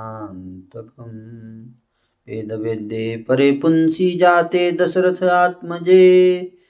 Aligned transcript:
वेदवेद्ये 2.27 3.25
परे 3.27 3.51
पुंसि 3.51 4.11
जाते 4.11 4.71
दशरथात्मजे 4.71 6.39
वेद 6.41 6.60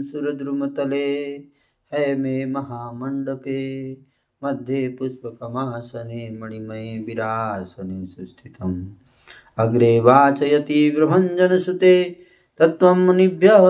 सुरद्रुमतले। 0.02 1.44
है 1.92 2.16
मे 2.16 2.46
महामण्डपे 2.46 3.96
मध्ये 4.44 4.88
पुष्पकमासने 4.88 6.38
मणिमये 6.38 6.98
विरासने 6.98 8.06
सुस्थितम्। 8.06 8.84
अग्रे 9.58 10.00
वाचयति 10.00 10.90
ब्रभञ्जनसुते 10.90 12.23
तत्त्वं 12.60 12.98
मुनिभ्यः 12.98 13.64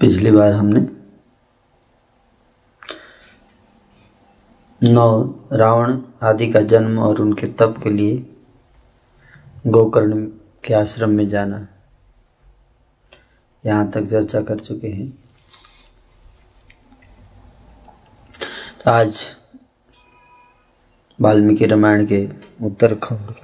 पिछली 0.00 0.30
बार 0.30 0.52
हमने 0.52 0.80
नौ 4.80 5.10
रावण 5.52 5.98
आदि 6.22 6.46
का 6.52 6.60
जन्म 6.72 6.98
और 6.98 7.20
उनके 7.20 7.46
तप 7.46 7.74
के 7.82 7.90
लिए 7.90 8.14
गोकर्ण 9.66 10.26
के 10.64 10.74
आश्रम 10.74 11.10
में 11.10 11.28
जाना। 11.28 11.66
यहाँ 13.64 13.90
तक 13.90 14.04
चर्चा 14.04 14.40
कर 14.40 14.58
चुके 14.58 14.88
हैं। 14.88 15.10
तो 18.84 18.90
आज 18.90 19.22
वाल्मीकि 21.20 21.66
रामायण 21.66 22.06
के 22.06 22.28
उत्तरखंड, 22.62 23.34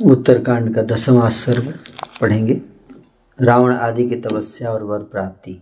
उत्तरकांड 0.00 0.74
का 0.74 0.82
दसवां 0.82 1.30
सर्ग 1.30 1.78
पढ़ेंगे। 2.20 2.60
रावण 3.38 3.74
आदि 3.74 4.08
की 4.08 4.16
तपस्या 4.16 4.72
और 4.72 4.82
वर 4.82 5.02
प्राप्ति। 5.02 5.60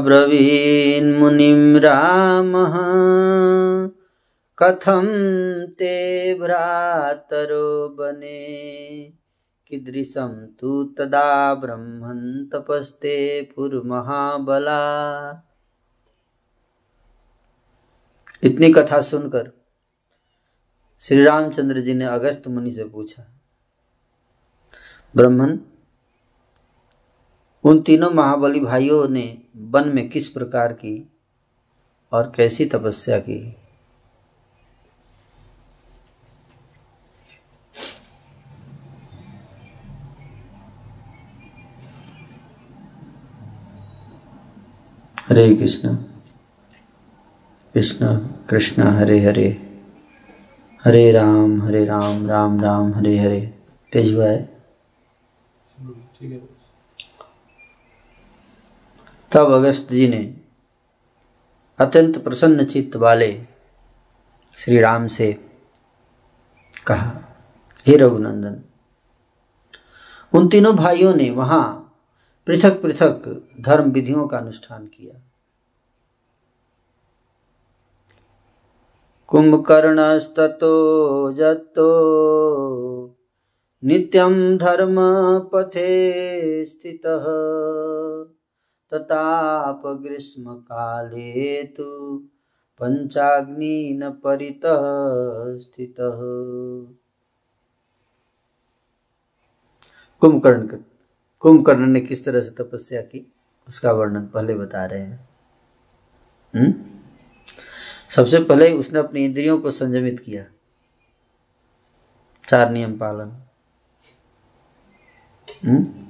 ब्रवीन्मुनिं 0.00 1.80
रामः। 1.80 2.74
कथं 4.58 5.08
ते 5.66 5.94
भ्रातरो 6.34 7.88
बने? 7.88 8.38
कीदृशं 9.66 10.46
तु 10.46 10.84
तदा 10.84 11.54
ब्रह्मन् 11.54 12.46
तपस्ते 12.52 13.16
पुरमहाबला। 13.56 14.78
इतनी 18.44 18.72
कथा 18.72 19.00
सुनकर 19.00 19.50
श्री 21.00 21.24
रामचंद्र 21.24 21.80
जी 21.80 21.94
ने 21.94 22.04
अगस्त 22.04 22.48
मुनि 22.48 22.70
से 22.70 22.84
पूछा, 22.84 23.22
ब्रह्मन 25.16 25.58
उन 27.64 27.82
तीनों 27.82 28.10
महाबली 28.10 28.60
भाइयों 28.60 29.08
ने 29.08 29.38
वन 29.56 29.88
में 29.88 30.08
किस 30.08 30.28
प्रकार 30.28 30.72
की 30.72 31.12
और 32.12 32.32
कैसी 32.36 32.64
तपस्या 32.64 33.18
की? 33.18 33.56
हरे 45.28 45.54
कृष्ण 45.54 45.94
कृष्ण 47.74 48.18
कृष्ण, 48.50 48.82
हरे 48.82 49.20
हरे। 49.20 49.80
हरे 50.84 51.12
राम 51.12 51.62
हरे 51.62 51.84
राम 51.84 52.26
राम 52.26 52.60
राम, 52.60 52.94
हरे 52.94 53.18
हरे। 53.18 53.54
तेज 53.92 54.14
हुआ 54.14 54.26
है। 54.26 54.54
तब 59.34 59.50
अगस्त 59.52 59.88
जी 59.90 60.08
ने 60.08 60.40
अत्यंत 61.78 62.18
प्रसन्न 62.24 62.64
चित्त 62.64 62.96
वाले 62.96 63.42
श्री 64.56 64.80
राम 64.80 65.06
से 65.06 65.32
कहा, 66.86 67.10
हे 67.86 67.96
रघुनंदन, 67.96 68.62
उन 70.32 70.48
तीनों 70.48 70.76
भाइयों 70.76 71.14
ने 71.14 71.30
वहाँ 71.30 71.94
पृथक 72.46 72.82
पृथक 72.82 73.46
धर्म 73.60 73.90
विधियों 73.90 74.26
का 74.28 74.38
अनुष्ठान 74.38 74.86
किया। 74.86 75.20
कुम्भकर्णस्ततो 79.26 80.72
जत्तो 81.32 81.88
नित्यं 83.84 84.56
धर्मपथे 84.56 85.90
स्थितः 86.64 87.24
ततापग्रीष्मकाले 88.94 91.64
तु 91.64 92.18
पञ्चाग्निन 92.80 94.10
परितः 94.10 94.78
स्थितः 95.58 96.18
कुंभकर्ण 100.20 100.78
कुंभकर्ण 101.40 101.86
ने 101.86 102.00
किस 102.00 102.24
तरह 102.24 102.40
से 102.40 102.50
तपस्या 102.50 103.00
की 103.00 103.32
उसका 103.68 103.92
वर्णन 103.92 104.26
पहले 104.26 104.54
बता 104.54 104.84
रहे 104.84 105.02
हैं? 105.02 105.28
हम्म? 106.54 106.74
सबसे 108.08 108.44
पहले 108.44 108.72
उसने 108.72 108.98
अपनी 108.98 109.24
इंद्रियों 109.24 109.58
को 109.58 109.70
संयमित 109.70 110.20
किया 110.20 110.44
चार 112.48 112.70
नियम 112.70 112.98
पालन 112.98 113.42
हुँ? 115.66 116.03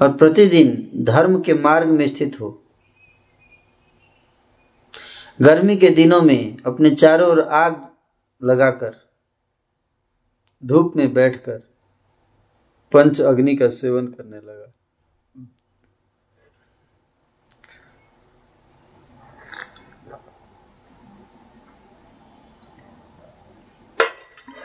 और 0.00 0.12
प्रतिदिन 0.12 1.04
धर्म 1.04 1.40
के 1.40 1.54
मार्ग 1.54 1.88
में 1.88 2.06
स्थित 2.08 2.40
हो। 2.40 2.50
गर्मी 5.38 5.76
के 5.76 5.88
दिनों 5.90 6.20
में 6.22 6.56
अपने 6.66 6.90
चारों 6.90 7.28
ओर 7.30 7.40
आग 7.40 7.86
लगाकर, 8.42 8.94
धूप 10.62 10.96
में 10.96 11.12
बैठकर, 11.14 11.58
पंच 12.92 13.20
अग्नि 13.20 13.54
का 13.56 13.68
सेवन 13.70 14.06
करने 14.08 14.36
लगा। 14.36 14.72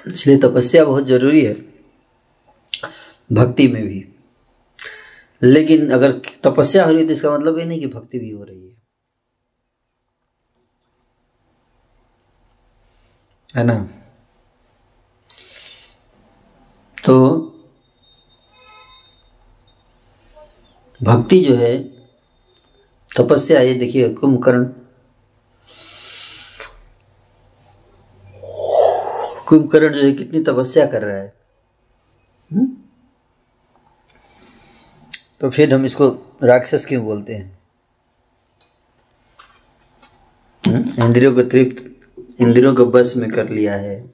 इसलिए 0.05 0.37
तपस्या 0.37 0.83
बहुत 0.85 1.05
ज़रूरी 1.05 1.41
है, 1.41 1.53
भक्ति 3.29 3.67
में 3.67 3.83
भी। 3.83 4.14
लेकिन 5.45 5.91
अगर 5.91 6.11
तपस्या 6.43 6.85
हो 6.85 6.91
रही 6.91 7.01
है 7.01 7.07
तो 7.07 7.13
इसका 7.13 7.31
मतलब 7.31 7.59
ये 7.59 7.65
नहीं 7.65 7.79
कि 7.79 7.87
भक्ति 7.87 8.19
भी 8.19 8.31
हो 8.31 8.43
रही 8.43 8.69
है। 8.69 8.75
है 13.55 13.63
ना? 13.63 13.87
तो 17.05 17.41
भक्ति 21.03 21.39
जो 21.39 21.55
है, 21.55 21.83
तपस्या 23.17 23.61
ये 23.61 23.73
देखिए, 23.73 24.13
कुंभकर्ण। 24.13 24.65
कुंभकर्ण 29.47 29.93
जो 29.93 30.01
है, 30.01 30.11
कितनी 30.11 30.43
तपस्या 30.43 30.85
कर 30.85 31.01
रहा 31.01 31.17
है? 31.17 31.44
तो 35.39 35.49
फिर 35.49 35.73
हम 35.73 35.85
इसको 35.85 36.37
राक्षस 36.43 36.85
क्यों 36.85 37.05
बोलते 37.05 37.35
हैं? 37.35 37.59
हम्म? 40.67 41.05
इंद्रियों 41.05 41.35
को 41.35 41.41
तृप्त 41.41 42.09
इंद्रियों 42.41 42.75
को 42.75 42.85
बस 42.85 43.13
में 43.17 43.31
कर 43.31 43.49
लिया 43.49 43.75
है 43.75 44.13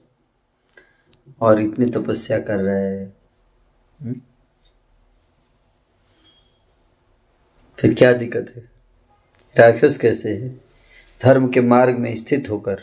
और 1.40 1.60
इतनी 1.60 1.90
तपस्या 1.90 2.38
कर 2.38 2.56
रहा 2.56 2.76
है। 2.76 3.16
हम्म? 4.02 4.20
फिर 7.78 7.94
क्या 7.94 8.12
दिक्कत 8.12 8.52
है? 8.56 8.70
राक्षस 9.58 9.98
कैसे 9.98 10.36
है? 10.36 10.48
धर्म 11.22 11.48
के 11.48 11.60
मार्ग 11.60 11.98
में 11.98 12.14
स्थित 12.14 12.50
होकर। 12.50 12.80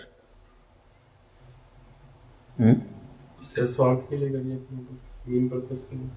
हम्म? 2.60 2.82
स्वार्थ 3.44 4.00
के 4.10 4.18
लिए 4.18 4.30
मेन 4.30 5.50
पर्पस 5.50 5.84
के 5.84 5.96
लिए। 5.96 6.10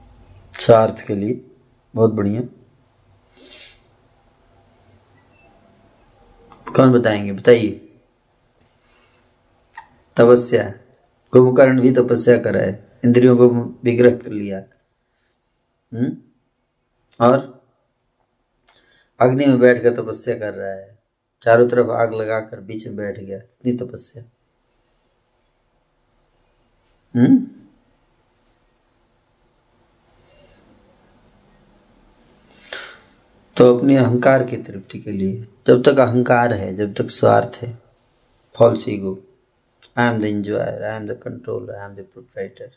स्वार्थ 0.61 1.07
के 1.07 1.15
लिए। 1.15 1.49
बहुत 1.95 2.13
बढ़िया। 2.13 2.43
कौन 6.73 6.93
बताएँगे? 6.93 7.33
बताइए। 7.33 7.71
तपस्या। 10.17 10.75
कुंभकर्ण 11.33 11.81
भी 11.81 11.93
तपस्या 11.93 12.43
करा 12.43 12.61
है। 12.61 13.01
इंद्रियों 13.05 13.37
को 13.37 13.49
विग्रह 13.85 14.17
कर 14.17 14.31
लिया। 14.31 14.59
हम्म? 15.95 16.17
और? 17.27 17.63
अग्नि 19.21 19.47
में 19.47 19.59
बैठ 19.59 19.83
कर 19.83 19.97
तपस्या 19.97 20.39
कर 20.39 20.55
रहा 20.55 20.71
है। 20.71 20.99
चारों 21.43 21.69
तरफ़ 21.69 21.91
आग 21.91 22.15
लगाकर 22.15 22.61
बीच 22.61 22.87
में 22.87 22.97
बैठ 22.97 23.19
गया। 23.19 23.39
इतनी 23.39 23.73
तपस्या। 23.73 24.25
हम्म? 27.17 27.62
तो 33.63 33.75
अपने 33.75 33.97
अहंकार 33.97 34.43
की 34.45 34.57
तृप्ति 34.59 34.99
के 35.01 35.13
लिए, 35.13 35.47
जब 35.67 35.83
तक 35.87 35.99
अहंकार 36.01 36.53
है, 36.53 36.75
जब 36.77 36.95
तक 36.95 37.11
स्वार्थ 37.11 37.59
है 37.63 37.69
false 38.55 38.89
ego 38.89 39.13
I 39.99 40.09
am 40.09 40.21
the 40.23 40.25
enjoyer 40.25 40.83
I 40.85 40.97
am 40.97 41.07
the 41.07 41.19
controller 41.23 41.75
I 41.75 41.85
am 41.85 41.95
the 41.97 42.07
proprietor 42.13 42.71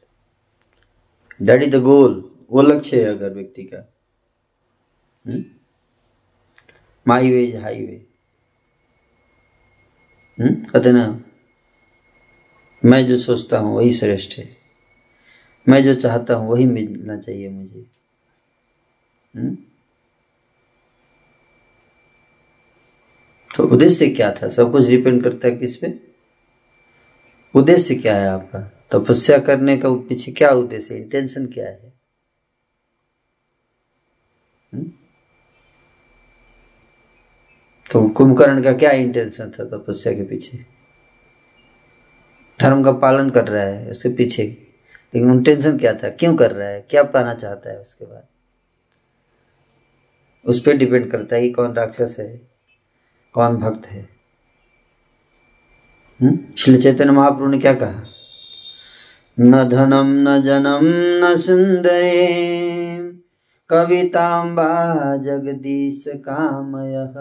that 1.41 1.63
is 1.63 1.71
the 1.71 1.81
goal 1.83 2.23
वो 2.51 2.61
लक्ष्य 2.61 3.01
है 3.03 3.09
अगर 3.15 3.33
व्यक्ति 3.33 3.63
का। 3.73 3.83
माई 7.05 7.31
वे 7.31 7.43
इज़ 7.43 7.57
हाईवे 7.57 8.05
कहते 10.37 10.91
ना, 10.91 11.19
मैं 12.83 13.05
जो 13.07 13.17
सोचता 13.19 13.57
हूँ 13.59 13.75
वही 13.75 13.91
श्रेष्ठ 13.93 14.39
है। 14.39 14.49
मैं 15.67 15.83
जो 15.83 15.93
चाहता 15.95 16.33
हूँ 16.33 16.51
वही 16.51 16.65
मिलना 16.67 17.17
चाहिए 17.17 17.49
मुझे। 17.49 17.85
हुँ? 19.33 19.55
तो 23.55 23.63
उद्देश्य 23.63 24.07
क्या 24.07 24.31
था? 24.31 24.49
सब 24.49 24.71
कुछ 24.71 24.87
डिपेंड 24.87 25.23
करता 25.23 25.47
है 25.47 25.55
किस 25.55 25.77
पे? 25.77 25.99
उद्देश्य 27.55 27.95
क्या 27.95 28.17
है 28.17 28.27
आपका? 28.27 28.59
तपस्या 28.91 29.37
करने 29.37 29.77
का 29.77 29.89
पीछे 29.89 30.31
क्या 30.31 30.49
उद्देश्य 30.49 30.95
इंटेंशन 30.95 31.45
क्या 31.45 31.67
है? 31.67 31.93
हुँ? 34.73 34.81
हम्म? 34.81 34.91
तो 37.91 38.09
कुंभकर्ण 38.09 38.63
का 38.63 38.73
क्या 38.73 38.91
इंटेंशन 38.91 39.51
था 39.51 39.63
तपस्या 39.65 40.13
के 40.13 40.23
पीछे? 40.23 40.57
धर्म 42.61 42.83
का 42.83 42.91
पालन 42.91 43.29
कर 43.29 43.47
रहा 43.47 43.63
है 43.63 43.91
उसके 43.91 44.09
पीछे। 44.09 44.43
लेकिन 45.15 45.31
इंटेंशन 45.31 45.77
क्या 45.77 45.93
था? 45.93 46.09
क्यों 46.09 46.35
कर 46.35 46.51
रहा 46.51 46.67
है? 46.67 46.85
क्या 46.89 47.03
पाना 47.03 47.33
चाहता 47.33 47.71
है 47.71 47.81
उसके 47.81 48.05
बाद? 48.05 48.27
उस 50.45 50.61
पर 50.61 50.73
डिपेंड 50.73 51.11
करता 51.11 51.35
है 51.35 51.41
कि 51.41 51.49
कौन 51.49 51.73
राक्षस 51.73 52.15
है। 52.19 52.54
कौन 53.35 53.57
भक्त 53.57 53.85
है? 53.85 54.09
हम्म? 56.21 56.39
श्री 56.57 56.77
चैतन्य 56.77 57.11
महाप्रभु 57.11 57.47
ने 57.47 57.59
क्या 57.59 57.73
कहा? 57.73 58.05
न 59.39 59.69
धनम 59.69 60.29
न 60.29 60.41
जनम 60.41 60.79
न 61.25 61.35
सुंदरे 61.35 62.27
कविताम्बा 63.69 65.17
जगदीश 65.17 66.05
कामय। 66.07 67.11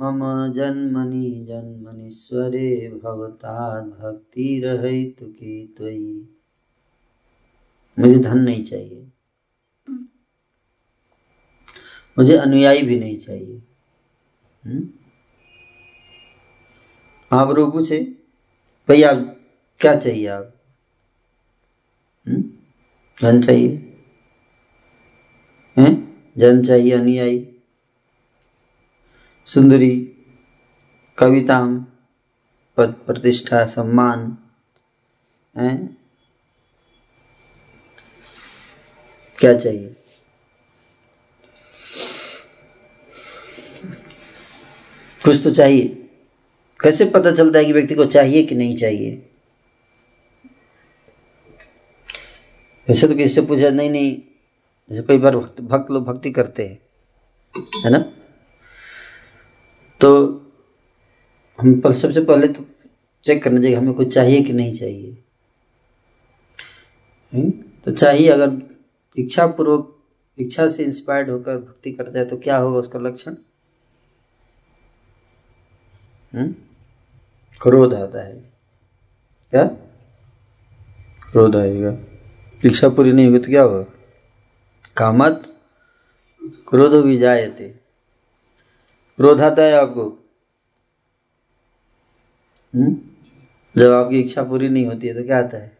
मम 0.00 0.52
जन्मनि 0.52 1.46
जन्मनीश्वरे 1.48 3.00
भवताद 3.04 3.84
भक्ति 3.84 4.62
रहित 4.64 5.16
की 5.22 5.74
त्वयि। 5.78 6.36
मुझे 7.98 8.18
धन 8.18 8.38
नहीं 8.38 8.64
चाहिए। 8.64 9.08
मुझे 12.18 12.36
अनुयायी 12.36 12.82
भी 12.82 13.00
नहीं 13.00 13.18
चाहिए। 13.18 13.62
हम्म? 14.66 14.88
महाप्रभु 17.32 17.70
पूछे? 17.70 18.00
भैया, 18.88 19.12
क्या 19.80 19.96
चाहिए 19.96 20.26
आप? 20.26 20.54
हम्म? 22.28 22.44
धन 23.22 23.42
चाहिए। 23.42 23.86
हैं? 25.78 26.10
जन 26.38 26.64
चाहिए, 26.64 26.92
अनुयायी। 26.92 27.56
सुंदरी 29.46 30.16
कविता 31.18 31.86
पद 32.76 32.92
प्रतिष्ठा, 33.06 33.66
सम्मान। 33.66 34.38
है? 35.56 35.76
क्या 39.38 39.58
चाहिए? 39.58 39.99
कुछ 45.24 45.42
तो 45.44 45.50
चाहिए। 45.50 46.08
कैसे 46.80 47.04
पता 47.04 47.30
चलता 47.30 47.58
है 47.58 47.64
कि 47.64 47.72
व्यक्ति 47.72 47.94
को 47.94 48.04
चाहिए 48.04 48.42
कि 48.42 48.54
नहीं 48.54 48.76
चाहिए? 48.76 49.26
वैसे 52.88 53.08
तो 53.08 53.14
किससे 53.14 53.42
पूछा 53.42 53.70
नहीं 53.70 53.90
नहीं। 53.90 54.22
जैसे 54.90 55.02
कई 55.02 55.18
बार 55.18 55.36
भक्त, 55.36 55.60
भक्त 55.60 55.90
लोग 55.90 56.04
भक्ति 56.04 56.30
करते 56.30 56.66
हैं 56.66 56.78
है 57.84 57.90
ना? 57.90 57.98
तो 60.00 60.10
हम 61.60 61.80
पर 61.80 61.92
सबसे 61.92 62.20
पहले 62.20 62.48
तो 62.48 62.64
चेक 63.24 63.42
करना 63.42 63.60
चाहिए 63.60 63.76
हमें 63.76 63.94
कुछ 63.94 64.14
चाहिए 64.14 64.42
कि 64.42 64.52
नहीं 64.52 64.74
चाहिए। 64.74 65.18
हुँ? 67.34 67.50
तो 67.84 67.90
चाहिए 67.90 68.28
अगर 68.28 68.62
इच्छा 69.16 69.46
पूर्वक 69.46 69.96
इच्छा 70.38 70.68
से 70.68 70.84
इंस्पायर्ड 70.84 71.30
होकर 71.30 71.56
भक्ति 71.56 71.92
करता 71.92 72.18
है 72.18 72.24
तो 72.24 72.36
क्या 72.36 72.56
होगा 72.56 72.78
उसका 72.78 72.98
लक्षण? 72.98 73.30
हम्म? 73.30 73.49
क्रोध 76.34 77.94
आता 77.94 78.22
है। 78.22 78.32
क्या? 79.50 79.64
क्रोध 81.30 81.56
आएगा। 81.56 81.96
इच्छा 82.64 82.88
पूरी 82.88 83.12
नहीं 83.12 83.26
होगी 83.26 83.38
तो 83.38 83.46
क्या 83.46 83.62
होगा 83.62 83.84
कामत? 84.96 85.58
क्रोध 86.44 87.04
भी 87.04 87.18
जाए 87.18 87.50
थे। 87.60 87.68
क्रोध 89.16 89.40
आता 89.40 89.62
है 89.62 89.72
आपको। 89.72 90.04
हुँ? 92.74 92.84
हम्म? 92.84 92.96
जब 93.76 93.92
आपकी 93.92 94.20
इच्छा 94.20 94.44
पूरी 94.44 94.68
नहीं 94.68 94.86
होती 94.86 95.06
है 95.06 95.14
तो 95.14 95.24
क्या 95.24 95.38
आता 95.38 95.56
है? 95.56 95.78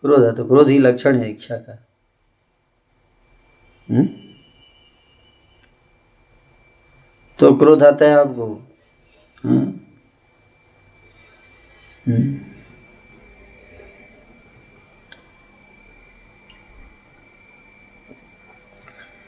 क्रोध। 0.00 0.24
आता 0.24 0.32
तो 0.32 0.44
क्रोध 0.44 0.68
ही 0.68 0.78
लक्षण 0.78 1.16
है 1.16 1.30
इच्छा 1.30 1.56
का। 1.56 1.86
हुँ? 3.90 3.98
हम्म? 3.98 4.08
तो 7.38 7.56
क्रोध 7.56 7.82
आता 7.82 8.04
है 8.04 8.14
आपको। 8.16 8.65
हम्म। 9.46 9.72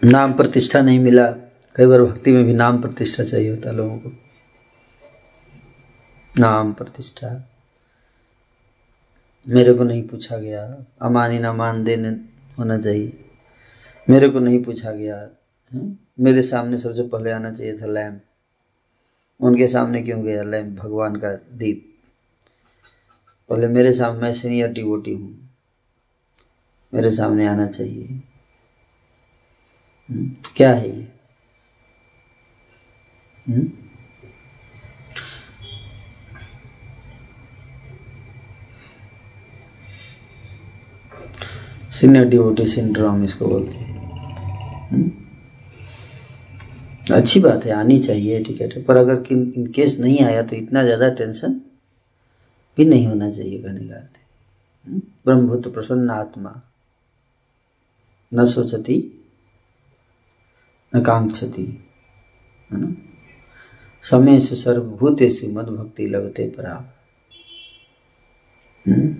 नाम 0.04 0.32
प्रतिष्ठा 0.32 0.80
नहीं 0.80 0.98
मिला। 0.98 1.30
कई 1.76 1.86
बार 1.86 2.02
भक्ति 2.02 2.32
में 2.32 2.44
भी 2.44 2.54
नाम 2.54 2.82
प्रतिष्ठा 2.82 3.24
चाहिए 3.24 3.50
होता 3.50 3.70
लोगों 3.70 3.98
को। 3.98 4.12
नाम 6.38 6.72
प्रतिष्ठा। 6.72 7.50
मेरे 9.48 9.72
को 9.72 9.84
नहीं 9.84 10.08
पूछा 10.08 10.38
गया। 10.38 10.84
अमानी 11.02 11.38
ना 11.38 11.52
मान 11.52 11.84
देने 11.84 12.08
होना 12.58 12.78
चाहिए। 12.78 13.30
मेरे 14.10 14.28
को 14.28 14.38
नहीं 14.38 14.64
पूछा 14.64 14.92
गया। 14.92 15.28
हम्म? 15.72 15.96
मेरे 16.20 16.42
सामने 16.42 16.78
सबसे 16.78 17.02
पहले 17.02 17.30
आना 17.30 17.52
चाहिए 17.52 17.76
था 17.76 17.86
लैम्प 17.86 18.22
उनके 19.40 19.68
सामने 19.68 20.02
क्यों 20.02 20.22
गया? 20.22 20.42
लैम्प 20.42 20.80
भगवान 20.80 21.16
का 21.16 21.32
दीप। 21.34 21.94
बोले 23.50 23.66
मेरे 23.66 23.92
सामने 23.92 24.20
मैं 24.20 24.32
सीनियर 24.32 24.72
डिवोटी 24.72 25.12
हूँ। 25.12 25.50
मेरे 26.94 27.10
सामने 27.10 27.46
आना 27.46 27.66
चाहिए। 27.66 28.04
हम्म, 30.10 30.30
क्या 30.56 30.74
है 30.74 30.90
ये? 30.90 31.08
हम्म? 33.48 33.68
सीनियर 41.90 42.24
डिवोटी 42.24 42.66
सिंड्रोम 42.66 43.24
इसको 43.24 43.46
बोलते 43.46 43.76
हैं। 43.76 43.98
हम्म? 44.90 45.17
अच्छी 47.10 47.40
बात 47.40 47.64
है, 47.64 47.72
आनी 47.72 47.98
चाहिए 47.98 48.42
टिकट 48.44 48.84
पर 48.86 48.96
अगर 48.96 49.32
इन 49.32 49.66
केस 49.74 49.98
नहीं 50.00 50.18
आया 50.20 50.42
तो 50.42 50.56
इतना 50.56 50.82
ज़्यादा 50.82 51.08
टेंशन 51.08 51.52
भी 52.78 52.84
नहीं 52.84 53.06
होना 53.06 53.30
चाहिए 53.30 53.62
कहने 53.62 53.88
का 53.88 53.94
अर्थ? 53.96 54.18
ब्रह्मभूत 55.26 55.72
प्रसन्न 55.74 56.10
आत्मा। 56.10 56.54
न 58.32 58.44
सोचती, 58.44 58.96
न 60.92 61.02
कांक्षति, 61.02 61.62
है 62.70 62.80
ना? 62.80 62.94
समय 64.02 64.40
से 64.40 64.56
सर्वभूतेषु 64.56 65.48
मद 65.48 65.68
भक्ति 65.68 66.06
लगते 66.06 66.48
परा। 66.48 66.74
हम्म? 68.86 69.14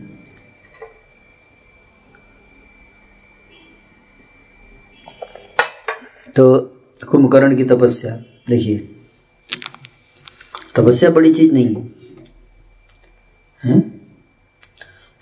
तो 6.36 6.74
कुंभकर्ण 7.04 7.56
की 7.56 7.64
तपस्या। 7.64 8.16
देखिए, 8.48 8.78
तपस्या 10.76 11.10
बड़ी 11.10 11.34
चीज़ 11.34 11.52
नहीं 11.52 11.74
है? 11.74 11.88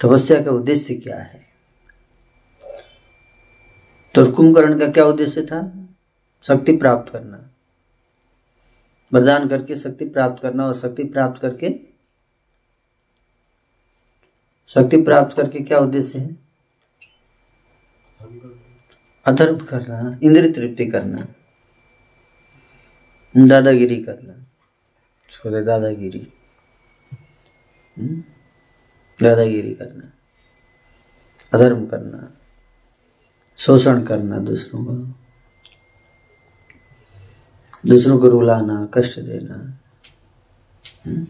तपस्या 0.00 0.42
का 0.44 0.50
उद्देश्य 0.50 0.94
क्या 0.94 1.18
है? 1.18 1.46
तो 4.14 4.32
कुंभकर्ण 4.32 4.78
का 4.78 4.88
क्या 4.88 5.04
उद्देश्य 5.04 5.42
था? 5.42 5.88
शक्ति 6.42 6.76
प्राप्त 6.76 7.12
करना। 7.12 7.50
वरदान 9.12 9.48
करके 9.48 9.76
शक्ति 9.76 10.04
प्राप्त 10.04 10.42
करना 10.42 10.66
और 10.66 10.76
शक्ति 10.76 11.04
प्राप्त 11.04 11.42
करके 11.42 11.78
शक्ति 14.68 15.02
प्राप्त 15.02 15.36
करके 15.36 15.58
क्या 15.58 15.78
उद्देश्य 15.78 16.18
है? 16.18 16.36
अधर्म 19.26 19.58
करना। 19.58 20.18
इंद्रिय 20.22 20.52
तृप्ति 20.52 20.86
करना। 20.86 21.26
दादागिरी 23.38 23.96
करना। 23.96 24.32
उसको 25.30 25.50
दादागिरी। 25.50 26.32
हम्म? 27.98 28.24
दादागिरी 29.22 29.74
करना। 29.74 30.12
अधर्म 31.54 31.86
करना। 31.86 32.36
शोषण 33.58 34.02
करना 34.02 34.38
दूसरों 34.38 34.84
का। 34.84 35.14
दूसरों 37.86 38.18
को 38.18 38.28
रुलाना, 38.28 38.88
कष्ट 38.94 39.20
देना। 39.20 39.78
हम्म? 41.06 41.26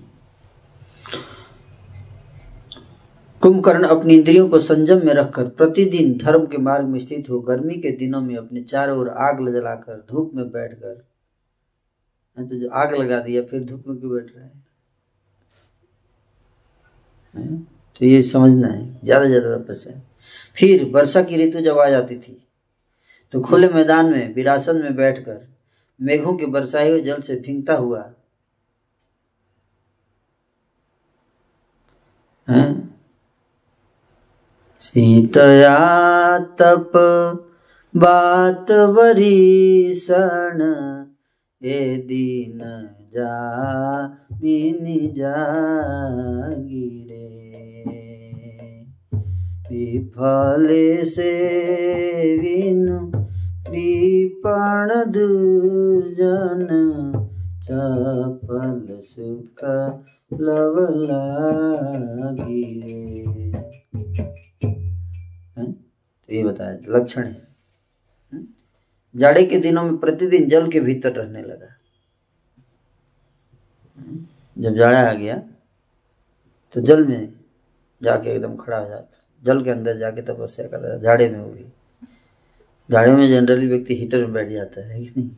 कुंभकर्ण 3.42 3.84
अपनी 3.84 4.14
इंद्रियों 4.14 4.48
को 4.48 4.58
संयम 4.58 4.98
में 5.06 5.14
रखकर 5.14 5.48
प्रतिदिन 5.48 6.18
धर्म 6.18 6.46
के 6.46 6.58
मार्ग 6.58 6.86
में 6.86 6.98
स्थित 6.98 7.30
हो, 7.30 7.40
गर्मी 7.40 7.75
के 7.75 7.90
दिनों 7.90 8.20
में 8.20 8.36
अपने 8.36 8.62
चारों 8.62 8.98
ओर 8.98 9.08
आग 9.08 9.48
जलाकर 9.48 10.06
धूप 10.10 10.32
में 10.34 10.50
बैठकर 10.50 11.15
तो 12.37 12.57
जो 12.57 12.69
आग 12.69 12.95
लगा 12.95 13.21
दिया 13.21 13.43
फिर 13.43 13.64
धूप 13.64 13.85
में 13.88 13.99
क्यों 13.99 14.12
बैठ 14.12 14.37
रहा 14.37 14.45
है? 14.45 14.52
तो 17.97 18.05
ये 18.07 18.23
समझना 18.23 18.69
है 18.69 19.00
ज़्यादा 19.05 19.25
ज़्यादा 19.25 19.57
तपस्या 19.57 20.00
फिर 20.57 20.85
वर्षा 20.85 21.23
की 21.23 21.37
ऋतु 21.37 21.61
जब 21.61 21.78
आ 21.78 21.88
जाती 21.88 22.19
थी 22.19 22.49
तो 23.33 23.40
खुले 23.40 23.69
मैदान 23.69 24.07
में 24.07 24.35
विरासन 24.35 24.76
में 24.76 24.97
बैठकर 24.97 25.49
मेघों 26.00 26.37
के 26.37 26.47
बरसाए 26.47 26.90
हुए 26.90 27.00
जल 27.00 27.21
से 27.21 27.40
फिंगता 27.40 27.75
हुआ 27.75 28.12
सीतया 34.81 35.76
तप 36.38 36.93
बात 37.97 38.71
वरी 38.71 38.88
वरीषण 38.88 40.61
ए 41.62 41.96
दीन 42.08 42.60
जा 43.14 43.36
मिनी 44.42 44.98
जागिरे। 45.16 47.25
विफले 49.70 51.04
से 51.04 51.32
विनु 52.38 52.98
कृपण 53.66 54.88
दुर्जन 55.12 56.68
चपल 57.62 58.98
सुख 59.00 59.60
लवला 60.40 61.25
तो 66.18 66.34
ये 66.34 66.42
बताया, 66.44 66.78
लक्षण 66.88 67.22
है। 67.22 67.46
जाड़े 69.16 69.44
के 69.44 69.58
दिनों 69.58 69.82
में 69.85 69.96
प्रतिदिन 69.96 70.49
जल 70.49 70.70
के 70.70 70.80
भीतर 70.80 71.12
रहने 71.12 71.42
लगा। 71.42 71.75
जब 74.58 74.75
जाड़ा 74.75 74.99
आ 75.11 75.12
गया 75.12 75.37
तो 76.75 76.80
जल 76.80 77.04
में 77.04 77.32
जाके 78.02 78.30
एकदम 78.30 78.56
खड़ा 78.56 78.78
हो 78.78 78.88
जाता 78.88 79.23
जल 79.44 79.62
के 79.64 79.70
अंदर 79.70 79.96
जाके 79.99 80.23
तपस्या 80.23 80.66
करता 80.68 80.88
रहा 80.88 80.99
जाड़े 80.99 81.28
में 81.28 81.38
वो 81.38 81.49
भी 81.49 81.64
जाड़े 82.90 83.12
में 83.12 83.28
जनरली 83.28 83.66
व्यक्ति 83.66 83.94
हीटर 83.96 84.18
में 84.18 84.32
बैठ 84.32 84.49
जाता 84.49 84.87
है 84.87 85.04
कि 85.04 85.12
नहीं? 85.16 85.28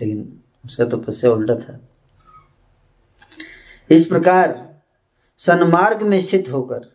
लेकिन 0.00 0.40
उसका 0.64 0.84
तपस्या 0.84 1.30
उल्टा 1.30 1.54
था। 1.54 1.78
इस 3.90 4.06
प्रकार 4.06 4.52
सन्मार्ग 5.38 6.02
में 6.02 6.20
स्थित 6.20 6.48
होकर 6.52 6.92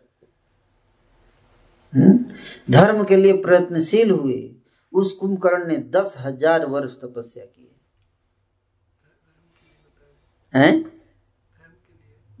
हम्म, 1.94 2.24
धर्म 2.70 3.04
के 3.04 3.16
लिए 3.16 3.32
प्रयत्नशील 3.32 4.10
हुए 4.10 4.59
उस 4.92 5.12
कुंभकर्ण 5.12 5.66
ने 5.66 5.76
दस 5.76 6.14
हज़ार 6.18 6.66
वर्ष 6.66 6.96
तपस्या 6.96 7.44
की 7.44 7.62
है। 7.62 7.80
हैं? 10.54 11.00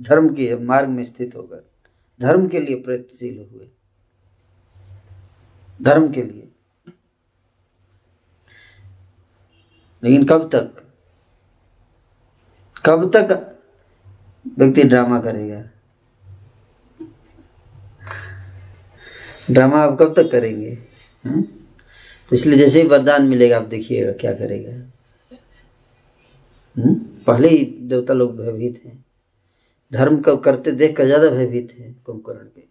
धर्म 0.02 0.34
के 0.34 0.56
मार्ग 0.56 0.88
में 0.88 1.04
स्थित 1.04 1.36
होकर। 1.36 1.70
धर्म 2.20 2.48
के 2.48 2.60
लिए 2.60 2.76
प्रयत्नशील 2.76 3.48
हुए। 3.52 3.70
धर्म 5.82 6.12
के 6.12 6.22
लिए। 6.22 6.52
लेकिन 10.04 10.24
कब 10.24 10.48
तक? 10.54 10.86
कब 12.86 13.10
तक 13.16 13.58
व्यक्ति 14.58 14.82
ड्रामा 14.82 15.20
करेगा? 15.20 15.70
ड्रामा 19.50 19.78
आप 19.78 19.96
कब 20.00 20.14
तक 20.16 20.30
करेंगे? 20.30 20.70
हा? 21.26 21.42
तो 22.30 22.36
इसलिए 22.36 22.58
जैसे 22.58 22.80
ही 22.82 22.88
वरदान 22.88 23.26
मिलेगा, 23.28 23.56
आप 23.56 23.66
देखिएगा 23.66 24.12
क्या 24.12 24.32
करेगा। 24.34 24.72
हुँ? 26.76 26.94
पहले 27.26 27.48
ही 27.48 27.64
देवता 27.82 28.14
लोग 28.14 28.36
भयभीत 28.36 28.80
हैं। 28.84 29.04
धर्म 29.92 30.20
का 30.20 30.34
करते 30.36 30.72
देख 30.72 30.96
कर 30.96 31.04
ज़्यादा 31.04 31.30
भयभीत 31.30 31.72
है 31.78 31.92
कुंभकर्ण 32.06 32.44
के। 32.46 32.62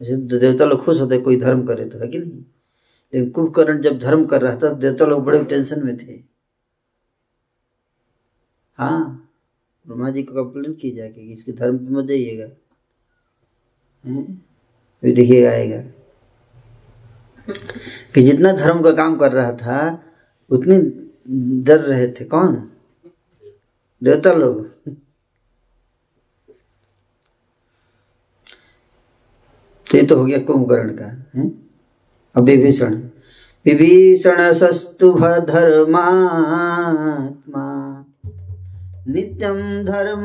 जैसे 0.00 0.38
देवता 0.38 0.64
लोग 0.64 0.84
खुश 0.84 1.00
होते, 1.00 1.18
कोई 1.18 1.36
धर्म 1.40 1.66
करे 1.66 1.84
तो 1.84 1.98
है 1.98 2.08
कि 2.08 2.18
नहीं? 2.18 2.44
लेकिन 3.12 3.30
कुंभकर्ण 3.30 3.80
जब 3.82 3.98
धर्म 3.98 4.24
कर 4.26 4.42
रहा 4.42 4.56
था 4.56 4.72
देवता 4.74 5.06
लोग 5.06 5.24
बड़े 5.24 5.44
टेंशन 5.44 5.84
में 5.84 5.96
थे। 5.98 6.20
हाँ 8.78 9.30
ब्रह्मा 9.86 10.10
जी 10.10 10.22
को 10.22 10.34
कंप्लेन 10.34 10.72
की 10.72 10.90
जाएगी 10.90 11.26
कि 11.26 11.32
इसके 11.32 11.52
धर्म 11.52 11.78
पे 11.78 11.92
मत 11.92 12.04
जाइएगा। 12.04 12.46
देखिएगा, 15.02 15.50
आएगा। 15.50 15.82
कि 18.18 18.24
जितना 18.24 18.52
धर्म 18.52 18.82
का 18.82 18.92
काम 18.92 19.16
कर 19.16 19.32
रहा 19.32 19.52
था, 19.52 20.02
उतने 20.50 20.92
डर 21.62 21.80
रहे 21.80 22.08
थे। 22.08 22.24
कौन? 22.24 22.70
देवता 24.04 24.32
लोग। 24.32 24.70
तो 29.90 29.94
ये 29.94 30.02
तो 30.02 30.16
हो 30.16 30.24
गया 30.24 30.38
कुंभकर्ण 30.38 30.88
का, 30.88 31.24
है? 31.34 31.52
अब 32.36 32.38
विभीषण। 32.38 33.02
विभीषण 33.64 34.52
सस्तुभ 34.52 35.24
धर्मात्मा 35.24 38.04
नित्यम 39.08 39.84
धर्म 39.84 40.22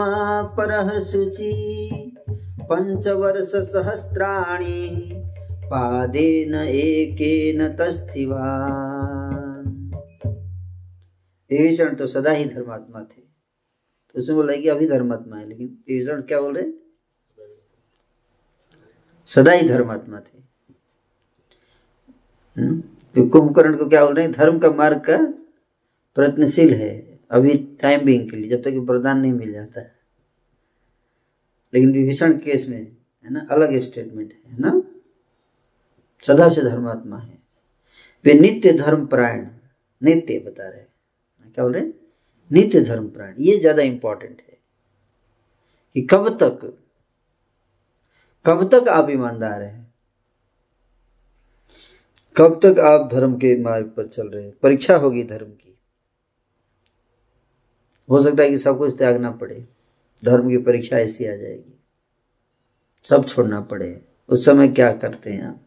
पर 0.57 1.01
शुचि 1.01 2.15
पंचवर्ष 2.61 3.55
सहस्राणी 3.55 5.22
पादेन 5.65 6.55
एकेन 6.55 7.75
तस्थिवान 7.75 9.91
विभीषण 11.51 11.95
तो 11.95 12.07
सदा 12.07 12.31
ही 12.31 12.45
धर्मात्मा 12.45 12.99
थे। 12.99 13.21
तो 14.13 14.19
उसमें 14.19 14.35
बोला 14.35 14.55
कि 14.55 14.67
अभी 14.67 14.87
धर्मात्मा 14.87 15.37
है, 15.37 15.49
लेकिन 15.49 15.67
विभीषण 15.67 16.21
क्या 16.21 16.41
बोल 16.41 16.57
रहे 16.57 16.71
सदा 19.25 19.51
ही 19.51 19.67
धर्मात्मा 19.67 20.19
थे। 20.19 20.43
हम्म? 22.57 22.81
तो 22.81 23.29
कुंभकर्ण 23.29 23.77
को 23.77 23.89
क्या 23.89 24.05
बोल 24.05 24.15
रहे 24.15 24.25
हैं? 24.25 24.33
धर्म 24.33 24.59
का 24.59 24.71
मार्ग 24.71 24.97
का 24.97 25.33
प्रयत्नशील 26.15 26.73
है, 26.73 27.19
अभी 27.31 27.77
टाइम 27.81 28.05
बिंग 28.05 28.31
के 28.31 28.37
लिए, 28.37 28.49
जब 28.49 28.61
तक 28.61 28.85
वरदान 28.89 29.19
नहीं 29.19 29.33
मिल 29.33 29.53
जाता 29.53 29.79
है। 29.79 29.95
लेकिन 31.73 31.91
विभीषण 31.91 32.37
केस 32.37 32.69
में, 32.69 32.97
है 33.25 33.33
ना, 33.33 33.47
अलग 33.51 33.77
स्टेटमेंट 33.77 34.33
है 34.47 34.59
ना? 34.59 34.81
सदा 36.27 36.47
से 36.49 36.61
धर्मात्मा 36.61 37.17
है। 37.17 37.37
वे 38.25 38.33
नित्य 38.33 38.73
धर्म 38.73 39.05
परायण, 39.05 39.47
नित्य 40.01 40.39
बता 40.39 40.69
रहे 40.69 40.79
हैं। 40.79 40.87
क्या 41.53 41.63
बोल 41.65 41.73
रहे 41.73 41.83
नित्य 42.51 42.81
धर्म 42.81 43.07
परायण, 43.09 43.35
ये 43.39 43.57
ज़्यादा 43.57 43.81
इंपॉर्टेंट 43.81 44.41
है 44.41 44.57
कि 45.95 46.01
कब 46.01 46.37
तक 46.43 46.79
कब 48.45 48.63
तक 48.69 48.87
आप 48.87 49.09
ईमानदार 49.09 49.61
हैं? 49.61 49.93
कब 52.35 52.59
तक 52.63 52.79
आप 52.79 53.09
धर्म 53.11 53.35
के 53.37 53.55
मार्ग 53.63 53.85
पर 53.87 54.07
चल 54.07 54.27
रहे 54.27 54.43
हैं? 54.43 54.53
परीक्षा 54.63 54.95
होगी 54.95 55.23
धर्म 55.23 55.45
की। 55.45 55.77
हो 58.09 58.21
सकता 58.21 58.43
है 58.43 58.49
कि 58.49 58.57
सब 58.57 58.77
कुछ 58.77 58.97
त्यागना 58.97 59.31
पड़े, 59.31 59.65
धर्म 60.23 60.49
की 60.49 60.57
परीक्षा 60.57 60.97
ऐसी 60.97 61.25
आ 61.25 61.35
जाएगी। 61.35 61.79
सब 63.07 63.25
छोड़ना 63.25 63.61
पड़े। 63.61 64.01
उस 64.29 64.45
समय 64.45 64.67
क्या 64.67 64.91
करते 64.93 65.31
हैं 65.31 65.43
आप? 65.43 65.62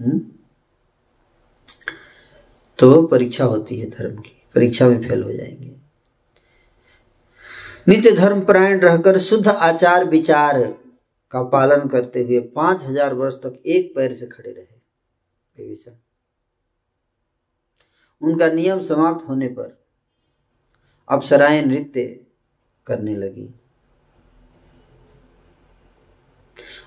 हम्म? 0.00 0.20
तो 2.78 3.06
परीक्षा 3.06 3.44
होती 3.44 3.76
है 3.76 3.90
धर्म 3.90 4.16
की। 4.16 4.42
परीक्षा 4.54 4.88
में 4.88 5.08
फेल 5.08 5.22
हो 5.22 5.32
जाएँगे। 5.32 5.76
नित्य 7.88 8.12
धर्म 8.12 8.40
परायण 8.40 8.80
रहकर 8.80 9.18
शुद्ध 9.18 9.48
आचार 9.48 10.04
विचार 10.04 10.78
का 11.30 11.42
पालन 11.42 11.88
करते 11.88 12.22
हुए 12.22 12.40
पाँच 12.40 12.84
हज़ार 12.84 13.14
वर्ष 13.14 13.34
तक 13.34 13.62
एक 13.66 13.92
पैर 13.96 14.14
से 14.14 14.26
खड़े 14.26 14.50
रहे। 14.50 15.78
उनका 18.22 18.48
नियम 18.48 18.80
समाप्त 18.80 19.28
होने 19.28 19.48
पर 19.48 19.84
अप्सराएँ 21.08 21.62
नृत्य 21.62 22.26
करने 22.86 23.16
लगी। 23.16 23.54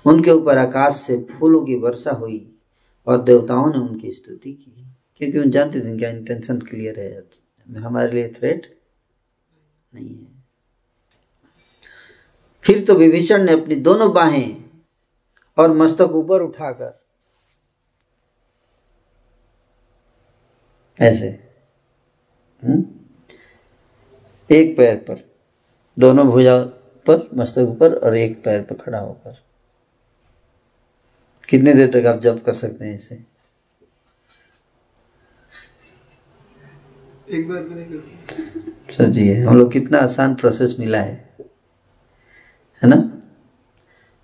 उनके 0.06 0.30
ऊपर 0.30 0.58
आकाश 0.58 0.94
से 0.94 1.26
फूलों 1.30 1.64
की 1.64 1.76
वर्षा 1.76 2.10
हुई। 2.10 2.51
और 3.06 3.22
देवताओं 3.22 3.72
ने 3.72 3.78
उनकी 3.78 4.12
स्तुति 4.12 4.52
की, 4.52 4.86
क्योंकि 5.16 5.38
उन 5.38 5.50
जानते 5.50 5.80
थे 5.80 5.98
क्या 5.98 6.10
इंटेंशन 6.10 6.58
क्लियर 6.60 7.00
है 7.00 7.82
हमारे 7.82 8.12
लिए 8.12 8.28
थ्रेट 8.28 8.78
नहीं 9.94 10.08
है 10.08 10.32
फिर 12.62 12.84
तो 12.84 12.94
विभीषण 12.94 13.42
ने 13.42 13.52
अपनी 13.52 13.74
दोनों 13.74 14.12
बाहें 14.12 14.64
और 15.58 15.72
मस्तक 15.72 16.10
ऊपर 16.10 16.42
उठाकर 16.42 17.00
ऐसे 21.00 21.28
हुँ? 22.62 22.74
हम्म? 22.74 22.84
एक 24.50 24.76
पैर 24.76 24.96
पर, 24.96 25.30
दोनों 25.98 26.26
भुजा 26.26 26.58
पर, 27.06 27.30
मस्तक 27.34 27.58
ऊपर 27.58 27.94
और 27.94 28.16
एक 28.16 28.44
पैर 28.44 28.62
पर 28.62 28.74
खड़ा 28.74 28.98
होकर 28.98 29.51
कितने 31.48 31.72
देर 31.74 31.90
तक 31.92 32.06
आप 32.06 32.20
जब 32.20 32.42
कर 32.44 32.54
सकते 32.54 32.84
हैं 32.84 32.94
इसे? 32.94 33.14
एक 37.28 37.48
बार 37.48 37.62
नहीं 37.62 38.00
सोचिए 38.92 39.36
हम 39.44 39.56
लोग 39.58 39.70
कितना 39.72 39.98
आसान 39.98 40.34
प्रोसेस 40.34 40.76
मिला 40.78 41.00
है। 41.00 41.14
है 42.82 42.88
ना? 42.88 42.96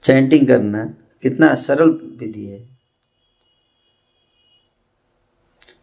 चैंटिंग 0.05 0.47
करना 0.49 0.85
कितना 1.23 1.55
सरल 1.57 1.91
विधि 2.19 2.47
है। 2.47 2.67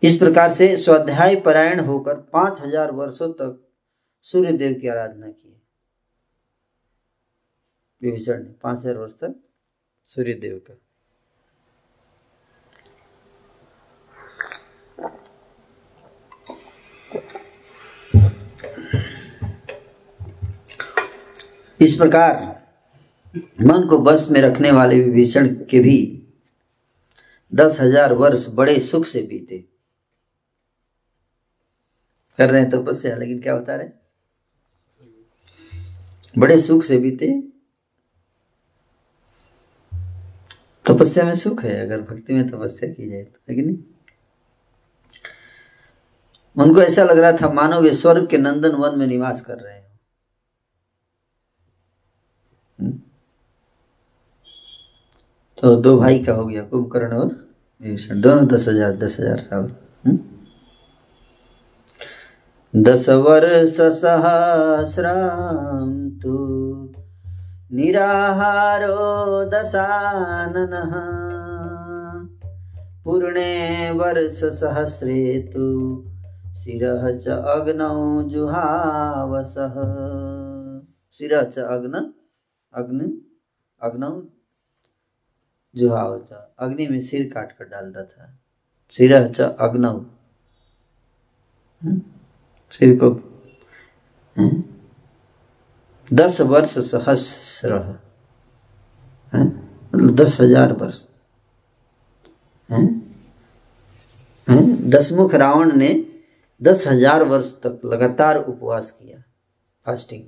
इस 0.03 0.17
प्रकार 0.17 0.51
से 0.53 0.75
स्वाध्याय 0.77 1.35
परायण 1.41 1.79
होकर 1.79 2.15
पाँच 2.33 2.61
हज़ार 2.61 2.91
वर्षों 2.91 3.31
तक 3.33 3.59
सूर्य 4.27 4.51
देव 4.53 4.73
की 4.81 4.87
आराधना 4.87 5.27
की 5.27 5.51
विभीषण 8.01 8.43
ने 8.43 8.53
पाँच 8.63 8.79
हज़ार 8.79 8.97
वर्ष 8.97 9.13
तक 9.13 9.35
सूर्य 10.09 10.33
देव 10.35 10.57
का। 10.67 10.73
इस 21.79 21.95
प्रकार 21.95 22.43
मन 23.61 23.85
को 23.89 23.97
बस 23.99 24.27
में 24.31 24.39
रखने 24.41 24.71
वाले 24.71 24.99
विभीषण 25.01 25.47
के 25.69 25.79
भी 25.79 25.97
दस 27.51 27.79
हज़ार 27.81 28.13
वर्ष 28.13 28.47
बड़े 28.49 28.79
सुख 28.81 29.05
से 29.05 29.21
बीते। 29.21 29.57
कर 32.39 32.49
रहे 32.49 32.61
हैं 32.61 32.69
तपस्या, 32.69 33.15
लेकिन 33.15 33.39
क्या 33.41 33.55
बता 33.55 33.75
रहे 33.75 33.89
बड़े 36.35 36.57
सुख 36.57 36.83
से 36.83 36.97
बीते। 36.97 37.27
तपस्या 40.85 41.23
में 41.25 41.35
सुख 41.35 41.63
है, 41.63 41.79
अगर 41.85 42.01
भक्ति 42.01 42.33
में 42.33 42.47
तपस्या 42.49 42.89
की 42.89 43.09
जाए 43.09 43.23
तो 43.23 43.39
है 43.49 43.55
कि 43.55 43.61
नहीं? 43.61 43.77
उनको 46.57 46.81
ऐसा 46.81 47.03
लग 47.03 47.17
रहा 47.17 47.31
था 47.31 47.49
मानो 47.53 47.81
वे 47.81 47.93
स्वर्ग 47.93 48.27
के 48.29 48.37
नंदन 48.37 48.75
वन 48.75 48.97
में 48.99 49.05
निवास 49.07 49.41
कर 49.41 49.57
रहे 49.57 49.73
हैं। 49.73 49.94
तो 55.57 55.75
दो 55.75 55.97
भाई 55.97 56.19
का 56.23 56.33
हो 56.33 56.45
गया 56.45 56.61
कुंभकर्ण 56.63 57.17
और 57.17 57.27
विभीषण। 57.81 58.21
दोनों 58.21 58.47
दस 58.47 58.67
हज़ार 58.69 58.95
दस 58.95 59.17
हज़ार 59.19 59.37
साल। 59.37 59.71
हम्म? 60.05 60.17
दस 62.73 63.09
वर्ष 63.09 63.77
सहस्रम 63.99 65.93
तु 66.23 66.35
निराहारो 67.71 68.99
दशाननः। 69.49 70.93
पूर्णे 73.05 73.91
वर्ष 73.91 74.43
सहस्रे 74.59 75.23
तु 75.53 75.65
शिरः 76.57 77.11
च 77.17 77.27
अग्नौ 77.55 78.23
जुहावसः। 78.29 79.75
शिरः 81.15 81.43
च 81.43 81.59
अग्न? 81.59 82.05
अग्नि? 82.73 83.07
अग्नौ 83.81 84.11
जुहावच 85.75 86.31
अग्नि 86.59 86.87
में 86.87 86.99
सिर 87.01 87.29
काट 87.33 87.51
कर 87.51 87.65
डालता 87.65 88.03
था। 88.03 88.33
सिर 88.93 89.11
च 89.27 89.41
अग्नौ। 89.41 89.93
हम्म? 91.81 92.01
सिर 92.71 92.97
को? 93.03 93.09
दस 96.11 96.39
वर्ष 96.41 96.77
सहस्र 96.87 97.79
मतलब 99.33 100.15
दस 100.15 100.39
हज़ार 100.41 100.73
वर्ष 100.73 101.03
दसमुख 104.89 105.33
रावण 105.35 105.75
ने 105.75 105.89
दस 106.61 106.83
हज़ार 106.87 107.23
वर्ष 107.23 107.51
तक 107.63 107.81
लगातार 107.85 108.37
उपवास 108.37 108.91
किया 108.91 109.23
fasting 109.85 110.23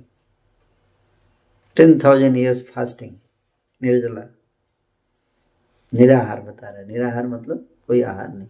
ten 1.76 1.98
thousand 2.04 2.36
years 2.36 2.62
fasting 2.68 3.12
निर्जला। 3.80 4.22
निराहार 5.92 6.40
बता 6.40 6.68
रहा 6.68 6.78
है। 6.78 6.86
निराहार 6.88 7.26
मतलब 7.26 7.66
कोई 7.88 8.02
आहार 8.02 8.28
नहीं। 8.28 8.46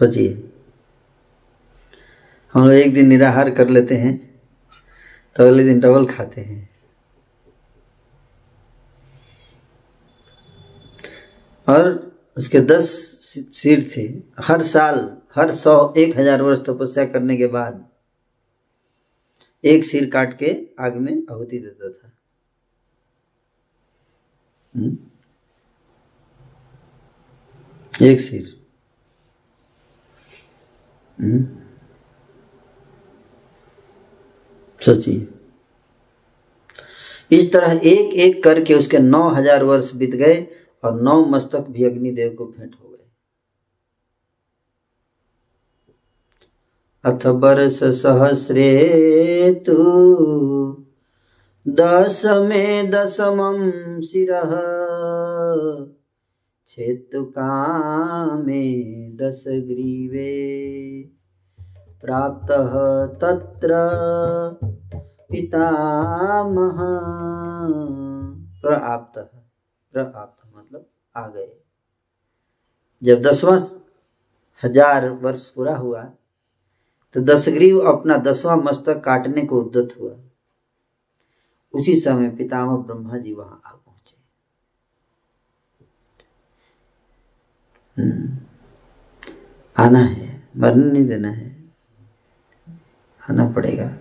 सोचिए। 0.00 0.32
हम 2.54 2.62
लोग 2.62 2.72
एक 2.72 2.94
दिन 2.94 3.06
निराहार 3.08 3.50
कर 3.50 3.68
लेते 3.68 3.94
हैं 3.96 4.14
तो 5.36 5.46
अगले 5.46 5.64
दिन 5.64 5.80
डबल 5.80 6.06
खाते 6.06 6.40
हैं। 6.40 6.68
और 11.66 11.88
उसके 12.36 12.60
दस 12.60 12.88
सिर 13.52 13.88
थे। 13.96 14.02
हर 14.42 14.62
साल, 14.64 14.98
हर 15.34 15.50
सौ, 15.54 15.94
एक 15.96 16.16
हज़ार 16.18 16.42
वर्ष 16.42 16.60
तपस्या 16.66 17.04
करने 17.06 17.36
के 17.36 17.46
बाद 17.48 17.84
एक 19.64 19.84
सिर 19.84 20.08
काट 20.10 20.38
के 20.38 20.56
आग 20.80 20.96
में 20.96 21.12
आहुति 21.12 21.58
देता 21.58 21.88
था? 21.88 22.10
एक 28.02 28.20
सिर। 28.20 28.54
हुँ? 31.18 31.38
सोचिए। 34.80 35.28
इस 37.30 37.52
तरह 37.52 37.80
एक 37.84 38.14
एक 38.14 38.42
करके 38.44 38.74
उसके 38.74 38.98
नौ 38.98 39.28
हज़ार 39.28 39.64
वर्ष 39.64 39.94
बीत 39.94 40.14
गए 40.14 40.36
और 40.84 41.00
नौ 41.02 41.24
मस्तक 41.26 41.66
भी 41.68 41.84
अग्निदेव 41.84 42.34
को 42.34 42.44
भेंट 42.46 42.74
हो 42.74 42.88
गए। 42.88 43.04
अथ 47.04 47.26
वर्ष 47.26 47.78
सहस्रे 47.94 49.52
तु 49.66 50.85
दस 51.66 52.22
में 52.26 52.90
दसमं 52.90 53.56
शिरः। 54.00 54.50
छेत्तुकामे 56.66 58.62
दशग्रीवे। 59.16 60.34
प्राप्तः 62.00 62.74
तत्र 63.16 63.70
पितामह। 65.30 66.78
प्राप्त 68.62 69.18
प्राप्त 69.94 70.38
मतलब 70.56 70.86
आ 71.16 71.26
गए। 71.28 71.48
जब 73.02 73.22
दसवां 73.22 73.58
हज़ार 74.62 75.08
वर्ष 75.22 75.48
पूरा 75.48 75.76
हुआ 75.76 76.02
तो 77.14 77.20
दशग्रीव 77.22 77.80
अपना 77.88 78.16
दसवां 78.16 78.58
मस्तक 78.58 79.02
काटने 79.04 79.42
को 79.42 79.60
उद्दत 79.60 79.96
हुआ। 80.00 80.14
उसी 81.76 81.94
समय 81.94 82.28
पितामह 82.28 82.76
ब्रह्मा 82.76 83.18
जी 83.18 83.34
वहाँ 83.34 83.62
आ 83.66 83.70
पहुँचे। 83.70 84.16
हम्म। 88.02 88.36
आना 89.76 89.98
है, 89.98 90.48
मरने 90.56 90.92
नहीं 90.92 91.04
देना 91.04 91.28
है। 91.28 91.64
आना 93.30 93.50
पड़ेगा। 93.50 93.96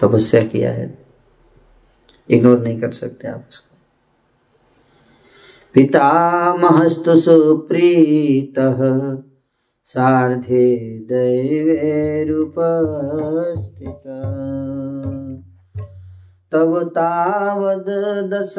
तपस्या 0.00 0.42
तो 0.42 0.48
किया 0.48 0.72
है। 0.72 1.06
इग्नोर 2.30 2.58
नहीं 2.60 2.80
कर 2.80 2.92
सकते 2.92 3.28
आप 3.28 3.46
उसको। 3.48 3.76
पितामहस्तु 5.74 7.16
सुप्रीतः 7.16 8.88
सार्धे 9.84 10.98
दैवेरुपस्थित। 10.98 11.96
तव 16.52 16.84
तावद् 16.84 18.30
दश 18.30 18.54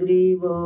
ग्रीवो 0.00 0.58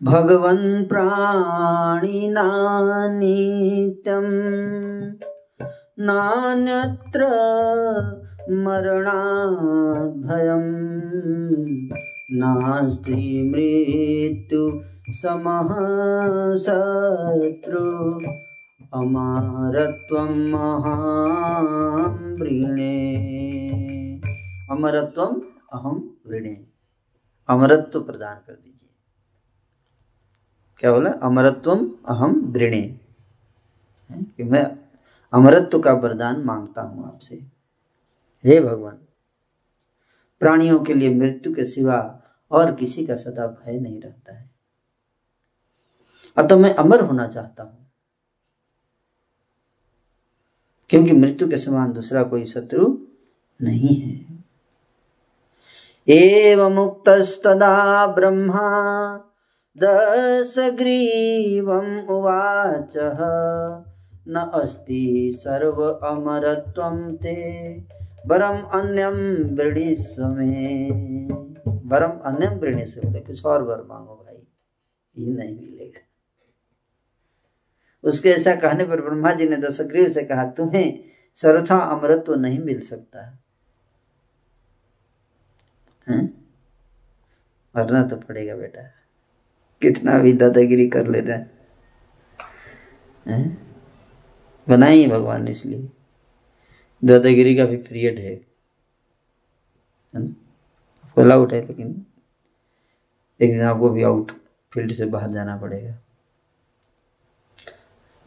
भगवन 0.01 0.61
प्राणिना 0.91 2.43
नित्यम 3.13 4.27
नान्यत्र 6.09 7.27
मरणाद्भयं 8.65 9.57
नास्ति 12.41 13.17
मृत्यु 13.51 14.63
समः 15.23 15.75
शत्रु 16.65 17.85
अमरत्वं 19.01 20.33
अहं 20.63 22.15
वृणे 22.41 22.95
अमरत्वम 24.73 25.41
अहम 25.79 26.03
वृणे 26.29 26.57
अमरत्व 27.49 28.01
प्रदान 28.01 28.37
कर 28.47 28.55
दीजिए 28.55 28.78
क्या 30.79 30.93
बोला? 30.93 31.11
अमरत्वम 31.11 31.91
अहम 32.09 32.41
वृणे 32.41 33.01
कि 34.13 34.43
मैं 34.43 34.79
अमरत्व 35.33 35.81
का 35.81 35.93
वरदान 35.93 36.41
माँगता 36.41 36.83
हूँ 36.83 37.07
आपसे। 37.07 37.37
हे 38.45 38.61
भगवान, 38.61 38.99
प्राणियों 40.41 40.81
के 40.81 40.95
लिए 40.95 41.15
मृत्यु 41.15 41.55
के 41.55 41.65
सिवा 41.65 42.23
और 42.51 42.75
किसी 42.75 43.07
का 43.07 43.17
सदा 43.17 43.47
भय 43.47 43.81
नहीं 43.81 44.01
रहता 44.01 44.35
है। 44.35 44.51
अतः 46.37 46.57
मैं 46.57 46.75
अमर 46.75 47.01
होना 47.01 47.29
चाहता 47.29 47.63
हूँ। 47.63 47.91
क्योंकि 50.91 51.13
मृत्यु 51.13 51.49
के 51.49 51.57
समान 51.57 51.93
दूसरा 51.93 52.23
कोई 52.23 52.45
शत्रु 52.45 52.99
नहीं 53.63 53.97
है। 53.97 54.45
एवमुक्तस्तदा 56.09 58.07
ब्रह्मा 58.07 59.25
दशग्रीवम् 59.83 62.11
उवाचः। 62.11 63.19
न 64.29 64.51
अस्ति 64.55 65.31
सर्व 65.35 65.83
अमरत्वं 65.83 67.17
ते, 67.17 67.85
वरम 68.27 68.63
अन्यम 68.63 69.57
वृणीस्व 69.57 70.27
में। 70.27 71.69
वरम 71.69 72.11
अन्यम 72.11 72.53
वृणीस्व 72.53 73.01
बोले 73.01 73.21
कुछ 73.21 73.47
और 73.47 73.63
वर 73.63 73.83
मांगो 73.83 74.15
भाई, 74.15 74.47
ये 75.19 75.33
नहीं 75.33 75.61
मिलेगा। 75.61 76.01
उसके 78.05 78.31
ऐसा 78.31 78.55
कहने 78.55 78.85
पर 78.85 79.01
ब्रह्मा 79.01 79.33
जी 79.33 79.49
ने 79.49 79.57
दशग्रीव 79.57 80.09
से 80.09 80.23
कहा, 80.23 80.45
तुम्हें 80.45 81.01
सर्वथा 81.35 81.79
अमृत 81.79 82.25
तो 82.27 82.35
नहीं 82.35 82.59
मिल 82.59 82.81
सकता। 82.81 83.39
है? 86.09 86.31
मरना 87.77 88.03
तो 88.03 88.17
पड़ेगा 88.17 88.57
बेटा। 88.57 88.98
कितना 89.83 90.19
भी 90.19 90.33
दादागिरी 90.33 90.89
कर 90.89 91.09
ले 91.09 91.21
रहा 91.21 91.37
है? 91.37 91.59
बनाई 94.69 95.03
है 95.03 95.09
भगवान 95.09 95.49
इसलिए। 95.49 95.89
दादागिरी 97.05 97.57
का 97.57 97.65
भी 97.65 97.77
पीरियड 97.77 98.19
है। 98.19 98.49
फुल 101.15 101.33
आउट 101.33 101.53
है, 101.53 101.67
लेकिन 101.67 102.07
एक 103.41 103.53
दिन 103.53 103.63
आपको 103.63 103.89
भी 103.89 104.03
आउट 104.03 104.33
फ़ील्ड 104.73 104.93
से 104.93 105.07
बाहर 105.07 105.31
जाना 105.31 105.57
पड़ेगा। 105.57 105.99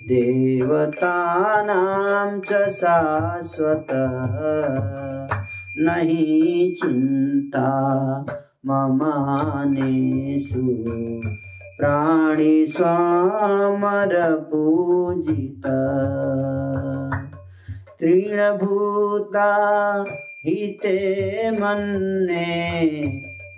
देवतानां 0.08 2.40
च 2.40 2.68
शाश्वतः 2.68 4.38
नहीं 5.78 6.74
चिंता 6.74 8.26
ममानेषु 8.66 10.84
प्राणी 11.78 12.66
स्वामर 12.66 14.34
पूजित. 14.34 15.62
तृणभूता 18.00 19.50
हिते 20.46 21.50
मन्ने 21.50 23.02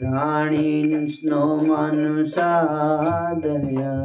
प्राणिन्स्नो 0.00 1.56
मनुषादय. 1.56 4.04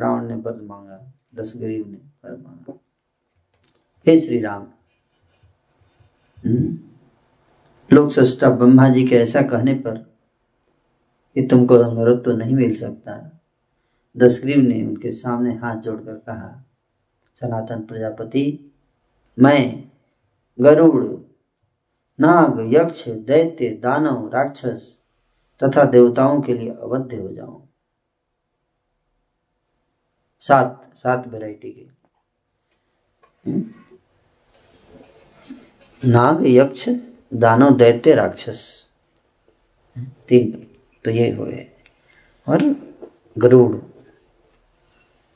रावण 0.00 0.28
ने 0.28 0.34
वर 0.34 0.60
मांगा, 0.62 1.12
दस 1.34 1.54
गरीब 1.56 1.90
ने 1.90 1.96
वर 1.96 2.36
मांगा। 2.36 2.78
हे 4.06 4.18
श्री 4.18 4.40
राम 4.40 4.66
हम्म? 6.46 6.78
लोक 7.92 8.10
सष्टा 8.10 8.50
ब्रह्मा 8.50 8.88
जी 8.88 9.08
के 9.08 9.16
ऐसा 9.16 9.42
कहने 9.42 9.74
पर 9.74 9.98
कि 11.34 11.46
तुमको 11.46 11.74
अमृत 11.74 12.22
तो 12.24 12.32
नहीं 12.32 12.54
मिल 12.54 12.74
सकता। 12.74 13.40
दसग्रीव 14.16 14.60
ने 14.60 14.86
उनके 14.86 15.10
सामने 15.10 15.54
हाथ 15.54 15.76
जोड़कर 15.76 16.14
कहा, 16.14 16.64
सनातन 17.34 17.80
प्रजापति, 17.80 18.72
मैं 19.38 19.90
गरुड़, 20.60 21.04
नाग, 22.20 22.74
यक्ष, 22.74 23.08
दैत्य, 23.08 23.70
दानव, 23.70 24.30
राक्षस 24.34 25.00
तथा 25.64 25.84
देवताओं 25.84 26.40
के 26.40 26.54
लिए 26.54 26.70
अवध्य 26.70 27.16
हो 27.16 27.28
जाऊँ। 27.28 27.69
सात 30.40 30.92
सात 30.96 31.28
वैरायटी 31.28 31.70
के। 31.70 31.86
हम्म? 33.50 33.64
नाग, 36.04 36.46
यक्ष 36.46 36.88
दानव 37.34 37.76
दैत्य, 37.76 38.14
राक्षस। 38.14 38.90
तीन। 39.98 40.66
तो 41.04 41.10
ये 41.10 41.30
हुए 41.30 41.66
और 42.48 42.76
गरुड़ 43.38 43.76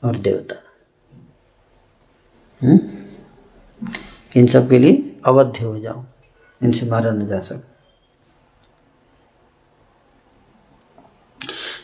और 0.07 0.17
देवता। 0.17 0.55
हुँ? 2.63 2.79
इन 4.37 4.47
सब 4.47 4.69
के 4.69 4.79
लिए 4.79 5.21
अवध्य 5.25 5.65
हो 5.65 5.79
जाओ। 5.79 6.03
इनसे 6.63 6.85
मारा 6.85 7.11
न 7.11 7.27
जा 7.27 7.39
सकता 7.39 7.71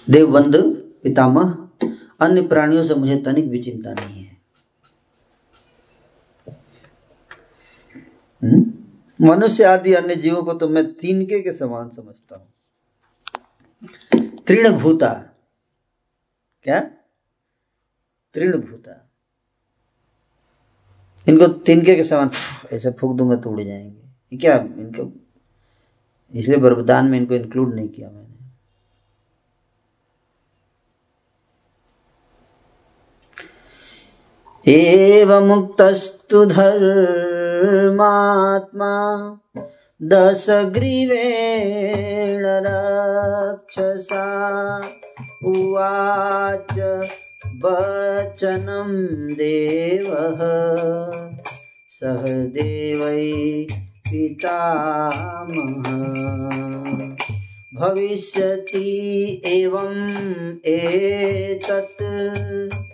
देवबंध, 0.10 0.56
पितामह 1.04 1.61
अन्य 2.22 2.42
प्राणियों 2.42 2.84
से 2.84 2.96
मुझे 2.96 3.18
तनिक 3.18 3.50
भी 3.50 3.64
चिंता 3.64 3.94
नहीं 3.94 4.24
है। 4.24 4.38
हम्म? 8.44 8.74
मनुष्य 9.28 9.64
आदि 9.64 9.94
अन्य 9.94 10.16
जीवों 10.16 10.44
को 10.44 10.54
तो 10.54 10.70
मैं 10.70 10.94
तीनके 10.94 11.42
के 11.42 11.52
समान 11.52 11.90
समझता 11.90 12.36
हूँ। 12.36 12.48
तृणभूता। 14.48 15.10
क्या? 16.64 16.80
तृणभूता। 18.34 19.12
इनको 21.28 21.48
तिनके 21.48 21.96
के 21.96 22.04
समान, 22.04 22.30
ऐसे 22.72 22.92
फूक 22.92 23.18
दूँगा 23.18 23.36
तो 23.36 23.50
उड़ 23.50 23.62
जाएँगे। 23.62 24.38
क्या 24.38 24.58
इनको, 24.58 25.12
इसलिए 26.36 26.58
बरबदान 26.58 27.06
में 27.06 27.18
इनको 27.18 27.36
इंक्लूड 27.36 27.76
नहीं 27.76 27.90
किया 27.90 28.10
मैंने। 28.10 28.31
एवमुक्तस्तु 34.68 36.46
धर्मात्मा 36.46 39.38
दशग्रीवेण 40.04 42.44
रक्षसा। 42.46 44.86
उवाच 45.46 47.02
वचनं 47.66 49.28
देवः। 49.32 50.42
सह 51.88 52.46
देवै 52.46 53.68
पितामह। 54.08 56.20
भविष्यति 57.80 59.42
एवम् 59.46 60.66
एतत् 60.66 62.91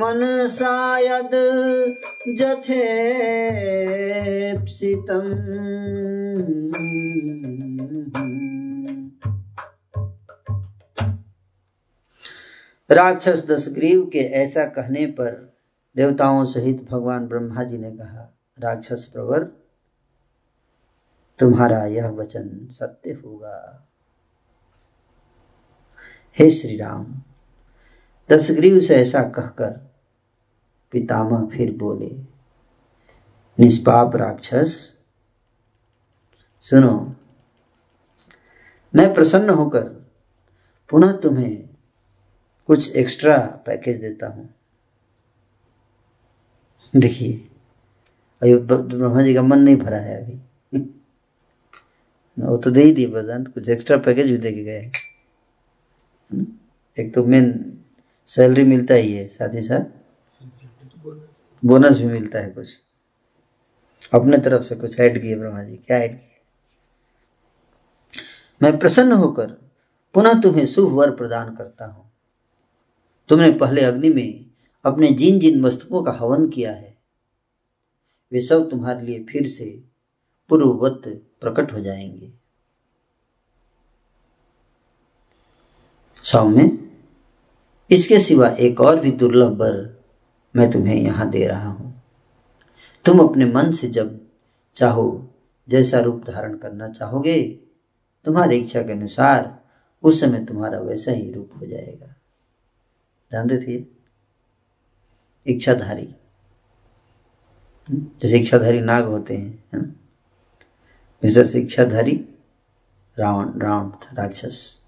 मनसा 0.00 0.74
यद् 0.98 1.36
जथेप्सितम् 2.38 2.78
राक्षस 12.90 13.44
दशग्रीव 13.50 14.04
के 14.12 14.18
ऐसा 14.42 14.64
कहने 14.64 15.06
पर 15.20 15.32
देवताओं 15.96 16.44
सहित 16.44 16.84
भगवान 16.90 17.26
ब्रह्मा 17.28 17.64
जी 17.64 17.78
ने 17.78 17.90
कहा 17.90 18.37
राक्षस 18.60 19.04
प्रवर, 19.04 19.44
तुम्हारा 21.40 21.84
यह 21.86 22.08
वचन 22.10 22.48
सत्य 22.70 23.12
होगा। 23.12 23.84
हे 26.36 26.50
श्री 26.50 26.76
राम 26.76 27.04
दशग्रीव 28.30 28.78
से 28.80 28.96
ऐसा 28.96 29.22
कहकर 29.28 29.70
पितामह 30.92 31.46
फिर 31.46 31.76
बोले, 31.76 32.10
निष्पाप 33.58 34.16
राक्षस, 34.16 34.74
सुनो, 36.64 37.14
मैं 38.94 39.12
प्रसन्न 39.14 39.50
होकर 39.50 39.84
पुनः 40.90 41.16
तुम्हें 41.16 41.68
कुछ 42.68 42.96
एक्स्ट्रा 42.96 43.36
पैकेज 43.66 44.00
देता 44.00 44.26
हूँ। 44.26 44.48
देखिए 46.94 47.47
अभी 48.42 48.54
ब्रह्मा 48.56 49.22
जी 49.22 49.34
का 49.34 49.42
मन 49.42 49.58
नहीं 49.58 49.76
भरा 49.76 49.98
है 49.98 50.22
अभी 50.22 50.80
वो 52.36 52.56
तो 52.56 52.70
दे 52.70 52.82
ही 52.82 52.92
दिए 52.92 53.06
वरदान 53.06 53.44
कुछ 53.44 53.68
एक्स्ट्रा 53.68 53.96
पैकेज 53.98 54.30
भी 54.30 54.36
दे 54.38 54.52
के 54.52 54.64
गए। 54.64 54.90
एक 56.96 57.12
तो 57.14 57.24
मेन 57.24 57.52
सैलरी 58.28 58.64
मिलता 58.64 58.94
ही 58.94 59.12
है, 59.12 59.26
साथ 59.28 59.54
ही 59.54 59.62
साथ 59.62 59.80
बोनस 61.62 61.98
भी 61.98 62.06
मिलता 62.06 62.38
है 62.38 62.50
कुछ। 62.50 62.76
अपने 64.12 64.38
तरफ़ 64.38 64.62
से 64.62 64.76
कुछ 64.76 64.98
ऐड 65.00 65.20
किए 65.22 65.36
ब्रह्मा 65.36 65.62
जी 65.62 65.76
क्या 65.76 65.96
ऐड 65.98 66.12
किए? 66.12 66.40
मैं 68.60 68.78
प्रसन्न 68.78 69.12
होकर 69.12 69.46
पुनः 70.14 70.40
तुम्हें 70.42 70.66
शुभ 70.66 70.92
वर 70.92 71.10
प्रदान 71.16 71.54
करता 71.54 71.86
हूँ। 71.86 72.10
तुमने 73.28 73.50
पहले 73.52 73.82
अग्नि 73.84 74.08
में 74.10 74.44
अपने 74.84 75.08
जिन 75.12 75.38
जिन 75.40 75.62
वस्तुओं 75.64 76.02
का 76.02 76.12
हवन 76.12 76.48
किया 76.48 76.72
है। 76.72 76.96
वे 78.32 78.40
सब 78.40 78.70
तुम्हारे 78.70 79.02
लिए 79.02 79.24
फिर 79.24 79.48
से 79.48 79.84
पूर्ववत 80.48 81.02
प्रकट 81.40 81.72
हो 81.72 81.80
जाएँगे। 81.80 82.32
सौम्य 86.22 86.90
इसके 87.90 88.18
सिवा 88.18 88.48
एक 88.48 88.80
और 88.80 89.00
भी 89.00 89.12
दुर्लभ 89.12 89.60
वर 89.60 90.04
मैं 90.56 90.70
तुम्हें 90.70 90.96
यहाँ 90.96 91.30
दे 91.30 91.46
रहा 91.46 91.68
हूँ। 91.68 92.02
तुम 93.04 93.20
अपने 93.20 93.44
मन 93.44 93.70
से 93.70 93.88
जब 93.88 94.28
चाहो, 94.74 95.30
जैसा 95.68 96.00
रूप 96.00 96.24
धारण 96.24 96.56
करना 96.56 96.88
चाहोगे, 96.88 97.42
तुम्हारी 98.24 98.56
इच्छा 98.56 98.82
के 98.82 98.92
अनुसार 98.92 99.64
उस 100.02 100.20
समय 100.20 100.44
तुम्हारा 100.44 100.78
वैसा 100.78 101.12
ही 101.12 101.32
रूप 101.32 101.50
हो 101.60 101.66
जाएगा। 101.66 102.14
जानते 103.32 103.58
थे? 103.58 103.84
इच्छाधारी। 105.46 106.14
जैसे 107.90 108.38
इच्छाधारी 108.38 108.80
नाग 108.80 109.04
होते 109.04 109.36
हैं, 109.36 109.64
है 109.74 109.80
ना? 109.80 109.94
विशर 111.22 111.46
से 111.46 111.60
इच्छाधारी 111.60 112.28
रावण 113.18 113.60
रावण 113.60 113.90
था, 113.90 114.22
राक्षस। 114.22 114.84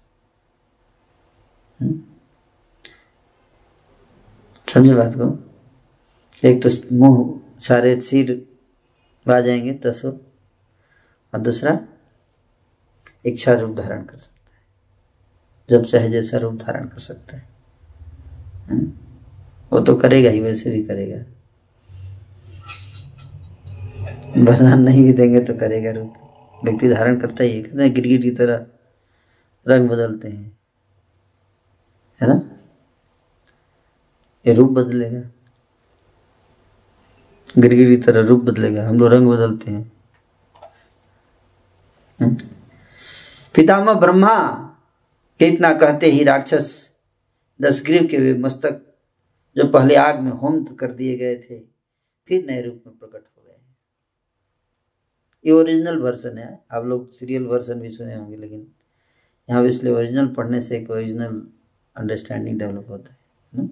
समझे 4.73 4.93
बात 4.93 5.13
को? 5.15 5.51
एक 6.45 6.63
तो 6.63 6.69
मुँह, 6.95 7.41
सारे 7.59 8.01
सिर 8.01 8.47
आ 9.31 9.39
जाएँगे 9.39 9.73
दसों 9.73 10.13
और 11.33 11.39
दूसरा, 11.39 11.79
इच्छा 13.25 13.53
रूप 13.53 13.77
धारण 13.77 14.03
कर 14.03 14.17
सकता 14.17 14.55
है। 14.55 14.61
जब 15.69 15.85
चाहे 15.85 16.09
जैसा 16.09 16.37
रूप 16.37 16.53
धारण 16.53 16.87
कर 16.87 16.99
सकता 16.99 17.37
है। 17.37 17.49
वो 19.73 19.79
तो 19.79 19.95
करेगा 19.95 20.29
ही, 20.29 20.39
वैसे 20.39 20.71
भी 20.71 20.83
करेगा। 20.83 21.30
वरदान 24.37 24.81
नहीं 24.81 25.03
भी 25.03 25.13
देंगे 25.13 25.39
तो 25.39 25.53
करेगा 25.53 25.91
रूप 25.91 26.13
व्यक्ति 26.63 26.89
धारण 26.89 27.19
करता 27.19 27.43
ही 27.43 27.63
कहते 27.63 27.83
हैं 27.83 27.93
गिरगिट 27.93 28.21
की 28.21 28.31
तरह 28.31 28.65
रंग 29.67 29.89
बदलते 29.89 30.27
हैं। 30.27 30.57
है 32.21 32.27
ना? 32.27 32.41
ये 34.47 34.53
रूप 34.53 34.71
बदलेगा। 34.71 35.21
गिरगिट 37.61 37.87
की 37.87 37.97
तरह 37.97 38.27
रूप 38.27 38.43
बदलेगा। 38.43 38.89
हम 38.89 38.99
लोग 38.99 39.13
रंग 39.13 39.27
बदलते 39.27 39.71
हैं। 39.71 39.91
पितामह 43.55 43.93
ब्रह्मा 43.93 44.53
के 45.39 45.45
इतना 45.45 45.73
कहते 45.73 46.05
ही 46.05 46.23
राक्षस 46.23 46.95
दशग्रीव 47.61 48.07
के 48.11 48.17
वे 48.17 48.33
मस्तक 48.33 48.81
जो 49.57 49.67
पहले 49.67 49.95
आग 49.95 50.19
में 50.19 50.31
होम 50.31 50.63
कर 50.63 50.91
दिए 50.91 51.17
गए 51.17 51.35
थे, 51.35 51.59
फिर 52.27 52.45
नए 52.45 52.61
रूप 52.61 52.83
में 52.87 52.95
प्रकट 52.97 53.23
ये 55.45 55.51
ओरिजिनल 55.51 55.97
वर्जन 55.99 56.37
है। 56.37 56.59
आप 56.71 56.85
लोग 56.85 57.11
सीरियल 57.13 57.43
वर्जन 57.47 57.79
भी 57.79 57.89
सुने 57.89 58.15
होंगे, 58.15 58.37
लेकिन 58.37 58.67
यहाँ 59.49 59.65
इसलिए 59.67 59.93
ओरिजिनल 59.93 60.27
पढ़ने 60.33 60.61
से 60.61 60.77
एक 60.77 60.89
ओरिजिनल 60.91 61.41
अंडरस्टैंडिंग 61.95 62.59
डेवलप 62.59 62.89
होता 62.89 63.13
है 63.53 63.61
ना? 63.61 63.69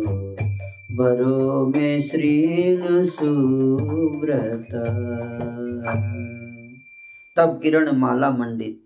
वरो 0.99 1.65
मे 1.65 2.01
श्रीणु 2.01 3.05
सुव्रत। 3.05 4.67
तब 7.37 7.59
किरण 7.61 7.91
माला 7.91 8.29
मंडित। 8.31 8.81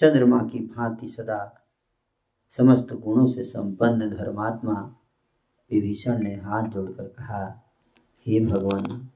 चंद्रमा 0.00 0.38
की 0.42 0.58
भांति 0.66 1.08
सदा 1.08 1.40
समस्त 2.54 2.92
गुणों 2.94 3.26
से 3.26 3.42
संपन्न 3.44 4.08
धर्मात्मा 4.10 4.74
विभीषण 5.70 6.22
ने 6.22 6.34
हाथ 6.34 6.68
जोड़कर 6.68 7.08
कहा, 7.08 7.44
हे 8.26 8.40
भगवान, 8.40 9.08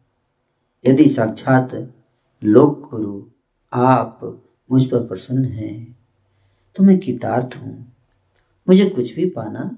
यदि 0.84 1.08
साक्षात 1.08 1.74
लोक 2.42 2.88
गुरु 2.90 3.22
आप 3.72 4.20
मुझ 4.70 4.84
पर 4.84 5.06
प्रसन्न 5.06 5.44
हैं 5.44 5.96
तो 6.76 6.82
मैं 6.82 6.98
कितार्थ 6.98 7.56
हूँ। 7.56 7.74
मुझे 8.68 8.88
कुछ 8.90 9.14
भी 9.14 9.28
पाना 9.30 9.70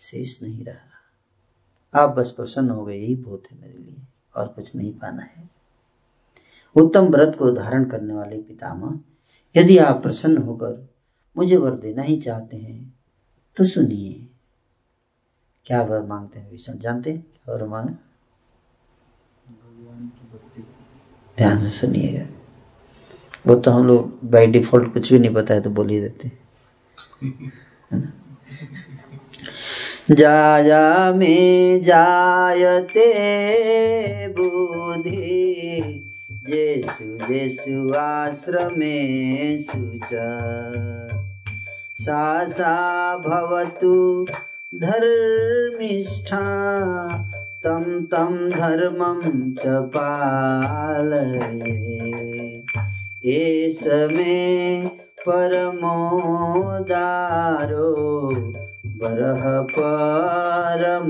शेष 0.00 0.42
नहीं 0.42 0.64
रहा। 0.64 2.02
आप 2.02 2.10
बस 2.10 2.30
प्रसन्न 2.30 2.70
हो 2.70 2.84
गए, 2.84 2.96
यही 2.96 3.14
बहुत 3.16 3.50
है 3.50 3.60
मेरे 3.60 3.78
लिए, 3.78 3.96
और 4.36 4.48
कुछ 4.48 4.74
नहीं 4.76 4.92
पाना 4.92 5.22
है। 5.22 5.48
उत्तम 6.76 7.06
व्रत 7.06 7.36
को 7.38 7.50
धारण 7.52 7.84
करने 7.84 8.14
वाले 8.14 8.36
पितामह, 8.38 8.98
यदि 9.54 9.78
आप 9.78 10.02
प्रसन्न 10.02 10.38
होकर 10.38 10.88
मुझे 11.36 11.56
वर 11.56 11.70
देना 11.78 12.02
ही 12.02 12.16
चाहते 12.16 12.56
हैं 12.56 12.94
तो 13.56 13.64
सुनिए। 13.64 14.28
क्या 15.66 15.82
वर 15.82 16.02
मांगते 16.02 16.40
हैं 16.40 16.50
विष्णु? 16.50 16.78
जानते 16.78 17.12
हैं 17.12 17.20
क्या 17.22 17.54
वर 17.54 17.66
मांगे? 17.68 17.94
ध्यान 21.38 21.60
से 21.60 21.68
सुनिएगा। 21.70 22.26
वो 23.46 23.54
तो 23.54 23.70
हम 23.70 23.86
लोग 23.86 24.18
बाई 24.30 24.46
डिफ़ॉल्ट 24.46 24.92
कुछ 24.92 25.12
भी 25.12 25.18
नहीं 25.18 25.34
पता 25.34 25.54
है 25.54 25.60
तो 25.60 25.70
बोल 25.70 25.88
ही 25.88 26.00
देते 26.00 26.30
जाया 30.10 31.12
में 31.12 31.82
जायते 31.84 33.06
बुद्धि। 34.28 36.11
जेसु 36.46 37.04
जेसु 37.26 37.94
आश्रमेषु 37.94 39.80
च 40.04 40.22
सा 42.02 42.46
सा 42.46 42.72
भवतु 43.26 43.92
धर्मिष्ठा, 44.82 46.40
तं 47.64 47.84
तं 48.04 48.50
धर्मं 48.50 49.20
च 49.54 49.62
पालये। 49.66 51.42
एष 53.34 53.82
मे 53.86 54.34
परमोदारो 55.28 55.90
वरः 59.02 59.44
परमकोमतः 59.78 61.02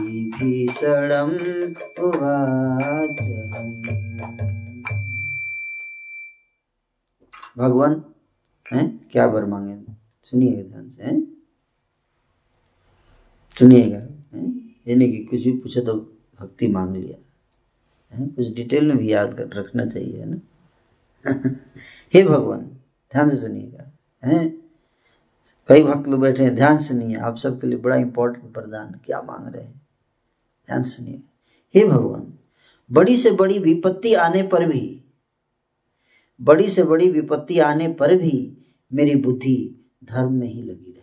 विभीषणम् 0.00 2.04
उवाच। 2.04 3.32
भगवान, 7.58 8.04
हैं? 8.72 9.08
क्या 9.12 9.26
वर 9.26 9.44
मांगे? 9.44 9.92
सुनिए 10.24 10.62
ध्यान 10.62 10.90
से, 10.90 11.02
हैं? 11.02 11.31
सुनिएगा 13.58 13.98
ये 14.88 14.94
नहीं 14.94 15.12
कि 15.12 15.24
कुछ 15.24 15.40
भी 15.40 15.52
पूछे 15.52 15.80
तो 15.80 15.94
भक्ति 16.40 16.68
मांग 16.68 16.96
लिया। 16.96 17.18
है? 18.16 18.26
कुछ 18.28 18.48
डिटेल 18.48 18.88
में 18.88 18.96
भी 18.96 19.12
याद 19.12 19.34
कर, 19.34 19.48
रखना 19.48 19.86
चाहिए, 19.86 20.20
है 20.20 20.26
ना? 20.26 20.40
हे 22.14 22.22
भगवान, 22.22 22.60
ध्यान 23.12 23.30
से 23.30 23.36
सुनिएगा, 23.36 23.92
हैं? 24.24 24.62
कई 25.68 25.82
भक्त 25.82 26.08
लोग 26.08 26.20
बैठे 26.20 26.44
हैं, 26.44 26.54
ध्यान 26.54 26.78
सुनिए, 26.78 27.16
आप 27.16 27.36
सबके 27.36 27.66
लिए 27.66 27.78
बड़ा 27.78 27.96
इंपॉर्टेंट 27.96 28.54
प्रदान, 28.54 29.00
क्या 29.06 29.22
मांग 29.22 29.54
रहे 29.54 29.64
हैं? 29.64 29.82
ध्यान 30.66 30.82
सुनिए। 30.82 31.22
हे 31.74 31.84
भगवान, 31.84 32.32
बड़ी 32.92 33.16
से 33.16 33.30
बड़ी 33.30 33.58
विपत्ति 33.58 34.14
आने 34.14 34.42
पर 34.42 34.68
भी, 34.68 35.04
बड़ी 36.40 36.68
से 36.68 36.82
बड़ी 36.82 37.10
विपत्ति 37.10 37.58
आने 37.58 37.94
पर 37.94 38.16
भी 38.16 38.56
मेरी 38.92 39.14
बुद्धि 39.14 39.88
धर्म 40.04 40.32
में 40.32 40.46
ही 40.46 40.62
लगी 40.62 40.92
रहे 40.92 41.02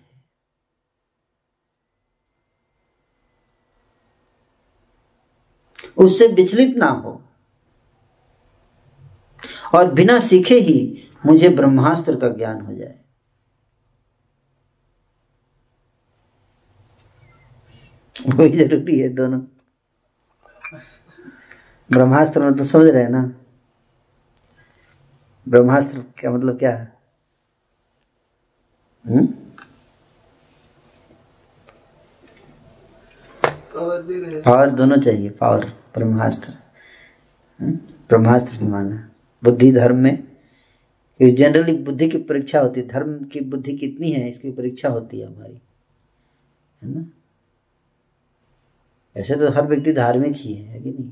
उससे 6.00 6.28
विचलित 6.28 6.78
ना 6.78 6.86
हो। 6.86 7.24
और 9.74 9.92
बिना 9.92 10.20
सीखे 10.20 10.56
ही 10.56 11.10
मुझे 11.26 11.50
ब्रह्मास्त्र 11.50 12.16
का 12.16 12.30
ज्ञान 12.30 12.62
हो 12.62 12.74
जाए। 12.74 13.00
वही 18.36 18.58
ज़रूरी 18.58 19.00
है 19.00 19.10
दोनों? 19.10 19.40
ब्रह्मास्त्र 21.92 22.42
में 22.42 22.54
तो 22.54 22.64
समझ 22.64 22.88
रहे 22.88 23.04
हैं 23.04 23.10
ना। 23.10 23.36
ब्रह्मास्त्र 25.50 26.00
का 26.00 26.32
मतलब 26.32 26.60
क्या 26.60 26.76
है? 26.76 27.00
हुँ? 29.08 29.28
पावर 34.42 34.70
दोनों 34.70 34.98
चाहिए 34.98 35.30
पावर 35.30 35.79
ब्रह्मास्त्र। 36.00 36.54
ब्रह्मास्त्र 38.10 38.58
भी 38.58 38.68
माना। 38.68 39.10
बुद्धि 39.44 39.72
धर्म 39.72 39.98
में 39.98 40.24
जनरली 41.22 41.78
बुद्धि 41.78 42.08
की 42.10 42.18
परीक्षा 42.18 42.60
होती 42.60 42.80
है। 42.80 42.88
धर्म 42.88 43.24
की 43.26 43.40
बुद्धि 43.40 43.74
कितनी 43.74 44.12
है 44.12 44.30
इसकी 44.30 44.52
परीक्षा 44.52 44.90
होती 44.90 45.20
है 45.20 45.28
हमारी। 45.28 45.62
है 46.84 46.96
ना? 46.96 47.06
ऐसे 49.18 49.36
तो 49.36 49.50
हर 49.50 49.68
व्यक्ति 49.68 49.94
धार्मिक 49.94 50.32
ही 50.36 50.54
है, 50.54 50.64
है 50.64 50.80
कि 50.80 50.92
नहीं? 50.92 51.12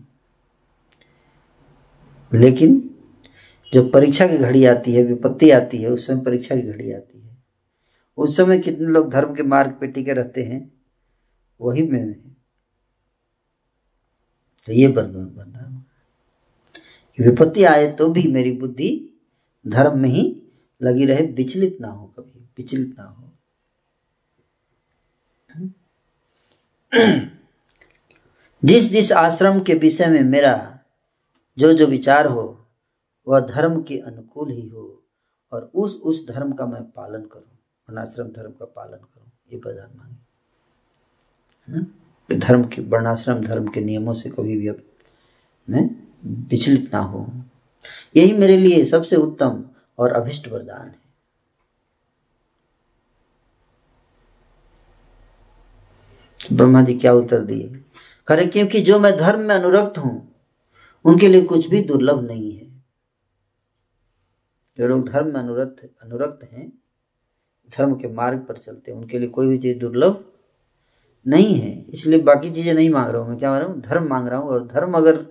लेकिन 2.34 2.96
जब 3.74 3.92
परीक्षा 3.92 4.28
की 4.28 4.38
घड़ी 4.38 4.66
आती 4.66 4.94
है 4.94 5.04
विपत्ति 5.04 5.52
आती 5.52 5.78
है 5.78 5.90
उस 5.90 6.08
समय 6.08 6.22
परीक्षा 6.22 6.56
की 6.56 6.62
घड़ी 6.62 6.92
आती 6.92 7.22
है। 7.22 7.38
उस 8.18 8.38
समय 8.38 8.60
कितने 8.60 8.88
लोग 8.88 9.10
धर्म 9.10 9.36
के 9.36 9.44
मार्ग 9.44 9.72
पे 9.72 9.88
टिके 9.88 10.14
रहते 10.14 10.44
हैं 10.44 10.74
वही 11.62 11.88
मैंने 11.88 12.37
तो 14.68 14.74
ये 14.74 14.88
वरदान 14.88 15.84
विपत्ति 17.20 17.64
आए 17.64 17.88
तो 17.92 18.08
भी 18.10 18.28
मेरी 18.32 18.52
बुद्धि 18.52 18.90
धर्म 19.66 20.00
में 20.00 20.10
ही 20.10 20.24
लगी 20.82 21.06
रहे, 21.06 21.26
विचलित 21.28 21.78
ना 21.82 21.88
हो 21.88 22.06
कभी, 22.20 22.40
विचलित 22.58 22.96
ना 23.00 23.04
हो। 23.04 23.24
जिस 28.64 28.90
जिस 28.92 29.12
आश्रम 29.12 29.60
के 29.60 29.74
विषय 29.76 30.08
में 30.08 30.22
मेरा 30.24 30.80
जो 31.58 31.72
जो 31.74 31.88
विचार 31.88 32.28
हो, 32.28 32.46
वह 33.28 33.40
धर्म 33.40 33.82
के 33.84 33.98
अनुकूल 34.00 34.52
ही 34.52 34.68
हो, 34.68 35.04
और 35.52 35.72
उस 35.76 35.96
उस 36.04 36.28
धर्म 36.28 36.52
का 36.54 36.66
मैं 36.66 36.84
पालन 36.84 37.22
करूँ 37.24 37.44
वर्णाश्रम 37.88 38.28
धर्म 38.28 38.52
का 38.52 38.66
पालन 38.66 38.98
करूँ, 38.98 39.32
ये 39.52 39.58
वरदान 39.58 39.98
मांगे। 39.98 40.16
है 41.68 41.80
ना? 41.80 41.86
धर्म 42.32 42.64
के, 42.64 42.82
वर्णाश्रम 42.82 43.42
धर्म 43.42 43.68
के 43.68 43.82
नियमों 43.82 44.14
से 44.14 44.30
कभी 44.30 44.58
भी 44.58 44.70
मैं 45.70 45.90
विचलित 46.48 46.94
ना 46.94 47.00
हो। 47.00 47.32
यही 48.16 48.34
मेरे 48.34 48.58
लिए 48.58 48.86
सबसे 48.86 49.16
उत्तम 49.16 49.66
और 49.98 50.12
अभिष्ट 50.12 50.48
वरदान 50.48 50.88
है। 50.88 51.08
ब्रह्मा 56.54 56.82
जी 56.82 56.94
क्या 56.94 57.14
उत्तर 57.14 57.42
दिए? 57.42 57.84
करे, 58.28 58.46
क्योंकि 58.46 58.82
जो 58.82 59.00
मैं 59.00 59.18
धर्म 59.18 59.40
में 59.40 59.56
अनुरक्त 59.56 59.98
हूँ, 59.98 60.36
उनके 61.06 61.28
लिए 61.28 61.42
कुछ 61.42 61.68
भी 61.68 61.84
दुर्लभ 61.84 62.22
नहीं 62.22 62.58
है। 62.58 62.84
जो 64.78 64.88
लोग 64.88 65.10
धर्म 65.10 65.28
में 65.28 65.42
अनुरक्त 65.42 65.90
अनुरक्त 66.02 66.54
हैं, 66.54 66.70
धर्म 67.78 67.96
के 67.96 68.08
मार्ग 68.08 68.40
पर 68.40 68.58
चलते 68.58 68.92
हैं, 68.92 69.00
उनके 69.00 69.20
लिए 69.20 69.30
कोई 69.30 69.48
भी 69.48 69.58
चीज़ 69.58 69.80
दुर्लभ 69.80 70.34
नहीं 71.28 71.60
है, 71.60 71.86
इसलिए 71.90 72.20
बाकी 72.20 72.50
चीज़ें 72.52 72.74
नहीं 72.74 72.90
मांग 72.90 73.10
रहा 73.12 73.22
हूँ, 73.22 73.30
मैं 73.30 73.38
क्या 73.40 73.52
मांग 73.52 73.62
रहा 73.62 73.70
हूँ? 73.70 73.82
धर्म 73.82 74.08
मांग 74.08 74.28
रहा 74.28 74.40
हूँ, 74.40 74.50
और 74.50 74.68
धर्म 74.68 74.94
अगर 74.94 75.26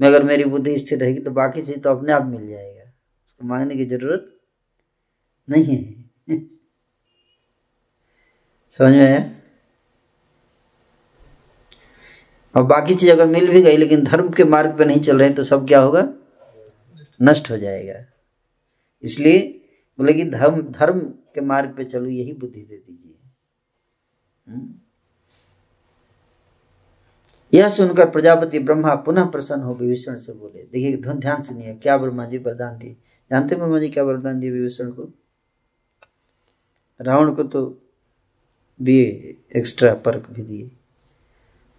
मैं, 0.00 0.08
अगर 0.08 0.22
मेरी 0.22 0.44
बुद्धि 0.44 0.78
स्थिर 0.78 0.98
रहेगी 0.98 1.20
तो 1.20 1.30
बाकी 1.30 1.62
चीज़ 1.62 1.80
तो 1.80 1.90
अपने 1.90 2.12
आप 2.12 2.24
मिल 2.26 2.48
जाएगा। 2.48 2.82
उसको 3.26 3.44
मांगने 3.44 3.76
की 3.76 3.84
ज़रूरत 3.84 4.38
नहीं 5.48 5.64
है। 5.64 6.38
समझ 8.70 8.92
में 8.92 9.00
आया? 9.00 9.30
और 12.54 12.62
बाकी 12.62 12.94
चीज़ 12.94 13.10
अगर 13.10 13.26
मिल 13.26 13.48
भी 13.48 13.62
गई, 13.62 13.76
लेकिन 13.76 14.04
धर्म 14.04 14.30
के 14.30 14.44
मार्ग 14.44 14.78
पे 14.78 14.84
नहीं 14.84 15.00
चल 15.00 15.18
रहे 15.18 15.30
तो 15.30 15.42
सब 15.42 15.66
क्या 15.66 15.80
होगा? 15.80 16.08
नष्ट 17.22 17.50
हो 17.50 17.56
जाएगा। 17.56 18.04
इसलिए 19.02 19.38
बोले 19.98 20.12
कि 20.12 20.24
धर्म 20.24 20.60
धर्म 20.62 21.00
के 21.34 21.40
मार्ग 21.40 21.76
पे 21.76 21.84
चलो, 21.84 22.06
यही 22.06 22.32
बुद्धि 22.32 22.60
दे 22.60 22.76
दीजिए। 22.76 23.14
हम्म। 24.46 24.85
यह 27.54 27.68
सुनकर 27.68 28.10
प्रजापति 28.10 28.58
ब्रह्मा 28.58 28.94
पुनः 28.94 29.26
प्रसन्न 29.30 29.62
हो 29.62 29.74
विभीषण 29.74 30.16
से 30.16 30.32
बोले 30.32 30.62
देखिए 30.62 30.96
धुन 30.96 31.18
ध्यान 31.18 31.42
सुनिए 31.42 31.74
क्या 31.74 31.96
ब्रह्मा 31.98 32.24
जी 32.24 32.38
वरदान 32.38 32.78
दिए? 32.78 32.96
जानते 33.30 33.56
ब्रह्मा 33.56 33.78
जी 33.78 33.88
क्या 33.88 34.04
वरदान 34.04 34.40
दिए 34.40 34.50
विभीषण 34.50 34.90
को? 34.90 35.10
रावण 37.00 37.34
को 37.34 37.42
तो 37.42 37.82
दिए 38.82 39.36
एक्स्ट्रा 39.56 39.94
पर्क 39.94 40.30
भी 40.30 40.42
दिए। 40.42 40.70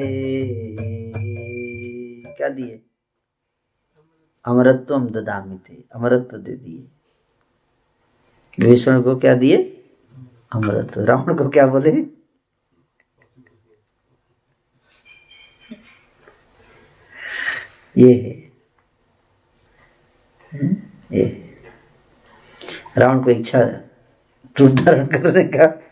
क्या 2.37 2.49
दिए? 2.49 2.83
अमरत्वम 4.45 5.07
ददामि 5.07 5.59
थे 5.71 5.85
अमरत्व 5.95 6.37
दे 6.37 6.57
दिए। 6.57 6.89
विभीषण 8.59 9.03
को 9.03 9.17
क्या 9.17 9.35
दिए? 9.35 9.57
अमृत 10.53 10.99
रावण 10.99 11.35
को 11.35 11.49
क्या 11.49 11.67
बोले? 11.67 11.91
ये 17.99 18.13
है। 18.13 18.47
ये 21.13 21.46
रावण 22.99 23.25
को 23.25 23.31
इच्छा 23.31 23.61
रूप 24.61 24.71
धारण 24.71 25.07
करने 25.07 25.45
का। 25.45 25.83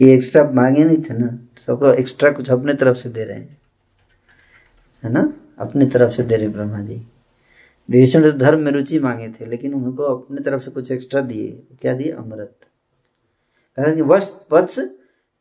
ये 0.00 0.14
एक्स्ट्रा 0.14 0.50
मांगे 0.50 0.84
नहीं 0.84 1.02
थे 1.02 1.18
ना। 1.18 1.38
सबको 1.58 1.94
एक्स्ट्रा 1.94 2.30
कुछ 2.30 2.50
अपने 2.50 2.74
तरफ़ 2.74 2.96
से 2.96 3.08
दे 3.08 3.24
रहे 3.24 3.38
हैं। 3.38 3.62
है 5.04 5.12
ना? 5.12 5.32
अपनी 5.58 5.86
तरफ़ 5.86 6.12
से 6.12 6.22
दे 6.22 6.36
रहे 6.36 6.48
ब्रह्मा 6.48 6.80
जी 6.80 6.94
विभीषण 7.90 8.22
तो 8.22 8.32
धर्म 8.32 8.60
में 8.60 8.72
रुचि 8.72 9.00
मांगे 9.00 9.28
थे, 9.28 9.46
लेकिन 9.46 9.74
उनको 9.74 10.02
अपने 10.02 10.40
तरफ़ 10.40 10.62
से 10.62 10.70
कुछ 10.70 10.92
एक्स्ट्रा 10.92 11.20
दिए। 11.20 11.66
क्या 11.80 11.94
दिए? 11.94 12.12
अमृत। 12.12 12.56
कहा 13.76 13.94
कि, 13.94 14.02
वश, 14.02 14.46
वत्स, 14.52 14.78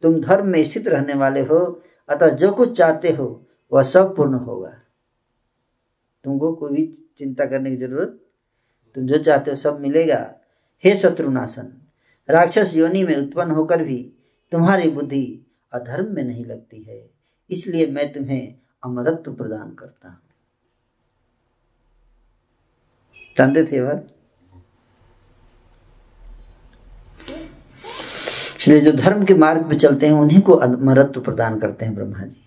तुम 0.02 0.22
धर्म 0.22 0.48
में 0.48 0.64
स्थित 0.64 0.88
रहने 0.88 1.14
वाले 1.14 1.42
हो, 1.42 1.84
अतः 2.10 2.30
जो 2.30 2.52
कुछ 2.52 2.78
चाहते 2.78 3.12
हो, 3.12 3.46
वह 3.74 3.84
सब 3.84 4.16
पूर्ण 4.16 4.34
होगा। 4.34 4.76
तुमको 6.24 6.54
कोई 6.54 6.72
भी 6.72 7.12
चिंता 7.18 7.46
करने 7.46 7.70
की 7.70 7.78
ज़रूरत 7.78 8.20
तुम 8.96 9.06
जो 9.08 9.18
चाहते 9.18 9.52
हो 9.52 9.58
सब 9.58 9.80
मिलेगा। 9.82 10.20
हे 10.84 10.96
शत्रुनाशन, 10.96 11.68
राक्षस 12.30 12.76
योनि 12.76 13.04
में 13.04 13.16
उत्पन्न 13.16 13.52
होकर 13.52 13.84
भी 13.84 13.98
तुम्हारी 14.52 14.90
बुद्धि 14.90 15.26
अधर्म 15.74 16.14
में 16.16 16.24
नहीं 16.24 16.46
लगती 16.46 16.82
है। 16.84 17.10
इसलिए 17.50 17.88
मैं 17.88 18.12
तुम्हें 18.14 18.56
अमरत्व 18.84 19.34
प्रदान 19.34 19.74
करता 19.76 20.10
हूँ। 20.10 20.18
जानते 23.38 23.64
थे 23.64 23.78
इसलिए 28.60 28.80
जो 28.82 28.92
धर्म 28.92 29.24
के 29.26 29.34
मार्ग 29.34 29.70
पे 29.70 29.76
चलते 29.76 30.06
हैं, 30.06 30.14
उन्हीं 30.14 30.42
को 30.42 30.54
अमरत्व 30.54 31.22
प्रदान 31.22 31.60
करते 31.60 31.86
हैं 31.86 31.96
ब्रह्मा 31.96 32.26
जी। 32.26 32.46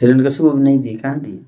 हिरण 0.00 0.24
कशु 0.26 0.50
को 0.50 0.56
नहीं 0.58 0.78
दिए 0.78 0.96
कहा 0.96 1.14
दिए 1.14 1.44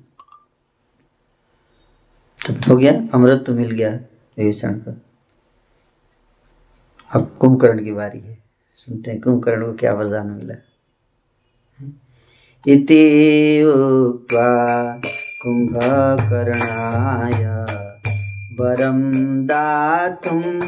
तो 2.51 2.53
हो 2.67 2.77
गया, 2.77 2.91
अमृत 3.13 3.43
तो 3.47 3.53
मिल 3.53 3.71
गया 3.71 3.89
विभीषण 4.37 4.73
को। 4.73 4.93
अब 7.11 7.37
कुंभकर्ण 7.39 7.83
की 7.83 7.91
बारी 7.91 8.19
है। 8.19 8.43
सुनते 8.75 9.11
हैं 9.11 9.21
कुंभकर्ण 9.21 9.65
को 9.65 9.73
क्या 9.73 9.93
वरदान 9.93 10.27
मिला। 10.27 10.55
इति 12.67 13.63
उक्त्वा 13.63 14.65
कुम्भकर्णाय 15.43 16.23
वरं 18.59 19.11
दातुम् 19.45 20.63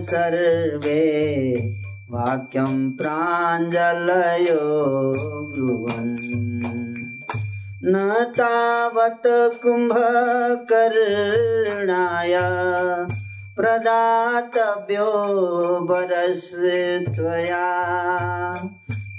सर्वे 0.00 1.81
वाक्यं 2.12 2.90
प्राञ्जलयो 2.90 5.12
ब्रुवन्। 5.56 6.16
न 7.84 8.26
तावत् 8.38 9.62
कुम्भकर्णाय 9.62 12.38
प्रदातव्यो 13.56 15.10
बरस 15.80 16.50
त्वया। 17.16 17.68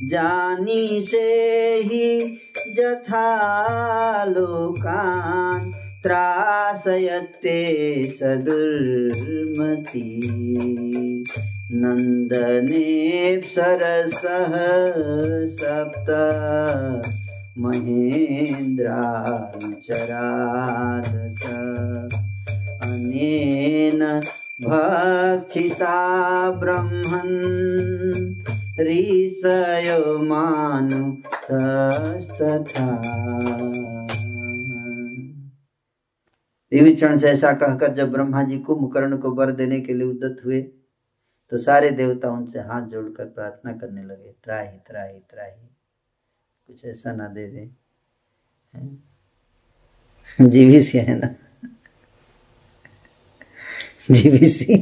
जानीषे 0.09 1.79
हि 1.83 2.37
यथा 2.79 4.25
लोकान् 4.25 5.71
त्रासयते 6.03 7.59
सदुर्मति। 8.05 10.19
नन्दनेप्सरसः 11.71 12.85
सप्त 15.47 16.09
महेन्द्राचरादश। 17.59 18.83
अनेन 22.83 24.19
भक्षिता 24.63 25.97
ब्रह्मन् 26.51 27.33
ऋषयो 28.81 30.23
मानुषस्तथा। 30.23 31.25
विभीषण 36.73 37.17
से 37.17 37.27
ऐसा 37.27 37.53
कहकर 37.53 37.93
जब 37.93 38.11
ब्रह्मा 38.11 38.43
जी 38.43 38.57
कुंभकर्ण 38.57 39.17
को 39.17 39.31
वर 39.31 39.51
देने 39.51 39.79
के 39.81 39.93
लिए 39.93 40.07
उद्दत 40.07 40.37
हुए 40.45 40.65
तो 41.53 41.57
सारे 41.57 41.89
देवता 41.91 42.29
उनसे 42.29 42.59
हाथ 42.59 42.81
जोड़कर 42.81 43.25
प्रार्थना 43.25 43.71
करने 43.73 44.03
लगे, 44.03 44.31
त्राही 44.43 44.77
त्राही 44.87 45.19
त्राही, 45.19 45.67
कुछ 46.67 46.85
ऐसा 46.85 47.13
ना 47.13 47.27
दे 47.27 47.47
दे। 47.47 47.69
जीवीसी 50.41 50.97
है 50.97 51.15
ना? 51.19 51.27
जीवीसी? 54.11 54.73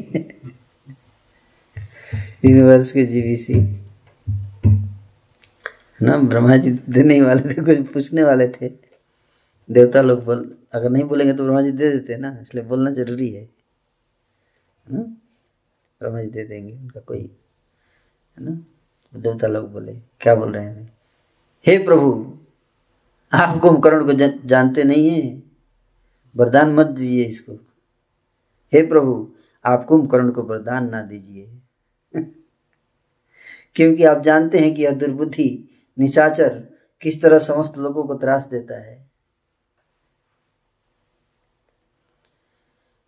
यूनिवर्स 2.45 2.91
के 2.91 3.05
जीवीसी। 3.05 3.53
ना 6.01 6.17
ब्रह्मा 6.17 6.57
जी 6.57 6.71
देने 6.71 7.21
वाले 7.21 7.49
थे, 7.49 7.61
कुछ 7.61 7.93
पूछने 7.93 8.23
वाले 8.23 8.47
थे। 8.47 8.69
देवता 9.69 10.01
लोग 10.01 10.23
बोल, 10.25 10.57
अगर 10.73 10.89
नहीं 10.89 11.03
बोलेंगे 11.03 11.33
तो 11.33 11.43
ब्रह्मा 11.43 11.61
जी 11.61 11.71
दे 11.71 11.91
देते 11.91 12.17
ना, 12.17 12.39
इसलिए 12.41 12.63
बोलना 12.63 12.91
ज़रूरी 12.91 13.29
है। 13.29 13.49
ब्रह्मा 14.87 15.20
जी 16.03 16.29
दे 16.29 16.43
देंगे 16.43 16.73
उनका 16.73 16.99
कोई 16.99 17.37
है 18.37 18.45
ना? 18.45 18.65
देवता 19.15 19.47
लोग 19.47 19.71
बोले 19.71 19.93
क्या 19.93 20.35
बोल 20.35 20.53
रहे 20.53 20.65
हैं? 20.65 20.97
हे 21.67 21.77
प्रभु 21.77 22.37
आप 23.33 23.59
कुंभकर्ण 23.61 24.05
को 24.05 24.13
जा, 24.13 24.27
जानते 24.45 24.83
नहीं 24.83 25.09
है 25.09 25.43
वरदान 26.35 26.73
मत 26.73 26.85
दीजिए 26.85 27.25
इसको। 27.25 27.53
हे 28.73 28.87
प्रभु 28.87 29.31
आप 29.65 29.85
कुंभकर्ण 29.85 30.31
को 30.31 30.41
वरदान 30.41 30.89
ना 30.89 31.01
दीजिए। 31.01 31.61
क्योंकि 33.75 34.03
आप 34.03 34.21
जानते 34.21 34.59
हैं 34.59 34.75
कि 34.75 34.83
यह 34.83 34.91
दुर्बुद्धि 34.91 35.69
निशाचर 35.99 36.67
किस 37.01 37.21
तरह 37.21 37.39
समस्त 37.39 37.77
लोगों 37.77 38.03
को 38.03 38.15
त्रास 38.15 38.45
देता 38.45 38.79
है। 38.79 39.00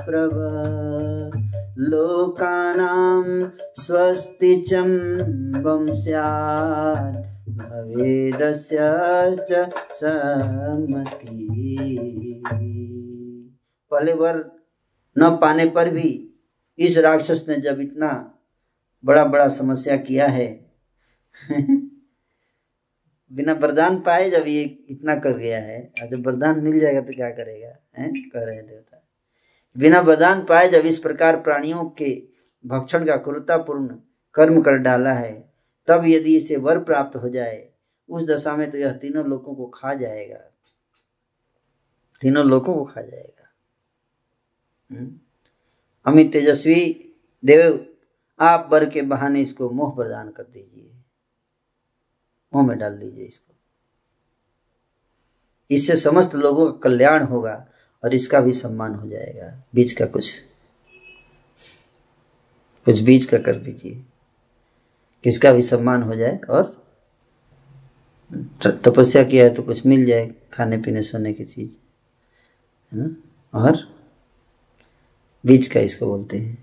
प्रभ। 0.07 0.37
लोकानां 1.79 3.25
स्वस्ति 3.75 4.53
चम्बं 4.63 5.93
स्यात्, 5.95 7.17
भवेदस्य 7.51 8.79
च 9.51 9.53
सम्मति 9.93 11.37
पहले 13.93 14.13
वर 14.15 14.37
न 15.17 15.31
पाने 15.37 15.67
पर 15.67 15.91
भी 15.91 16.11
इस 16.79 16.99
राक्षस 16.99 17.45
ने 17.49 17.57
जब 17.57 17.81
इतना 17.81 18.11
बड़ा 19.05 19.25
बड़ा 19.25 19.49
समस्या 19.49 19.97
किया 19.97 20.27
है 20.27 20.47
बिना 23.33 23.53
वरदान 23.53 24.01
पाए 24.01 24.31
जब 24.31 24.47
ये 24.47 24.63
इतना 24.89 25.15
कर 25.15 25.39
गया 25.39 25.59
है 25.59 25.93
जब 26.11 26.27
वरदान 26.27 26.61
मिल 26.61 26.81
जाएगा 26.81 27.01
तो 27.01 27.13
क्या 27.13 27.31
करेगा, 27.31 27.77
हैं? 27.99 28.31
कह 28.31 28.45
रहे 28.45 28.63
देवता। 28.63 29.09
बिना 29.79 30.01
वरदान 30.01 30.45
पाए 30.45 30.69
जब 30.69 30.87
इस 30.87 30.99
प्रकार 30.99 31.41
प्राणियों 31.41 31.85
के 31.85 32.23
भक्षण 32.67 33.07
का 33.07 33.17
क्रूरतापूर्ण 33.17 33.97
कर्म 34.35 34.63
कर 34.63 34.73
डाला 34.73 35.13
है, 35.13 35.53
तब 35.87 36.03
यदि 36.07 36.37
इसे 36.37 36.57
वर 36.57 36.79
प्राप्त 36.79 37.17
हो 37.17 37.29
जाए, 37.29 37.69
उस 38.09 38.25
दशा 38.25 38.57
में 38.57 38.71
तो 38.71 38.79
यह 38.79 38.93
तीनों 38.93 39.27
लोगों 39.27 39.55
को 39.55 39.67
खा 39.67 39.95
जाएगा। 39.95 40.41
तीनों 42.21 42.47
लोगों 42.47 42.75
को 42.75 42.85
खा 42.85 43.01
जाएगा। 43.01 43.47
अमित 46.07 46.33
तेजस्वी, 46.33 47.15
देव, 47.45 47.87
आप 48.41 48.69
वर 48.73 48.91
के 48.91 49.03
बहाने 49.03 49.41
इसको 49.41 49.71
मोह 49.71 49.97
प्रदान 49.97 50.31
कर 50.31 50.43
दीजिए। 50.43 50.90
मुँह 52.53 52.67
में 52.67 52.79
डाल 52.79 52.97
दीजिए 52.99 53.25
इसको। 53.25 53.55
इससे 55.71 55.97
समस्त 55.97 56.35
लोगों 56.35 56.71
का 56.73 56.79
कल्याण 56.81 57.25
होगा 57.25 57.55
और 58.03 58.15
इसका 58.15 58.41
भी 58.41 58.53
सम्मान 58.53 58.95
हो 58.95 59.09
जाएगा। 59.09 59.53
बीच 59.75 59.93
का 59.93 60.07
कुछ 60.07 60.31
कुछ 62.87 63.01
बीच 63.01 63.25
का 63.25 63.39
कर 63.39 63.57
दीजिए। 63.59 64.03
किसका 65.25 65.53
भी 65.53 65.63
सम्मान 65.63 66.03
हो 66.03 66.15
जाए 66.15 66.39
और 66.51 66.79
तपस्या 68.85 69.23
किया 69.25 69.45
है 69.45 69.55
तो 69.55 69.63
कुछ 69.63 69.85
मिल 69.87 70.05
जाए 70.07 70.31
खाने 70.53 70.77
पीने 70.79 71.03
सोने 71.03 71.33
की 71.33 71.45
चीज़, 71.45 71.77
है 72.93 72.99
ना? 72.99 73.09
और 73.55 73.79
बीज 75.45 75.67
का 75.69 75.81
इसको 75.81 76.07
बोलते 76.07 76.39
हैं। 76.39 76.57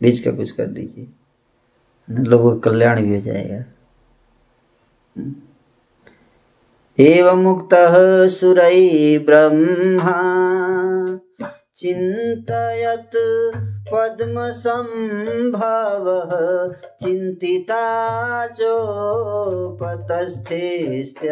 बीज 0.00 0.20
का 0.20 0.30
कुछ 0.32 0.50
कर 0.50 0.66
दीजिए 0.68 1.08
लोगों 2.08 2.52
का 2.52 2.70
कल्याण 2.70 3.02
भी 3.02 3.14
हो 3.14 3.20
जाएगा। 3.20 3.64
एवं 7.00 7.42
मुक्तः 7.42 8.28
सुरै 8.28 9.18
ब्रह्मा, 9.18 10.22
चिन्तयत् 11.76 13.56
पद्मसम्भवः, 13.92 16.74
चिन्तिता 17.02 18.46
चोपतस्थेस्त्य। 18.46 21.28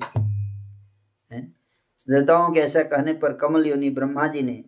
देवताओं 2.09 2.51
के 2.51 2.59
ऐसा 2.59 2.83
कहने 2.83 3.13
पर 3.13 3.33
कमल 3.33 3.67
योनि 3.67 3.89
ब्रह्मा 3.89 4.27
जी 4.27 4.41
ने 4.41 4.63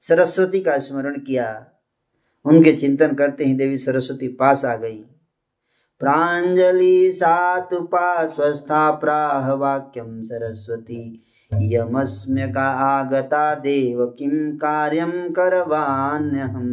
सरस्वती 0.00 0.60
का 0.60 0.78
स्मरण 0.78 1.18
किया। 1.18 1.66
उनके 2.44 2.72
चिंतन 2.72 3.14
करते 3.14 3.44
ही 3.44 3.54
देवी 3.54 3.76
सरस्वती 3.76 4.28
पास 4.28 4.64
आ 4.64 4.76
गई। 4.76 4.98
प्राञ्जलि 6.00 7.10
सातुपास्वस्था 7.12 8.90
प्राह 8.90 9.52
वाक्यम 9.52 10.22
सरस्वती 10.22 11.24
आगता 12.56 13.54
देव 13.54 14.04
किम 14.18 14.56
कार्यम 14.56 15.12
करवान्यहम। 15.30 16.68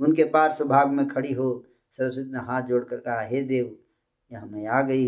उनके 0.00 0.24
पार्श्व 0.24 0.64
भाग 0.64 0.90
में 0.90 1.06
खड़ी 1.08 1.32
हो 1.32 1.64
सरस्वती 1.98 2.30
ने 2.32 2.38
हाथ 2.38 2.62
जोड़कर 2.62 2.96
कहा, 2.96 3.20
हे 3.22 3.42
देव, 3.42 3.76
यहाँ 4.30 4.46
मैं 4.46 4.66
आ 4.68 4.82
गई 4.82 5.06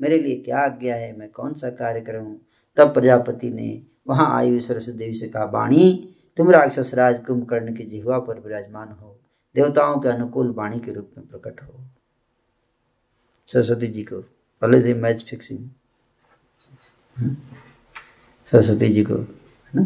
मेरे 0.00 0.18
लिए 0.18 0.36
क्या 0.36 0.58
आज्ञा 0.58 0.94
है? 0.94 1.16
मैं 1.18 1.30
कौन 1.30 1.54
सा 1.54 1.70
कार्य 1.70 2.00
करूँ 2.00 2.40
तब 2.76 2.92
प्रजापति 2.94 3.50
ने 3.50 3.82
वहाँ 4.08 4.36
आई 4.38 4.50
हुई 4.50 4.60
सरस्वती 4.60 4.98
देवी 4.98 5.14
से 5.14 5.28
कहा 5.28 5.44
वाणी 5.44 6.14
तुम 6.38 6.50
राक्षस 6.50 6.94
राज 6.94 7.24
कुंभकर्ण 7.24 7.76
की 7.76 7.84
जिहवा 7.84 8.18
पर 8.18 8.38
विराजमान 8.40 8.88
हो, 8.88 9.20
देवताओं 9.54 10.00
के 10.00 10.08
अनुकूल 10.08 10.50
वाणी 10.50 10.80
के 10.80 10.92
रूप 10.92 11.10
में 11.18 11.26
प्रकट 11.26 11.62
हो। 11.62 11.84
सरस्वती 13.46 13.86
जी 13.86 14.02
को, 14.02 14.20
पहले 14.60 14.82
से 14.82 14.94
मैच 14.94 15.24
फिक्सिंग 15.30 15.68
सरस्वती 18.44 18.88
जी 18.88 19.04
को, 19.04 19.14
है 19.14 19.26
ना? 19.74 19.82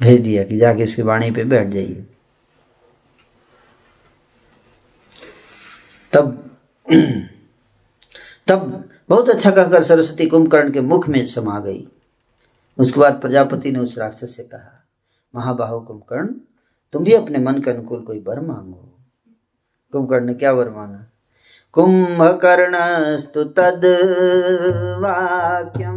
भेज 0.00 0.20
दिया 0.20 0.44
कि 0.44 0.56
जाके 0.56 0.82
इसकी 0.82 1.02
वाणी 1.02 1.30
पे 1.30 1.44
बैठ 1.44 1.68
जाइए। 1.68 2.06
तब 6.12 6.56
तब 8.46 8.90
बहुत 9.08 9.28
अच्छा 9.28 9.50
कहकर 9.50 9.82
सरस्वती 9.82 10.26
कुंभकर्ण 10.26 10.72
के 10.72 10.80
मुख 10.80 11.08
में 11.08 11.26
समा 11.26 11.60
गई। 11.60 11.88
उसके 12.78 13.00
बाद 13.00 13.20
प्रजापति 13.20 13.72
ने 13.72 13.78
उस 13.78 13.98
राक्षस 13.98 14.36
से 14.36 14.42
कहा 14.42 14.86
महाबाहु 15.34 15.80
कुंभकर्ण 15.80 16.28
तुम 16.92 17.04
भी 17.04 17.12
अपने 17.12 17.38
मन 17.38 17.60
के 17.62 17.70
अनुकूल 17.70 18.00
कोई 18.00 18.24
वर 18.26 18.40
मांगो। 18.40 18.98
कुंभकर्ण 19.92 20.24
ने 20.24 20.34
क्या 20.34 20.52
वर 20.52 20.70
मांगा? 20.70 21.06
कुंभकर्ण 21.72 22.72
स्तु 23.16 23.44
तद 23.44 23.82
वाक्यम् 25.00 25.93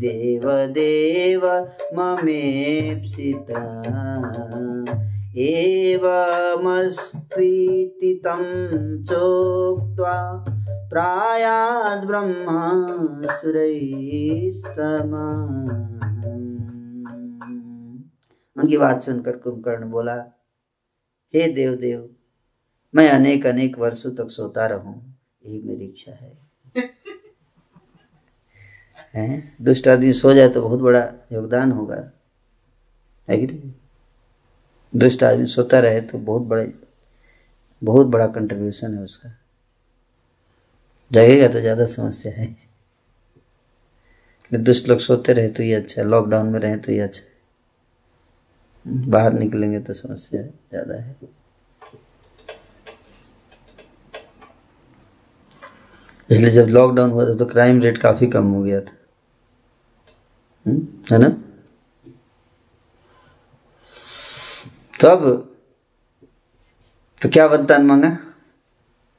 देवदेव 0.00 1.66
ममेप्सिता। 1.94 3.82
एवमस्त्वीति 5.36 8.20
तं 8.24 9.04
चोक्त्वा 9.04 10.46
प्रायाद् 10.90 12.06
ब्रह्मा 12.06 12.86
सुरैस्तमा 13.30 15.26
उनकी 18.58 18.76
बात 18.76 19.02
सुनकर 19.02 19.36
कुंभकर्ण 19.36 19.90
बोला 19.90 20.14
हे 21.34 21.48
देव 21.52 21.74
देव 21.76 22.08
मैं 22.94 23.08
अनेक 23.10 23.46
अनेक 23.46 23.78
वर्षों 23.78 24.14
तक 24.14 24.30
सोता 24.30 24.66
रहूँ 24.66 25.16
यही 25.46 25.60
मेरी 25.60 25.84
इच्छा 25.84 26.12
है। 26.12 26.38
हैं? 29.14 29.56
दुष्ट 29.62 29.88
आदमी 29.88 30.12
सो 30.12 30.32
जाए 30.32 30.48
तो 30.48 30.62
बहुत 30.62 30.80
बड़ा 30.80 31.00
योगदान 31.32 31.72
होगा 31.72 32.12
है 33.28 33.38
कि 33.38 33.46
नहीं? 33.46 33.72
दुष्ट 34.92 35.22
आदमी 35.22 35.46
सोता 35.46 35.80
रहे 35.80 36.00
तो 36.00 36.18
बहुत 36.18 36.42
बड़े 36.42 36.72
बहुत 37.82 38.06
बड़ा 38.06 38.26
कंट्रीब्यूशन 38.26 38.94
है 38.94 39.02
उसका। 39.02 39.36
जगेगा 41.10 41.48
तो 41.48 41.60
ज़्यादा 41.60 41.84
समस्या 41.84 42.32
है। 42.32 42.56
दुष्ट 44.54 44.88
लोग 44.88 44.98
सोते 44.98 45.32
रहे 45.32 45.48
तो 45.48 45.62
ये 45.62 45.74
अच्छा 45.74 46.02
है 46.02 46.08
लॉकडाउन 46.08 46.46
में 46.46 46.60
रहे 46.60 46.76
तो 46.76 46.92
ये 46.92 47.00
अच्छा 47.00 47.22
है। 47.24 47.37
बाहर 48.86 49.32
निकलेंगे 49.32 49.80
तो 49.80 49.92
समस्या 49.92 50.42
ज़्यादा 50.42 50.94
है। 50.94 51.16
इसलिए 56.30 56.50
जब 56.50 56.66
लॉकडाउन 56.66 57.10
हुआ 57.10 57.24
था 57.24 57.34
तो 57.34 57.46
क्राइम 57.46 57.80
रेट 57.80 57.98
काफ़ी 57.98 58.26
कम 58.26 58.46
हो 58.46 58.62
गया 58.62 58.80
था। 58.80 58.96
हम्म, 60.66 60.86
है 61.12 61.18
ना? 61.18 61.28
तब 65.00 65.54
तो 67.22 67.28
क्या 67.28 67.46
वरदान 67.46 67.86
मांगा? 67.86 68.08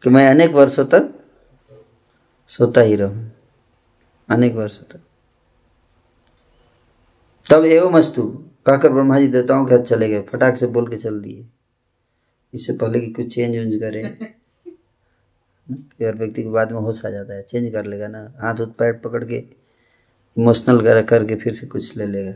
कि 0.04 0.10
मैं 0.10 0.30
अनेक 0.30 0.52
वर्षों 0.52 0.86
तक 0.86 1.10
सोता 2.48 2.82
ही 2.82 2.96
रहूँ। 2.96 3.32
अनेक 4.30 4.54
वर्षों 4.56 4.84
तक। 4.84 5.00
तब 7.50 7.66
एवं 7.66 7.98
अस्तु। 7.98 8.49
कहकर 8.70 8.90
ब्रह्मा 8.90 9.20
जी 9.20 9.28
देवताओं 9.28 9.66
के 9.66 9.76
हाथ 9.76 9.82
चले 9.82 10.10
गए 10.10 10.22
फटाक 10.22 10.58
से 10.58 10.68
बोल 10.68 10.88
के 10.88 10.98
चल 10.98 11.22
दिए। 11.22 11.46
इससे 12.54 12.74
पहले 12.74 13.00
कि 13.00 13.08
कुछ 13.08 13.36
चेंज 13.36 13.58
वेंज 13.58 13.76
करे 13.76 14.02
हर 16.02 16.16
व्यक्ति 16.16 16.44
के 16.44 16.50
बाद 16.50 16.72
में 16.72 16.82
होश 16.82 17.06
आ 17.06 17.10
जाता 17.10 17.34
है 17.34 17.42
चेंज 17.42 17.74
कर 17.74 17.86
लेगा 17.86 18.08
ना। 18.08 18.34
हाथ 18.42 18.62
उत 18.62 18.76
पैर 18.80 18.94
पकड़ 18.94 19.24
के 19.24 19.44
इमोशनल 20.38 20.82
कर 20.82 21.04
करके 21.04 21.36
फिर 21.36 21.54
से 21.54 21.68
कुछ 21.68 21.98
ले 21.98 22.06
लेगा। 22.06 22.34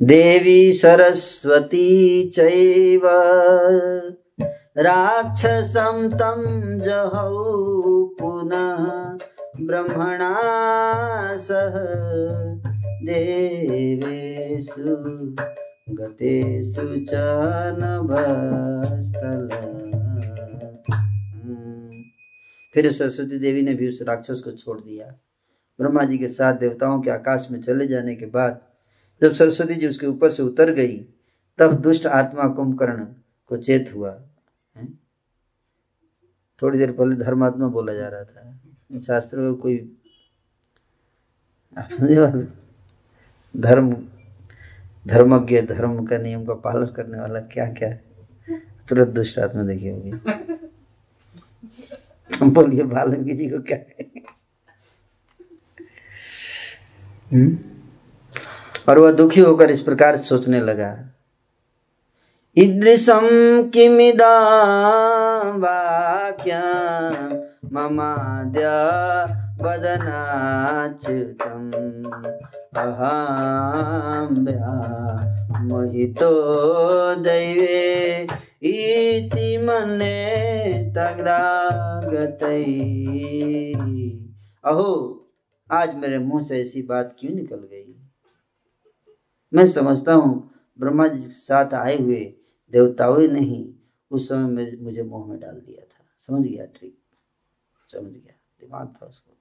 देवी 0.00 0.72
सरस्वती 0.72 2.28
चैव 2.28 3.00
राक्षसं 4.78 6.10
तं 6.10 6.78
जहौ 6.78 8.14
पुनः 8.20 9.18
ब्रह्मणा 9.66 11.36
सह 11.36 11.78
देवेषु 13.04 14.96
गतेषु 15.94 17.04
च 17.04 17.10
नभस्थल 17.78 19.48
फिर 22.74 22.92
सरस्वती 22.92 23.38
देवी 23.38 23.62
ने 23.62 23.74
भी 23.74 23.88
उस 23.88 24.02
राक्षस 24.02 24.40
को 24.40 24.50
छोड़ 24.50 24.80
दिया। 24.80 25.06
ब्रह्मा 25.80 26.04
जी 26.04 26.18
के 26.18 26.28
साथ 26.28 26.54
देवताओं 26.54 27.00
के 27.00 27.10
आकाश 27.10 27.48
में 27.50 27.62
चले 27.62 27.86
जाने 27.86 28.16
के 28.16 28.26
बाद 28.26 28.60
जब 29.22 29.32
सरस्वती 29.32 29.74
जी 29.74 29.86
उसके 29.86 30.06
ऊपर 30.06 30.30
से 30.30 30.42
उतर 30.42 30.72
गई, 30.72 30.98
तब 31.58 31.80
दुष्ट 31.80 32.06
आत्मा 32.06 32.48
कुंभकर्ण 32.48 33.06
को 33.46 33.56
चेत 33.56 33.92
हुआ। 33.94 34.22
है? 34.76 34.88
थोड़ी 36.62 36.78
देर 36.78 36.92
पहले 36.92 37.16
धर्मात्मा 37.16 37.68
बोला 37.68 37.92
जा 37.92 38.08
रहा 38.08 38.24
था। 38.24 38.60
शास्त्रों 39.00 39.54
को 39.54 39.62
कोई 39.62 39.96
आप 41.78 41.88
समझे 41.90 42.20
बात? 42.20 42.67
धर्म, 43.58 43.96
धर्मज्ञ, 45.06 45.62
धर्म 45.62 46.06
का 46.06 46.18
नियम 46.18 46.44
का 46.44 46.54
पालन 46.54 46.86
करने 46.86 47.20
वाला 47.20 47.40
क्या 47.40 47.66
क्या 47.66 47.88
है? 47.88 48.04
तुरंत 48.88 49.08
दुष्ट 49.08 49.38
आत्मा 49.38 49.62
देखी 49.62 49.88
होगी। 49.88 50.12
बोलिए 52.42 52.82
बालन 52.82 53.36
जी 53.36 53.50
को 53.50 53.62
क्या 53.62 53.78
हम्म? 57.32 57.58
और 58.88 58.98
वह 58.98 59.12
दुखी 59.12 59.40
होकर 59.40 59.70
इस 59.70 59.80
प्रकार 59.80 60.16
सोचने 60.16 60.60
लगा। 60.60 60.98
ईदृशं 62.58 63.70
किमिदा 63.70 64.40
वाक्यं 65.40 67.42
ममाद्य 67.72 68.68
वदनाच्युतम्। 69.64 72.47
अहं 72.78 74.34
मोहितो 75.68 76.30
दैवे 77.14 78.22
इति 78.62 79.58
मन्ये 79.58 80.84
तग्रागतै 80.90 82.64
अहो, 84.64 84.90
आज 85.72 85.94
मेरे 85.94 86.18
मुँह 86.18 86.42
से 86.42 86.60
ऐसी 86.62 86.82
बात 86.82 87.16
क्यों 87.18 87.32
निकल 87.32 87.56
गई? 87.56 87.94
मैं 89.54 89.66
समझता 89.66 90.14
हूँ 90.14 90.50
ब्रह्मा 90.80 91.08
जी 91.08 91.22
के 91.22 91.30
साथ 91.30 91.74
आए 91.74 91.96
हुए 91.98 92.34
देवताओं 92.72 93.18
ने 93.18 93.40
ही 93.40 93.74
उस 94.10 94.28
समय 94.28 94.76
मुझे 94.80 95.02
मुँह 95.02 95.26
में 95.26 95.38
डाल 95.40 95.54
दिया 95.54 95.84
था। 95.84 96.04
समझ 96.18 96.46
गया 96.46 96.64
ट्रिक 96.64 96.98
समझ 97.92 98.12
गया। 98.12 98.34
दिमाग 98.60 98.94
था 99.02 99.06
उसको। 99.06 99.37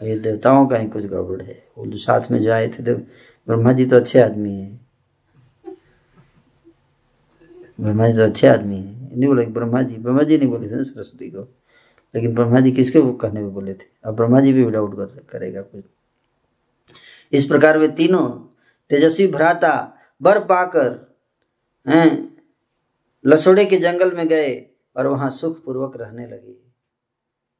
ये 0.00 0.18
देवताओं 0.18 0.66
का 0.68 0.76
ही 0.76 0.88
कुछ 0.88 1.06
गड़बड़ 1.06 1.42
है। 1.42 1.62
वो 1.78 1.86
जो 1.86 1.98
साथ 1.98 2.30
में 2.30 2.38
जो 2.40 2.52
आए 2.52 2.68
थे 2.68 2.94
ब्रह्मा 2.94 3.72
जी 3.72 3.86
तो 3.86 3.96
अच्छे 3.96 4.20
आदमी 4.20 4.52
है। 4.52 4.78
ब्रह्मा 7.80 8.08
जी 8.08 8.16
तो 8.16 8.22
अच्छे 8.22 8.46
आदमी 8.48 8.76
है। 8.76 9.16
नहीं 9.16 9.28
बोले 9.28 9.44
ब्रह्मा 9.46 9.82
जी 9.82 9.96
ब्रह्मा 9.96 10.22
जी 10.22 10.38
नहीं 10.38 10.48
बोले 10.48 10.68
थे 10.68 10.82
सरस्वती 10.84 11.30
को। 11.30 11.48
लेकिन 12.14 12.34
ब्रह्मा 12.34 12.60
जी 12.60 12.72
किसके 12.72 13.00
कहने 13.20 13.40
में 13.40 13.52
बोले 13.54 13.74
थे? 13.74 13.86
अब 14.04 14.16
ब्रह्मा 14.16 14.40
जी 14.40 14.52
भी 14.52 14.70
डाउट 14.70 14.96
कर, 14.96 15.06
करेगा 15.30 15.62
कुछ। 15.62 15.84
इस 17.32 17.44
प्रकार 17.44 17.78
वे 17.78 17.88
तीनों 17.90 18.28
तेजस्वी 18.90 19.26
भ्राता 19.26 19.72
बर 20.22 20.38
पाकर 20.44 21.16
हैं 21.86 22.36
लसोड़े 23.24 23.64
के 23.64 23.76
जंगल 23.76 24.14
में 24.16 24.26
गए 24.28 24.54
और 24.96 25.06
वहाँ 25.06 25.30
सुख 25.30 25.64
पूर्वक 25.64 25.96
रहने 25.96 26.26
लगे। 26.26 26.56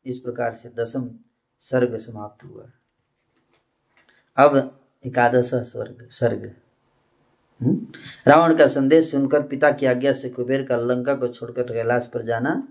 इस 0.07 0.19
प्रकार 0.19 0.53
से 0.55 0.69
दसम 0.79 1.09
सर्ग 1.61 1.97
समाप्त 1.97 2.45
हुआ। 2.45 2.65
अब 4.37 4.81
एकादश 5.07 5.51
स्वर्ग, 5.55 6.09
सर्ग। 6.11 6.55
रावण 8.27 8.57
का 8.57 8.67
संदेश 8.67 9.11
सुनकर 9.11 9.43
पिता 9.43 9.71
की 9.71 9.87
आज्ञा 9.87 10.13
से 10.13 10.29
कुबेर 10.29 10.63
का 10.63 10.77
लंका 10.77 11.15
को 11.15 11.29
छोड़कर 11.29 11.63
कैलाश 11.63 12.11
पर 12.15 12.23
जाना, 12.23 12.69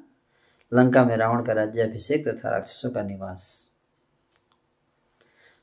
लंका 0.74 1.06
में 1.06 1.18
रावण 1.18 1.44
का 1.44 1.54
राज्याभिषेक 1.54 2.28
तथा 2.28 2.50
राक्षसों 2.50 2.90
का 2.90 3.04
निवास। 3.04 3.72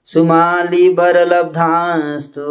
सुमाली 0.05 0.95
बरलब्धास्तु 0.95 2.45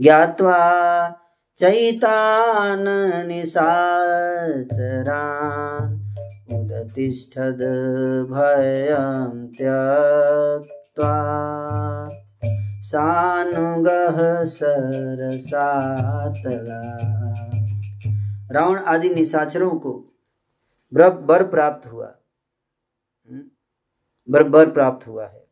ज्ञात्वा 0.00 1.14
चैतान 1.58 2.84
निशाचरान् 3.26 5.89
उदतिष्ठद् 6.90 7.62
भयं 8.30 9.46
त्यक्त्वा 9.46 10.80
दत्त्वा 10.98 12.10
सानुगः 12.82 14.44
सरसातला। 14.44 15.76
रावण 18.52 18.78
आदि 18.78 19.08
निशाचरों 19.08 19.70
को 19.70 20.04
बर 20.94 21.46
प्राप्त 21.46 21.92
हुआ। 21.92 22.14
हम्म? 23.30 23.42
बर 24.30 24.48
बर 24.48 24.70
प्राप्त 24.70 25.06
हुआ 25.06 25.26
है। 25.26 25.46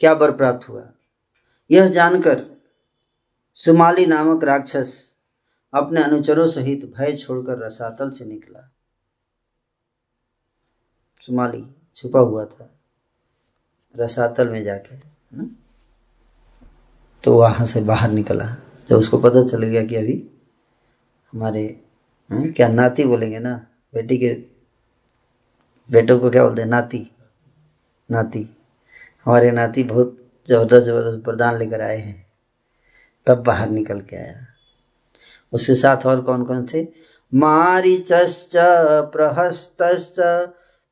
क्या 0.00 0.14
बर 0.14 0.36
प्राप्त 0.36 0.68
हुआ? 0.68 0.92
यह 1.70 1.88
जानकर 1.88 2.44
सुमाली 3.54 4.06
नामक 4.06 4.44
राक्षस 4.44 5.16
अपने 5.74 6.02
अनुचरों 6.02 6.46
सहित 6.46 6.92
भय 6.98 7.16
छोड़कर 7.16 7.58
रसातल 7.58 8.10
से 8.10 8.24
निकला। 8.24 8.72
सुमाली 11.22 11.64
छुपा 11.96 12.20
हुआ 12.20 12.44
था, 12.44 12.68
रसातल 13.94 14.48
में 14.48 14.62
जाके 14.64 14.96
तो 17.24 17.36
वहाँ 17.38 17.64
से 17.66 17.80
बाहर 17.82 18.10
निकला, 18.10 18.44
जब 18.90 18.96
उसको 18.96 19.18
पता 19.18 19.42
चल 19.46 19.62
गया 19.62 19.84
कि 19.84 19.96
अभी 19.96 20.14
हमारे 21.32 21.66
क्या 22.30 22.68
नाती 22.68 23.04
बोलेंगे 23.04 23.38
ना, 23.38 23.54
बेटी 23.94 24.18
के, 24.18 24.32
बेटों 25.90 26.18
को 26.18 26.30
क्या 26.30 26.44
बोलते 26.44 26.62
हैं, 26.62 26.68
नाती 26.68 27.10
नाती। 28.08 28.42
हमारे 29.26 29.50
नाती 29.50 29.82
बहुत 29.84 30.16
ज़बरदस्त 30.48 30.86
ज़बरदस्त 30.86 31.24
प्रदान 31.24 31.58
लेकर 31.58 31.80
आए 31.80 31.98
हैं। 31.98 32.26
तब 33.26 33.42
बाहर 33.44 33.70
निकल 33.70 34.00
के 34.00 34.16
आया। 34.16 34.46
उसके 35.52 35.74
साथ 35.74 36.06
और 36.06 36.20
कौन 36.20 36.44
कौन 36.44 36.66
थे? 36.66 36.82
मारी 36.82 36.92
मारीचश्च 37.32 38.52
प्रहस्तश्च 39.12 40.18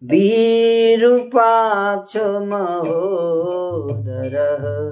वीरूपाक्ष 0.04 2.16
महोदरः 2.16 4.90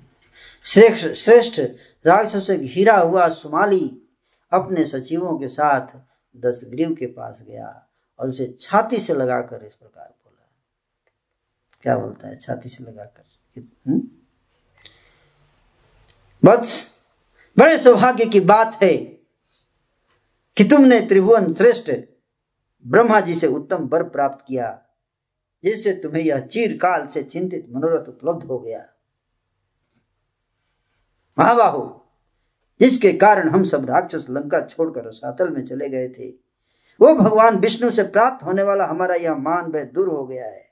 श्रेष्ठ 0.63 1.07
श्रेष्ठ 1.07 1.59
राक्षसों 2.05 2.39
से 2.39 2.57
घिरा 2.57 2.97
हुआ 2.97 3.27
सुमाली 3.29 3.87
अपने 4.51 4.85
सचिवों 4.85 5.37
के 5.39 5.47
साथ 5.47 5.97
दस 6.35 6.61
ग्रीव 6.67 6.95
के 6.95 7.05
पास 7.05 7.43
गया 7.47 7.87
और 8.19 8.29
उसे 8.29 8.55
छाती 8.59 8.99
से 8.99 9.13
लगाकर 9.13 9.65
इस 9.65 9.75
प्रकार 9.75 10.13
बोला। 10.25 10.47
क्या 11.81 11.97
बोलता 11.97 12.27
है? 12.27 12.39
छाती 12.39 12.69
से 12.69 12.83
लगाकर। 12.83 13.23
हम्म? 13.61 14.07
बस, 16.45 16.93
बड़े 17.57 17.77
सौभाग्य 17.77 18.25
की 18.25 18.39
बात 18.39 18.83
है 18.83 18.97
कि 20.57 20.63
तुमने 20.63 21.01
त्रिभुवन 21.01 21.53
श्रेष्ठ 21.53 21.91
ब्रह्मा 22.87 23.21
जी 23.21 23.35
से 23.35 23.47
उत्तम 23.47 23.87
वर 23.87 24.03
प्राप्त 24.03 24.45
किया, 24.47 24.85
जिससे 25.63 25.93
तुम्हें 25.93 26.23
यह 26.23 26.39
चीरकाल 26.39 27.07
से 27.07 27.23
चिंतित 27.23 27.67
मनोरथ 27.69 28.09
उपलब्ध 28.09 28.43
हो 28.43 28.59
गया। 28.59 28.85
महाबाहु 31.39 32.04
जिसके 32.81 33.13
कारण 33.13 33.49
हम 33.49 33.63
सब 33.63 33.85
राक्षस 33.85 34.25
लंका 34.29 34.61
छोड़कर 34.61 35.11
सातल 35.11 35.49
में 35.49 35.63
चले 35.65 35.89
गए 35.89 36.07
थे। 36.09 36.29
वो 36.99 37.13
भगवान 37.13 37.57
विष्णु 37.57 37.89
से 37.91 38.03
प्राप्त 38.03 38.45
होने 38.45 38.63
वाला 38.63 38.85
हमारा 38.85 39.15
यह 39.15 39.35
मान 39.35 39.71
भय 39.71 39.85
दूर 39.85 40.07
हो 40.07 40.25
गया 40.27 40.45
है। 40.45 40.63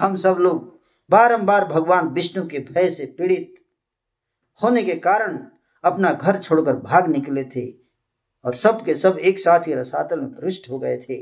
हम 0.00 0.16
सब 0.16 0.36
लोग 0.40 0.78
बारंबार 1.10 1.64
भगवान 1.64 2.08
विष्णु 2.08 2.46
के 2.46 2.58
भय 2.58 2.90
से 2.90 3.06
पीड़ित 3.06 3.54
होने 4.62 4.82
के 4.82 4.94
कारण 4.94 5.38
अपना 5.84 6.12
घर 6.12 6.38
छोड़कर 6.38 6.76
भाग 6.76 7.08
निकले 7.08 7.44
थे 7.44 7.70
और 8.44 8.54
सब 8.54 8.84
के 8.84 8.94
सब 8.94 9.18
एक 9.18 9.38
साथ 9.38 9.60
ही 9.60 9.74
रसातल 9.74 10.20
में 10.20 10.34
प्रविष्ट 10.34 10.70
हो 10.70 10.78
गए 10.78 10.96
थे। 10.98 11.16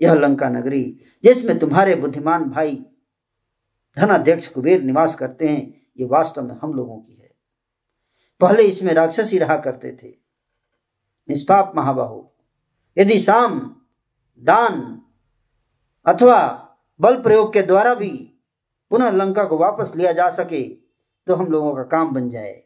यह 0.00 0.14
लंका 0.14 0.48
नगरी, 0.48 0.82
जिसमें 1.24 1.58
तुम्हारे 1.58 1.94
बुद्धिमान 1.94 2.44
भाई 2.44 2.84
धनाध्यक्ष 3.96 4.48
कुबेर 4.48 4.82
निवास 4.82 5.14
करते 5.14 5.48
हैं, 5.48 5.82
ये 6.00 6.06
वास्तव 6.06 6.42
में 6.42 6.54
हम 6.62 6.74
लोगों 6.74 6.98
की 6.98 7.15
पहले 8.40 8.62
इसमें 8.62 8.94
राक्षस 8.94 9.30
ही 9.32 9.38
रहा 9.38 9.56
करते 9.56 9.98
थे। 10.02 10.08
निष्पाप 11.28 11.72
महाबाहु। 11.76 12.24
यदि 12.98 13.20
शाम 13.20 13.76
दान 14.38 15.02
अथवा 16.06 16.62
बल 17.00 17.22
प्रयोग 17.22 17.52
के 17.52 17.62
द्वारा 17.62 17.94
भी 17.94 18.32
पुनः 18.90 19.10
लंका 19.10 19.44
को 19.44 19.58
वापस 19.58 19.92
लिया 19.96 20.12
जा 20.12 20.30
सके 20.30 20.68
तो 21.26 21.34
हम 21.34 21.46
लोगों 21.46 21.76
का 21.76 21.82
काम 21.82 22.14
बन 22.14 22.30
जाए। 22.30 22.62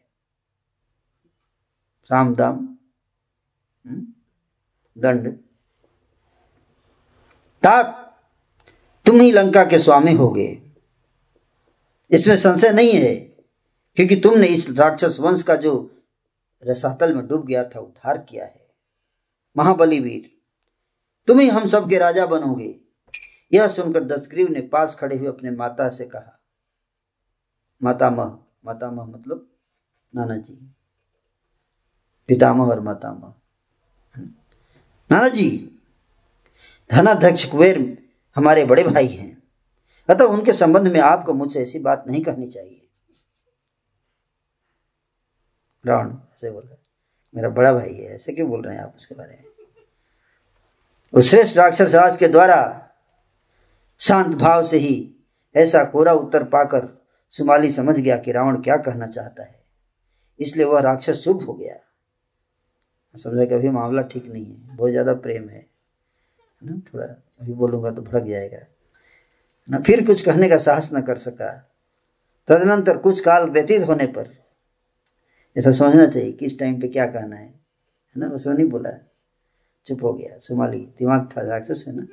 साम 2.03 2.35
दाम। 2.35 2.77
हम्म, 3.87 4.07
दंड। 4.97 5.37
तात 7.61 8.17
तुम 9.05 9.21
ही 9.21 9.31
लंका 9.31 9.65
के 9.65 9.79
स्वामी 9.79 10.13
होगे। 10.13 10.61
इसमें 12.11 12.37
संशय 12.37 12.71
नहीं 12.71 12.93
है। 12.93 13.30
क्योंकि 13.97 14.15
तुमने 14.15 14.47
इस 14.47 14.69
राक्षस 14.69 15.17
वंश 15.19 15.43
का 15.43 15.55
जो 15.55 15.73
रसातल 16.63 17.13
में 17.15 17.27
डूब 17.27 17.45
गया 17.45 17.63
था, 17.63 17.79
उद्धार 17.79 18.17
किया 18.19 18.45
है। 18.45 18.67
महाबली 19.55 19.99
वीर 19.99 20.29
तुम 21.27 21.39
ही 21.39 21.47
हम 21.49 21.65
सब 21.67 21.89
के 21.89 21.97
राजा 21.97 22.25
बनोगे। 22.25 22.75
यह 23.51 23.67
सुनकर 23.67 24.03
दशग्रीव 24.03 24.49
ने 24.49 24.61
पास 24.67 24.95
खड़े 24.95 25.15
हुए 25.17 25.27
अपने 25.27 25.51
माता 25.51 25.89
से 25.89 26.05
कहा 26.05 26.37
मातामह 27.81 28.37
मातामह 28.65 29.05
मतलब 29.05 29.47
नाना 30.13 30.35
जी, 30.37 30.53
पितामह 32.29 32.65
और 32.65 32.79
मातामह 32.79 33.33
नाना 35.09 35.27
जी, 35.27 35.49
धनाध्यक्ष 36.89 37.45
कुबेर 37.45 37.79
हमारे 38.35 38.65
बड़े 38.65 38.83
भाई 38.83 39.07
हैं, 39.07 39.37
अतः 40.09 40.25
उनके 40.25 40.53
संबंध 40.53 40.87
में 40.87 40.99
आपको 40.99 41.33
मुझसे 41.33 41.61
ऐसी 41.61 41.79
बात 41.79 42.03
नहीं 42.07 42.23
कहनी 42.23 42.47
चाहिए। 42.47 42.80
रावण 45.83 46.09
ऐसे 46.09 46.51
बोल 46.51 46.63
रहे 46.63 46.79
मेरा 47.33 47.49
बड़ा 47.49 47.73
भाई 47.73 47.93
है, 47.93 48.15
ऐसे 48.15 48.33
क्यों 48.33 48.49
बोल 48.49 48.61
रहे 48.61 48.75
हैं 48.75 48.83
आप 48.83 48.93
उसके 48.97 49.15
बारे 49.15 49.29
में? 49.29 49.43
उस 51.13 51.29
श्रेष्ठ 51.29 51.57
राक्षस 51.57 51.93
राज 51.93 52.17
के 52.17 52.27
द्वारा 52.27 52.57
शांत 53.99 54.35
भाव 54.37 54.63
से 54.63 54.77
ही 54.77 55.15
ऐसा 55.55 55.83
कोरा 55.83 56.11
उत्तर 56.13 56.43
पाकर 56.43 56.87
सुमाली 57.33 57.71
समझ 57.71 57.97
गया 57.99 58.17
कि 58.17 58.31
रावण 58.31 58.61
क्या 58.61 58.77
कहना 58.77 59.07
चाहता 59.07 59.43
है। 59.43 59.59
इसलिए 60.39 60.65
वह 60.65 60.79
राक्षस 60.81 61.21
चुप 61.23 61.45
हो 61.47 61.53
गया। 61.53 61.75
समझा 63.15 63.45
कि 63.45 63.53
अभी 63.53 63.69
मामला 63.69 64.01
ठीक 64.01 64.25
नहीं 64.25 64.45
है, 64.45 64.75
बहुत 64.75 64.91
ज़्यादा 64.91 65.13
प्रेम 65.15 65.49
है 65.49 65.65
ना? 66.61 66.79
थोड़ा 66.87 67.05
अभी 67.05 67.53
बोलूँगा 67.53 67.91
तो 67.91 68.01
भड़क 68.01 68.23
जाएगा। 68.23 68.59
ना 69.69 69.79
फिर 69.79 70.05
कुछ 70.05 70.21
कहने 70.21 70.49
का 70.49 70.57
साहस 70.57 70.89
न 70.93 71.01
कर 71.01 71.17
सका। 71.17 71.51
तदनंतर 72.49 72.97
कुछ 72.97 73.19
काल 73.19 73.49
व्यतीत 73.49 73.87
होने 73.87 74.07
पर 74.07 74.29
ऐसा 75.57 75.71
समझना 75.71 76.07
चाहिए 76.07 76.31
किस 76.31 76.59
टाइम 76.59 76.81
पे 76.81 76.87
क्या 76.87 77.05
कहना 77.05 77.35
है। 77.35 77.47
है 77.47 78.17
ना? 78.17 78.27
उसने 78.27 78.53
नहीं 78.53 78.67
बोला। 78.67 79.07
चुप 79.85 80.03
हो 80.03 80.13
गया। 80.13 80.37
सुमाली, 80.37 80.79
दिमाग 80.79 81.29
था, 81.37 81.41
राक्षस 81.41 81.85
है 81.87 81.95
ना? 81.95 82.07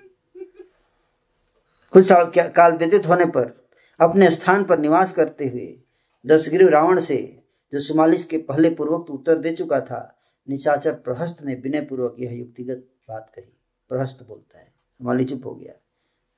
कुछ 1.92 2.06
साल 2.06 2.32
काल 2.50 2.72
व्यतीत 2.72 3.06
होने 3.06 3.24
पर, 3.24 3.68
अपने 4.00 4.30
स्थान 4.30 4.64
पर 4.64 4.78
निवास 4.78 5.12
करते 5.12 5.48
हुए 5.48 5.82
दशग्रीव 6.26 6.68
रावण 6.68 7.00
से, 7.00 7.42
जो 7.72 7.78
सुमालिस 7.78 8.24
के 8.24 8.38
पहले 8.38 8.70
पूर्वक 8.70 9.10
उत्तर 9.10 9.38
दे 9.38 9.52
चुका 9.52 9.80
था, 9.80 10.18
निशाचर 10.48 10.92
प्रहस्त 10.92 11.42
ने 11.42 11.54
विनय 11.54 11.80
पूर्वक 11.80 12.16
यह 12.18 12.38
युक्तिगत 12.38 12.84
बात 13.08 13.32
कही। 13.34 13.56
प्रहस्त 13.88 14.26
बोलता 14.28 14.58
है। 14.58 14.64
सुमाली 14.66 15.24
चुप 15.24 15.46
हो 15.46 15.54
गया। 15.54 15.72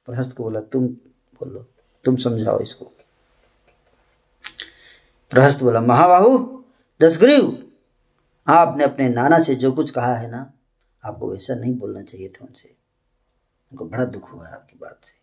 प्रहस्त 0.06 0.36
को 0.36 0.42
बोला, 0.42 0.60
तुम 0.60 0.88
बोलो। 0.88 1.66
तुम 2.04 2.16
समझाओ 2.16 2.60
इसको। 2.60 2.84
प्रहस्त 5.30 5.62
बोला, 5.62 5.80
महाबाहु 5.80 6.59
दसग्रीव 7.00 7.72
आपने 8.48 8.84
अपने 8.84 9.08
नाना 9.08 9.38
से 9.38 9.54
जो 9.54 9.72
कुछ 9.72 9.90
कहा 9.90 10.16
है 10.16 10.30
ना, 10.30 10.52
आपको 11.04 11.30
वैसा 11.30 11.54
नहीं 11.54 11.74
बोलना 11.74 12.02
चाहिए 12.02 12.28
था 12.28 12.44
उनसे। 12.44 12.76
उनको 13.72 13.84
बड़ा 13.84 14.04
दुख 14.04 14.32
हुआ 14.32 14.48
है 14.48 14.54
आपकी 14.54 14.78
बात 14.80 15.00
से। 15.02 15.20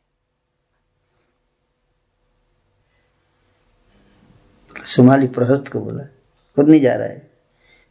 सुमाली 4.85 5.27
प्रहस्त 5.27 5.67
को 5.67 5.79
बोला, 5.79 6.03
खुद 6.55 6.69
नहीं 6.69 6.81
जा 6.81 6.95
रहा 6.95 7.07
है। 7.07 7.31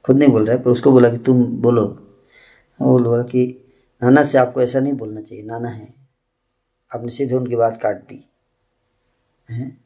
खुद 0.05 0.17
नहीं 0.17 0.29
बोल 0.29 0.47
रहा 0.47 0.57
है, 0.57 0.63
पर 0.63 0.71
उसको 0.71 0.93
बोला 0.93 1.11
कि 1.11 1.19
तुम 1.19 1.47
बोलो। 1.47 1.87
वो 2.81 2.99
बोला 2.99 3.23
कि 3.23 3.73
नाना 4.03 4.25
से 4.25 4.39
आपको 4.39 4.63
ऐसा 4.63 4.81
नहीं 4.81 4.93
बोलना 4.93 5.21
चाहिए, 5.21 5.45
नाना 5.45 5.69
है। 5.69 5.95
आपने 6.95 7.11
सीधे 7.11 7.35
उनकी 7.35 7.57
बात 7.57 7.83
काट 7.83 7.97
दी। 7.97 8.31
है? 9.51 9.81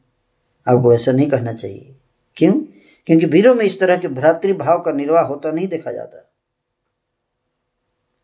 आपको 0.68 0.94
ऐसा 0.94 1.12
नहीं 1.12 1.30
कहना 1.30 1.52
चाहिए। 1.52 1.96
क्यों? 2.36 2.69
क्योंकि 3.06 3.26
वीरों 3.26 3.54
में 3.54 3.64
इस 3.64 3.78
तरह 3.80 3.96
के 3.96 4.08
भ्रातृभाव 4.08 4.80
का 4.82 4.92
निर्वाह 4.92 5.22
होता 5.22 5.50
नहीं 5.52 5.68
देखा 5.68 5.92
जाता। 5.92 6.26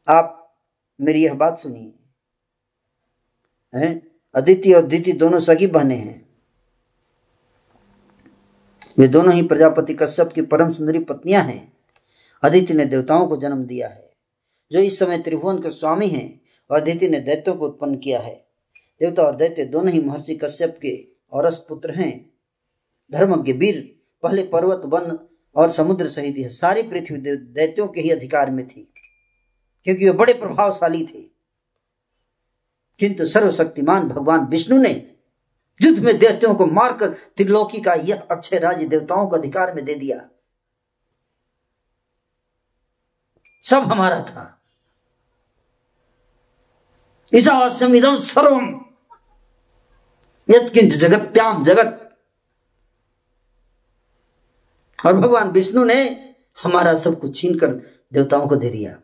आप 0.08 0.56
मेरी 1.00 1.24
यह 1.24 1.34
बात 1.34 1.58
सुनिए। 1.58 1.92
अदिति 4.34 4.72
और 4.72 4.82
दिति 4.82 5.12
दोनों 5.12 5.40
सगी 5.40 5.66
बहने 5.66 5.94
हैं। 5.94 6.28
वे 8.98 9.08
दोनों 9.08 9.34
ही 9.34 9.42
प्रजापति 9.42 9.94
कश्यप 9.94 10.32
की 10.32 10.42
परम 10.42 10.72
सुंदरी 10.72 10.98
पत्नियाँ 10.98 11.42
हैं। 11.44 11.72
अदिति 12.42 12.74
ने 12.74 12.84
देवताओं 12.84 13.26
को 13.28 13.36
जन्म 13.36 13.64
दिया 13.64 13.88
है, 13.88 14.10
जो 14.72 14.78
इस 14.78 14.98
समय 14.98 15.18
त्रिभुवन 15.18 15.58
के 15.58 15.70
स्वामी 15.70 16.08
हैं 16.08 16.40
और 16.70 16.80
अदिति 16.80 17.08
ने 17.08 17.20
दैत्यों 17.20 17.54
को 17.56 17.68
उत्पन्न 17.68 17.96
किया 17.96 18.20
है। 18.20 18.34
देवता 19.00 19.22
और 19.22 19.36
दैत्य 19.36 19.64
दोनों 19.64 19.92
ही 19.92 20.00
महर्षि 20.00 20.36
कश्यप 20.36 20.78
के 20.82 20.96
औरस 21.32 21.64
पुत्र 21.68 21.90
हैं। 21.90 22.30
धर्मज्ञ 23.12 23.52
वीर 23.52 23.95
पहले 24.26 24.42
पर्वत, 24.42 24.82
वन 24.84 25.18
और 25.56 25.70
समुद्र 25.70 26.08
सहित 26.08 26.36
यह 26.36 26.48
सारी 26.48 26.82
पृथ्वी 26.82 27.36
दैत्यों 27.36 27.88
के 27.88 28.00
ही 28.00 28.10
अधिकार 28.10 28.50
में 28.50 28.66
थी, 28.68 28.92
क्योंकि 29.84 30.04
वे 30.04 30.12
बड़े 30.12 30.34
प्रभावशाली 30.34 31.06
थे। 31.06 31.22
किंतु 32.98 33.26
सर्वशक्तिमान 33.26 34.08
भगवान 34.08 34.46
विष्णु 34.46 34.78
ने 34.78 35.12
युद्ध 35.82 35.98
में 35.98 36.18
दैत्यों 36.18 36.54
को 36.54 36.66
मारकर 36.66 37.08
त्रिलोकी 37.08 37.80
का 37.80 37.94
यह 37.94 38.26
अक्षय 38.30 38.58
राज्य 38.58 38.86
देवताओं 38.86 39.26
को 39.26 39.36
अधिकार 39.36 39.74
में 39.74 39.84
दे 39.84 39.94
दिया। 39.94 40.28
सब 43.62 43.82
हमारा 43.82 44.20
था। 44.22 44.62
ईशावास्यम 47.34 47.94
इदम 47.94 48.16
सर्वम। 48.16 48.66
यत्किंच 50.50 50.92
जगत्याम 50.92 51.64
जगत 51.64 52.05
और 55.04 55.16
भगवान 55.16 55.50
विष्णु 55.50 55.84
ने 55.84 56.04
हमारा 56.62 56.94
सब 56.96 57.18
कुछ 57.20 57.40
छीन 57.40 57.58
कर 57.58 57.72
देवताओं 58.12 58.46
को 58.46 58.56
दे 58.56 58.70
दिया। 58.70 58.96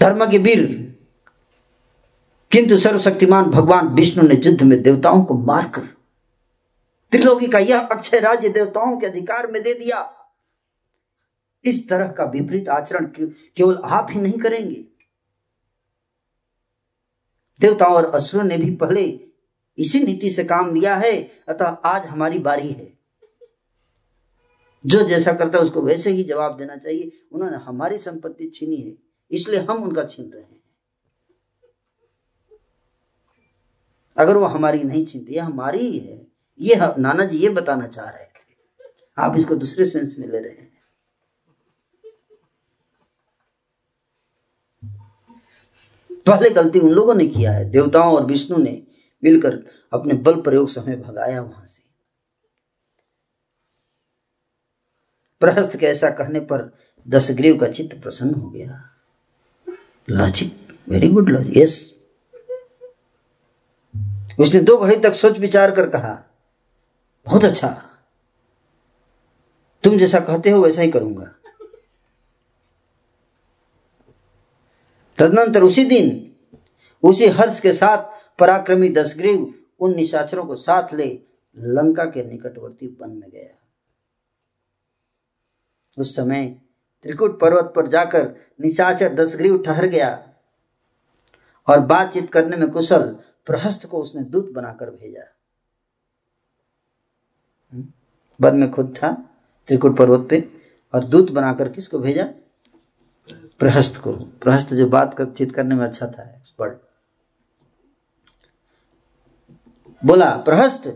धर्म 0.00 0.26
के 0.30 0.38
वीर 0.38 0.62
किंतु 2.52 2.76
सर्वशक्तिमान 2.78 3.44
भगवान 3.44 3.88
विष्णु 3.88 4.28
ने 4.28 4.34
युद्ध 4.44 4.62
में 4.62 4.82
देवताओं 4.82 5.22
को 5.24 5.34
मारकर 5.34 5.82
त्रिलोकी 7.12 7.46
का 7.46 7.58
यह 7.58 7.78
अक्षय 7.78 8.20
राज्य 8.20 8.48
देवताओं 8.48 8.96
के 8.96 9.06
अधिकार 9.06 9.50
में 9.50 9.62
दे 9.62 9.74
दिया। 9.74 10.08
इस 11.64 11.88
तरह 11.88 12.08
का 12.08 12.24
विपरीत 12.24 12.68
आचरण 12.68 13.06
केवल 13.16 13.74
आप 13.84 14.06
ही 14.10 14.20
नहीं 14.20 14.38
करेंगे। 14.38 14.84
देवताओं 17.60 17.94
और 17.94 18.04
असुरों 18.04 18.44
ने 18.44 18.56
भी 18.56 18.76
पहले 18.76 19.20
इसी 19.78 20.00
नीति 20.00 20.30
से 20.30 20.44
काम 20.44 20.74
लिया 20.74 20.96
है, 20.96 21.30
अतः 21.48 21.64
आज 21.64 22.06
हमारी 22.06 22.38
बारी 22.38 22.68
है। 22.68 22.98
जो 24.86 25.02
जैसा 25.02 25.32
करता 25.32 25.58
है 25.58 25.64
उसको 25.64 25.82
वैसे 25.82 26.10
ही 26.10 26.24
जवाब 26.24 26.56
देना 26.56 26.76
चाहिए। 26.76 27.12
उन्होंने 27.32 27.56
हमारी 27.56 27.98
संपत्ति 27.98 28.50
छीनी 28.54 28.76
है, 28.76 28.94
इसलिए 29.30 29.60
हम 29.60 29.82
उनका 29.82 30.04
छीन 30.04 30.30
रहे 30.30 30.42
हैं। 30.42 30.60
अगर 34.16 34.36
वो 34.36 34.44
हमारी 34.44 34.82
नहीं 34.82 35.06
छीनती 35.06 35.36
हमारी 35.36 35.78
ही 35.78 35.98
है। 35.98 36.26
ये 36.60 36.74
नाना 36.98 37.24
जी 37.24 37.38
ये 37.38 37.48
बताना 37.48 37.86
चाह 37.86 38.10
रहे 38.10 38.24
थे। 38.24 38.44
आप 39.18 39.36
इसको 39.36 39.54
दूसरे 39.54 39.84
सेंस 39.84 40.16
में 40.18 40.28
ले 40.28 40.38
रहे 40.38 40.52
हैं। 40.52 40.73
पहले 46.26 46.50
गलती 46.50 46.80
उन 46.80 46.90
लोगों 46.90 47.14
ने 47.14 47.26
किया 47.26 47.52
है, 47.52 47.64
देवताओं 47.70 48.14
और 48.16 48.26
विष्णु 48.26 48.58
ने 48.58 48.82
मिलकर 49.22 49.58
अपने 49.92 50.14
बल 50.14 50.40
प्रयोग 50.40 50.68
से 50.68 50.80
हमें 50.80 51.02
भगाया 51.02 51.40
वहाँ 51.42 51.66
से। 51.66 51.82
प्रहस्त 55.42 55.76
के 55.76 55.86
ऐसा 55.86 56.10
कहने 56.10 56.40
पर 56.42 56.70
दशग्रीव 57.06 57.58
का 57.58 57.68
चित्त 57.68 58.00
प्रसन्न 58.02 58.34
हो 58.34 58.50
गया। 58.50 58.82
Logic 60.08 60.78
very 60.88 61.08
good 61.08 61.28
logic 61.28 61.56
yes 61.56 61.74
उसने 64.40 64.60
दो 64.60 64.76
घड़ी 64.76 64.96
तक 64.96 65.14
सोच 65.14 65.38
विचार 65.38 65.70
कर 65.70 65.88
कहा, 65.88 66.14
बहुत 67.26 67.44
अच्छा। 67.44 67.68
तुम 69.84 69.98
जैसा 69.98 70.20
कहते 70.20 70.50
हो 70.50 70.60
वैसा 70.62 70.82
ही 70.82 70.90
करूँगा। 70.90 71.30
तदनंतर 75.18 75.62
उसी 75.62 75.84
दिन, 75.84 76.36
उसी 77.02 77.26
हर्ष 77.26 77.60
के 77.60 77.72
साथ 77.72 77.98
पराक्रमी 78.38 78.88
दशग्रीव 78.88 79.54
उन 79.80 79.94
निशाचरों 79.96 80.44
को 80.44 80.56
साथ 80.56 80.94
ले 80.94 81.22
लंका 81.58 82.04
के 82.04 82.24
निकटवर्ती 82.24 82.86
वन 83.00 83.10
में 83.10 83.30
गया 83.30 83.48
उस 85.98 86.16
समय 86.16 86.46
त्रिकुट 87.02 87.40
पर्वत 87.40 87.72
पर 87.76 87.86
जाकर 87.86 88.28
निशाचर 88.60 89.14
दशग्रीव 89.14 89.62
ठहर 89.62 89.86
गया 89.86 90.28
और 91.68 91.80
बातचीत 91.80 92.32
करने 92.32 92.56
में 92.56 92.70
कुशल 92.70 93.02
प्रहस्त 93.46 93.86
को 93.86 94.02
उसने 94.02 94.22
दूत 94.22 94.50
बनाकर 94.52 94.90
भेजा? 94.90 95.22
वन 98.40 98.56
में 98.56 98.70
खुद 98.70 98.94
था 98.96 99.12
त्रिकुट 99.66 99.96
पर्वत 99.96 100.28
पे 100.30 100.48
और 100.94 101.04
दूत 101.04 101.30
बनाकर 101.30 101.68
किसको 101.68 101.98
भेजा 101.98 102.24
प्रहस्त 103.64 103.96
को, 103.96 104.12
प्रहस्त 104.12 104.74
जो 104.74 104.86
बात 104.86 105.14
कर, 105.14 105.30
चित 105.30 105.52
करने 105.52 105.74
में 105.74 105.84
अच्छा 105.84 106.06
था 106.06 106.22
एक्सपर्ट 106.36 106.78
बोला, 110.04 110.36
प्रहस्त, 110.36 110.88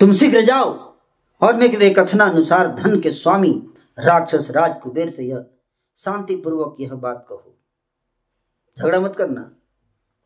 तुम 0.00 0.12
शीघ्र 0.12 0.40
जाओ 0.40 0.94
और 1.40 1.56
मेरे 1.56 1.90
कथना 1.90 2.24
अनुसार 2.24 2.68
धन 2.74 3.00
के 3.00 3.10
स्वामी, 3.10 3.68
राक्षस 3.98 4.50
राज 4.50 4.74
कुबेर 4.80 5.10
से 5.10 5.24
यह 5.24 5.44
शांति 5.96 6.36
पूर्वक 6.36 6.76
यह 6.80 6.94
बात 6.94 7.26
कहो। 7.28 7.58
झगड़ा 8.78 9.00
मत 9.00 9.16
करना, 9.16 9.40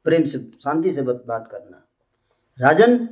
प्रेम 0.04 0.24
से, 0.24 0.38
शांति 0.38 0.92
से 0.92 1.02
बात 1.02 1.48
करना। 1.50 1.86
राजन, 2.60 3.08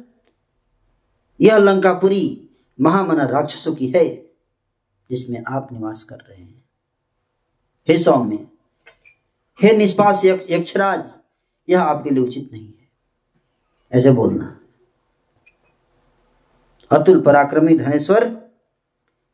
यह 1.41 1.57
लंकापुरी 1.57 2.51
महामना 2.81 3.25
राक्षसों 3.25 3.75
की 3.75 3.89
है, 3.89 4.07
जिसमें 5.11 5.45
आप 5.49 5.73
निवास 5.73 6.05
कर 6.05 6.17
रहे 6.17 6.43
हैं। 6.43 6.56
हे 7.89 7.99
सौम्य, 7.99 8.37
हे 9.59 9.77
निष्पास 9.77 10.25
यक्षराज, 10.25 11.05
यह 11.69 11.83
आपके 11.83 12.11
लिए 12.11 12.23
उचित 12.25 12.49
नहीं 12.53 12.67
है। 12.67 12.89
ऐसे 13.93 14.11
बोलना। 14.11 14.53
अतुल 16.91 17.21
पराक्रमी 17.21 17.77
धनेश्वर, 17.79 18.25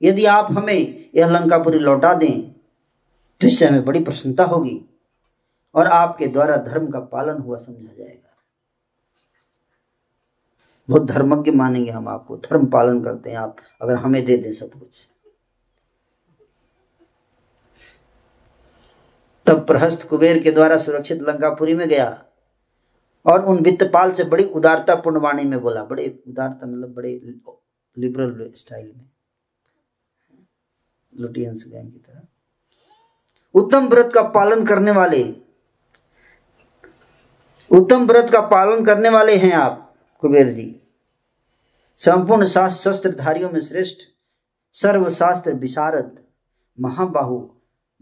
यदि 0.02 0.24
आप 0.26 0.48
हमें 0.52 1.10
यह 1.14 1.30
लंकापुरी 1.30 1.78
लौटा 1.78 2.12
दें 2.14 2.50
तो 3.40 3.46
इससे 3.46 3.66
हमें 3.66 3.84
बड़ी 3.84 4.02
प्रसन्नता 4.04 4.44
होगी 4.44 4.80
और 5.74 5.86
आपके 5.86 6.26
द्वारा 6.26 6.56
धर्म 6.58 6.90
का 6.90 7.00
पालन 7.02 7.40
हुआ 7.42 7.58
समझा 7.58 7.92
जाएगा। 7.94 8.36
बहुत 10.88 11.04
धर्मज्ञ 11.04 11.50
मानेंगे 11.50 11.90
हम 11.90 12.08
आपको। 12.08 12.36
धर्म 12.38 12.66
पालन 12.66 13.02
करते 13.04 13.30
हैं 13.30 13.36
आप, 13.36 13.56
अगर 13.82 13.96
हमें 13.96 14.24
दे 14.24 14.36
दें 14.36 14.52
सब 14.52 14.70
कुछ। 14.70 15.08
तब 19.46 19.66
प्रहस्त 19.66 20.08
कुबेर 20.08 20.42
के 20.42 20.50
द्वारा 20.50 20.76
सुरक्षित 20.76 21.22
लंकापुरी 21.22 21.74
में 21.74 21.88
गया 21.88 22.24
और 23.26 23.44
उन 23.44 23.58
वित्तपाल 23.58 24.12
से 24.12 24.24
बड़ी 24.24 24.44
उदारता 24.44 24.94
पूर्णवाणी 24.94 25.44
में 25.44 25.60
बोला। 25.60 25.84
बड़े 25.84 26.06
उदारता 26.28 26.66
मतलब 26.66 26.92
बड़े 26.94 27.10
लिबरल 27.96 28.52
स्टाइल 28.56 28.92
में। 28.96 29.08
लुटियंस 31.12 31.64
गैंग 31.68 31.92
की 31.92 31.98
तरह। 31.98 32.20
उत्तम 33.54 33.88
व्रत 33.88 34.10
का 34.14 34.22
पालन 34.22 34.66
करने 34.66 34.90
वाले, 34.90 35.22
उत्तम 37.70 38.06
व्रत 38.06 38.30
का 38.30 38.40
पालन 38.40 38.84
करने 38.84 39.08
वाले 39.08 39.36
हैं 39.36 39.52
आप, 39.52 39.94
कुबेर 40.22 40.52
जी। 40.52 40.80
संपूर्ण 41.98 42.46
शास्त्र 42.46 42.92
शस्त्रधारियों 42.92 43.50
में 43.50 43.60
श्रेष्ठ, 43.60 43.98
सर्वशास्त्र 44.72 45.52
विशारद, 45.52 46.18
महाबाहु, 46.80 47.48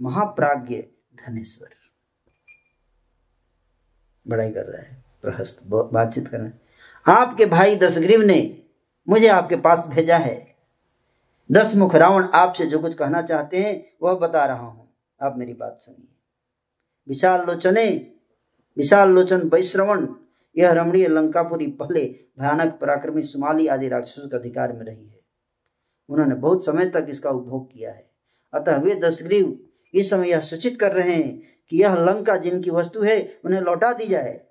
महाप्राज्ञ 0.01 0.83
धनेश्वर। 1.21 1.69
बड़ाई 4.27 4.51
कर 4.51 4.65
रहा 4.65 4.83
है, 4.83 5.05
प्रहस्त 5.23 5.63
बातचीत 5.67 6.29
कर 6.29 6.39
रहे 6.39 6.47
हैं। 6.47 6.61
आपके 7.07 7.47
भाई 7.47 7.77
दशग्रीव 7.77 8.21
ने 8.21 8.39
मुझे 9.09 9.29
आपके 9.29 9.57
पास 9.57 9.87
भेजा 9.89 10.17
है। 10.17 10.57
दस 11.51 11.75
मुख 11.75 11.95
रावण 11.95 12.27
आपसे 12.35 12.67
जो 12.67 12.79
कुछ 12.79 12.95
कहना 12.95 13.23
चाहते 13.23 13.63
हैं, 13.63 13.93
वह 14.03 14.15
बता 14.15 14.45
रहा 14.47 14.67
हूँ। 14.67 14.89
आप 15.21 15.37
मेरी 15.39 15.53
बात 15.53 15.79
सुनिए। 15.81 16.09
विशाल 17.09 17.47
लोचने 17.47 17.87
विशाल 18.77 19.11
लोचन 19.11 19.49
वैश्रवण, 19.49 20.07
यह 20.57 20.73
रमणीय 20.73 21.09
लंकापुरी 21.09 21.67
पहले 21.73 22.05
भयानक 22.39 22.79
पराक्रमी 22.81 23.23
सुमाली 23.23 23.67
आदि 23.67 23.89
राक्षसों 23.89 24.29
के 24.29 24.37
अधिकार 24.37 24.73
में 24.73 24.85
रही 24.85 25.07
है। 25.07 25.21
उन्होंने 26.09 26.35
बहुत 26.35 26.65
समय 26.65 26.87
तक 26.87 27.07
इसका 27.11 27.31
उपभोग 27.31 27.73
किया 27.73 27.93
है। 27.93 28.11
अतः 28.53 28.77
वे 28.77 28.95
दशग्रीव 28.95 29.59
इस 29.95 30.11
समय 30.11 30.31
यह 30.31 30.41
सूचित 30.41 30.81
कर 30.81 30.93
रहे 30.93 31.13
हैं 31.13 31.43
कि 31.71 31.83
यह 31.83 31.95
लंका 31.95 32.37
जिनकी 32.37 32.71
वस्तु 32.71 33.03
है, 33.03 33.41
उन्हें 33.45 33.61
लौटा 33.61 33.93
दी 33.93 34.07
जाए। 34.07 34.47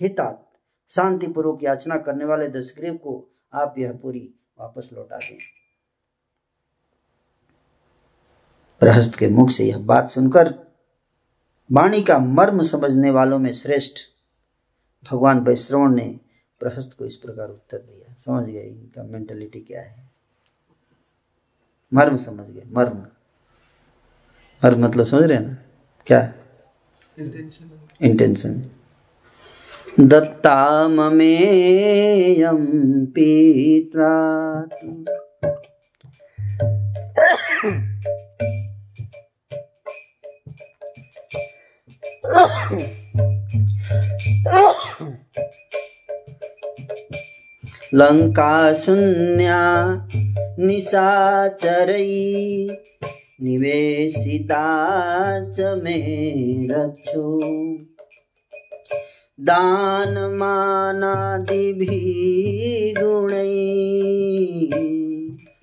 हितात 0.00 0.52
शांति 0.88 1.26
पूर्वक 1.26 1.62
याचना 1.62 1.96
करने 1.96 2.24
वाले 2.24 2.48
दशग्रीव 2.48 2.94
को 2.94 3.28
आप 3.52 3.74
यह 3.78 3.92
पूरी 3.92 4.34
वापस 4.58 4.90
लौटा 4.92 5.16
दें। 5.16 5.38
प्रहस्त 8.80 9.14
के 9.14 9.28
मुख 9.28 9.50
से 9.50 9.64
यह 9.64 9.78
बात 9.78 10.10
सुनकर 10.10 10.54
वाणी 11.72 12.02
का 12.02 12.18
मर्म 12.18 12.62
समझने 12.62 13.10
वालों 13.10 13.38
में 13.38 13.52
श्रेष्ठ 13.52 13.98
भगवान 15.10 15.40
वैश्रवण 15.40 15.94
ने 15.94 16.20
प्रहस्त 16.60 16.92
को 16.98 17.06
इस 17.06 17.16
प्रकार 17.16 17.48
उत्तर 17.48 17.78
दिया। 17.78 18.14
समझ 18.14 18.46
गए 18.46 18.62
इनका 18.62 19.02
मेंटेलिटी 19.02 19.60
क्या 19.60 19.82
है? 19.82 20.10
मर्म 21.94 22.16
समझ 22.16 22.46
गए, 22.46 22.62
मर्म। 22.66 23.06
मर्म 24.64 24.84
मतलब 24.84 25.04
समझ 25.04 25.22
रहे 25.22 25.38
हैं 25.38 25.46
ना? 25.46 25.56
क्या? 26.06 26.32
इंटेंशन 28.02 28.62
दत्ता 30.00 30.88
ममेयम 30.88 32.66
पित्रा 33.06 34.14
लंका 47.94 48.74
शून्या 48.74 49.60
निवेशिता 53.42 54.64
च 55.50 55.60
मे 55.60 55.96
रक्षो। 56.70 57.40
दानमानादिभिः 59.40 60.54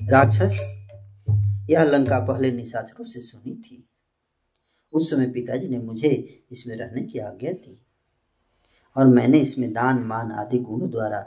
राक्षस, 0.09 0.59
यह 1.69 1.83
लंका 1.83 2.19
पहले 2.19 2.51
निशाचरों 2.51 3.05
से 3.05 3.21
सुनी 3.21 3.55
थी। 3.55 3.89
उस 4.93 5.11
समय 5.11 5.25
पिताजी 5.25 5.67
ने 5.67 5.79
मुझे 5.79 6.43
इसमें 6.51 6.75
रहने 6.75 7.01
की 7.03 7.19
आज्ञा 7.19 7.51
दी 7.51 7.81
और 8.97 9.07
मैंने 9.07 9.39
इसमें 9.39 9.73
दान, 9.73 9.99
मान 9.99 10.31
आदि 10.31 10.59
गुणों 10.59 10.89
द्वारा 10.89 11.19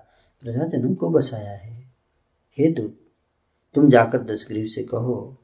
प्रजाजनों 0.43 0.95
को 0.95 1.11
बसाया 1.11 1.53
है। 1.53 1.93
हे 2.59 2.71
दूत, 2.73 2.99
तुम 3.75 3.91
जाकर 3.91 4.19
दशग्रीव 4.19 4.67
से 4.67 4.83
कहो 4.83 5.43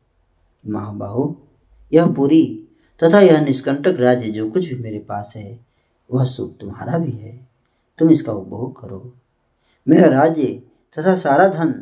महाबाहु 0.67 1.35
यह 1.93 2.07
पूरी 2.07 2.69
तथा 3.03 3.21
यह 3.21 3.45
निष्कंटक 3.45 3.97
राज्य 4.01 4.31
जो 4.31 4.51
कुछ 4.51 4.67
भी 4.67 4.75
मेरे 4.75 4.99
पास 4.99 5.33
है 5.37 5.61
वह 6.11 6.25
सुख 6.25 6.59
तुम्हारा 6.59 6.99
भी 6.99 7.13
है। 7.13 7.49
तुम 7.99 8.11
इसका 8.11 8.33
उपभोग 8.33 8.81
करो। 8.81 9.15
मेरा 9.89 10.09
राज्य 10.09 10.63
तथा 10.99 11.17
सारा 11.17 11.49
धन 11.49 11.73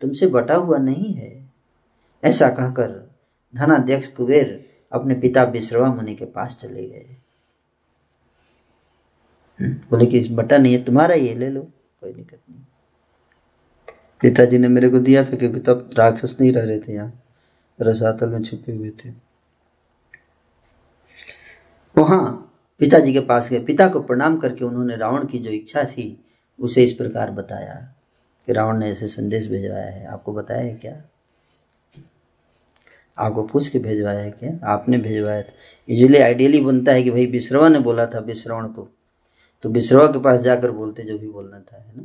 तुमसे 0.00 0.26
बटा 0.26 0.54
हुआ 0.54 0.78
नहीं 0.78 1.12
है। 1.14 1.50
ऐसा 2.24 2.48
कहकर 2.48 3.10
धनाध्यक्ष 3.56 4.08
कुबेर 4.08 4.64
अपने 4.92 5.14
पिता 5.14 5.42
विश्रवा 5.42 5.94
मुनि 5.94 6.14
के 6.14 6.24
पास 6.24 6.56
चले 6.56 6.86
गए। 6.88 7.16
हम्म, 9.60 9.72
बोले 9.72 10.06
कि 10.06 10.28
बटा 10.28 10.58
नहीं 10.58 10.74
है 10.74 10.84
तुम्हारा 10.84 11.14
ये 11.14 11.34
ले 11.34 11.48
लो 11.48 11.62
कोई 12.00 12.12
दिक्कत 12.12 12.38
नहीं। 12.50 12.60
पिताजी 14.20 14.58
ने 14.58 14.68
मेरे 14.68 14.88
को 14.88 14.98
दिया 14.98 15.24
था 15.24 15.36
क्योंकि 15.36 15.60
तब 15.60 15.90
राक्षस 15.98 16.36
नहीं 16.40 16.52
रह 16.52 16.64
रहे 16.64 16.78
थे 16.78 16.92
यहाँ। 16.92 17.21
रसातल 17.80 18.30
में 18.30 18.42
छुपे 18.42 18.72
हुए 18.72 18.90
थे। 18.90 19.10
वहाँ 21.98 22.48
पिताजी 22.78 23.12
के 23.12 23.20
पास 23.20 23.50
गए। 23.50 23.60
पिता 23.60 23.88
को 23.88 24.00
प्रणाम 24.02 24.38
करके 24.38 24.64
उन्होंने 24.64 24.96
रावण 24.96 25.26
की 25.26 25.38
जो 25.38 25.50
इच्छा 25.50 25.84
थी, 25.84 26.24
उसे 26.60 26.84
इस 26.84 26.92
प्रकार 26.92 27.30
बताया 27.30 27.94
कि 28.46 28.52
रावण 28.52 28.78
ने 28.78 28.90
ऐसे 28.90 29.06
संदेश 29.06 29.48
भेजवाया 29.48 29.86
है। 29.86 30.06
आपको 30.06 30.32
बताया 30.32 30.60
है 30.60 30.74
क्या? 30.74 31.02
आपको 33.18 33.42
पूछ 33.42 33.68
के 33.68 33.78
भेजवाया 33.78 34.18
है 34.18 34.30
क्या? 34.30 34.66
आपने 34.66 34.98
भेजवाया 34.98 35.42
था। 35.42 35.52
यूजली 35.88 36.18
आइडियली 36.18 36.60
बनता 36.60 36.92
है 36.92 37.02
कि 37.02 37.10
भाई 37.10 37.26
बिश्रवा 37.26 37.68
ने 37.68 37.78
बोला 37.78 38.06
था 38.06 38.20
बिश्रवण 38.20 38.68
को। 38.68 38.88
तो 39.62 39.68
बिश्रवा 39.68 40.06
के 40.06 40.20
पास 40.20 40.40
जाकर 40.40 40.70
बोलते 40.70 41.02
जो 41.02 41.18
भी 41.18 41.28
बोलना 41.28 41.60
था, 41.60 41.82
है 41.82 41.96
ना? 41.96 42.02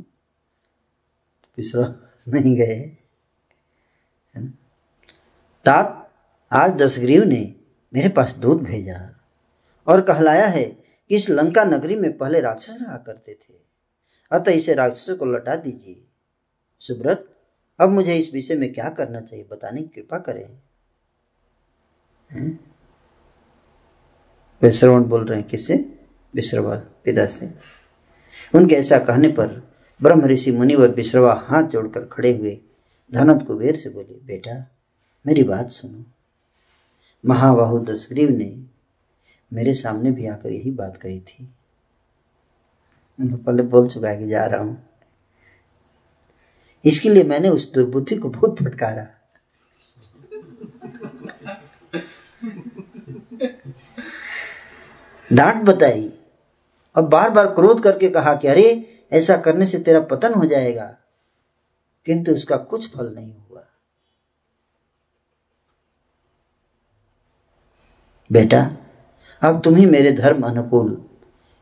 तो 1.44 1.48
विश्रवा 1.58 1.94
नहीं 2.28 2.56
गए। 2.56 2.97
तात 5.68 6.10
आज 6.52 6.72
दशग्रीव 6.72 7.24
ने 7.24 7.54
मेरे 7.94 8.08
पास 8.08 8.34
दूध 8.34 8.62
भेजा 8.62 9.20
और 9.86 10.00
कहलाया 10.00 10.46
है 10.46 10.64
कि 11.08 11.16
इस 11.16 11.30
लंका 11.30 11.64
नगरी 11.64 11.96
में 11.96 12.18
पहले 12.18 12.40
राक्षस 12.40 12.78
रहा 12.82 12.96
करते 12.96 13.34
थे। 13.34 13.54
अतः 14.30 14.50
इसे 14.52 14.74
राक्षसों 14.74 15.16
को 15.16 15.24
लौटा 15.24 15.56
दीजिए। 15.56 16.04
सुब्रत, 16.78 17.36
अब 17.80 17.88
मुझे 17.88 18.14
इस 18.14 18.34
विषय 18.34 18.54
में 18.54 18.72
क्या 18.72 18.88
करना 18.88 19.20
चाहिए 19.20 19.46
बताने 19.50 19.82
की 19.82 19.88
कृपा 19.88 20.18
करें। 20.18 20.58
विश्रवण 24.62 25.02
बोल 25.02 25.24
रहे 25.24 25.38
हैं 25.38 25.48
किससे? 25.48 25.98
विश्रवा, 26.34 26.76
पिता 26.76 27.26
से। 27.26 27.54
उनके 28.54 28.74
ऐसा 28.74 28.98
कहने 28.98 29.28
पर 29.28 29.72
ब्रह्म 30.02 30.26
ऋषि 30.26 30.52
मुनिवर 30.52 30.88
विश्रवा 30.88 31.34
हाथ 31.34 31.62
जोड़कर 31.62 32.04
खड़े 32.04 32.36
हुए 32.36 32.60
धनत 33.14 33.46
कुबेर 33.46 33.76
से 33.76 33.90
बोले, 33.90 34.14
बेटा 34.14 34.77
मेरी 35.24 35.42
बात 35.42 35.70
सुनो। 35.70 36.04
महाबाहु 37.24 37.78
दशग्रीव 37.84 38.30
ने 38.30 38.50
मेरे 39.52 39.72
सामने 39.74 40.10
भी 40.10 40.26
आकर 40.26 40.52
यही 40.52 40.70
बात 40.70 40.96
कही 40.96 41.20
थी। 41.20 41.48
पहले 43.18 43.62
बोल 43.64 43.88
चुका 43.88 44.08
है 44.08 44.18
कि 44.18 44.28
जा 44.28 44.44
रहा 44.46 44.60
हूँ। 44.60 44.76
इसके 46.84 47.08
लिए 47.08 47.24
मैंने 47.24 47.48
उस 47.48 47.72
दुर्बुद्धि 47.72 48.16
को 48.16 48.28
बहुत 48.30 48.58
फटकारा। 48.58 49.06
डांट 55.30 55.62
बताई 55.64 56.08
और 56.96 57.02
बार 57.04 57.30
बार 57.30 57.46
क्रोध 57.54 57.82
करके 57.82 58.08
कहा 58.10 58.34
कि 58.34 58.48
अरे, 58.48 58.64
ऐसा 59.12 59.36
करने 59.38 59.66
से 59.66 59.78
तेरा 59.78 60.00
पतन 60.06 60.34
हो 60.34 60.44
जाएगा, 60.44 60.86
किंतु 62.06 62.34
उसका 62.34 62.56
कुछ 62.56 62.90
फल 62.90 63.14
नहीं 63.14 63.32
हुआ। 63.32 63.47
बेटा, 68.30 68.76
अब 69.42 69.60
तुम 69.64 69.74
ही 69.76 69.86
मेरे 69.86 70.12
धर्म 70.12 70.42
अनुकूल 70.46 70.96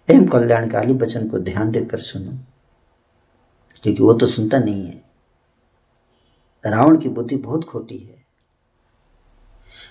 एवं 0.08 0.26
कल्याणकारी 0.26 0.94
वचन 0.94 1.28
को 1.28 1.38
ध्यान 1.38 1.70
देकर 1.70 1.98
सुनो, 2.00 2.32
क्योंकि 3.82 4.02
वो 4.02 4.12
तो 4.12 4.26
सुनता 4.26 4.58
नहीं 4.58 4.86
है 4.86 5.04
रावण 6.64 6.96
की 6.98 7.08
बुद्धि 7.08 7.36
बहुत 7.36 7.64
खोटी 7.64 7.98
है 7.98 8.24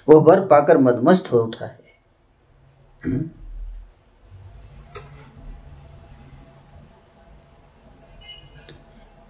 वह 0.10 0.22
वर 0.22 0.46
पाकर 0.48 0.78
मदमस्त 0.78 1.32
हो 1.32 1.40
उठा 1.40 1.66
है 1.66 1.84
हम्म? 3.06 3.30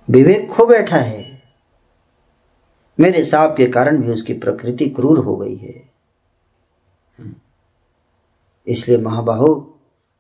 विवेक 0.08 0.50
खो 0.52 0.66
बैठा 0.66 0.98
है 0.98 1.24
मेरे 3.00 3.24
साप 3.26 3.56
के 3.58 3.68
कारण 3.68 4.02
भी 4.02 4.12
उसकी 4.12 4.34
प्रकृति 4.34 4.86
क्रूर 4.90 5.20
हो 5.20 5.36
गई 5.38 5.56
है? 5.56 5.85
इसलिए 8.68 8.98
महाबाहु, 8.98 9.48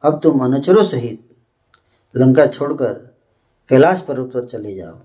अब 0.03 0.19
तुम 0.23 0.43
अनुचरों 0.45 0.83
सहित 0.83 1.21
लंका 2.15 2.45
छोड़कर 2.47 2.93
कैलाश 3.69 4.01
पर्वत 4.01 4.33
पर 4.33 4.45
चले 4.45 4.75
जाओ 4.75 4.99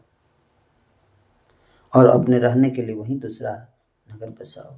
और 1.95 2.09
अपने 2.09 2.39
रहने 2.39 2.71
के 2.71 2.83
लिए 2.83 2.95
वहीं 2.97 3.19
दूसरा 3.19 3.53
नगर 4.07 4.31
बसाओ 4.31 4.73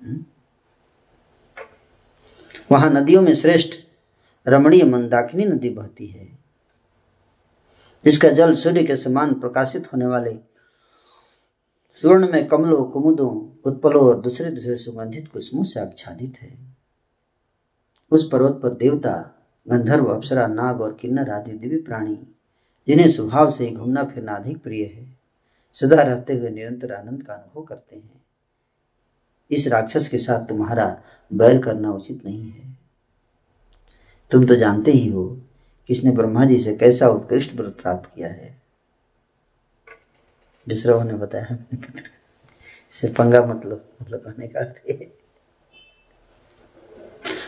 हम्म? 0.00 0.24
वहाँ 2.72 2.90
नदियों 2.90 3.22
में 3.22 3.34
श्रेष्ठ 3.34 3.78
रमणीय 4.46 4.84
मंदाकिनी 4.84 5.44
नदी 5.44 5.70
बहती 5.70 6.06
है, 6.06 6.26
जिसका 8.04 8.28
जल 8.30 8.54
सूर्य 8.54 8.82
के 8.84 8.96
समान 8.96 9.34
प्रकाशित 9.40 9.92
होने 9.92 10.06
वाले 10.06 10.34
स्वर्ण 12.02 12.30
में 12.32 12.46
कमलों, 12.48 12.84
कुमुदों, 12.84 13.30
उत्पलों 13.70 14.06
और 14.08 14.20
दूसरे 14.20 14.50
दूसरे 14.50 14.76
सुगंधित 14.76 15.28
कुसुमों 15.28 15.64
से 15.64 15.80
आच्छादित 15.80 16.36
है 16.40 16.65
उस 18.10 18.28
पर्वत 18.30 18.60
पर 18.62 18.68
देवता, 18.68 19.32
गंधर्व, 19.68 20.06
अप्सरा, 20.06 20.46
नाग 20.46 20.80
और 20.80 20.94
किन्नर 20.94 21.30
आदि 21.30 21.52
दिव्य 21.52 21.76
प्राणी, 21.76 22.18
जिन्हें 22.88 23.10
स्वभाव 23.10 23.50
से 23.50 23.70
घूमना 23.70 24.04
फिरना 24.04 24.34
अधिक 24.34 24.62
प्रिय 24.62 24.84
है, 24.84 25.16
सदा 25.74 26.02
रहते 26.02 26.34
हुए 26.34 26.50
निरंतर 26.50 26.92
आनंद 26.92 27.22
का 27.22 27.34
अनुभव 27.34 27.66
करते 27.66 27.96
हैं। 27.96 28.22
इस 29.50 29.68
राक्षस 29.68 30.08
के 30.08 30.18
साथ 30.18 30.46
तुम्हारा 30.46 31.02
बैर 31.32 31.62
करना 31.62 31.90
उचित 31.90 32.24
नहीं 32.24 32.50
है। 32.50 32.78
तुम 34.30 34.46
तो 34.46 34.54
जानते 34.54 34.90
ही 34.90 35.08
हो 35.08 35.42
कि 35.86 35.92
इसने 35.92 36.10
ब्रह्मा 36.10 36.44
जी 36.44 36.58
से 36.58 36.76
कैसा 36.76 37.08
उत्कृष्ट 37.08 37.54
व्रत 37.54 37.76
प्राप्त 37.82 38.10
किया 38.14 38.28
है। 38.28 38.62
दूसरा 40.68 41.02
ने 41.04 41.14
बताया 41.14 41.58
इसे 42.92 43.08
पंगा 43.08 43.46
मतलब 43.46 43.88
मतलब 44.02 44.20
कहने 44.20 44.48
का 44.48 44.60
अर्थ 44.60 44.90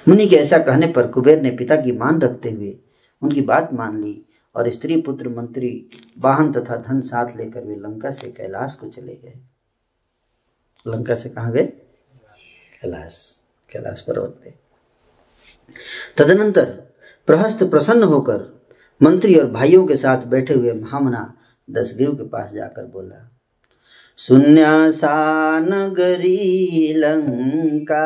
मुनि 0.09 0.27
के 0.27 0.37
ऐसा 0.37 0.59
कहने 0.59 0.87
पर 0.87 1.07
कुबेर 1.07 1.43
ने 1.43 1.51
पिता 1.51 1.77
की 1.77 1.93
मान 1.93 2.21
रखते 2.21 2.51
हुए 2.51 2.79
उनकी 3.23 3.41
बात 3.41 3.73
मान 3.73 4.05
ली 4.05 4.25
और 4.57 4.71
स्त्री 4.71 5.03
पुत्र 5.03 5.29
मंत्री 5.29 5.91
वाहन 6.19 6.53
तथा 6.53 6.77
धन 6.77 7.01
साथ 7.01 7.37
लेकर 7.37 7.61
वे 7.61 7.77
लंका 7.77 8.11
से 8.11 8.31
कैलाश 8.31 8.75
को 8.75 8.89
चले 8.89 9.15
गए। 9.15 9.35
लंका 10.87 11.15
से 11.15 11.29
कहा 11.29 11.51
गए? 11.51 11.67
कैलाश 12.83 13.45
कैलाश 13.73 14.01
पर्वत 14.01 14.41
पे। 14.45 14.55
तदनंतर 16.17 16.65
प्रहस्त 17.27 17.65
प्रसन्न 17.65 18.03
होकर 18.03 18.63
मंत्री 19.03 19.35
और 19.35 19.47
भाइयों 19.47 19.87
के 19.87 19.97
साथ 19.97 20.27
बैठे 20.27 20.55
हुए 20.55 20.73
महामना 20.73 21.35
दसगिरु 21.71 22.17
के 22.17 22.29
पास 22.29 22.53
जाकर 22.53 22.85
बोला 22.85 23.31
सा 24.91 25.61
नगरी 25.61 26.95
लंका 26.97 28.05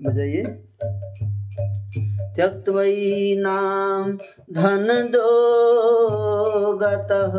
बजाइए। 0.00 0.44
त्यक्त्वयीनां 2.36 4.16
धनदो 4.52 6.76
गतः। 6.76 7.32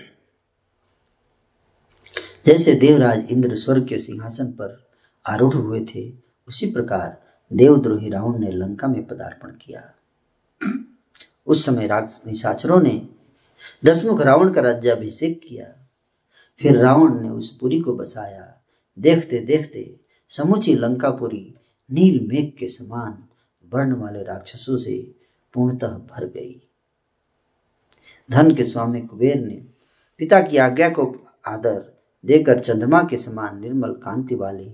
जैसे 2.45 2.73
देवराज 2.73 3.27
इंद्र 3.31 3.55
स्वर्ग 3.55 3.87
के 3.87 3.97
सिंहासन 3.97 4.47
पर 4.47 4.87
आरूढ़ 5.25 5.55
हुए 5.55 5.85
थे, 5.95 6.13
उसी 6.47 6.71
प्रकार 6.71 7.23
देवद्रोही 7.53 8.09
रावण 8.09 8.39
ने 8.39 8.51
लंका 8.51 8.87
में 8.87 9.07
पदार्पण 9.07 9.49
किया। 9.49 9.93
उस 11.47 11.65
समय 11.65 11.87
निशाचरों 12.27 12.81
ने 12.81 13.07
दसमुख 13.85 14.21
रावण 14.21 14.53
का 14.53 14.61
राज्याभिषेक 14.61 15.41
किया। 15.47 15.87
फिर 16.59 16.77
रावण 16.77 17.19
ने 17.21 17.29
उस 17.29 17.57
पुरी 17.57 17.79
को 17.79 17.93
बसाया। 17.93 18.53
देखते 18.99 19.39
देखते 19.39 19.95
समूची 20.29 20.75
लंकापुरी 20.75 21.55
नील 21.91 22.27
मेघ 22.27 22.51
के 22.59 22.67
समान 22.67 23.23
वर्ण 23.73 23.95
वाले 23.95 24.23
राक्षसों 24.23 24.77
से 24.77 25.15
पूर्णतः 25.53 25.87
भर 25.87 26.25
गई। 26.25 26.61
धन 28.31 28.55
के 28.55 28.63
स्वामी 28.63 29.01
कुबेर 29.01 29.39
ने 29.39 29.63
पिता 30.17 30.41
की 30.41 30.57
आज्ञा 30.57 30.89
को 30.89 31.27
आदर 31.47 31.93
देकर 32.25 32.59
चंद्रमा 32.59 33.03
के 33.03 33.17
समान 33.17 33.61
निर्मल 33.61 33.93
कांति 33.93 34.35
वाले 34.35 34.65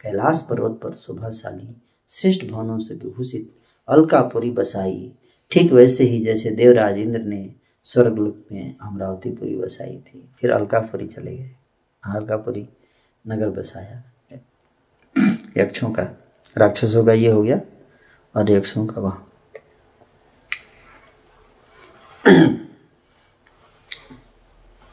कैलाश 0.00 0.46
पर्वत 0.50 0.80
पर 0.82 0.94
शोभाशाली 0.94 1.76
श्रेष्ठ 2.08 2.44
भवनों 2.44 2.78
से 2.78 2.94
विभूषित 2.94 3.56
अलकापुरी 3.88 4.50
बसाई। 4.50 5.14
ठीक 5.50 5.72
वैसे 5.72 6.04
ही 6.04 6.20
जैसे 6.20 6.50
देवराज 6.50 6.98
इंद्र 6.98 7.20
ने 7.20 7.54
स्वर्गलोक 7.86 8.46
में 8.52 8.76
अमरावतीपुरी 8.82 9.56
बसाई 9.56 9.96
थी, 9.98 10.28
फिर 10.40 10.50
अलकापुरी 10.50 11.06
चले 11.06 11.36
गए। 11.36 11.50
अलकापुरी 12.04 12.68
नगर 13.24 13.48
बसाया। 13.50 14.02
यक्षों 15.58 15.90
का 15.90 16.02
राक्षसों 16.58 17.04
का 17.06 17.12
ये 17.12 17.30
हो 17.30 17.42
गया 17.42 17.60
और 18.34 18.50
यक्षों 18.50 18.86
का 18.86 19.00
वहाँ। 19.00 19.22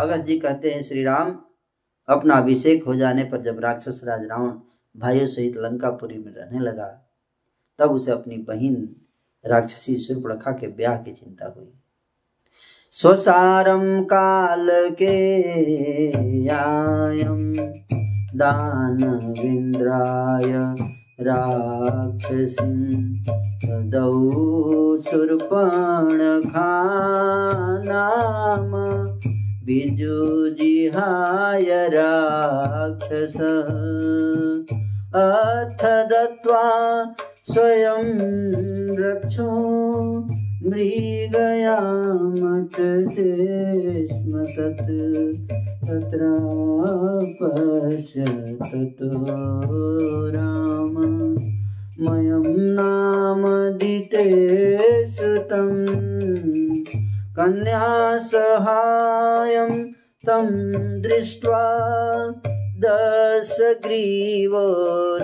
अगस्त 0.00 0.24
जी 0.24 0.38
कहते 0.38 0.70
हैं 0.70 0.82
श्री 0.82 1.04
राम 1.04 1.38
अपना 2.08 2.34
अभिषेक 2.34 2.84
हो 2.84 2.94
जाने 2.94 3.24
पर 3.24 3.42
जब 3.42 3.60
राक्षस 3.60 4.00
राज 4.04 4.20
रावण 4.24 4.52
भाइयों 4.96 5.26
सहित 5.26 5.56
लंकापुरी 5.56 6.18
में 6.18 6.32
रहने 6.32 6.60
लगा, 6.60 7.12
तब 7.78 7.90
उसे 7.90 8.10
अपनी 8.10 8.36
बहन 8.36 8.96
राक्षसी 9.46 9.96
सुर्पणखा 9.96 10.50
के 10.50 10.66
ब्याह 10.66 10.96
की 10.96 11.12
चिंता 11.12 11.54
हुई। 11.56 11.72
स्वसारम 12.90 14.04
काल 14.04 14.68
के 15.02 15.16
विंद्राय 19.42 20.52
राक्षसी 21.20 22.60
तदौ 23.70 24.12
सुर्पणखा 25.06 26.70
नाम 27.84 28.72
विजुजिहाय 29.66 31.68
राक्षस 31.94 33.36
अथ 35.20 35.84
दत्त्वा 36.12 36.64
स्वयं 37.52 38.10
रक्षो 39.00 39.48
मृगयामटते 40.66 41.68
स्म 44.08 44.32
तत् 44.56 44.90
तत्र 45.86 46.22
पश्यततो 47.40 49.12
राम 50.34 50.94
मयं 52.02 52.46
नामदिते 52.76 54.26
सुतम् 55.16 55.86
कन्यासहायं 57.38 58.52
तं 60.26 60.48
दृष्ट्वा 61.02 61.64
दशग्रीवो 62.84 64.66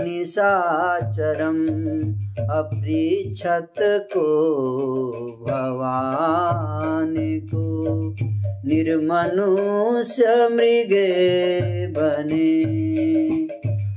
निशाचरम् 0.04 1.64
अपृच्छत् 2.58 3.80
को 4.12 4.26
भवान् 5.46 7.16
को 7.52 7.64
निर्मनुष्य 8.68 10.24
मृगे 10.52 11.12
बने 11.96 12.52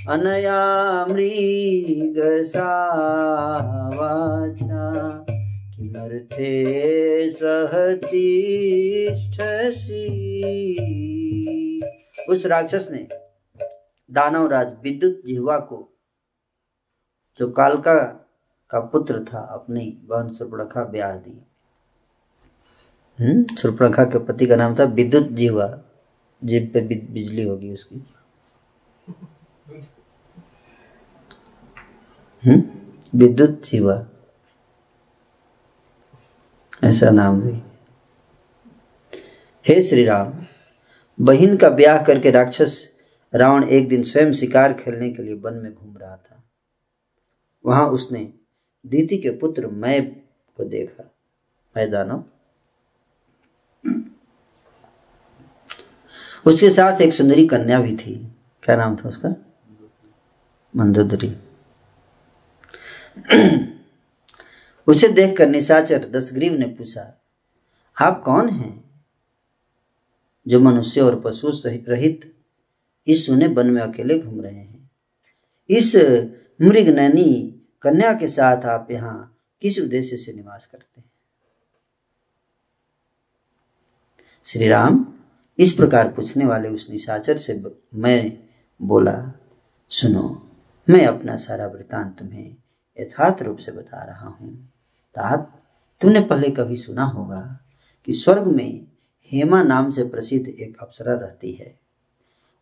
अनया 0.10 1.06
किमर्थे 5.76 6.64
उस 12.30 12.46
राक्षस 12.46 12.88
ने 12.92 13.08
दानवराज 14.12 14.78
विद्युत 14.84 15.22
जिह्वा 15.26 15.58
को, 15.58 15.98
जो 17.40 17.52
कालका 17.52 17.96
का 18.70 18.80
पुत्र 18.80 19.26
था, 19.34 19.40
अपनी 19.40 20.00
बहन 20.06 20.34
सुर्पणखा 20.34 20.84
ब्याह 20.84 21.18
दी। 21.18 21.48
हम्म 23.20 23.44
के 24.06 24.20
पति 24.20 24.48
का 24.48 24.56
नाम 24.56 24.76
था 24.76 24.84
विद्युत 24.84 25.28
जिह्वा। 25.28 25.82
जीव 26.44 26.72
पे 26.74 26.82
बिजली 26.98 27.44
होगी 27.44 27.74
उसकी। 27.74 28.08
विद्युत 32.46 33.62
जिह्वा 33.66 34.06
ऐसा 36.84 37.10
नाम 37.10 37.42
दी। 37.42 37.64
हे 39.68 39.82
श्री 39.82 40.06
राम 40.06 40.46
बहन 41.20 41.58
का 41.58 41.70
ब्याह 41.70 42.04
करके 42.04 42.32
राक्षस 42.32 42.90
रावण 43.36 43.64
एक 43.64 43.90
दिन 43.90 44.04
स्वयं 44.04 44.34
शिकार 44.34 44.74
खेलने 44.74 45.10
के 45.10 45.24
लिए 45.24 45.34
वन 45.34 45.54
में 45.54 45.74
घूम 45.74 45.98
रहा 45.98 46.16
था। 46.16 46.44
वहाँ 47.66 47.88
उसने 47.88 48.34
दीति 48.86 49.18
के 49.18 49.30
पुत्र 49.30 49.68
मय 49.68 50.02
को 50.58 50.64
देखा। 50.64 51.16
मैदानव 51.78 52.24
उसके 56.46 56.70
साथ 56.70 57.02
एक 57.02 57.14
सुंदरी 57.14 57.48
कन्या 57.48 57.80
भी 57.80 57.98
थी। 57.98 58.36
क्या 58.64 58.76
नाम 58.76 58.96
था 58.96 59.10
उसका? 59.10 59.36
मंदोदरी। 60.76 61.38
उसे 64.88 65.08
देखकर 65.08 65.50
निशाचर 65.50 66.10
दसग्रीव 66.10 66.54
ने 66.54 66.66
पूछा, 66.66 67.22
आप 68.02 68.22
कौन 68.24 68.50
हैं? 68.50 69.04
जो 70.48 70.60
मनुष्य 70.60 71.02
और 71.02 71.20
पशु 71.20 71.52
रहित 71.66 72.36
इस 73.08 73.26
सुने 73.26 73.48
वन 73.48 73.70
में 73.70 73.82
अकेले 73.82 74.20
घूम 74.20 74.42
रहे 74.42 74.56
हैं। 74.56 74.92
इस 75.70 75.96
मृग 76.62 76.88
नैनी 76.88 77.62
कन्या 77.82 78.14
के 78.14 78.28
साथ 78.28 78.58
आप 78.58 78.88
यहाँ 78.92 79.38
किस 79.62 79.80
उद्देश्य 79.80 80.18
से 80.18 80.34
निवास 80.34 80.66
करते 80.66 81.02
हैं? 81.02 81.12
श्री 84.46 84.68
राम 84.68 85.14
इस 85.60 85.74
प्रकार 85.74 86.14
पूछने 86.14 86.46
वाले 86.46 86.70
उस 86.70 86.90
निशाचर 86.90 87.38
से 87.38 87.64
मैं 87.94 88.38
बोला, 88.82 89.40
सुनो, 89.90 90.52
मैं 90.90 91.06
अपना 91.06 91.38
सारा 91.38 91.68
वृतांत 91.68 92.20
तुम्हें 92.20 92.56
यथार्थ 93.00 93.42
रूप 93.42 93.58
से 93.58 93.72
बता 93.72 94.04
रहा 94.04 94.28
हूँ। 94.30 94.54
तात 95.16 95.52
तुमने 96.02 96.20
पहले 96.20 96.50
कभी 96.50 96.76
सुना 96.76 97.04
होगा 97.04 97.42
कि 98.08 98.14
स्वर्ग 98.14 98.48
में 98.48 98.88
हेमा 99.32 99.62
नाम 99.64 99.90
से 99.92 100.04
प्रसिद्ध 100.04 100.48
एक 100.48 100.78
अप्सरा 100.82 101.14
रहती 101.14 101.52
है। 101.52 101.74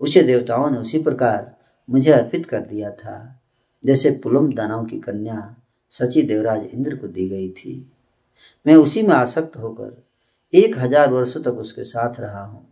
उसे 0.02 0.24
देवताओं 0.24 0.70
ने 0.70 0.78
उसी 0.78 1.02
प्रकार 1.04 1.56
मुझे 1.90 2.12
अर्पित 2.12 2.46
कर 2.46 2.60
दिया 2.60 2.92
था, 2.92 3.42
जैसे 3.84 4.12
पुलम 4.24 4.52
दानव 4.54 4.86
की 4.86 5.00
कन्या 5.00 5.56
सची 5.92 6.22
देवराज 6.22 6.66
इंद्र 6.66 6.96
को 6.96 7.08
दी 7.08 7.30
गई 7.30 7.50
थी। 7.50 7.92
मैं 8.66 8.76
उसी 8.76 9.02
में 9.02 9.14
आसक्त 9.16 9.58
होकर 9.58 10.04
एक 10.54 10.78
हज़ार 10.78 11.10
वर्षों 11.10 11.42
तक 11.42 11.58
उसके 11.58 11.84
साथ 11.84 12.20
रहा 12.20 12.44
हूँ। 12.46 12.66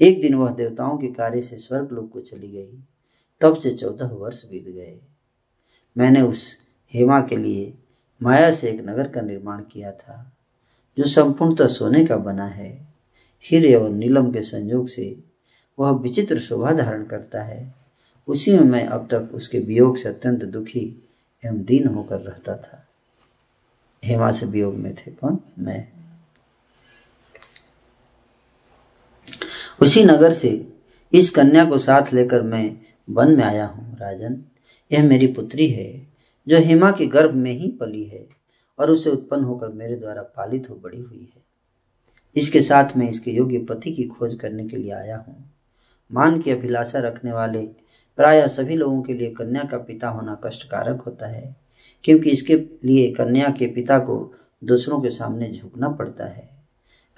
एक 0.00 0.20
दिन 0.22 0.34
वह 0.34 0.50
देवताओं 0.50 0.98
के 0.98 1.08
कार्य 1.08 1.42
से 1.42 1.56
स्वर्ग 1.56 1.92
लोक 1.92 2.10
को 2.12 2.20
चली 2.20 2.48
गई। 2.48 2.78
तब 3.40 3.56
से 3.56 3.70
चौदह 3.74 4.10
वर्ष 4.12 4.44
बीत 4.44 4.64
गए। 4.64 4.98
मैंने 5.98 6.20
उस 6.20 6.58
हेमा 6.94 7.20
के 7.20 7.36
लिए 7.36 7.74
माया 8.22 8.52
से 8.52 8.70
एक 8.70 8.80
नगर 8.80 9.08
का 9.08 9.20
निर्माण 9.20 9.60
किया 9.60 9.92
था, 9.92 10.32
जो 10.98 11.04
संपूर्णतः 11.04 11.66
सोने 11.66 12.06
का 12.06 12.16
बना 12.16 12.46
है। 12.46 12.88
हीरे 13.44 13.74
और 13.74 13.90
नीलम 13.90 14.32
के 14.32 14.42
संयोग 14.42 14.88
से 14.88 15.24
वह 15.78 15.90
विचित्र 15.90 16.38
शोभा 16.38 16.72
धारण 16.72 17.04
करता 17.04 17.42
है। 17.42 17.74
उसी 18.28 18.52
में 18.52 18.60
मैं 18.60 18.86
अब 18.86 19.08
तक 19.10 19.30
उसके 19.34 19.58
वियोग 19.58 19.96
से 19.96 20.08
अत्यंत 20.08 20.44
दुखी 20.44 21.08
एवं 21.46 21.64
दीन 21.64 21.86
होकर 21.86 22.20
रहता 22.20 22.56
था। 22.56 22.86
हेमा 24.04 24.32
से 24.32 24.46
वियोग 24.46 24.74
में 24.74 24.94
थे 24.94 25.10
कौन? 25.10 25.38
मैं। 25.58 25.88
उसी 29.82 30.04
नगर 30.04 30.32
से 30.32 30.72
इस 31.12 31.30
कन्या 31.30 31.64
को 31.64 31.78
साथ 31.78 32.12
लेकर 32.12 32.42
मैं 32.42 32.76
वन 33.10 33.36
में 33.36 33.44
आया 33.44 33.66
हूँ, 33.66 33.98
राजन। 33.98 34.44
यह 34.90 35.04
मेरी 35.04 35.26
पुत्री 35.26 35.66
है, 35.68 35.90
जो 36.46 36.58
हेमा 36.58 36.90
के 36.90 37.06
गर्भ 37.06 37.34
में 37.34 37.52
ही 37.52 37.68
पली 37.80 38.04
है 38.04 38.26
और 38.78 38.90
उसे 38.90 39.10
उत्पन्न 39.10 39.44
होकर 39.44 39.68
मेरे 39.68 39.96
द्वारा 39.96 40.22
पालित 40.36 40.70
हो 40.70 40.74
बड़ी 40.74 40.98
हुई 40.98 41.20
है। 41.24 41.42
इसके 42.36 42.60
साथ 42.60 42.96
मैं 42.96 43.08
इसके 43.10 43.30
योग्य 43.30 43.58
पति 43.60 43.92
की 43.92 44.04
खोज 44.04 44.34
करने 44.34 44.66
के 44.68 44.76
लिए 44.76 44.92
आया 44.92 45.16
हूँ। 45.18 45.44
मान 46.10 46.40
की 46.40 46.50
अभिलाषा 46.50 47.00
रखने 47.00 47.32
वाले 47.32 47.60
प्राय 48.18 48.46
सभी 48.48 48.76
लोगों 48.76 49.02
के 49.02 49.14
लिए 49.14 49.30
कन्या 49.30 49.64
का 49.64 49.78
पिता 49.78 50.08
होना 50.08 50.34
कष्टकारक 50.44 51.00
होता 51.00 51.26
है, 51.26 51.56
क्योंकि 52.04 52.30
इसके 52.30 52.56
लिए 52.84 53.10
कन्या 53.12 53.48
के 53.48 53.66
पिता 53.66 53.98
को 53.98 54.32
दूसरों 54.62 55.00
के 55.00 55.10
सामने 55.10 55.50
झुकना 55.50 55.88
पड़ता 55.88 56.26
है। 56.26 56.48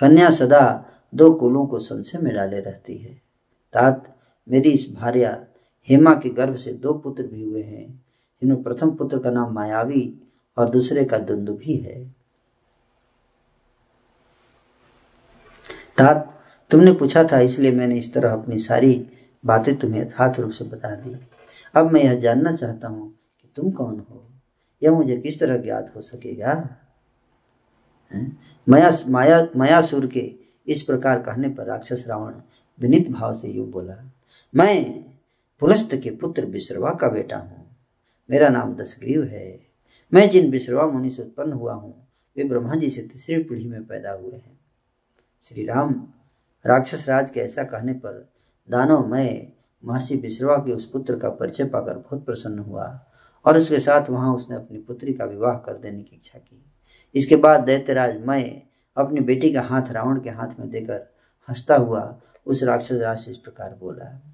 कन्या 0.00 0.30
सदा 0.30 0.62
दो 1.12 1.30
कुलों 1.34 1.66
को 1.66 1.78
संशय 1.78 2.18
में 2.18 2.34
डाले 2.34 2.60
रहती 2.60 2.96
है। 2.96 3.12
तात, 3.74 4.16
मेरी 4.46 4.70
इस 4.70 4.86
भार्या 4.94 5.32
हेमा 5.88 6.14
के 6.14 6.30
गर्भ 6.30 6.56
से 6.56 6.72
दो 6.74 6.92
पुत्र 6.94 7.26
भी 7.26 7.42
हुए 7.42 7.62
हैं, 7.62 7.86
जिनमें 8.42 8.62
प्रथम 8.62 8.90
पुत्र 8.90 9.18
का 9.18 9.30
नाम 9.30 9.52
मायावी 9.54 10.02
और 10.56 10.70
दूसरे 10.70 11.04
का 11.04 11.18
द्वंद्व 11.18 11.52
भी 11.54 11.76
है। 11.76 12.02
तात, 15.98 16.42
तुमने 16.70 16.92
पूछा 16.92 17.24
था, 17.24 17.40
इसलिए 17.40 17.72
मैंने 17.72 17.96
इस 17.98 18.12
तरह 18.14 18.32
अपनी 18.32 18.58
सारी 18.58 19.06
बातें 19.44 19.76
तुम्हें 19.78 20.00
यथार्थ 20.00 20.40
रूप 20.40 20.50
से 20.50 20.64
बता 20.64 20.94
दी। 20.94 21.16
अब 21.74 21.90
मैं 21.92 22.02
यह 22.02 22.18
जानना 22.20 22.52
चाहता 22.52 22.88
हूँ 22.88 23.08
कि 23.10 23.48
तुम 23.56 23.70
कौन 23.70 23.98
हो? 24.00 24.26
यह 24.82 24.92
मुझे 24.92 25.16
किस 25.16 25.38
तरह 25.40 25.56
ज्ञात 25.56 25.92
हो 25.96 26.00
सकेगा? 26.02 26.54
माया 28.66 28.90
माया, 29.08 29.46
मायासुर 29.56 30.06
के 30.06 30.30
इस 30.66 30.82
प्रकार 30.82 31.18
कहने 31.20 31.48
पर 31.48 31.66
राक्षस 31.66 32.04
रावण 32.08 32.32
विनित 32.78 33.10
भाव 33.10 33.34
से 33.34 33.48
यूँ 33.48 33.70
बोला, 33.70 33.96
मैं 34.54 35.04
पुलस्त 35.60 35.94
के 35.94 36.10
पुत्र 36.10 36.44
विश्रवा 36.44 36.90
का 36.90 37.08
बेटा 37.08 37.36
हूँ। 37.36 37.66
मेरा 38.28 38.48
नाम 38.48 38.74
दशग्रीव 38.74 39.22
है। 39.22 39.58
मैं 40.12 40.28
जिन 40.30 40.50
विश्रवा 40.50 40.86
मुनि 40.86 41.10
से 41.10 41.22
उत्पन्न 41.22 41.52
हुआ 41.52 41.72
हूँ, 41.72 41.92
वे 42.36 42.44
ब्रह्मा 42.44 42.74
जी 42.74 42.90
से 42.90 43.02
तीसरी 43.02 43.42
पीढ़ी 43.42 43.66
में 43.68 43.84
पैदा 43.86 44.12
हुए 44.12 44.36
हैं। 44.36 44.58
श्री 45.42 45.64
राम 45.66 45.92
राक्षस 46.64 47.08
राज 47.08 47.30
के 47.30 47.40
ऐसा 47.40 47.64
कहने 47.64 47.92
पर 47.94 48.28
दानव 48.68 49.06
मैं 49.06 49.52
महर्षि 49.84 50.16
विश्रवा 50.16 50.56
के 50.56 50.72
उस 50.72 50.90
पुत्र 50.90 51.18
का 51.18 51.28
परिचय 51.30 51.64
पाकर 51.64 51.98
बहुत 51.98 52.24
प्रसन्न 52.26 52.58
हुआ 52.58 52.88
और 53.44 53.58
उसके 53.58 53.80
साथ 53.80 54.10
वहाँ 54.10 54.34
उसने 54.36 54.56
अपनी 54.56 54.78
पुत्री 54.78 55.12
का 55.12 55.24
विवाह 55.24 55.58
कर 55.58 55.78
देने 55.78 56.02
की 56.02 56.16
इच्छा 56.16 56.38
की। 56.38 56.64
इसके 57.14 57.36
बाद 57.36 57.64
दैत्यराज 57.64 58.20
मैं 58.22 58.62
अपनी 58.96 59.20
बेटी 59.20 59.52
का 59.52 59.62
हाथ 59.62 59.92
रावण 59.92 60.20
के 60.20 60.30
हाथ 60.30 60.58
में 60.60 60.68
देकर 60.70 61.06
हंसता 61.48 61.76
हुआ 61.76 62.20
उस 62.46 62.62
राक्षस 62.62 63.00
राज 63.02 63.18
से 63.18 63.30
इस 63.30 63.36
प्रकार 63.36 63.76
बोला 63.80 64.29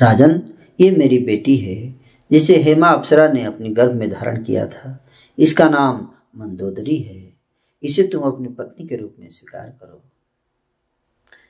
राजन, 0.00 0.42
ये 0.80 0.90
मेरी 0.90 1.18
बेटी 1.18 1.56
है, 1.56 2.00
जिसे 2.30 2.56
हेमा 2.56 2.88
अप्सरा 2.88 3.28
ने 3.28 3.44
अपनी 3.44 3.68
गर्भ 3.70 3.92
में 3.92 4.10
धारण 4.10 4.44
किया 4.44 4.66
था। 4.66 5.06
इसका 5.38 5.68
नाम 5.68 6.08
मंदोदरी 6.36 6.96
है। 6.96 7.36
इसे 7.82 8.02
तुम 8.02 8.22
अपनी 8.22 8.48
पत्नी 8.48 8.86
के 8.86 8.96
रूप 8.96 9.16
में 9.18 9.28
स्वीकार 9.28 9.68
करो। 9.68 10.02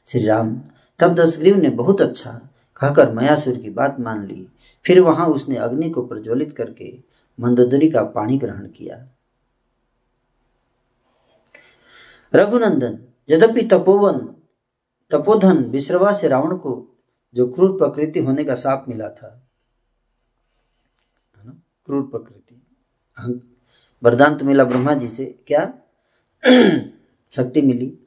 श्री 0.06 0.26
राम 0.26 0.60
तब 0.98 1.14
दशग्रीव 1.14 1.56
ने 1.56 1.70
बहुत 1.70 2.00
अच्छा 2.00 2.30
कहकर 2.76 3.12
मयासुर 3.12 3.56
की 3.56 3.70
बात 3.70 4.00
मान 4.00 4.26
ली। 4.26 4.48
फिर 4.84 5.00
वहाँ 5.00 5.26
उसने 5.26 5.56
अग्नि 5.56 5.90
को 5.90 6.02
प्रज्वलित 6.02 6.56
करके 6.56 6.98
मंदोदरी 7.40 7.90
का 7.90 8.02
पानी 8.02 8.38
ग्रहण 8.38 8.66
किया। 8.68 9.08
रघुनंदन, 12.34 12.98
यद्यपि 13.30 13.62
तपोवन, 13.62 14.18
तपोधन 15.10 15.64
विश्रवा 15.64 16.12
से 16.12 16.28
रावण 16.28 16.56
को 16.56 16.95
जो 17.36 17.52
क्रूर 17.52 17.78
प्रकृति 17.78 18.20
होने 18.20 18.44
का 18.44 18.54
साप 18.54 18.84
मिला 18.88 19.08
था। 19.08 19.42
क्रूर 21.86 22.02
प्रकृति। 22.02 22.62
वरदान 24.02 24.36
तो 24.36 24.44
मिला 24.44 24.64
ब्रह्मा 24.64 24.94
जी 24.94 25.08
से, 25.08 25.24
क्या? 25.46 25.64
शक्ति 27.30 27.62
मिली, 27.62 27.98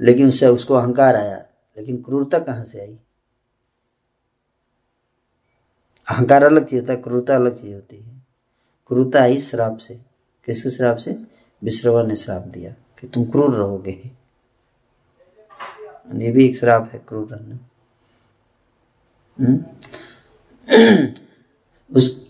लेकिन 0.00 0.28
उससे 0.28 0.46
उसको 0.46 0.74
अहंकार 0.74 1.16
आया, 1.16 1.46
लेकिन 1.78 2.02
क्रूरता 2.02 2.38
कहाँ 2.38 2.64
से 2.64 2.80
आई? 2.80 2.98
अहंकार 6.08 6.44
अलग 6.44 6.66
चीज़ 6.66 6.80
होता 6.80 6.92
है, 6.92 7.02
क्रूरता 7.02 7.36
अलग 7.36 7.62
चीज़ 7.62 7.74
होती 7.74 7.96
है। 7.96 8.26
क्रूरता 8.88 9.22
आई 9.22 9.40
श्राप 9.40 9.76
से। 9.76 9.94
किसके 10.44 10.70
श्राप 10.70 10.96
से? 10.96 11.26
विश्रवा 11.64 12.02
ने 12.02 12.16
श्राप 12.16 12.42
दिया 12.42 12.72
कि 12.72 13.08
तुम 13.08 13.24
क्रूर 13.24 13.54
रहोगे। 13.54 14.10
ये 16.14 16.32
भी 16.32 16.46
एक 16.46 16.56
श्राप 16.56 16.90
है, 16.92 16.98
क्रूर 17.08 17.34
रहना? 17.34 17.68
उस 21.96 22.22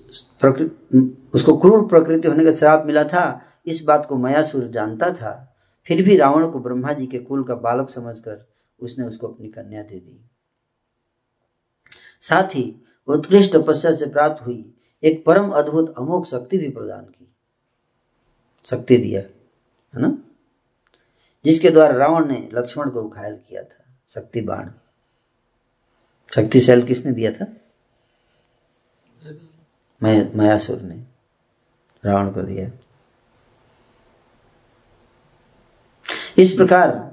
उसको 1.34 1.56
क्रूर 1.56 1.88
प्रकृति 1.88 2.28
होने 2.28 2.44
का 2.44 2.50
श्राप 2.50 2.86
मिला 2.86 3.04
था, 3.04 3.44
इस 3.66 3.82
बात 3.82 4.06
को 4.06 4.16
मयासुर 4.16 4.64
जानता 4.64 5.10
था। 5.10 5.56
फिर 5.86 6.02
भी 6.02 6.16
रावण 6.16 6.50
को 6.50 6.58
ब्रह्मा 6.58 6.92
जी 6.92 7.06
के 7.06 7.18
कुल 7.18 7.44
का 7.44 7.54
बालक 7.54 7.90
समझकर 7.90 8.52
उसने 8.80 9.04
उसको 9.04 9.28
अपनी 9.28 9.48
कन्या 9.48 9.82
दे 9.82 10.00
दी। 10.00 10.30
साथ 12.20 12.44
ही 12.44 12.82
उत्कृष्ट 13.06 13.56
तपस्या 13.56 13.94
से 13.94 14.06
प्राप्त 14.06 14.46
हुई 14.46 14.74
एक 15.02 15.24
परम 15.24 15.50
अद्भुत 15.50 15.94
अमोक 15.98 16.26
शक्ति 16.26 16.58
भी 16.58 16.68
प्रदान 16.68 17.04
की। 17.04 17.34
शक्ति 18.64 18.96
दिया, 18.96 19.20
है 19.94 20.02
ना? 20.02 20.18
जिसके 21.44 21.70
द्वारा 21.70 21.96
रावण 21.96 22.26
ने 22.26 22.48
लक्ष्मण 22.54 22.90
को 22.90 23.08
घायल 23.08 23.38
किया 23.48 23.62
था 23.62 23.84
शक्ति 24.08 24.40
बाण 24.40 24.70
शक्ति 26.34 26.60
शैल 26.60 26.86
किसने 26.86 27.12
दिया 27.12 27.32
था? 27.32 27.46
मयासुर 30.36 30.80
ने। 30.80 30.94
रावण 32.04 32.30
को 32.30 32.42
दिया। 32.42 32.70
इस 36.38 36.52
प्रकार 36.52 37.12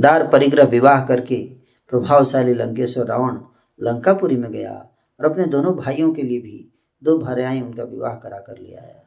दार 0.00 0.28
परिग्रह 0.28 0.64
विवाह 0.64 1.04
करके 1.06 1.48
प्रभावशाली 1.90 2.54
लंकेश्वर 2.54 3.06
रावण 3.06 3.40
लंकापुरी 3.82 4.36
में 4.36 4.52
गया 4.52 4.88
और 5.20 5.30
अपने 5.30 5.46
दोनों 5.46 5.76
भाइयों 5.76 6.14
के 6.14 6.22
लिए 6.22 6.40
भी 6.40 6.72
दो 7.04 7.18
भार्याएँ 7.18 7.62
उनका 7.62 7.82
विवाह 7.82 8.14
करा 8.14 8.38
कर 8.38 8.58
ले 8.58 8.74
आया। 8.74 9.02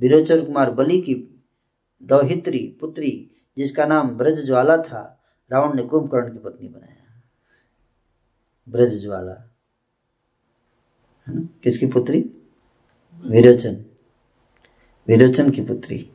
विरोचर 0.00 0.44
कुमार 0.44 0.70
बलि 0.70 1.00
की 1.00 1.44
दौहित्री 2.02 2.76
पुत्री, 2.80 3.30
जिसका 3.58 3.86
नाम 3.86 4.08
ब्रज 4.08 4.46
ज्वाला 4.46 4.76
था, 4.76 5.24
रावण 5.52 5.76
ने 5.76 5.82
कुंभकर्ण 5.82 6.32
की 6.32 6.38
पत्नी 6.38 6.68
बनाया। 6.68 7.03
ब्रज 8.68 9.02
ज्वाला। 9.02 9.50
किसकी 11.62 11.86
पुत्री? 11.86 12.20
विरोचन। 13.26 13.84
विरोचन 15.08 15.50
की 15.50 15.60
पुत्री। 15.60 16.10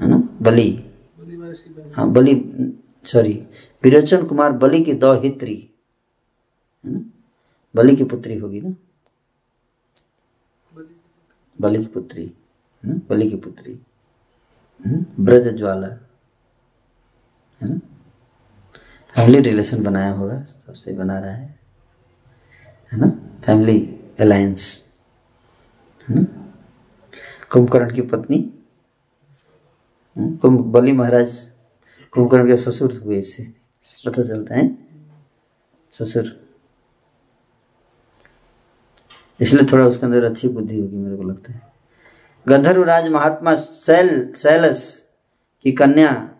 है 0.00 0.08
ना? 0.08 0.16
बलि। 0.42 0.94
हाँ 1.96 2.12
बलि 2.12 2.34
सॉरी 3.04 3.46
विरोचन 3.84 4.26
कुमार 4.26 4.52
बलि 4.52 4.84
की 4.84 4.92
दौहित्री। 4.92 5.70
है 6.84 6.92
ना? 6.92 7.10
बलि 7.74 7.96
की 7.96 8.04
पुत्री 8.04 8.38
होगी 8.38 8.60
ना? 8.60 8.74
बलि 11.60 11.78
की 11.78 11.92
पुत्री। 11.92 12.24
है 12.84 12.90
ना? 12.90 13.00
बलि 13.10 13.30
की 13.30 13.36
पुत्री। 13.36 13.80
ब्रज 15.20 15.48
ज्वाला। 15.48 15.86
है 15.86 17.68
ना? 17.68 17.97
फैमिली 19.18 19.40
रिलेशन 19.40 19.82
बनाया 19.82 20.12
होगा, 20.12 20.42
सबसे 20.42 20.92
बना 20.92 21.18
रहा 21.18 21.32
है। 21.32 21.58
है 22.92 22.98
ना? 22.98 23.06
फैमिली 23.44 24.00
अलायंस 24.20 24.84
है 26.08 26.14
ना? 26.14 26.52
कुंभकर्ण 27.50 27.94
की 27.94 28.02
पत्नी। 28.02 28.64
कुंभ, 30.18 30.60
बलि 30.60 30.92
महाराज। 30.92 31.52
कुंभकर्ण 32.12 32.46
के 32.46 32.56
ससुर 32.56 33.02
हुए 33.04 33.18
इससे। 33.18 33.42
पता 34.06 34.22
चलता 34.22 34.54
है? 34.54 34.78
ससुर। 35.92 36.40
इसलिए 39.40 39.68
थोड़ा 39.72 39.86
उसके 39.86 40.06
अंदर 40.06 40.24
अच्छी 40.24 40.48
बुद्धि 40.48 40.80
होगी, 40.80 40.96
मेरे 40.96 41.16
को 41.16 41.22
लगता 41.22 41.52
है। 41.52 41.72
गंधर्व 42.48 42.82
राज 42.82 43.08
महात्मा 43.08 43.56
शैल, 43.56 44.34
शैलस 44.34 45.08
की 45.62 45.72
कन्या 45.72 46.30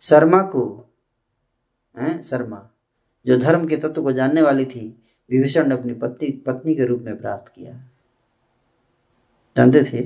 शर्मा 0.00 0.42
को 0.42 0.84
है, 2.00 2.22
शर्मा, 2.22 2.70
जो 3.26 3.38
धर्म 3.38 3.66
के 3.66 3.76
तत्व 3.76 4.02
को 4.02 4.12
जानने 4.12 4.42
वाली 4.42 4.64
थी, 4.64 5.02
विभीषण 5.30 5.68
ने 5.68 5.74
अपनी 5.74 5.94
पत्नी 5.94 6.30
पत्नी 6.30 6.74
के 6.74 6.84
रूप 6.84 7.00
में 7.00 7.20
प्राप्त 7.20 7.52
किया। 7.52 7.72
जानते 9.56 9.84
थे? 9.84 10.00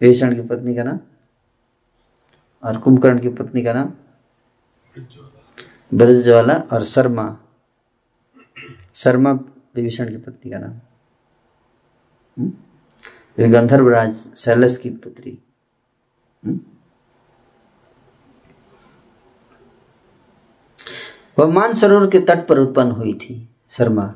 विभीषण 0.00 0.34
की 0.34 0.42
पत्नी 0.42 0.74
का 0.74 0.82
नाम? 0.82 1.00
और 2.64 2.80
कुंभकर्ण 2.80 3.20
की 3.20 3.28
पत्नी 3.28 3.62
का 3.62 3.72
नाम? 3.72 3.92
ब्रजज्वाला 5.94 6.54
और 6.54 6.84
शर्मा। 6.84 7.38
शर्मा 8.94 9.32
विभीषण 9.74 10.08
की 10.08 10.16
पत्नी 10.16 10.50
का 10.50 10.58
नाम। 10.58 10.72
हम्म? 12.38 12.52
गंधर्वराज 13.52 14.14
शैलस 14.14 14.78
की 14.78 14.90
पुत्री। 14.90 15.38
हम्म? 16.46 16.60
वह 21.38 21.46
मानसरोवर 21.46 22.10
के 22.10 22.18
तट 22.18 22.48
पर 22.48 22.58
उत्पन्न 22.58 22.90
हुई 22.90 23.14
थी, 23.14 23.48
शर्मा, 23.70 24.14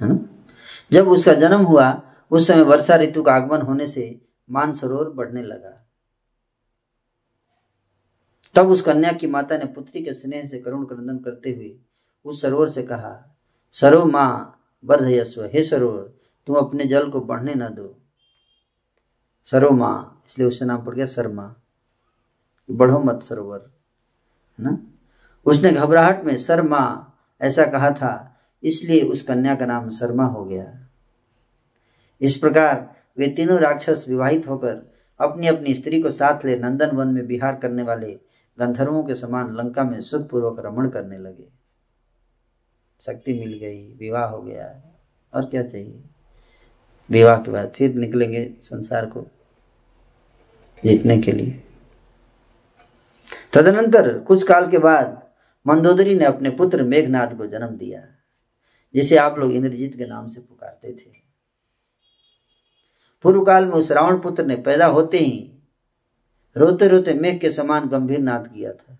है 0.00 0.08
ना? 0.08 0.44
जब 0.92 1.08
उसका 1.08 1.34
जन्म 1.34 1.60
हुआ, 1.60 2.02
उस 2.30 2.46
समय 2.48 2.62
वर्षा 2.62 2.96
ऋतु 2.96 3.22
का 3.22 3.32
आगमन 3.32 3.62
होने 3.62 3.86
से 3.86 4.20
मानसरोवर 4.50 5.10
बढ़ने 5.10 5.42
लगा। 5.42 5.78
तब 8.54 8.68
उस 8.68 8.82
कन्या 8.82 9.12
की 9.12 9.26
माता 9.26 9.56
ने 9.56 9.64
पुत्री 9.64 10.04
के 10.04 10.12
स्नेह 10.12 10.44
से 10.44 10.58
करुण 10.58 10.84
क्रंदन 10.84 11.18
करते 11.18 11.50
हुए 11.50 11.78
उस 12.24 12.42
सरोवर 12.42 12.68
से 12.68 12.82
कहा, 12.82 13.36
सरो 13.72 14.04
माँ 14.04 14.58
वर्धयस्व 14.84 15.44
हे 15.44 15.62
सरोवर, 15.62 16.02
तुम 16.46 16.56
अपने 16.56 16.84
जल 16.84 17.10
को 17.10 17.20
बढ़ने 17.20 17.54
न 17.54 17.68
दो। 17.68 17.98
सरो 19.44 19.70
माँ, 19.70 20.22
इसलिए 20.26 20.48
उससे 20.48 20.64
नाम 20.64 20.84
पड़ 20.84 20.94
गया 20.94 21.06
शर्मा। 21.06 21.54
बढ़ो 22.70 22.98
मत 22.98 23.22
सरोवर, 23.22 23.70
है 24.58 24.64
ना? 24.64 24.78
उसने 25.46 25.72
घबराहट 25.72 26.24
में, 26.24 26.36
शर्मा, 26.36 27.12
ऐसा 27.40 27.64
कहा 27.64 27.90
था, 27.90 28.40
इसलिए 28.62 29.00
उस 29.00 29.22
कन्या 29.22 29.54
का 29.54 29.66
नाम 29.66 29.90
शर्मा 29.90 30.24
हो 30.24 30.44
गया। 30.44 30.88
इस 32.20 32.36
प्रकार 32.36 32.94
वे 33.18 33.28
तीनों 33.28 33.58
राक्षस 33.58 34.06
विवाहित 34.08 34.48
होकर 34.48 34.92
अपनी 35.20 35.46
अपनी 35.46 35.74
स्त्री 35.74 36.02
को 36.02 36.10
साथ 36.10 36.44
ले 36.44 36.58
नंदन 36.58 36.90
वन 36.90 37.08
में 37.08 37.22
विहार 37.22 37.56
करने 37.56 37.82
वाले 37.82 38.20
गंधर्वों 38.58 39.04
के 39.04 39.14
समान 39.14 39.56
लंका 39.56 39.84
में 39.84 40.00
सुखपूर्वक 40.00 40.62
रमण 40.66 40.88
करने 40.88 41.18
लगे। 41.18 41.44
शक्ति 43.00 43.40
मिल 43.40 43.58
गई, 43.58 43.94
विवाह 43.94 44.24
हो 44.24 44.42
गया। 44.42 44.82
और 45.34 45.44
क्या 45.44 45.62
चाहिए? 45.62 46.02
विवाह 47.10 47.36
के 47.36 47.50
बाद 47.50 47.72
फिर 47.76 47.94
निकलेंगे 47.94 48.54
संसार 48.62 49.06
को 49.06 49.22
जीतने 50.84 51.18
के 51.18 51.32
लिए। 51.32 51.62
तदनंतर 53.52 54.18
कुछ 54.18 54.42
काल 54.42 54.70
के 54.70 54.78
बाद 54.78 55.31
मंदोदरी 55.66 56.14
ने 56.14 56.24
अपने 56.24 56.50
पुत्र 56.52 56.82
मेघनाथ 56.84 57.36
को 57.36 57.46
जन्म 57.46 57.76
दिया, 57.76 58.00
जिसे 58.94 59.16
आप 59.18 59.38
लोग 59.38 59.52
इंद्रजीत 59.52 59.96
के 59.96 60.06
नाम 60.06 60.28
से 60.28 60.40
पुकारते 60.40 60.92
थे। 60.92 61.10
पूर्व 63.24 63.44
काल 63.44 63.66
में 63.66 63.72
उस 63.72 63.90
रावण 63.92 64.18
पुत्र 64.20 64.44
ने 64.46 64.56
पैदा 64.62 64.86
होते 64.88 65.18
ही 65.18 65.48
रोते 66.56 66.88
रोते 66.88 67.14
मेघ 67.14 67.38
के 67.40 67.50
समान 67.50 67.88
गंभीर 67.88 68.18
नाद 68.20 68.46
किया 68.48 68.72
था। 68.72 68.98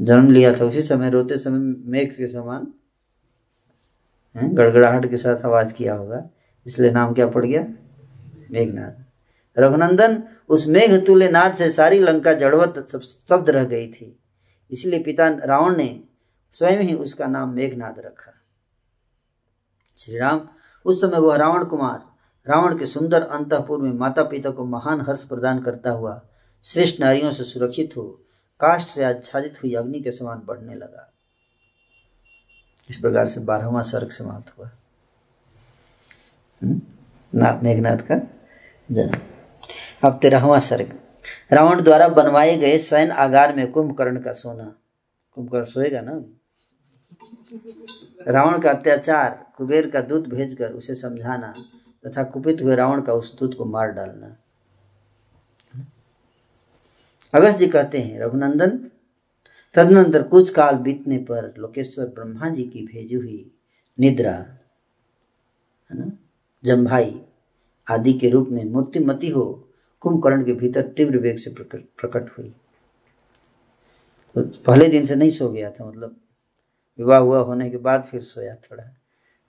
जन्म 0.00 0.30
लिया 0.30 0.52
था 0.52 0.64
उसी 0.64 0.82
समय, 0.82 1.10
रोते 1.10 1.38
समय 1.38 1.58
मेघ 1.86 2.08
के 2.10 2.28
समान 2.28 2.72
गड़गड़ाहट 4.34 5.08
के 5.10 5.16
साथ 5.16 5.44
आवाज़ 5.44 5.72
किया 5.74 5.94
होगा, 5.94 6.28
इसलिए 6.66 6.90
नाम 6.90 7.14
क्या 7.14 7.26
पड़ 7.28 7.44
गया? 7.44 7.66
मेघनाथ 8.50 9.04
रघुनंदन 9.56 10.22
उस 10.48 10.66
मेघ 10.66 11.04
तुल्य 11.06 11.28
नाद 11.30 11.54
से 11.54 11.70
सारी 11.70 11.98
लंका 11.98 12.32
जड़वत 12.34 12.86
स्तब्ध 12.90 13.50
रह 13.50 13.64
गई 13.64 13.86
थी। 13.88 14.16
इसलिए 14.70 15.02
पिता 15.02 15.28
रावण 15.28 15.76
ने 15.76 16.04
स्वयं 16.52 16.78
ही 16.78 16.94
उसका 16.94 17.26
नाम 17.26 17.48
मेघनाद 17.48 17.98
रखा। 17.98 18.34
श्री 19.98 20.18
राम 20.18 20.48
उस 20.84 21.00
समय 21.00 21.18
वह 21.18 21.36
रावण 21.36 21.64
कुमार, 21.64 22.06
रावण 22.50 22.78
के 22.78 22.86
सुंदर 22.86 23.22
अंतपुर 23.22 23.78
में 23.78 23.92
माता 23.92 24.22
पिता 24.22 24.50
को 24.50 24.64
महान 24.64 25.00
हर्ष 25.00 25.24
प्रदान 25.24 25.62
करता 25.62 25.90
हुआ 25.90 26.22
श्रेष्ठ 26.64 27.00
नारियों 27.00 27.32
से 27.32 27.44
सुरक्षित 27.44 27.96
हो, 27.96 28.02
काष्ठ 28.60 28.88
से 28.88 29.04
आच्छादित 29.04 29.62
हुई 29.62 29.74
अग्नि 29.74 30.00
के 30.00 30.12
समान 30.12 30.42
बढ़ने 30.44 30.74
लगा। 30.74 31.12
इस 32.90 32.98
प्रकार 32.98 33.28
से 33.28 33.40
बारहवा 33.40 33.82
सर्ग 33.82 34.10
समाप्त 34.10 34.58
हुआ। 34.58 34.70
हम्म? 36.62 36.80
नाथ 37.34 37.62
मेघनाथ 37.62 37.96
का 37.96 38.18
जन्म। 38.90 39.18
अब 40.04 40.18
तेरहवा 40.22 40.58
सर्ग। 40.58 41.07
रावण 41.52 41.82
द्वारा 41.82 42.08
बनवाए 42.08 42.56
गए 42.56 42.78
सैन 42.78 43.10
आगार 43.10 43.56
में 43.56 43.70
कुंभकर्ण 43.70 44.20
का 44.20 44.32
सोना। 44.32 44.74
कुंभकर्ण 45.32 45.64
सोएगा 45.64 46.00
ना? 46.00 46.22
रावण 48.28 48.58
का 48.58 48.70
अत्याचार, 48.70 49.52
कुबेर 49.56 49.90
का 49.90 50.00
दूत 50.00 50.28
भेजकर 50.28 50.70
उसे 50.70 50.94
समझाना, 50.94 51.54
तथा 52.06 52.22
कुपित 52.22 52.62
हुए 52.62 52.76
रावण 52.76 53.02
का 53.02 53.12
उस 53.12 53.38
दूत 53.38 53.54
को 53.54 53.64
मार 53.64 53.88
डालना। 53.88 54.36
अगस्त 57.34 57.58
जी 57.58 57.66
कहते 57.66 57.98
हैं, 57.98 58.20
रघुनंदन, 58.20 58.90
तदनंतर 59.74 60.22
कुछ 60.22 60.50
काल 60.50 60.76
बीतने 60.76 61.18
पर 61.18 61.54
लोकेश्वर 61.58 62.06
ब्रह्मा 62.06 62.48
जी 62.48 62.64
की 62.64 62.86
भेजी 62.86 63.14
हुई 63.14 63.52
निद्रा, 64.00 64.32
है 64.32 65.98
ना? 65.98 66.12
जम्भाई 66.64 67.24
आदि 67.90 68.12
के 68.12 68.28
रूप 68.28 68.48
में 68.48 68.64
मूर्तिमती 68.64 69.28
हो 69.28 69.67
कुंभकर्ण 70.02 70.44
के 70.44 70.52
भीतर 70.52 70.82
तीव्र 70.96 71.18
वेग 71.18 71.36
से 71.38 71.50
प्रकट 71.60 72.30
हुई। 72.38 72.52
तो 74.36 74.42
पहले 74.66 74.88
दिन 74.88 75.06
से 75.06 75.14
नहीं 75.16 75.30
सो 75.30 75.48
गया 75.48 75.70
था 75.70 75.84
मतलब 75.84 76.16
विवाह 76.98 77.18
हुआ 77.18 77.38
होने 77.40 77.68
के 77.70 77.76
बाद 77.78 78.04
फिर 78.10 78.22
सोया 78.22 78.54
थोड़ा। 78.54 78.84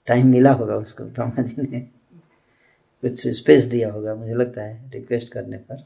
टाइम 0.06 0.26
मिला 0.26 0.52
होगा 0.52 0.76
उसको 0.76 1.04
ब्रह्मा 1.04 1.42
जी 1.42 1.62
ने 1.62 1.80
कुछ 1.80 3.26
स्पेस 3.28 3.64
दिया 3.64 3.92
होगा, 3.92 4.14
मुझे 4.14 4.34
लगता 4.34 4.62
है 4.62 4.90
रिक्वेस्ट 4.90 5.32
करने 5.32 5.56
पर। 5.70 5.84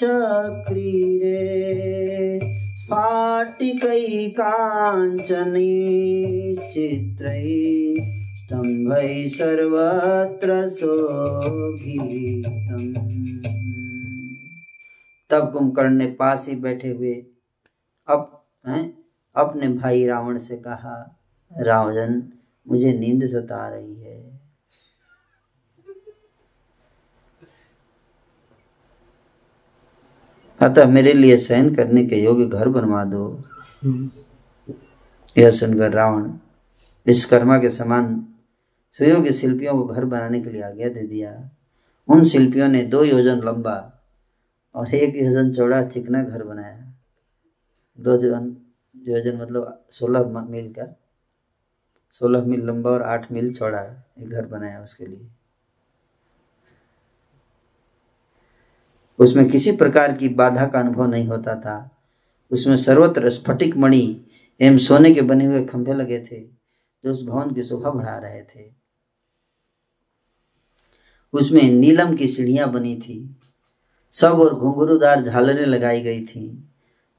चक्रीरे 0.00 1.40
स्फाटिकैकाञ्चने 2.80 3.64
चित्रै 6.72 7.44
स्तम्भै 8.44 9.28
सर्वत्र 9.28 10.68
शोभितम्। 10.68 12.94
तब 15.30 15.52
कुंभकर्ण 15.52 15.90
ने 15.90 16.06
पास 16.06 16.48
ही 16.48 16.56
बैठे 16.56 16.88
हुए 16.88 17.26
अब 18.08 18.44
हैं 18.68 18.98
अपने 19.36 19.68
भाई 19.68 20.06
रावण 20.06 20.38
से 20.38 20.56
कहा 20.56 21.20
रावण 21.52 22.22
मुझे 22.68 22.92
नींद 22.92 23.26
सता 23.26 23.68
रही 23.68 23.94
है। 23.94 24.40
अतः 30.60 30.86
मेरे 30.86 31.12
लिए 31.12 31.36
सहन 31.36 31.74
करने 31.74 32.06
के 32.06 32.16
योग्य 32.16 32.46
घर 32.46 32.68
बनवा 32.68 33.04
दो। 33.04 33.44
यह 35.38 35.50
सुनकर 35.50 35.92
रावण 35.92 36.32
विश्वकर्मा 37.06 37.58
के 37.58 37.70
समान 37.70 38.26
सुयोग्य 38.94 39.32
शिल्पियों 39.32 39.72
को 39.72 39.84
घर 39.84 40.04
बनाने 40.04 40.40
के 40.40 40.50
लिए 40.50 40.62
आज्ञा 40.62 40.88
दे 40.88 41.06
दिया। 41.06 41.50
उन 42.08 42.24
शिल्पियों 42.24 42.68
ने 42.68 42.82
दो 42.82 43.04
योजन 43.04 43.40
लंबा 43.44 44.02
और 44.74 44.94
एक 44.94 45.16
योजन 45.16 45.52
चौड़ा 45.52 45.82
चिकना 45.82 46.22
घर 46.22 46.42
बनाया। 46.42 46.94
दो 48.00 48.12
योजन 48.12 48.56
योजन 48.96 49.40
मतलब 49.42 49.86
सोलह 49.90 50.44
मील 50.50 50.72
का। 50.72 51.00
सोलह 52.10 52.44
मील 52.44 52.60
लंबा 52.60 52.90
और 52.90 53.02
आठ 53.02 53.32
मील 53.32 53.54
चौड़ा 53.54 53.80
एक 54.18 54.28
घर 54.28 54.46
बनाया 54.46 54.82
उसके 54.82 55.06
लिए। 55.06 55.28
उसमें 59.18 59.48
किसी 59.48 59.72
प्रकार 59.72 60.12
की 60.12 60.28
बाधा 60.28 60.66
का 60.66 60.80
अनुभव 60.80 61.06
नहीं 61.06 61.26
होता 61.26 61.54
था। 61.60 61.90
उसमें 62.50 62.76
सर्वत्र 62.76 63.30
स्फटिक 63.30 63.76
मणि 63.76 64.26
एवं 64.60 64.78
सोने 64.78 65.14
के 65.14 65.22
बने 65.22 65.44
हुए 65.44 65.64
खंभे 65.64 65.94
लगे 65.94 66.18
थे, 66.20 66.40
जो 67.04 67.10
उस 67.10 67.24
भवन 67.24 67.54
की 67.54 67.62
शोभा 67.62 67.90
बढ़ा 67.90 68.18
रहे 68.18 68.42
थे। 68.42 68.83
उसमें 71.34 71.62
नीलम 71.62 72.16
की 72.16 72.26
सीढ़ियाँ 72.26 72.72
बनी 72.72 72.96
थी। 72.96 73.36
सब 74.12 74.40
और 74.40 74.54
घुंघरूदार 74.54 75.22
झालरें 75.22 75.66
लगाई 75.66 76.02
गई 76.02 76.24
थी। 76.24 76.68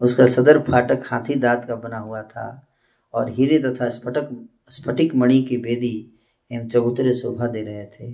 उसका 0.02 0.28
सदर 0.28 0.60
फाटक 0.60 1.04
हाथी 1.06 1.36
दांत 1.36 1.66
का 1.66 1.76
बना 1.76 1.98
हुआ 1.98 2.22
था 2.22 2.68
और 3.14 3.30
हीरे 3.30 3.60
तथा 3.60 3.90
स्फटक, 3.90 4.48
स्फटिक 4.70 5.16
मणि 5.16 5.44
की 5.44 5.58
बेदी 5.58 6.20
एवं 6.52 6.68
चबूतरे 6.68 7.14
शोभा 7.14 7.48
दे 7.48 7.62
रहे 7.62 7.86
थे। 7.86 8.14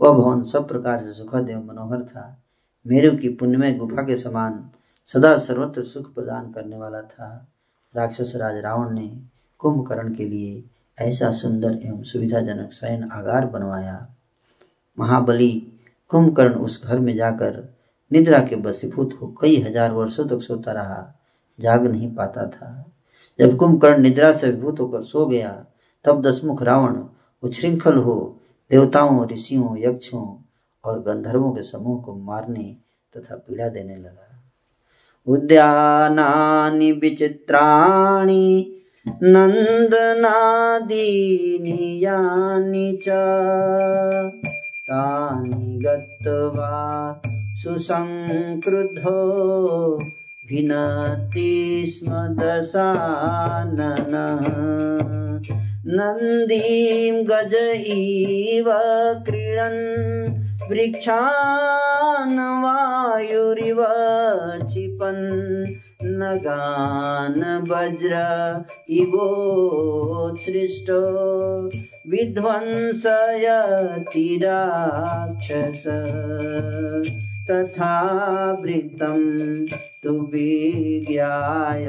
वह 0.00 0.12
भवन 0.12 0.42
सब 0.42 0.68
प्रकार 0.68 1.00
से 1.00 1.12
सुखद 1.12 1.50
एवं 1.50 1.66
मनोहर 1.66 2.02
था। 2.02 2.42
मेरु 2.86 3.16
की 3.16 3.28
पुण्यमय 3.28 3.72
गुफा 3.72 4.02
के 4.02 4.16
समान 4.16 4.70
सदा 5.06 5.38
सर्वत्र 5.38 5.82
सुख 5.82 6.14
प्रदान 6.14 6.52
करने 6.52 6.76
वाला 6.76 7.00
था। 7.00 7.48
राक्षस 7.96 8.32
राज 8.36 8.56
रावण 8.56 8.90
ने 8.90 9.20
कुंभकर्ण 9.58 10.14
के 10.14 10.24
लिए 10.24 10.64
ऐसा 10.98 11.30
सुंदर 11.30 11.80
एवं 11.82 12.02
सुविधाजनक 12.02 12.72
शयन 12.72 13.10
आगार 13.12 13.46
बनवाया। 13.46 14.08
महाबली 14.98 15.50
कुंभकर्ण 16.10 16.54
उस 16.54 16.84
घर 16.86 16.98
में 16.98 17.16
जाकर 17.16 17.74
निद्रा 18.12 18.38
के 18.38 18.56
बसीभूत 18.56 19.18
हो 19.22 19.26
कई 19.42 19.56
हज़ार 19.56 19.92
वर्षों 19.92 20.26
तक 20.28 20.40
सोता 20.42 20.72
रहा, 20.72 21.14
जाग 21.60 21.86
नहीं 21.86 22.14
पाता 22.14 22.46
था। 22.46 22.92
जब 23.38 23.56
कुंभकर्ण 23.56 24.02
निद्रा 24.02 24.32
से 24.32 24.46
विभूत 24.46 24.80
होकर 24.80 25.02
सो 25.02 25.26
गया, 25.26 25.66
तब 26.04 26.22
दसमुख 26.22 26.62
रावण 26.62 27.02
उच्छृंखल 27.42 27.96
हो 27.96 28.36
देवताओं, 28.70 29.26
ऋषियों, 29.28 29.76
यक्षों 29.78 30.24
और 30.84 31.00
गंधर्वों 31.02 31.52
के 31.52 31.62
समूह 31.62 32.02
को 32.02 32.14
मारने 32.14 32.76
तथा 33.12 33.34
पीड़ा 33.36 33.68
देने 33.68 33.96
लगा। 33.96 34.26
उद्यानानि 35.26 36.92
विचित्राणि 36.92 38.76
नन्दनादीनि 39.22 40.44
यानि 42.04 42.98
च 43.02 43.08
तानि 44.90 45.78
गत्वा 45.86 46.74
सुसङ्क्रुद्धो 47.62 49.18
भिनति 50.48 51.50
स्म 51.88 52.26
दशाननः। 52.40 54.46
नन्दीं 55.86 57.24
गज 57.24 57.54
इव 57.86 58.66
क्रीडन् 59.26 59.80
वृक्षान् 60.70 62.38
वायुरिव 62.64 63.80
क्षिपन् 64.66 65.24
नगान् 66.20 67.70
वज्र 67.70 68.12
इवोत्सृष्टो 68.90 71.00
विध्वंसयति 72.10 74.40
राक्षस। 74.44 75.84
तथा 77.50 77.94
वृत्तं 78.62 79.20
तु 80.04 80.10
विज्ञाय 80.10 81.86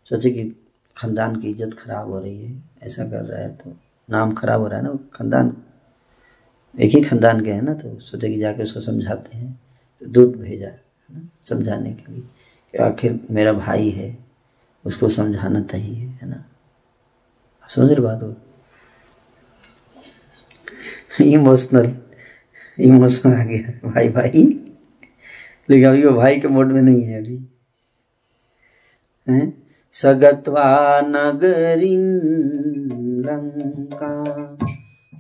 सोचे 0.05 0.31
कि 0.31 0.64
खानदान 0.97 1.37
की 1.37 1.51
इज़्ज़त 1.51 1.75
खराब 1.79 2.11
हो 2.11 2.19
रही 2.21 2.45
है, 2.45 2.63
ऐसा 2.83 3.05
कर 3.05 3.25
रहा 3.25 3.41
है 3.41 3.49
तो 3.55 3.77
नाम 4.09 4.33
खराब 4.35 4.61
हो 4.61 4.67
रहा 4.69 4.79
है 4.79 4.85
ना, 4.85 4.99
खानदान। 5.15 5.57
एक 6.75 6.91
ही 6.91 7.03
खानदान 7.03 7.41
के 7.45 7.51
हैं 7.53 7.63
ना 7.63 7.75
तो 7.75 7.99
सोचे 8.01 8.29
कि 8.29 8.39
जाके 8.41 8.63
उसको 8.63 8.81
समझाते 8.81 9.37
हैं 9.37 9.53
तो 10.03 10.07
दूत 10.07 10.37
भेजा, 10.37 10.69
है 10.69 10.77
ना, 11.11 11.29
समझाने 11.45 11.93
के 11.93 12.13
लिए 12.13 12.23
कि 12.75 12.79
आखिर 12.81 13.21
मेरा 13.31 13.53
भाई 13.55 13.91
है, 13.91 14.17
उसको 14.85 15.09
समझाना 15.11 15.63
चाहिए, 15.63 16.07
है 16.13 16.29
ना। 16.29 16.45
समझ 17.71 17.91
रहे 17.91 18.01
बात? 18.01 18.23
हो 18.23 18.35
इमोशनल 21.25 21.95
इमोशनल 22.79 23.33
आ 23.33 23.45
गया 23.45 23.91
भाई 23.91 24.09
भाई। 24.11 24.43
लेकिन 25.69 25.85
अभी 25.89 26.05
वो 26.05 26.13
भाई 26.13 26.39
के 26.41 26.49
मोड 26.49 26.73
में 26.73 26.81
नहीं 26.83 27.03
है 27.03 27.19
अभी। 27.19 27.37
हैं? 29.27 29.64
सगत्वा 30.03 31.01
नगरी 31.01 31.97
लंका 33.23 34.57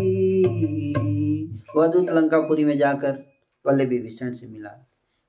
वह 1.75 1.91
लंकापुरी 1.95 2.65
में 2.65 2.77
जाकर 2.77 3.19
पहले 3.65 3.85
विभीषण 3.85 4.33
से 4.33 4.47
मिला। 4.47 4.87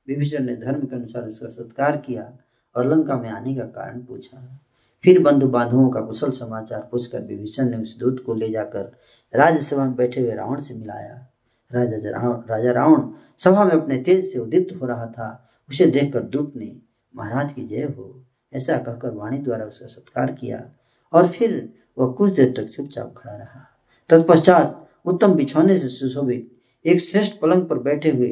विभीषण 0.09 0.45
ने 0.45 0.57
धर्म 0.57 0.81
के 0.81 0.97
अनुसार 0.97 1.23
उसका 1.23 1.49
सत्कार 1.49 1.97
किया। 1.97 2.33
और 2.77 2.87
लंका 2.87 3.17
में 3.17 3.29
आने 3.31 3.55
का 3.55 3.65
कारण 3.65 4.01
पूछा। 4.01 4.47
फिर 5.05 5.23
बंधु 5.23 5.47
बांधवों 5.49 5.89
का 5.91 6.01
कुशल 6.01 6.31
समाचार 6.31 6.89
पूछकर 6.91 7.23
विभीषण 7.23 7.69
ने 7.71 7.77
उस 7.77 7.97
दूत 7.99 8.23
को 8.27 8.35
ले 8.35 8.49
जाकर 8.49 8.93
राज्यसभा 9.35 9.85
में 9.85 9.95
बैठे 9.97 10.21
हुए 10.21 10.35
रावण 10.35 10.59
से 10.59 10.75
मिलाया। 10.75 11.15
राजा 11.71 11.97
राजा 12.49 12.73
रावण 12.73 13.11
सभा 13.39 13.65
में 13.65 13.73
अपने 13.73 13.97
तेज 13.99 14.25
से 14.33 14.39
उदित 14.39 14.79
हो 14.81 14.87
रहा 14.87 15.07
था। 15.09 15.29
उसे 15.69 15.87
देखकर 15.87 16.23
दूत 16.23 16.53
ने, 16.57 16.77
महाराज 17.15 17.53
की 17.53 17.65
जय 17.65 17.83
हो। 17.89 18.15
ऐसा 18.53 18.77
कहकर 18.77 19.11
वाणी 19.11 19.39
द्वारा 19.39 19.65
उसका 19.65 19.87
सत्कार 19.87 20.33
किया 20.33 20.63
और 21.13 21.29
फिर 21.29 21.53
वह 21.99 22.13
कुछ 22.13 22.33
देर 22.33 22.53
तक 22.57 22.71
चुपचाप 22.71 23.15
खड़ा 23.17 23.37
रहा। 23.37 23.61
तत्पश्चात 24.11 24.89
उत्तम 25.05 25.35
बिछौने 25.35 25.79
से 25.79 25.89
सुशोभित 25.89 26.51
एक 26.85 27.01
श्रेष्ठ 27.01 27.39
पलंग 27.41 27.67
पर 27.67 27.79
बैठे 27.79 28.11
हुए 28.11 28.29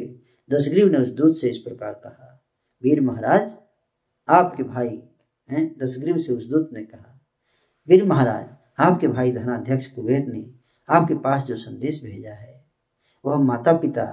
दशग्रीव 0.49 0.91
ने 0.91 0.97
उस 0.97 1.09
दूत 1.09 1.37
से 1.37 1.49
इस 1.49 1.57
प्रकार 1.57 1.93
कहा, 1.93 2.41
वीर 2.83 3.01
महाराज 3.01 3.51
आपके 4.29 4.63
भाई 4.63 5.01
हैं? 5.49 5.77
दशग्रीव 5.77 6.17
से 6.17 6.33
उस 6.33 6.47
दूत 6.47 6.69
ने 6.73 6.83
कहा 6.83 7.19
वीर 7.87 8.03
महाराज, 8.05 8.47
आपके 8.79 9.07
भाई 9.07 9.31
धनाध्यक्ष 9.31 9.87
कुबेर 9.87 10.25
ने 10.27 10.45
आपके 10.89 11.15
पास 11.15 11.43
जो 11.43 11.55
संदेश 11.55 12.03
भेजा 12.03 12.33
है, 12.33 12.63
वह 13.25 13.37
माता 13.37 13.73
पिता 13.73 14.05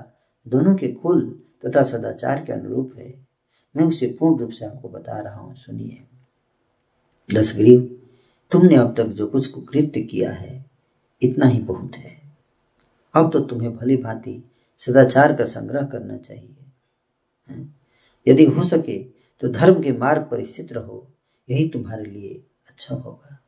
दोनों 0.47 0.75
के 0.75 0.89
कुल 0.89 1.23
तथा 1.67 1.83
सदाचार 1.83 2.45
के 2.45 2.53
अनुरूप 2.53 2.95
है। 2.99 3.15
मैं 3.75 3.85
उसे 3.85 4.07
पूर्ण 4.21 4.39
रूप 4.39 4.51
से 4.51 4.65
आपको 4.65 4.89
बता 4.89 5.21
रहा 5.21 5.41
हूँ, 5.41 5.55
सुनिए। 5.55 6.03
दशग्रीव 7.31 7.81
तुमने 8.53 8.77
अब 8.77 8.95
तक 8.97 9.07
जो 9.07 9.27
कुछ 9.27 9.47
कुकृत्य 9.47 10.01
किया 10.01 10.33
है, 10.33 10.65
इतना 11.23 11.47
ही 11.47 11.61
बहुत 11.61 11.97
है। 11.97 12.17
अब 13.15 13.31
तो 13.33 13.41
तुम्हें 13.41 13.77
भली 13.77 13.97
भांति 13.97 14.43
सदाचार 14.81 15.35
का 15.37 15.45
संग्रह 15.45 15.87
करना 15.87 16.17
चाहिए 16.17 16.55
यदि 18.27 18.45
हो 18.45 18.65
सके 18.65 18.99
तो 19.41 19.49
धर्म 19.49 19.83
के 19.83 19.93
मार्ग 19.93 20.23
पर 20.23 20.45
स्थित 20.45 20.73
रहो, 20.73 21.07
यही 21.49 21.69
तुम्हारे 21.69 22.05
लिए 22.05 22.35
अच्छा 22.69 22.95
होगा। 22.95 23.39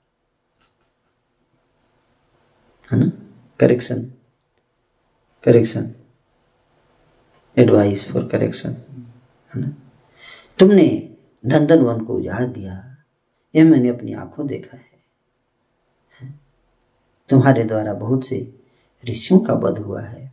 है 2.90 2.98
ना? 2.98 3.10
Correction 3.60 4.02
correction 5.44 5.94
advice 7.56 8.10
for 8.12 8.28
correction 8.28 8.73
है 9.52 9.60
ना? 9.60 9.69
तुमने 10.59 11.16
नंदन 11.44 11.82
वन 11.82 12.05
को 12.05 12.15
उजाड़ 12.15 12.44
दिया, 12.44 12.74
यह 13.55 13.65
मैंने 13.65 13.89
अपनी 13.89 14.12
आँखों 14.15 14.47
देखा 14.47 14.77
है। 14.77 14.86
तुम्हारे 17.31 17.65
द्वारा 17.65 17.94
बहुत 17.94 18.27
से 18.27 18.36
ऋषियों 19.05 19.40
का 19.40 19.55
वध 19.55 19.78
हुआ 19.78 20.02
है, 20.02 20.32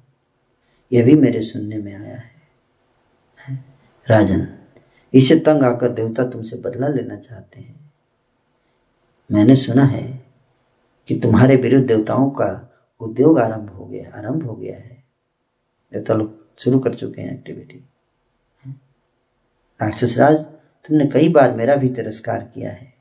यह 0.91 1.05
भी 1.05 1.15
मेरे 1.15 1.41
सुनने 1.41 1.77
में 1.77 1.93
आया 1.95 2.17
है? 2.17 3.63
राजन। 4.07 4.47
इसे 5.15 5.35
तंग 5.39 5.63
आकर 5.63 5.89
देवता 5.89 6.23
तुमसे 6.29 6.57
बदला 6.57 6.87
लेना 6.87 7.15
चाहते 7.17 7.59
हैं। 7.59 7.79
मैंने 9.29 9.55
सुना 9.55 9.83
है 9.83 10.03
कि 11.09 11.15
तुम्हारे 11.19 11.55
विरुद्ध 11.55 11.85
देवताओं 11.87 12.29
का 12.31 12.49
उद्योग 13.01 13.39
आरंभ 13.39 13.69
हो 13.69 13.85
गया, 13.85 14.11
आरंभ 14.11 14.43
हो 14.43 14.55
गया 14.55 14.75
है। 14.75 15.03
देवता 15.91 16.13
लोग 16.13 16.59
शुरू 16.59 16.79
कर 16.79 16.95
चुके 16.95 17.21
हैं 17.21 17.33
एक्टिविटी 17.33 17.83
राक्षस 19.79 20.17
राज 20.17 20.37
तुमने 20.89 21.05
कई 21.05 21.29
बार 21.29 21.55
मेरा 21.55 21.75
भी 21.75 21.89
तिरस्कार 21.89 22.43
किया 22.53 22.71
है। 22.71 22.93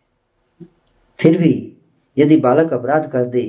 फिर 1.18 1.38
भी 1.38 1.52
यदि 2.16 2.36
बालक 2.40 2.72
अपराध 2.72 3.10
कर 3.10 3.24
दे 3.26 3.42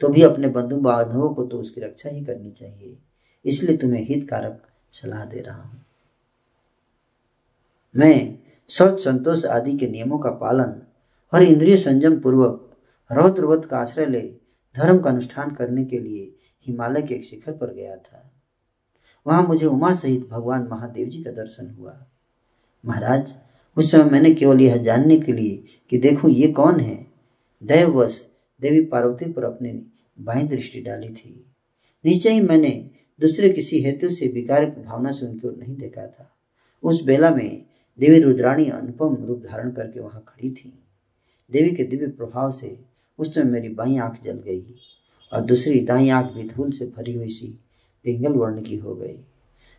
तो 0.00 0.08
भी 0.08 0.22
अपने 0.22 0.48
बंधु 0.50 0.76
बांधवों 0.80 1.32
को 1.34 1.44
तो 1.46 1.58
उसकी 1.58 1.80
रक्षा 1.80 2.10
ही 2.10 2.24
करनी 2.24 2.50
चाहिए। 2.50 2.96
इसलिए 3.44 3.76
तुम्हें 3.76 4.04
हितकारक 4.04 4.62
सलाह 4.92 5.24
दे 5.24 5.40
रहा 5.40 5.62
हूँ। 5.62 5.85
मैं 7.96 8.38
शौच 8.68 9.04
संतोष 9.04 9.44
आदि 9.44 9.76
के 9.78 9.88
नियमों 9.88 10.18
का 10.18 10.30
पालन 10.30 10.82
और 11.34 11.42
इंद्रिय 11.42 11.76
संयम 11.76 12.20
पूर्वक 12.20 12.76
रौद्रवत 13.12 13.64
का 13.64 13.78
आश्रय 13.78 14.06
ले 14.06 14.20
धर्म 14.76 14.98
का 14.98 15.10
अनुष्ठान 15.10 15.50
करने 15.50 15.84
के 15.84 15.98
लिए 15.98 16.36
हिमालय 16.66 17.02
के 17.02 17.14
एक 17.14 17.24
शिखर 17.24 17.52
पर 17.52 17.74
गया 17.74 17.96
था। 17.96 18.32
वहाँ 19.26 19.46
मुझे 19.46 19.66
उमा 19.66 19.94
सहित 19.94 20.28
भगवान 20.28 20.68
महादेव 20.70 21.08
जी 21.08 21.22
का 21.22 21.30
दर्शन 21.30 21.76
हुआ। 21.78 22.06
महाराज, 22.86 23.34
उस 23.76 23.92
समय 23.92 24.04
मैंने 24.04 24.34
केवल 24.34 24.60
यह 24.60 24.76
जानने 24.76 25.18
के 25.18 25.32
लिए 25.32 25.64
कि 25.90 25.98
देखो 25.98 26.28
ये 26.28 26.48
कौन 26.48 26.80
है? 26.80 27.06
दैववश 27.64 28.26
देवी 28.60 28.84
पार्वती 28.84 29.32
पर 29.32 29.44
अपनी 29.44 29.92
बाई 30.20 30.42
दृष्टि 30.42 30.80
डाली 30.80 31.08
थी। 31.08 31.46
नीचे 32.04 32.30
ही 32.30 32.40
मैंने 32.40 32.90
दूसरे 33.20 33.48
किसी 33.50 33.82
हेतु 33.82 34.10
से 34.10 34.26
विकार 34.28 34.64
की 34.64 34.82
भावना 34.82 35.12
से 35.12 35.26
उनकी 35.26 35.48
नहीं 35.48 35.76
देखा 35.76 36.06
था। 36.06 36.32
उस 36.82 37.04
बेला 37.04 37.30
में 37.30 37.66
देवी 38.00 38.18
रुद्राणी 38.18 38.68
अनुपम 38.70 39.16
रूप 39.24 39.42
धारण 39.50 39.70
करके 39.70 40.00
वहाँ 40.00 40.24
खड़ी 40.28 40.50
थी। 40.50 40.82
देवी 41.52 41.70
के 41.70 41.84
दिव्य 41.84 42.06
प्रभाव 42.06 42.52
से 42.52 42.80
उस 43.18 43.34
समय 43.34 43.44
मेरी 43.44 43.68
बाई 43.68 43.96
आँख 43.96 44.22
जल 44.24 44.32
गई 44.32 44.74
और 45.32 45.40
दूसरी 45.40 45.80
दाई 45.80 46.08
आँख 46.08 46.32
भी 46.32 46.48
धूल 46.48 46.70
से 46.70 46.86
भरी 46.86 47.14
हुई 47.14 47.28
सी 47.28 47.58
पिंगल 48.04 48.32
वर्ण 48.32 48.62
की 48.62 48.76
हो 48.76 48.94
गई। 48.94 49.16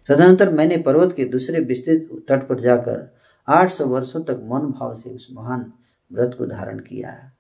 तदनंतर 0.10 0.54
मैंने 0.54 0.78
पर्वत 0.78 1.14
के 1.16 1.26
दूसरे 1.26 1.60
विस्तृत 1.60 2.26
तट 2.28 2.48
पर 2.48 2.60
जाकर 2.60 3.18
800 3.48 3.82
वर्षों 3.82 4.24
तक 4.24 4.42
मौन 4.44 4.72
भाव 4.72 4.96
से 4.96 5.10
उस 5.10 5.28
महान 5.32 5.74
व्रत 6.14 6.36
को 6.38 6.46
धारण 6.46 6.80
किया। 6.80 7.32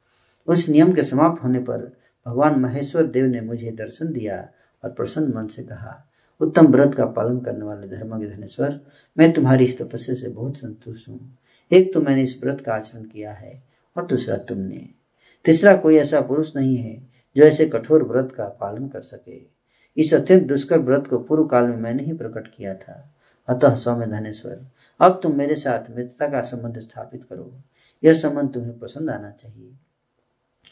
उस 0.47 0.69
नियम 0.69 0.93
के 0.93 1.03
समाप्त 1.03 1.43
होने 1.43 1.59
पर 1.59 1.97
भगवान 2.27 2.59
महेश्वर 2.59 3.03
देव 3.03 3.25
ने 3.25 3.41
मुझे 3.41 3.71
दर्शन 3.71 4.13
दिया 4.13 4.49
और 4.83 4.89
प्रसन्न 4.91 5.33
मन 5.35 5.47
से 5.47 5.63
कहा 5.63 6.07
उत्तम 6.41 6.67
व्रत 6.67 6.95
का 6.95 7.05
पालन 7.05 7.39
करने 7.39 7.65
वाले 7.65 7.87
धर्म 7.87 8.19
के 8.19 8.35
धनेश्वर 8.35 8.81
मैं 9.17 9.33
तुम्हारी 9.33 9.65
इस 9.65 9.81
तपस्या 9.81 10.15
से 10.15 10.29
बहुत 10.29 10.57
संतुष्ट 10.57 11.09
हूँ। 11.09 11.37
एक 11.71 11.93
तो 11.93 12.01
मैंने 12.01 12.23
इस 12.23 12.39
व्रत 12.43 12.61
का 12.61 12.73
आचरण 12.73 13.03
किया 13.03 13.31
है, 13.31 13.63
और 13.97 14.05
दूसरा 14.05 14.37
तुमने। 14.37 14.89
तीसरा, 15.45 15.75
कोई 15.75 15.95
ऐसा 15.95 16.21
पुरुष 16.21 16.55
नहीं 16.55 16.77
है 16.77 17.07
जो 17.37 17.43
ऐसे 17.43 17.65
कठोर 17.65 18.03
व्रत 18.03 18.31
का 18.31 18.45
पालन 18.45 18.87
कर 18.87 19.01
सके। 19.01 19.41
इस 19.97 20.13
अत्यंत 20.13 20.43
दुष्कर 20.43 20.79
व्रत 20.79 21.07
को 21.07 21.19
पूर्व 21.19 21.45
काल 21.45 21.67
में 21.67 21.77
मैंने 21.77 22.03
ही 22.03 22.13
प्रकट 22.13 22.55
किया 22.57 22.73
था। 22.75 23.15
अतः 23.47 23.75
सौम्य 23.75 24.05
धनेश्वर, 24.05 24.67
अब 24.99 25.19
तुम 25.23 25.37
मेरे 25.37 25.55
साथ 25.55 25.95
मित्रता 25.95 26.27
का 26.27 26.41
संबंध 26.41 26.79
स्थापित 26.79 27.23
करो। 27.23 27.53
यह 28.03 28.13
संबंध 28.13 28.53
तुम्हें 28.53 28.79
पसंद 28.79 29.09
आना 29.09 29.31
चाहिए। 29.31 29.71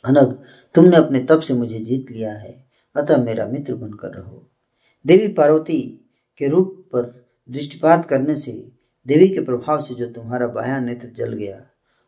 अनग, 0.04 0.40
तुमने 0.74 0.98
अपने 0.98 1.20
तप 1.20 1.40
से 1.40 1.54
मुझे 1.54 1.80
जीत 1.80 2.12
लिया 2.12 2.34
है। 2.34 2.66
अतः 2.96 3.24
मेरा 3.24 3.48
मित्र 3.48 3.76
बनकर 3.76 4.10
रहो। 4.10 4.48
देवी 5.06 5.27
पार्वती 5.34 5.82
के 6.40 6.48
रूप 6.48 6.73
पर 6.94 7.03
दृष्टिपात 7.49 8.06
करने 8.06 8.36
से 8.36 8.52
देवी 9.06 9.27
के 9.30 9.41
प्रभाव 9.45 9.82
से 9.82 9.95
जो 9.95 10.06
तुम्हारा 10.11 10.48
बायां 10.49 10.82
नेत्र 10.82 11.10
जल 11.18 11.34
गया 11.34 11.61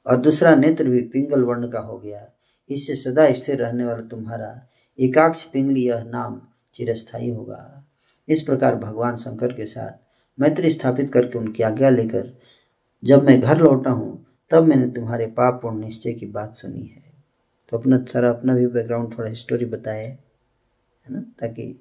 और 0.06 0.18
दूसरा 0.18 0.56
नेत्र 0.56 0.90
भी 0.90 1.02
पिंगल 1.04 1.44
वर्ण 1.44 1.70
का 1.72 1.80
हो 1.80 1.98
गया, 1.98 2.28
इससे 2.70 2.96
सदा 2.96 3.32
स्थिर 3.34 3.60
रहने 3.60 3.86
वाला 3.86 4.08
तुम्हारा 4.08 4.50
एकाक्ष 5.00 5.44
पिंगली 5.44 5.86
यह 5.86 6.04
नाम 6.06 6.42
चिरस्थायी 6.76 7.30
होगा। 7.30 7.84
इस 8.28 8.42
प्रकार 8.42 8.76
भगवान 8.76 9.16
शंकर 9.16 9.54
के 9.54 9.66
साथ 9.66 10.00
मैत्री 10.38 10.70
स्थापित 10.70 11.12
करके 11.14 11.38
उनकी 11.40 11.64
आज्ञा 11.64 11.90
लेकर 11.90 12.34
जब 13.04 13.24
मैं 13.24 13.40
घर 13.42 13.58
लौटा 13.58 13.92
हूँ, 13.92 14.26
तब 14.52 14.64
मैंने 14.64 14.88
तुम्हारे 14.92 15.26
पाप 15.28 15.60
पूर्ण 15.62 15.80
निश्चय 15.80 16.14
की 16.14 16.26
बात 16.28 16.56
सुनी 16.56 16.86
है। 16.86 17.04
तो 17.72 17.78
अपना 17.78 18.04
सारा 18.06 18.30
अपना 18.30 18.56
भी 18.56 18.68
बैकग्राउंड 18.68 19.18
थोड़ा 19.18 19.30
हिस्टोरी 19.30 19.66
बताए, 19.68 20.06
है 20.06 21.14
ना, 21.14 21.20
ताकि 21.40 21.76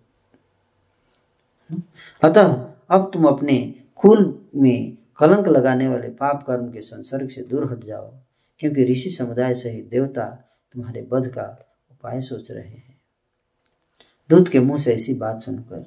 अतः 2.22 2.52
अब 2.90 3.10
तुम 3.12 3.24
अपने 3.24 3.58
कुल 3.96 4.48
में 4.54 4.96
कलंक 5.18 5.48
लगाने 5.48 5.88
वाले 5.88 6.08
पाप 6.10 6.44
कर्म 6.46 6.70
के 6.72 6.80
संसर्ग 6.80 7.28
से 7.30 7.42
दूर 7.42 7.70
हट 7.72 7.84
जाओ, 7.84 8.08
क्योंकि 8.60 8.84
ऋषि 8.84 9.10
समुदाय 9.10 9.54
सहित 9.54 9.88
देवता 9.90 10.26
तुम्हारे 10.74 11.06
वध 11.12 11.28
का 11.28 11.46
उपाय 11.90 12.20
सोच 12.20 12.50
रहे 12.50 12.62
हैं। 12.62 13.00
दूत 14.30 14.48
के 14.48 14.60
मुँह 14.60 14.78
से 14.78 14.94
ऐसी 14.94 15.14
बात 15.14 15.40
सुनकर 15.40 15.84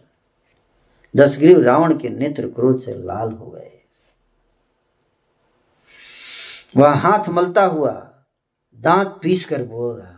दसग्रीव 1.14 1.61
रावण 1.61 1.97
के 1.97 2.10
नेत्र 2.10 2.47
क्रोध 2.49 2.80
से 2.81 2.93
लाल 2.93 3.31
हो 3.31 3.49
गए। 3.49 3.72
वह 6.77 6.93
हाथ 6.97 7.30
मलता 7.30 7.64
हुआ 7.65 7.91
दांत 8.77 9.19
पीस 9.23 9.45
कर 9.45 9.64
बोल 9.64 9.95
रहा 9.95 10.18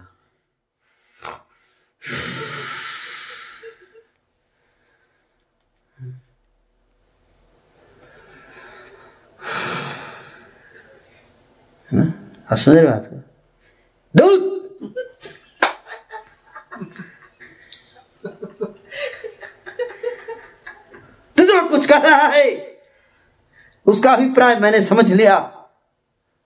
आप 12.52 12.58
समझ 12.58 12.78
रहे 12.78 12.92
बात 12.92 13.10
को? 13.14 13.16
दूध! 14.16 14.62
तुझे 21.38 21.70
कुछ 21.70 21.86
कह 21.86 21.98
रहा 21.98 22.28
है। 22.28 22.78
उसका 23.86 24.14
अभिप्राय 24.14 24.56
मैंने 24.56 24.82
समझ 24.82 25.14
लिया। 25.14 25.36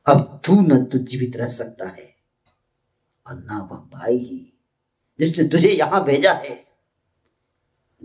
अब 0.07 0.41
तू 0.45 0.61
न 0.61 0.85
तो 0.85 0.97
जीवित 0.97 1.37
रह 1.37 1.47
सकता 1.47 1.87
है। 1.87 2.15
और 3.27 3.35
ना 3.35 3.57
वह 3.71 3.77
भाई 3.77 4.17
ही, 4.17 4.59
जिसने 5.19 5.43
तुझे 5.43 5.69
यहाँ 5.69 6.03
भेजा 6.03 6.33
है। 6.33 6.67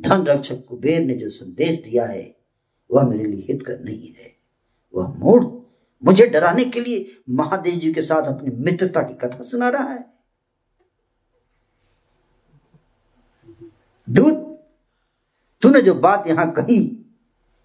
धन 0.01 0.27
रक्षक 0.27 0.65
कुबेर 0.69 1.01
ने 1.01 1.15
जो 1.15 1.31
संदेश 1.31 1.79
दिया 1.79 2.07
है, 2.07 2.37
वह 2.91 3.03
मेरे 3.03 3.25
लिए 3.25 3.47
हितकर 3.51 3.81
नहीं 3.81 4.15
है। 4.15 4.37
वह 4.95 5.09
मूड 5.09 5.60
मुझे 6.05 6.27
डराने 6.27 6.65
के 6.65 6.81
लिए 6.81 7.23
महादेव 7.31 7.75
जी 7.75 7.93
के 7.93 8.03
साथ 8.03 8.23
अपनी 8.23 8.51
मित्रता 8.57 9.03
की 9.03 9.15
कथा 9.15 9.43
सुना 9.43 9.69
रहा 9.69 9.91
है। 9.91 10.11
दूत, 14.11 14.67
तूने 15.63 15.81
जो 15.81 15.95
बात 15.95 16.27
यहाँ 16.27 16.51
कही, 16.51 17.07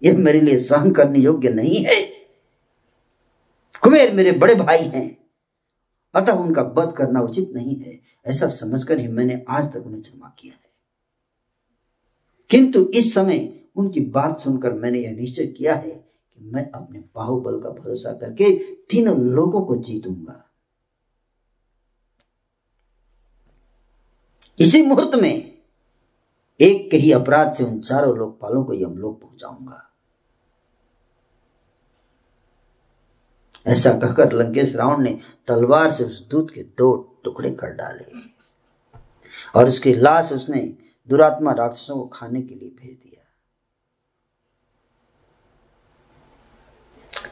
यह 0.02 0.18
मेरे 0.18 0.40
लिए 0.40 0.58
सहन 0.58 0.92
करने 0.92 1.18
योग्य 1.18 1.48
नहीं 1.48 1.84
है। 1.84 2.06
कुबेर 3.82 4.12
मेरे 4.12 4.32
बड़े 4.32 4.54
भाई 4.54 4.82
हैं। 4.82 5.26
अतः 6.14 6.32
उनका 6.32 6.62
वध 6.62 6.94
करना 6.96 7.20
उचित 7.20 7.50
नहीं 7.54 7.76
है। 7.76 8.00
ऐसा 8.26 8.48
समझकर 8.48 8.98
ही 8.98 9.08
मैंने 9.08 9.44
आज 9.48 9.72
तक 9.72 9.86
उन्हें 9.86 10.02
क्षमा 10.02 10.34
किया 10.38 10.54
है। 10.54 10.70
किंतु 12.50 12.90
इस 12.94 13.14
समय 13.14 13.60
उनकी 13.76 14.00
बात 14.00 14.40
सुनकर 14.40 14.72
मैंने 14.72 14.98
यह 14.98 15.10
निश्चय 15.10 15.46
किया 15.46 15.74
है 15.74 16.05
कि 16.38 16.44
मैं 16.44 16.70
अपने 16.70 16.98
बाहुबल 17.14 17.60
का 17.60 17.70
भरोसा 17.72 18.12
करके 18.12 18.50
तीनों 18.90 19.16
लोगों 19.18 19.62
को 19.62 19.76
जीतूँगा। 19.76 20.42
इसी 24.58 24.82
मुहूर्त 24.82 25.14
में 25.14 25.56
एक 26.60 26.90
के 26.90 26.96
ही 26.96 27.10
अपराध 27.12 27.54
से 27.54 27.64
उन 27.64 27.80
चारों 27.80 28.16
लोकपालों 28.16 28.64
को 28.64 28.74
यमलोक 28.74 29.20
पहुंचाऊँगा। 29.22 29.82
ऐसा 33.66 33.90
कहकर 33.98 34.32
लंकेश 34.32 34.74
रावण 34.76 35.02
ने 35.02 35.18
तलवार 35.48 35.90
से 35.92 36.04
उस 36.04 36.20
दूध 36.28 36.50
के 36.50 36.62
दो 36.78 36.94
टुकड़े 37.24 37.50
कर 37.50 37.72
डाले 37.72 38.04
और 39.56 39.68
उसकी 39.68 39.94
लाश 39.94 40.32
उसने 40.32 40.60
दुरात्मा 41.08 41.52
राक्षसों 41.52 41.96
को 41.96 42.06
खाने 42.06 42.42
के 42.42 42.54
लिए 42.54 42.68
भेज 42.70 42.96
दिया। 42.96 43.15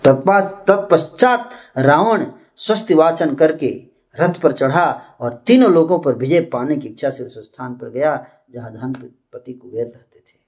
तत्पश्चात 0.05 1.51
रावण 1.78 2.24
स्वस्थ 2.56 2.93
वाचन 2.93 3.35
करके 3.35 3.70
रथ 4.16 4.40
पर 4.40 4.52
चढ़ा 4.52 4.86
और 5.20 5.43
तीनों 5.47 5.70
लोगों 5.72 5.98
पर 5.98 6.14
विजय 6.14 6.40
पाने 6.52 6.76
की 6.76 6.89
इच्छा 6.89 7.10
से 7.10 7.24
उस 7.24 7.39
स्थान 7.39 7.74
पर 7.74 7.90
गया, 7.90 8.26
जहाँ 8.51 8.72
धन 8.72 8.93
पति 9.32 9.52
कुबेर 9.52 9.86
रहते 9.86 10.18
थे। 10.18 10.39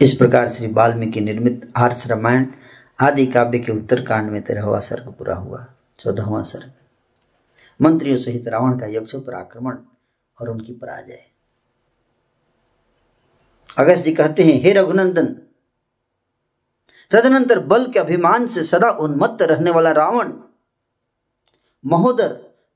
इस 0.00 0.14
प्रकार 0.14 0.48
श्री 0.48 0.66
वाल्मीकि 0.72 1.20
निर्मित 1.20 1.72
आर्ष 1.76 2.06
रामायण 2.06 2.46
आदि 3.00 3.26
काव्य 3.26 3.58
के 3.58 3.72
उत्तर 3.72 4.04
कांड 4.06 4.30
में 4.30 4.40
तेरहवा 4.42 4.80
सर्ग 4.80 5.12
पूरा 5.12 5.34
हुआ, 5.34 5.64
चौदहवा 5.98 6.42
सर्ग। 6.42 6.72
मंत्रियों 7.80 8.18
सहित 8.18 8.48
रावण 8.48 8.78
का 8.78 8.86
यक्षों 8.86 9.20
पर 9.20 9.34
आक्रमण 9.34 9.76
और 10.38 10.48
उनकी 10.50 10.72
पराजय। 10.72 11.24
अगस्त 13.76 14.04
जी 14.04 14.12
कहते 14.12 14.42
हैं, 14.42 14.60
हे 14.62 14.72
रघुनंदन, 14.72 15.26
तदनंतर 17.10 17.58
बल 17.60 17.86
के 17.92 17.98
अभिमान 17.98 18.46
से 18.46 18.62
सदा 18.62 18.90
उन्मत्त 19.00 19.42
रहने 19.42 19.70
वाला 19.70 19.90
रावण, 19.92 20.32
महोदर, 21.84 22.32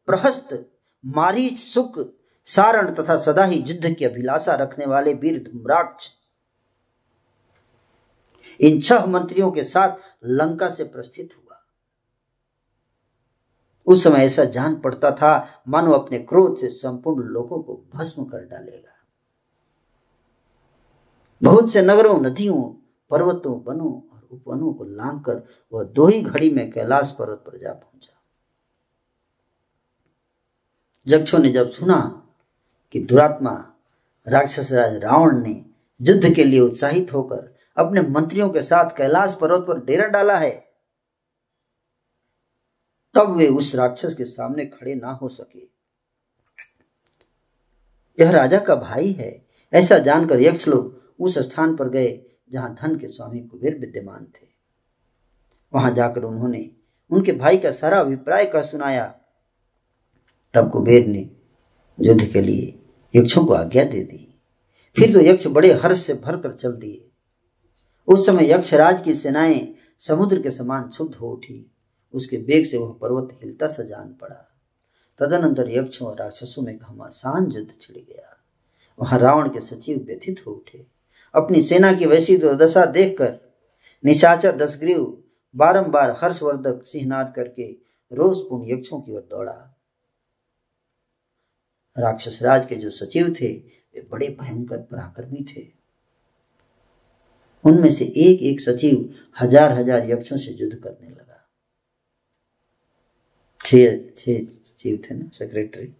प्रहस्त, 0.08 0.66
मारीच, 1.04 1.58
सुख, 1.58 1.98
सारण 2.46 2.94
तथा 2.94 3.16
सदा 3.16 3.44
ही 3.44 3.58
युद्ध 3.60 3.94
की 3.94 4.04
अभिलाषा 4.04 4.54
रखने 4.54 4.86
वाले 4.86 5.14
वीर 5.14 5.38
धूम्राक्ष, 5.42 6.08
इन 8.60 8.80
छह 8.80 9.06
मंत्रियों 9.06 9.50
के 9.50 9.64
साथ 9.64 9.96
लंका 10.24 10.68
से 10.70 10.84
प्रस्थित 10.84 11.34
हुआ। 11.36 11.60
उस 13.86 14.04
समय 14.04 14.24
ऐसा 14.24 14.44
जान 14.44 14.74
पड़ता 14.76 15.10
था, 15.10 15.62
मानो 15.68 15.92
अपने 15.92 16.18
क्रोध 16.18 16.56
से 16.58 16.68
संपूर्ण 16.68 17.24
लोगों 17.24 17.62
को 17.62 17.82
भस्म 17.94 18.24
कर 18.24 18.44
डालेगा। 18.46 18.97
बहुत 21.42 21.72
से 21.72 21.82
नगरों, 21.82 22.20
नदियों, 22.20 22.62
पर्वतों, 23.10 23.60
वनों 23.64 23.92
और 24.12 24.28
उपवनों 24.30 24.72
को 24.74 24.84
लांग 24.84 25.20
कर 25.20 25.42
वह 25.72 25.84
दो 25.84 26.06
ही 26.06 26.20
घड़ी 26.22 26.50
में 26.50 26.70
कैलाश 26.70 27.14
पर्वत 27.18 27.42
पर 27.46 27.58
जा 27.58 27.72
पहुँचा। 27.72 28.14
जक्षों 31.06 31.38
ने 31.38 31.48
जब 31.48 31.70
सुना 31.70 32.00
कि 32.92 33.00
दुरात्मा 33.00 33.52
राक्षस 34.26 34.72
राज 34.72 34.96
रावण 34.96 35.40
ने 35.42 35.64
युद्ध 36.00 36.34
के 36.34 36.44
लिए 36.44 36.60
उत्साहित 36.60 37.12
होकर 37.12 37.56
अपने 37.76 38.00
मंत्रियों 38.00 38.48
के 38.50 38.62
साथ 38.62 38.90
कैलाश 38.96 39.36
पर्वत 39.40 39.66
पर 39.68 39.84
डेरा 39.84 40.06
डाला 40.06 40.36
है, 40.38 40.52
तब 43.14 43.36
वे 43.36 43.46
उस 43.48 43.74
राक्षस 43.74 44.14
के 44.14 44.24
सामने 44.24 44.64
खड़े 44.66 44.94
ना 44.94 45.10
हो 45.12 45.28
सके। 45.28 45.66
यह 48.18 48.30
राजा 48.30 48.58
का 48.58 48.74
भाई 48.76 49.12
है, 49.12 49.30
ऐसा 49.72 49.98
जानकर 49.98 50.40
यक्ष 50.40 50.68
लोग 50.68 50.96
उस 51.20 51.38
स्थान 51.38 51.76
पर 51.76 51.88
गए 51.88 52.24
जहाँ 52.52 52.74
धन 52.74 52.98
के 52.98 53.06
स्वामी 53.06 53.40
कुबेर 53.40 53.78
विद्यमान 53.78 54.24
थे। 54.24 54.46
वहाँ 55.74 55.94
जाकर 55.94 56.22
उन्होंने 56.22 56.70
उनके 57.10 57.32
भाई 57.32 57.56
का 57.56 57.70
सारा 57.70 57.98
अभिप्राय 57.98 58.44
का 58.46 58.62
सुनाया। 58.62 59.14
तब 60.54 60.70
कुबेर 60.70 61.06
ने 61.06 61.30
युद्ध 62.00 62.24
के 62.24 62.40
लिए 62.40 62.78
यक्षों 63.16 63.44
को 63.44 63.54
आज्ञा 63.54 63.84
दे 63.84 64.02
दी। 64.02 64.40
फिर 64.96 65.12
तो 65.12 65.20
यक्ष 65.20 65.46
बड़े 65.46 65.72
हर्ष 65.72 65.98
से 66.00 66.14
भरकर 66.14 66.52
चल 66.52 66.72
दिए। 66.72 67.08
उस 68.08 68.26
समय 68.26 68.52
यक्षराज 68.52 69.02
की 69.02 69.14
सेनाएँ 69.14 69.74
समुद्र 69.98 70.42
के 70.42 70.50
समान 70.50 70.88
क्षुब्ध 70.88 71.14
हो 71.14 71.30
उठी। 71.30 71.72
उसके 72.14 72.36
बेग 72.36 72.66
से 72.66 72.76
वह 72.76 72.92
पर्वत 72.92 73.28
हिलता 73.42 73.66
सा 73.66 73.82
जान 73.82 74.16
पड़ा। 74.20 74.54
तदनंतर 75.18 75.70
यक्षों 75.70 76.08
और 76.08 76.16
राक्षसों 76.18 76.62
में 76.62 76.78
घमासान 76.78 77.52
युद्ध 77.52 77.72
छिड़ 77.80 77.96
गया। 77.96 78.44
वहाँ 79.00 79.18
रावण 79.18 79.48
के 79.48 79.60
सचिव 79.60 79.98
व्यथित 79.98 80.46
हो 80.46 80.52
उठे। 80.52 80.97
अपनी 81.34 81.62
सेना 81.62 81.92
की 81.92 82.06
वैसी 82.06 82.36
दुर्दशा 82.36 82.84
देखकर 82.92 83.38
निशाचर 84.04 84.56
दसग्रीव 84.56 85.04
बारंबार 85.54 86.16
हर्षवर्धक 86.22 86.82
सिंहनाद 86.84 87.32
करके 87.36 87.70
रोषपूर्ण 88.10 88.70
यक्षों 88.70 89.00
की 89.00 89.12
ओर 89.12 89.26
दौड़ा। 89.30 89.52
राक्षस 91.96 92.38
राज 92.42 92.66
के 92.66 92.76
जो 92.76 92.90
सचिव 92.90 93.34
थे, 93.40 93.52
वे 93.54 94.06
बड़े 94.10 94.28
भयंकर 94.40 94.78
पराक्रमी 94.82 95.44
थे। 95.46 95.66
उनमें 97.64 97.90
से 97.90 98.04
एक 98.04 98.42
एक 98.42 98.60
सचिव 98.60 99.08
हज़ार 99.36 99.72
हज़ार 99.72 100.10
यक्षों 100.10 100.36
से 100.36 100.52
युद्ध 100.52 100.74
करने 100.74 101.08
लगा। 101.08 101.44
छह 103.60 103.96
छह 104.16 104.40
सचिव 104.64 104.98
थे 105.04 105.14
ना 105.14 105.28
सेक्रेटरी 105.34 105.92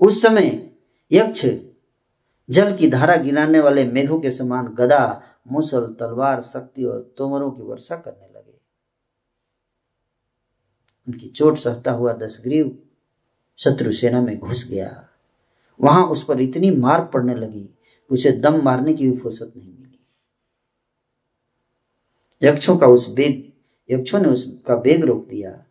उस 0.00 0.22
समय 0.22 0.48
यक्ष 1.10 1.44
जल 2.50 2.76
की 2.76 2.90
धारा 2.90 3.16
गिराने 3.16 3.60
वाले 3.60 3.84
मेघों 3.84 4.20
के 4.20 4.30
समान 4.30 4.66
गदा, 4.68 5.22
मुसल, 5.52 5.96
तलवार, 6.00 6.42
शक्ति 6.42 6.84
और 6.84 7.14
तोमरों 7.18 7.50
की 7.50 7.62
वर्षा 7.62 7.96
करने 7.96 8.38
लगे। 8.38 8.60
उनकी 11.08 11.28
चोट 11.28 11.58
सहता 11.58 11.90
हुआ 11.90 12.12
दसग्रीव 12.12 12.78
शत्रु 13.58 13.92
सेना 13.92 14.20
में 14.20 14.38
घुस 14.38 14.68
गया। 14.70 15.08
वहाँ 15.80 16.06
उस 16.06 16.24
पर 16.24 16.40
इतनी 16.40 16.70
मार 16.70 17.04
पड़ने 17.04 17.34
लगी 17.34 17.70
उसे 18.10 18.32
दम 18.32 18.62
मारने 18.62 18.94
की 18.94 19.10
भी 19.10 19.16
फुर्सत 19.18 19.52
नहीं 19.56 19.74
मिली। 19.74 20.06
यक्षों 22.42 22.76
का 22.76 22.86
उस 22.86 23.08
बेग, 23.08 23.52
यक्षों 23.90 24.20
ने 24.20 24.28
उसका 24.28 24.76
बेग 24.76 25.04
रोक 25.04 25.28
दिया। 25.28 25.64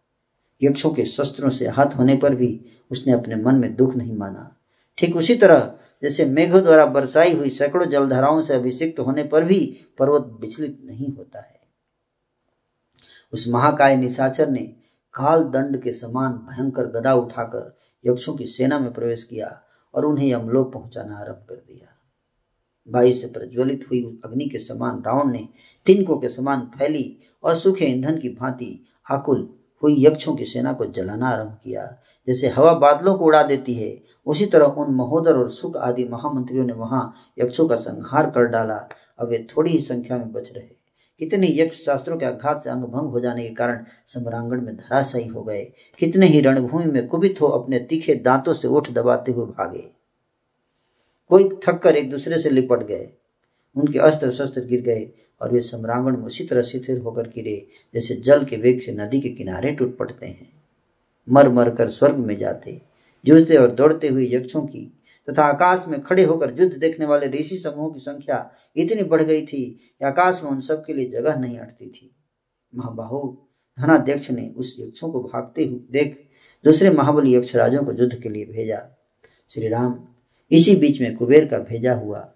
यक्षों 0.64 0.94
के 0.94 1.06
शस्त्रों 1.06 1.50
से 1.50 1.68
हाथ 1.68 1.86
होने 1.86 2.18
पर 2.18 2.36
भी 2.36 2.66
उसने 2.92 3.14
अपने 3.14 3.36
मन 3.36 3.56
में 3.56 3.76
दुख 3.76 3.96
नहीं 3.96 4.16
माना। 4.16 4.58
ठीक 4.98 5.16
उसी 5.16 5.36
तरह 5.36 5.78
जैसे 6.04 6.26
मेघों 6.26 6.64
द्वारा 6.64 6.86
बरसाई 6.86 7.34
हुई 7.34 7.50
सैकड़ों 7.50 7.86
जलधाराओं 7.86 8.42
से 8.42 8.54
अभिषिक्त 8.54 9.00
होने 9.00 9.24
पर 9.24 9.44
भी 9.44 9.60
पर्वत 10.00 10.38
विचलित 10.42 10.82
नहीं 10.86 11.14
होता 11.16 11.40
है। 11.40 11.60
उस 13.34 13.48
महाकाय 13.48 13.96
निशाचर 13.96 14.50
ने 14.50 14.62
काल 15.14 15.44
दंड 15.44 15.82
के 15.82 15.94
समान 15.94 16.34
भयंकर 16.50 16.86
गदा 16.86 17.14
उठाकर 17.14 17.78
यक्षों 18.06 18.34
की 18.36 18.48
सेना 18.48 18.80
में 18.80 18.94
प्रवेश 18.94 19.24
किया 19.24 19.62
और 19.94 20.06
उन्हें 20.06 20.28
यमलोक 20.30 20.74
पहुंचाना 20.74 21.18
आरंभ 21.18 21.46
कर 21.50 21.56
दिया। 21.56 21.88
वायु 22.88 23.14
से 23.14 23.28
प्रज्वलित 23.28 23.86
हुई 23.90 24.22
अग्नि 24.26 24.46
के 24.46 24.60
समान 24.60 25.02
रावण 25.02 25.32
ने 25.32 25.48
तिनकों 25.86 26.18
के 26.18 26.30
समान 26.30 26.72
फैली 26.78 27.18
और 27.44 27.56
सूखे 27.56 27.86
ईंधन 27.86 28.18
की 28.18 28.30
भांति 28.30 28.88
आकुल 29.12 29.50
हुई 29.84 30.06
यक्षों 30.06 30.36
की 30.36 30.46
सेना 30.46 30.74
को 30.74 30.86
जलाना 30.86 31.30
आरंभ 31.30 31.58
किया। 31.64 31.86
जैसे 32.28 32.48
हवा 32.48 32.74
बादलों 32.74 33.16
को 33.16 33.26
उड़ा 33.26 33.44
देती 33.44 33.74
है, 33.74 34.02
उसी 34.26 34.46
तरह 34.46 34.66
उन 34.66 34.96
महोदर 34.96 35.38
और 35.38 35.50
सुख 35.50 35.78
आदि 35.78 36.04
महामंत्रियों 36.04 36.66
ने 36.66 36.74
वहाँ 36.74 37.14
यक्षों 37.40 37.68
का 37.68 37.76
संहार 37.76 38.30
कर 38.30 38.46
डाला। 38.46 38.90
अब 39.20 39.30
वे 39.30 39.48
थोड़ी 39.58 39.72
ही 39.72 39.80
संख्या 39.80 40.18
में 40.18 40.32
बच 40.32 40.54
रहे। 40.56 40.82
कितने 41.20 41.48
यक्ष 41.52 41.86
शास्त्रों 41.86 42.18
के 42.18 42.26
आघात 42.26 42.64
से 42.64 42.70
अंग 42.70 42.84
भंग 42.84 43.10
हो 43.10 43.20
जाने 43.20 43.48
के 43.48 43.54
कारण 43.54 43.86
सम्रांगण 44.06 44.62
में 44.62 44.76
धराशायी 44.76 45.28
हो 45.28 45.44
गए। 45.44 45.74
कितने 46.00 46.26
ही 46.26 46.42
रणभूमि 46.42 46.86
में 46.86 47.08
कुबित 47.08 47.42
हो 47.42 47.48
अपने 47.48 47.80
तीखे 47.80 48.16
दांतों 48.16 48.54
से 48.54 48.68
उठ 48.68 48.92
दबाते 48.92 49.32
हुए 49.32 49.46
भागे। 49.46 49.92
कोई 51.30 51.50
थक 51.50 51.80
कर 51.80 51.96
एक 51.96 52.12
दूसरे 52.12 52.40
से 52.40 52.50
लिपट 52.50 52.88
गए। 52.88 53.10
उनके 53.76 54.00
अस्त्र 54.00 54.32
शस्त्र 54.32 54.62
गिर 54.62 54.82
गए 54.82 55.12
और 55.42 55.52
वे 55.52 55.60
सम्रांगण 55.60 56.18
में 56.18 56.26
उसी 56.26 56.44
तरह 56.44 56.62
शिथिर 56.62 57.00
होकर 57.00 57.24
गिरे, 57.24 57.68
जैसे 57.94 58.16
जल 58.16 58.46
के 58.46 58.56
वेग 58.56 58.82
से 58.82 58.92
नदी 58.92 59.22
के 59.22 59.30
किनारे 59.30 59.72
टूट 59.72 59.98
पड़ते 59.98 60.26
हैं। 60.26 60.61
मर 61.28 61.50
मर 61.50 61.70
कर 61.76 61.90
स्वर्ग 61.90 62.18
में 62.18 62.38
जाते, 62.38 62.82
जूझते 63.26 63.58
और 63.58 63.72
दौड़ते 63.72 64.08
हुए 64.08 64.28
यक्षों 64.32 64.62
की 64.62 64.86
तथा 65.28 65.44
आकाश 65.44 65.86
में 65.88 66.02
खड़े 66.02 66.24
होकर 66.24 66.60
युद्ध 66.60 66.78
देखने 66.78 67.06
वाले 67.06 67.28
ऋषि 67.30 67.58
समूह 67.58 67.92
की 67.94 68.00
संख्या 68.00 68.38
इतनी 68.76 69.04
बढ़ 69.04 69.22
गई 69.22 69.42
थी 69.42 69.64
कि 69.66 70.06
आकाश 70.06 70.42
में 70.44 70.50
उन 70.52 70.62
सब 70.62 70.84
के 70.86 70.94
लिए 70.94 71.10
जगह 71.12 71.36
नहीं 71.36 71.58
अटती 71.60 71.90
थी। 71.90 72.10
महाबाहु, 72.74 73.28
धनाध्यक्ष 73.78 74.30
ने 74.32 74.50
उस 74.58 74.76
यक्षों 74.80 75.12
को 75.12 75.22
भागते 75.24 75.66
हुए 75.66 75.80
देख 75.92 76.18
दूसरे 76.66 76.90
महाबली 76.90 77.36
यक्षराजों 77.36 77.84
को 77.84 77.94
युद्ध 77.94 78.16
के 78.16 78.30
लिए 78.30 78.46
भेजा। 78.46 78.82
श्री 79.50 79.68
राम 79.68 79.96
इसी 80.52 80.76
बीच 80.76 81.02
में 81.02 81.16
कुबेर 81.18 81.46
का 81.48 81.58
भेजा 81.60 81.94
हुआ 81.96 82.28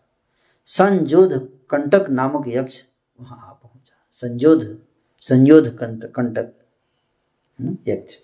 संजोध 0.68 1.34
कंटक 1.70 2.10
नामक 2.10 2.48
यक्ष 2.48 2.82
वहाँ 3.20 3.38
आ 3.40 3.52
पहुँचा। 3.54 3.98
संजोध 4.18 4.78
संयोध 5.24 5.68
कंटक 5.80 6.54
यक्ष। 7.88 8.18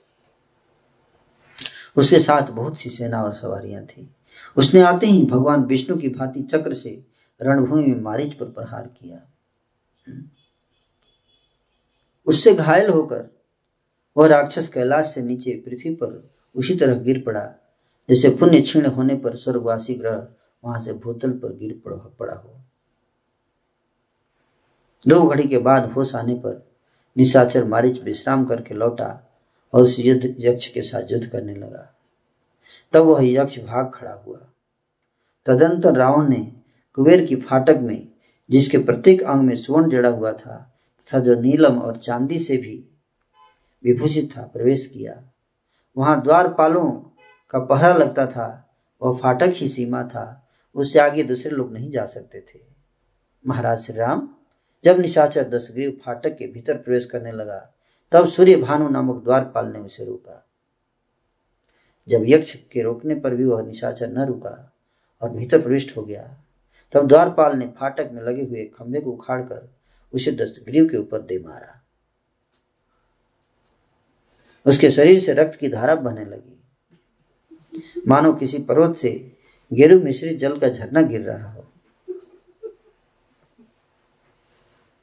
उसके 1.97 2.19
साथ 2.19 2.51
बहुत 2.51 2.79
सी 2.79 2.89
सेना 2.89 3.21
और 3.23 3.33
सवारियाँ 3.33 3.83
थी। 3.85 4.09
उसने 4.57 4.81
आते 4.81 5.07
ही 5.07 5.25
भगवान 5.25 5.63
विष्णु 5.63 5.97
की 5.97 6.09
भांति 6.09 6.43
चक्र 6.43 6.73
से 6.73 7.01
रणभूमि 7.41 7.85
में 7.85 8.01
मारिच 8.01 8.33
पर 8.33 8.45
प्रहार 8.45 8.87
किया। 8.99 9.19
उससे 12.27 12.53
घायल 12.53 12.89
होकर 12.89 13.29
वह 14.17 14.27
राक्षस 14.27 14.67
कैलाश 14.67 15.13
से 15.13 15.21
नीचे 15.21 15.51
पृथ्वी 15.65 15.93
पर 15.95 16.31
उसी 16.55 16.75
तरह 16.75 16.99
गिर 16.99 17.21
पड़ा 17.25 17.43
जैसे 18.09 18.29
पुण्य 18.29 18.61
क्षीण 18.61 18.85
होने 18.85 19.15
पर 19.15 19.35
स्वर्गवासी 19.35 19.93
ग्रह 19.93 20.27
वहाँ 20.63 20.79
से 20.79 20.93
भूतल 20.93 21.31
पर 21.33 21.53
गिर 21.57 21.81
पड़ा 21.87 22.33
हो। 22.33 22.59
दो 25.05 25.21
घड़ी 25.21 25.47
के 25.47 25.57
बाद 25.57 25.91
होश 25.91 26.13
आने 26.15 26.35
पर 26.35 26.63
निशाचर 27.15 27.63
मारिच 27.63 28.01
विश्राम 28.03 28.45
करके 28.45 28.73
लौटा 28.73 29.07
और 29.73 29.83
उस 29.83 29.99
युद्ध, 29.99 30.35
यक्ष 30.39 30.67
के 30.67 30.81
साथ 30.81 31.11
युद्ध 31.11 31.27
करने 31.27 31.55
लगा। 31.55 31.95
तब 32.93 33.01
वह 33.01 33.31
यक्ष 33.31 33.59
भाग 33.59 33.91
खड़ा 33.93 34.13
हुआ। 34.13 34.39
तदंतर 35.45 35.95
रावण 35.95 36.29
ने 36.29 36.51
कुबेर 36.95 37.25
की 37.25 37.35
फाटक 37.35 37.77
में, 37.77 38.07
जिसके 38.49 38.77
प्रत्येक 38.77 39.23
अंग 39.23 39.41
में 39.41 39.55
स्वर्ण 39.55 39.89
जड़ा 39.89 40.09
हुआ 40.09 40.31
था, 40.31 40.75
तथा 41.01 41.19
जो 41.19 41.41
नीलम 41.41 41.79
और 41.79 41.97
चांदी 41.97 42.39
से 42.39 42.57
भी 42.57 42.87
विभूषित 43.83 44.37
था, 44.37 44.41
प्रवेश 44.41 44.87
किया। 44.87 45.23
वहाँ 45.97 46.23
द्वारपालों 46.23 46.91
का 47.49 47.59
पहरा 47.59 47.93
लगता 47.93 48.25
था, 48.25 48.75
वह 49.01 49.17
फाटक 49.17 49.53
ही 49.55 49.67
सीमा 49.67 50.03
था, 50.03 50.47
उससे 50.75 50.99
आगे 50.99 51.23
दूसरे 51.23 51.51
लोग 51.51 51.73
नहीं 51.73 51.91
जा 51.91 52.05
सकते 52.05 52.39
थे। 52.39 52.59
महाराज 53.47 53.81
श्री 53.81 53.97
राम 53.97 54.35
जब 54.83 54.99
निशाचर 54.99 55.43
दशग्रीव 55.49 56.01
फाटक 56.05 56.29
के 56.29 56.47
भीतर 56.47 56.77
प्रवेश 56.77 57.05
करने 57.05 57.31
लगा 57.31 57.70
तब 58.11 58.27
सूर्य 58.27 58.55
भानु 58.55 58.89
नामक 58.89 59.23
द्वारपाल 59.23 59.67
ने 59.67 59.79
उसे 59.79 60.05
रोका। 60.05 60.47
जब 62.07 62.23
यक्ष 62.27 62.55
के 62.55 62.81
रोकने 62.81 63.15
पर 63.15 63.35
भी 63.35 63.43
वह 63.43 63.61
निशाचर 63.61 64.09
न 64.09 64.25
रुका 64.25 64.73
और 65.21 65.29
भीतर 65.29 65.61
प्रविष्ट 65.61 65.97
हो 65.97 66.03
गया, 66.03 66.37
तब 66.91 67.07
द्वारपाल 67.07 67.57
ने 67.57 67.67
फाटक 67.67 68.09
में 68.11 68.23
लगे 68.23 68.43
हुए 68.43 68.65
खंभे 68.65 69.01
को 69.01 69.11
उखाड़कर 69.11 69.75
उसे 70.13 70.31
दस्तग्रीव 70.31 70.89
के 70.89 70.97
ऊपर 70.97 71.21
दे 71.21 71.39
मारा। 71.39 71.81
उसके 74.65 74.91
शरीर 74.91 75.19
से 75.19 75.33
रक्त 75.33 75.59
की 75.59 75.67
धारा 75.69 75.95
बहने 75.95 76.25
लगी। 76.25 76.57
मानो 78.07 78.33
किसी 78.33 78.59
पर्वत 78.59 78.97
से 78.97 79.37
गेरु 79.73 79.99
मिश्रित 79.99 80.37
जल 80.37 80.59
का 80.59 80.69
झरना 80.69 81.01
गिर 81.01 81.21
रहा 81.21 81.51
हो। 81.53 81.60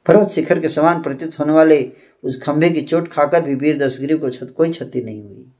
पर्वत 0.05 0.29
शिखर 0.29 0.59
के 0.59 0.69
समान 0.69 1.01
प्रतीत 1.01 1.39
होने 1.39 1.53
वाले 1.53 1.93
उस 2.23 2.41
खंभे 2.41 2.69
की 2.69 2.81
चोट 2.81 3.07
खाकर 3.07 3.41
भी 3.41 3.55
वीर 3.55 3.77
दशग्रीव 3.77 4.19
को 4.19 4.29
छत 4.29 4.53
कोई 4.57 4.71
क्षति 4.71 5.01
नहीं 5.01 5.23
हुई। 5.23 5.51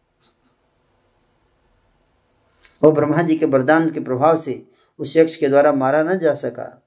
वो 2.83 2.91
ब्रह्मा 2.91 3.21
जी 3.21 3.37
के 3.37 3.45
वरदान 3.45 3.89
के 3.89 3.99
प्रभाव 3.99 4.37
से 4.37 4.63
उस 4.99 5.17
यक्ष 5.17 5.35
के 5.35 5.47
द्वारा 5.47 5.73
मारा 5.73 6.03
न 6.03 6.19
जा 6.19 6.33
सका। 6.33 6.83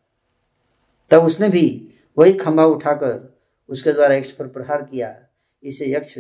तब 1.11 1.25
उसने 1.25 1.49
भी 1.49 1.89
वही 2.19 2.33
खंभा 2.33 2.65
उठाकर 2.65 3.39
उसके 3.69 3.93
द्वारा 3.93 4.15
यक्ष 4.15 4.31
पर 4.31 4.47
प्रहार 4.47 4.83
किया। 4.83 5.17
इसे 5.63 5.93
यक्ष 5.93 6.19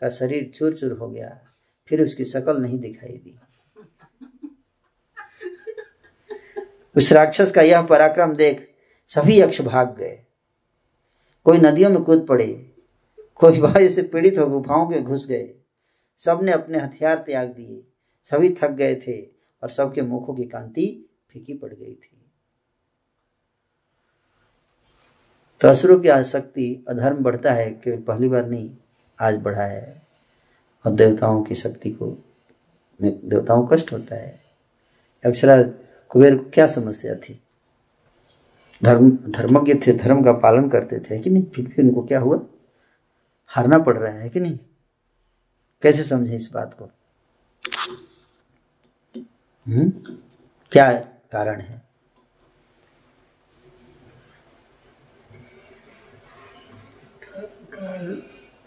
का 0.00 0.08
शरीर 0.08 0.52
चूर 0.54 0.72
चूर 0.74 0.92
हो 0.92 1.08
गया। 1.08 1.40
फिर 1.88 2.02
उसकी 2.02 2.24
शकल 2.24 2.56
नहीं 2.56 2.78
दिखाई 2.78 3.12
दी। 3.12 3.38
उस 6.96 7.12
राक्षस 7.12 7.50
का 7.50 7.62
यह 7.62 7.82
पराक्रम 7.82 8.34
देख 8.34 8.74
सभी 9.08 9.40
यक्ष 9.40 9.60
भाग 9.60 9.96
गए। 9.96 10.22
कोई 11.44 11.58
नदियों 11.58 11.90
में 11.90 12.02
कूद 12.02 12.26
पड़े, 12.26 12.70
कोई 13.34 13.60
भाई 13.60 13.88
से 13.88 14.02
पीड़ित 14.02 14.38
हो, 14.38 14.46
गुफाओं 14.46 14.90
के 14.90 15.00
घुस 15.00 15.26
गए। 15.28 15.54
सबने 16.18 16.52
अपने 16.52 16.78
हथियार 16.78 17.18
त्याग 17.18 17.48
दिए। 17.48 17.82
सभी 18.24 18.54
थक 18.62 18.70
गए 18.70 18.94
थे 18.94 19.22
और 19.62 19.70
सबके 19.70 20.02
मुखों 20.02 20.34
की 20.34 20.44
कांति 20.44 21.10
फीकी 21.30 21.54
पड़ 21.54 21.72
गई 21.74 21.94
थी। 21.94 22.16
तो 25.60 25.68
असुरों 25.68 26.00
की 26.00 26.08
आसक्ति 26.08 26.84
अधर्म 26.88 27.16
बढ़ता 27.16 27.52
है 27.52 27.70
कि 27.70 27.96
पहली 27.96 28.28
बार 28.28 28.46
नहीं, 28.46 28.76
आज 29.20 29.40
बढ़ा 29.40 29.62
है। 29.62 30.02
और 30.86 30.92
देवताओं 30.92 31.42
की 31.42 31.54
शक्ति 31.54 31.90
को 31.90 32.16
देवताओं 33.02 33.66
कष्ट 33.66 33.92
होता 33.92 34.14
है। 34.14 34.40
अक्षरा 35.24 35.62
कुबेर 36.08 36.36
को 36.36 36.50
क्या 36.50 36.66
समस्या 36.66 37.14
थी? 37.14 37.40
धर्म 38.82 39.10
धर्मज्ञ 39.10 39.74
थे 39.74 39.92
धर्म 39.92 40.24
का 40.24 40.32
पालन 40.32 40.68
करते 40.68 40.98
थे 40.98 41.18
कि 41.18 41.30
नहीं? 41.30 41.44
फिर 41.44 41.66
भी 41.66 41.82
उनको 41.82 42.02
क्या 42.02 42.20
हुआ? 42.20 42.40
हारना 43.46 43.78
पड़ 43.78 43.96
रहा 43.98 44.12
है 44.12 44.28
कि 44.28 44.40
नहीं? 44.40 44.58
कैसे 45.82 46.04
समझे 46.04 46.36
इस 46.36 46.50
बात 46.54 46.74
को? 46.74 46.90
हम्म? 49.66 49.90
क्या 50.72 50.92
कारण 51.32 51.60
है? 51.60 51.82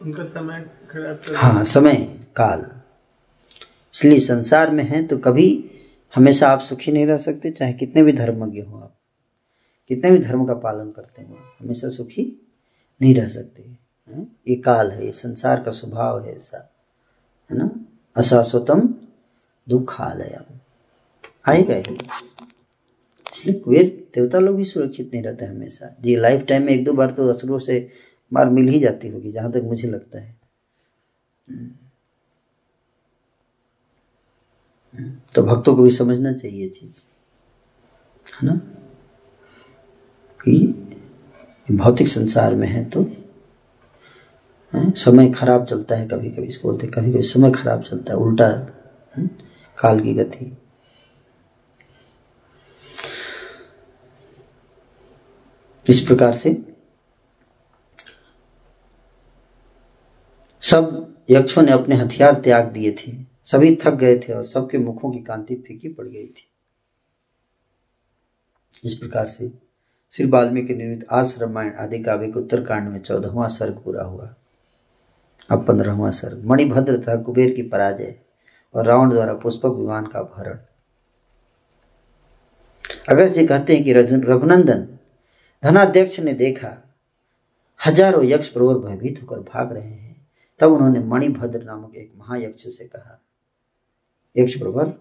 उनका 0.02 0.24
समय 0.24 0.70
खराब 0.92 1.36
हाँ 1.36 1.64
समय 1.64 1.94
काल। 2.36 2.72
इसलिए 3.94 4.20
संसार 4.20 4.72
में 4.72 4.84
हैं 4.84 5.08
तो 5.08 5.18
कभी 5.18 5.70
हमेशा 6.16 6.50
आप 6.50 6.60
सुखी 6.60 6.92
नहीं 6.92 7.06
रह 7.08 7.18
सकते 7.18 7.52
चाहे 7.52 7.74
कितने 7.74 8.04
भी 8.04 8.14
धर्मज्ञ 8.14 8.62
हो 8.62 8.78
आप। 8.80 8.93
कितने 9.94 10.12
भी 10.12 10.20
धर्म 10.20 10.46
का 10.46 10.54
पालन 10.60 10.92
करते 10.92 11.22
हो 11.22 11.38
हमेशा 11.60 11.90
सुखी 11.90 12.24
नहीं 13.02 13.14
रह 13.16 13.28
सकते, 13.28 13.64
है? 14.10 14.28
ये 14.48 14.56
काल 14.56 14.92
है, 14.92 15.06
ये 15.06 15.12
संसार 15.12 15.64
का 15.64 15.72
स्वभाव 15.72 16.24
है 16.26 16.36
ऐसा, 16.38 16.70
है 17.50 17.58
ना? 17.58 17.70
अशाश्वतम 18.16 18.88
दुखालय 19.68 20.40
आएगा 21.48 21.76
ही। 21.76 21.98
इसलिए 23.34 23.60
कुबेर 23.60 23.86
देवता 24.16 24.40
लोग 24.40 24.56
भी 24.56 24.66
सुरक्षित 24.66 25.12
नहीं 25.14 25.24
रहते 25.24 25.46
हमेशा। 25.46 25.96
जी 26.02 26.16
लाइफ 26.16 26.46
टाइम 26.46 26.64
में 26.64 26.74
एक 26.74 26.84
दो 26.86 26.94
बार 26.94 27.12
तो 27.12 27.28
असुरों 27.30 27.60
से 27.60 27.78
मार 28.32 28.50
मिल 28.50 28.68
ही 28.68 28.80
जाती 28.80 29.08
होगी, 29.08 29.32
जहाँ 29.32 29.52
तक 29.52 29.62
मुझे 29.64 29.88
लगता 29.88 30.20
है। 30.20 30.36
तो 35.36 35.44
भक्तों 35.44 35.76
को 35.76 35.84
भी 35.84 35.90
समझना 35.90 36.32
चाहिए 36.34 36.70
चीज़, 36.70 37.04
है 38.26 38.48
ना? 38.48 38.62
कि 40.48 40.56
भौतिक 41.72 42.08
संसार 42.08 42.56
में 42.56 42.68
है 42.68 42.84
तो 42.86 43.02
है? 44.74 44.92
समय 44.92 45.32
खराब 45.32 45.66
चलता 45.66 45.96
है 45.96 46.08
कभी 46.08 46.30
कभी 46.30 46.48
इसको 46.48 46.68
बोलते 46.68 46.88
कभी 46.88 47.12
कभी 47.12 47.22
समय 47.22 47.52
खराब 47.52 47.82
चलता 47.82 48.14
है, 48.14 48.20
उल्टा, 48.20 48.48
है? 49.18 49.28
काल 49.78 50.00
की 50.00 50.14
गति 50.14 50.58
इस 55.90 56.00
प्रकार 56.00 56.34
से 56.34 56.58
सब 60.62 61.16
यक्षों 61.30 61.62
ने 61.62 61.72
अपने 61.72 61.96
हथियार 61.96 62.34
त्याग 62.34 62.72
दिए 62.72 62.92
थे, 62.92 63.12
सभी 63.46 63.76
थक 63.76 63.94
गए 63.94 64.18
थे 64.20 64.34
और 64.34 64.46
सबके 64.46 64.78
मुखों 64.78 65.12
की 65.12 65.20
कांति 65.20 65.56
फीकी 65.56 65.90
पड़ 65.90 66.08
गई 66.08 66.26
थी 66.28 66.50
इस 68.86 68.94
प्रकार 68.94 69.28
से 69.28 69.63
श्री 70.14 70.26
वाल्मीकि 70.26 70.74
निर्मित 70.76 71.06
आज 71.12 71.36
रामायण 71.42 71.72
आदि 71.74 72.00
काव्य 72.00 72.28
उत्तरकांड 72.38 72.88
में 72.90 73.00
चौदहवा 73.02 73.48
सर्ग 73.48 73.78
पूरा 73.84 74.04
हुआ। 74.04 74.28
अब 75.50 75.66
पंद्रहवा 75.68 76.10
सर्ग, 76.10 76.44
मणिभद्र 76.46 76.98
तथा 76.98 77.16
कुबेर 77.22 77.54
की 77.54 77.62
पराजय 77.70 78.14
और 78.76 78.86
रावण 78.86 79.10
द्वारा 79.10 79.34
पुष्पक 79.34 79.72
विमान 79.72 80.06
का 80.06 80.20
अपहरण। 80.20 80.58
अगर 83.10 83.28
जी 83.28 83.46
कहते 83.48 83.76
हैं 83.76 83.84
कि 83.84 83.94
रघुनंदन 83.94 84.88
धनाध्यक्ष 85.64 86.20
ने 86.20 86.34
देखा, 86.34 86.72
हज़ारों 87.80 88.24
यक्ष 88.24 88.48
प्रवर 88.48 88.78
भयभीत 88.80 89.22
होकर 89.22 89.40
भाग 89.44 89.74
रहे 89.74 89.90
हैं। 89.90 90.16
तब 90.60 90.72
उन्होंने 90.72 91.00
मणिभद्र 91.06 91.64
नामक 91.64 91.96
एक 91.96 92.12
महायक्ष 92.18 92.68
से 92.68 92.86
कहा, 92.86 93.20
यक्ष 94.36 94.60
प्रवर, 94.60 94.94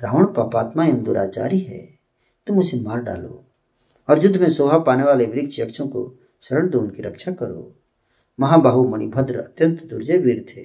रावण 0.00 0.32
पापात्मा 0.34 0.86
एवं 0.86 1.02
दुराचारी 1.04 1.58
है, 1.60 1.88
तुम 2.46 2.58
उसे 2.58 2.80
मार 2.80 3.02
डालो। 3.02 3.42
और 4.08 4.24
युद्ध 4.24 4.40
में 4.40 4.48
शोभा 4.50 4.78
पाने 4.78 5.02
वाले 5.02 5.26
वृक्ष 5.26 5.58
यक्षों 5.60 5.86
को 5.88 6.02
शरण 6.42 6.68
दो, 6.70 6.80
उनकी 6.80 7.02
रक्षा 7.02 7.32
करो। 7.32 7.72
महाबाहु 8.38 8.88
मणिभद्र 8.88 9.38
अत्यंत 9.38 9.82
दुर्जय 9.84 10.18
वीर 10.18 10.44
थे। 10.48 10.64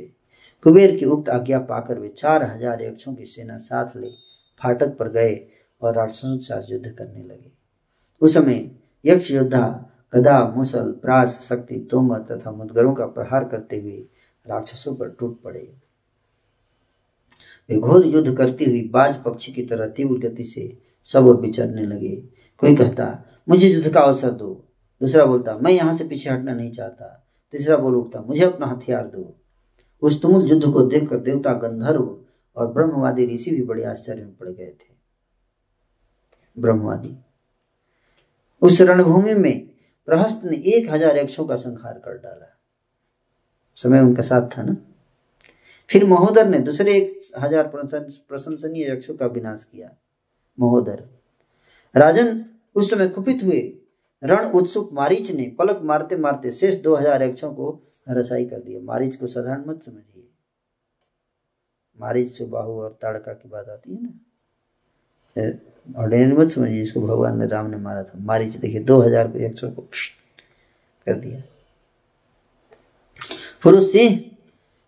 कुबेर 0.65 0.95
की 0.97 1.05
उक्त 1.05 1.29
आज्ञा 1.29 1.59
पाकर 1.65 1.99
वे 1.99 2.09
चार 2.09 2.43
हज़ार 2.43 2.81
यक्षों 2.83 3.13
की 3.13 3.25
सेना 3.25 3.57
साथ 3.59 3.95
ले 3.97 4.09
फाटक 4.61 4.95
पर 4.97 5.09
गए 5.11 5.35
और 5.81 5.95
राक्षसों 5.95 6.35
के 6.37 6.43
साथ 6.43 6.71
युद्ध 6.71 6.85
करने 6.87 7.23
लगे। 7.23 7.51
उस 8.21 8.33
समय 8.33 8.69
यक्ष 9.05 9.31
योद्धा 9.31 9.87
गदा, 10.13 10.53
मुसल, 10.55 10.91
प्रास, 11.01 11.39
शक्ति 11.43 11.75
तोमर 11.91 12.19
तथा 12.31 12.51
मुदगरों 12.51 12.93
का 12.93 13.05
प्रहार 13.07 13.43
करते 13.43 13.79
हुए 13.79 13.97
राक्षसों 14.45 14.95
पर 14.95 15.09
टूट 15.19 15.41
पड़े। 15.41 15.67
वे 17.69 17.77
घोर 17.77 18.05
युद्ध 18.05 18.35
करती 18.37 18.65
हुई 18.65 18.81
बाज 18.89 19.15
पक्षी 19.23 19.51
की 19.51 19.63
तरह 19.63 19.87
तीव्र 19.87 20.17
गति 20.19 20.43
से 20.43 20.65
सब 21.07 21.27
और 21.27 21.39
विचरने 21.41 21.83
लगे। 21.83 22.15
कोई 22.61 22.75
कहता 22.75 23.05
मुझे 23.47 23.67
युद्ध 23.67 23.93
का 23.93 24.01
अवसर 24.01 24.31
दो। 24.31 24.49
दूसरा 25.01 25.25
बोलता, 25.25 25.57
मैं 25.57 25.71
यहाँ 25.71 25.95
से 25.97 26.03
पीछे 26.03 26.29
हटना 26.29 26.53
नहीं 26.53 26.71
चाहता। 26.71 27.17
तीसरा 27.53 27.77
बोल 27.77 27.95
उठता, 27.95 28.21
मुझे 28.21 28.43
अपना 28.45 28.65
हथियार 28.65 29.07
दो। 29.07 29.35
उस 30.01 30.21
तुमुल 30.21 30.49
युद्ध 30.49 30.71
को 30.73 30.81
देखकर 30.81 31.17
देवता 31.17 31.53
गंधर्व 31.53 32.03
और 32.57 32.67
ब्रह्मवादी 32.67 33.25
ऋषि 33.33 33.51
भी 33.51 33.63
बड़े 33.63 33.83
आश्चर्य 33.83 34.21
में 34.21 34.35
पड़ 34.35 34.49
गए 34.49 34.65
थे। 34.65 34.89
ब्रह्मवादी। 36.57 37.15
उस 38.61 38.81
रणभूमि 38.81 39.33
में 39.33 39.67
प्रहस्त 40.07 40.41
ने 40.45 40.57
एक 40.67 40.89
हज़ार 40.89 41.17
यक्षों 41.17 41.45
का 41.45 41.55
संहार 41.55 41.93
कर 41.93 42.17
डाला। 42.17 42.47
समय 43.77 43.99
उनका 43.99 44.23
साथ 44.23 44.49
था 44.57 44.63
ना? 44.63 44.75
फिर 45.89 46.05
महोदर 46.05 46.47
ने 46.47 46.59
दूसरे 46.59 46.93
एक 46.93 47.19
हज़ार 47.37 47.71
प्रशंसनीय 47.75 48.91
यक्षों 48.91 49.15
का 49.15 49.25
विनाश 49.25 49.63
किया। 49.63 49.89
महोदर। 50.57 51.03
राजन 51.95 52.45
उस 52.75 52.89
समय 52.91 53.07
कुपित 53.09 53.43
हुए। 53.43 53.61
रण 54.23 54.51
उत्सुक 54.51 54.89
मारीच 54.93 55.31
ने 55.31 55.45
पलक 55.59 55.81
मारते 55.83 56.17
मारते 56.17 56.51
शेष 56.53 56.75
दो 56.81 56.95
हज़ार 56.95 57.23
यक्षों 57.23 57.53
को 57.53 57.79
रसाई 58.09 58.45
कर 58.45 58.59
दिया। 58.59 58.79
मारीच 58.83 59.15
को 59.15 59.27
साधारण 59.27 59.63
मत 59.67 59.83
समझिए। 59.83 60.27
मारीच 61.97 62.29
से 62.29 62.45
बाहु 62.47 62.79
और 62.81 62.97
ताड़का 63.01 63.33
की 63.33 63.49
बात 63.49 63.69
आती 63.69 63.93
है 63.93 64.01
ना? 64.01 64.09
ऑर्डिनरी 65.95 66.35
मत 66.35 66.49
समझिए, 66.49 66.81
इसको 66.81 67.01
भगवान 67.01 67.37
ने, 67.39 67.45
राम 67.47 67.69
ने 67.69 67.77
मारा 67.77 68.03
था। 68.03 68.19
मारीच 68.21 68.55
देखिए, 68.55 68.79
दो 68.81 68.99
हज़ार 69.01 69.27
को 69.27 69.39
यक्षों 69.39 69.71
को 69.71 69.81
कर 71.07 71.19
दिया। 71.19 71.41
पुरुष 73.63 73.91
सिंह, 73.91 74.19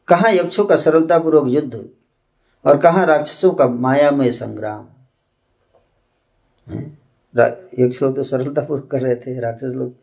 कहा 0.08 0.30
यक्षों 0.30 0.66
का 0.66 0.76
सरलतापूर्वक 0.78 1.48
युद्ध 1.48 1.90
और 2.66 2.78
कहा 2.78 3.04
राक्षसों 3.04 3.52
का 3.54 3.68
मायामय 3.68 4.32
संग्राम? 4.32 4.88
यक्ष 7.38 8.02
लोग 8.04 8.16
तो 8.16 8.24
सरलतापूर्वक 8.24 8.92
कर 8.92 9.02
रहे 9.02 9.16
थे, 9.16 9.40
राक्षस 9.40 9.74
लोग, 9.76 9.94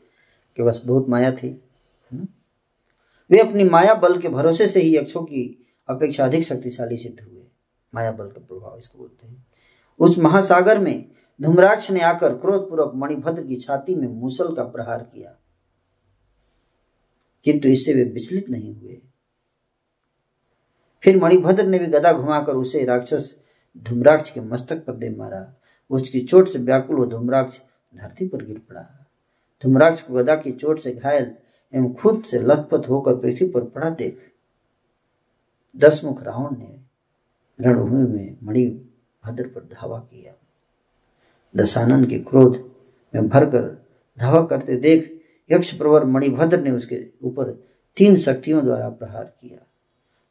के 0.57 0.65
पास 0.65 0.83
बहुत 0.85 1.09
माया 1.09 1.33
थी 1.33 1.65
वे 3.31 3.39
अपनी 3.39 3.65
माया 3.65 3.95
बल 3.95 4.21
के 4.21 4.29
भरोसे 4.29 4.69
से 4.69 4.81
ही 4.81 4.97
यक्षों 4.97 5.23
की 5.23 5.67
अपेक्षा 5.89 6.25
अधिक 6.25 6.43
शक्तिशाली 6.43 6.97
सिद्ध 6.97 7.21
हुए। 7.21 7.43
माया 7.95 8.13
बल 8.13 8.27
का 8.27 8.41
प्रभाव 8.41 8.79
इसको 8.79 8.99
बोलते 8.99 9.27
हैं। 9.27 9.47
उस 9.99 10.19
महासागर 10.19 10.79
में 10.79 11.11
धूमराक्ष 11.43 11.91
ने 11.91 12.01
आकर 12.01 12.35
क्रोधपूर्वक 12.35 12.93
मणिभद्र 12.95 13.43
की 13.43 13.57
छाती 13.57 13.95
में 13.95 14.09
मूसल 14.09 14.55
का 14.55 14.65
प्रहार 14.65 15.03
किया। 15.03 15.37
किंतु 17.45 17.69
इससे 17.69 17.95
वे 17.95 18.05
विचलित 18.05 18.51
नहीं 18.51 18.75
हुए। 18.75 19.01
फिर 21.03 21.23
मणिभद्र 21.23 21.67
ने 21.67 21.79
भी 21.79 21.87
गदा 21.87 22.13
घुमाकर 22.13 22.53
उसे 22.53 22.85
राक्षस 22.85 23.41
धूम्राक्ष 23.79 24.31
के 24.31 24.41
मस्तक 24.41 24.85
पर 24.85 24.93
दे 24.93 25.11
मारा। 25.11 25.60
उसकी 25.91 26.21
चोट 26.21 26.49
से 26.49 26.59
व्याकुल 26.59 27.07
धूम्राक्ष 27.07 27.61
धरती 27.95 28.29
पर 28.29 28.45
गिर 28.45 28.59
पड़ा। 28.59 29.07
धूम्राक्ष 29.63 30.03
को 30.03 30.15
गदा 30.15 30.37
की 30.37 30.53
चोट 30.53 30.79
से 30.79 30.93
घायल 30.93 31.35
एवं 31.75 31.95
खुद 31.95 32.23
से 32.23 32.39
लथपथ 32.39 32.89
होकर 32.89 33.17
पृथ्वी 33.17 33.49
पर 33.49 33.65
पड़ा 33.65 33.91
देख। 33.91 34.33
दसमुख 35.77 36.23
रावण 36.23 36.57
ने 36.57 36.81
रणभूमि 37.61 38.07
में 38.07 38.37
मणिभद्र 38.43 39.49
पर 39.49 39.61
धावा 39.61 39.99
किया। 39.99 40.33
दशानन 41.57 42.05
के 42.05 42.19
क्रोध 42.19 42.71
में 43.15 43.29
भरकर 43.29 43.87
धावा 44.19 44.43
करते 44.43 44.77
देख 44.77 45.23
यक्ष 45.51 45.75
प्रवर 45.75 46.05
मणिभद्र 46.05 46.61
ने 46.61 46.71
उसके 46.71 47.07
ऊपर 47.23 47.65
तीन 47.97 48.17
शक्तियों 48.17 48.65
द्वारा 48.65 48.89
प्रहार 48.89 49.25
किया। 49.25 49.67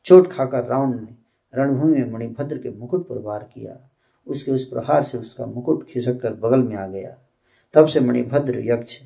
चोट 0.06 0.28
खाकर 0.28 0.66
रावण 0.66 1.00
ने 1.00 1.16
रणभूमि 1.56 2.02
में 2.02 2.12
मणिभद्र 2.12 2.58
के 2.58 2.72
मुकुट 2.72 3.08
पर 3.08 3.18
वार 3.18 3.44
किया। 3.44 3.89
उसके 4.30 4.52
उस 4.52 4.66
प्रहार 4.66 5.04
से 5.04 5.18
उसका 5.18 5.46
मुकुट 5.46 5.88
खिसक 5.90 6.20
कर 6.22 6.34
बगल 6.34 6.64
में 6.64 6.76
आ 6.76 6.86
गया। 6.88 7.18
तब 7.74 7.88
से 7.88 8.00
मणिभद्र 8.00 8.60
यक्ष 8.66 8.98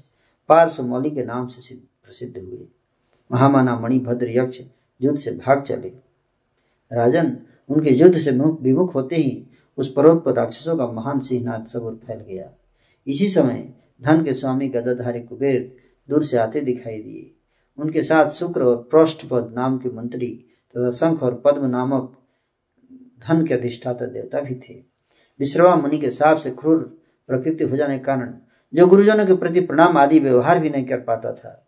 पार्श्वमौली 0.50 1.12
के 1.12 1.26
नाम 1.26 1.48
से 1.48 1.76
प्रसिद्ध 1.76 2.38
हुए। 2.38 2.68
महामाना 3.32 3.80
मणिभद्र 3.80 4.30
यक्ष 4.30 4.62
युद्ध 5.02 5.18
से 5.20 5.32
भाग 5.32 5.62
चले। 5.62 5.90
राजन 6.92 7.38
उनके 7.70 7.90
युद्ध 7.90 8.16
से 8.18 8.32
विमुख 8.32 8.96
होते 8.96 9.16
ही 9.16 9.48
उस 9.78 9.94
पर्वत 9.94 10.24
पर 10.24 10.34
राक्षसों 10.34 10.78
का 10.78 10.88
महान 10.88 11.20
सिंहनाथ 11.20 11.66
सब 11.66 12.00
फैल 12.08 12.20
गया। 12.20 12.50
इसी 13.08 13.28
समय 13.30 13.74
धन 14.04 14.24
के 14.24 14.34
स्वामी 14.34 14.68
गदाधारी 14.70 15.22
कुबेर 15.22 15.76
दूर 16.10 16.24
से 16.24 16.38
आते 16.38 16.62
दिखाई 16.62 17.02
दिए। 17.02 17.32
उनके 17.78 18.04
साथ 18.04 18.30
शुक्र 18.30 18.64
और 18.64 18.78
पृष्ठपद 18.92 19.54
नाम 19.56 19.78
के 19.78 19.90
मंत्री 19.90 20.30
तथा 20.76 20.92
शंख 20.92 21.24
और 21.24 21.42
पद्म 21.46 21.66
नामक 21.66 22.18
धन 23.28 23.46
के 23.46 23.54
अधिष्ठाता 23.54 24.06
देवता 24.06 24.42
भी 24.42 24.56
थे। 24.56 24.93
विश्रवा 25.40 25.76
मुनि 25.76 25.98
के 25.98 26.12
साप 26.12 26.38
से 26.38 26.52
क्रूर 26.52 26.98
प्रकृति 27.28 27.64
हो 27.64 27.78
जाने 27.78 27.98
के 27.98 28.04
कारण 28.04 28.34
जो 28.74 28.88
गुरुजनों 28.88 29.26
के 29.26 29.36
प्रति 29.36 29.62
प्रणाम 29.62 29.98
आदि 29.98 30.20
व्यवहार 30.20 30.60
भी 30.60 30.70
नहीं 30.70 30.86
कर 30.86 31.00
पाता 31.00 31.34
था। 31.34 31.68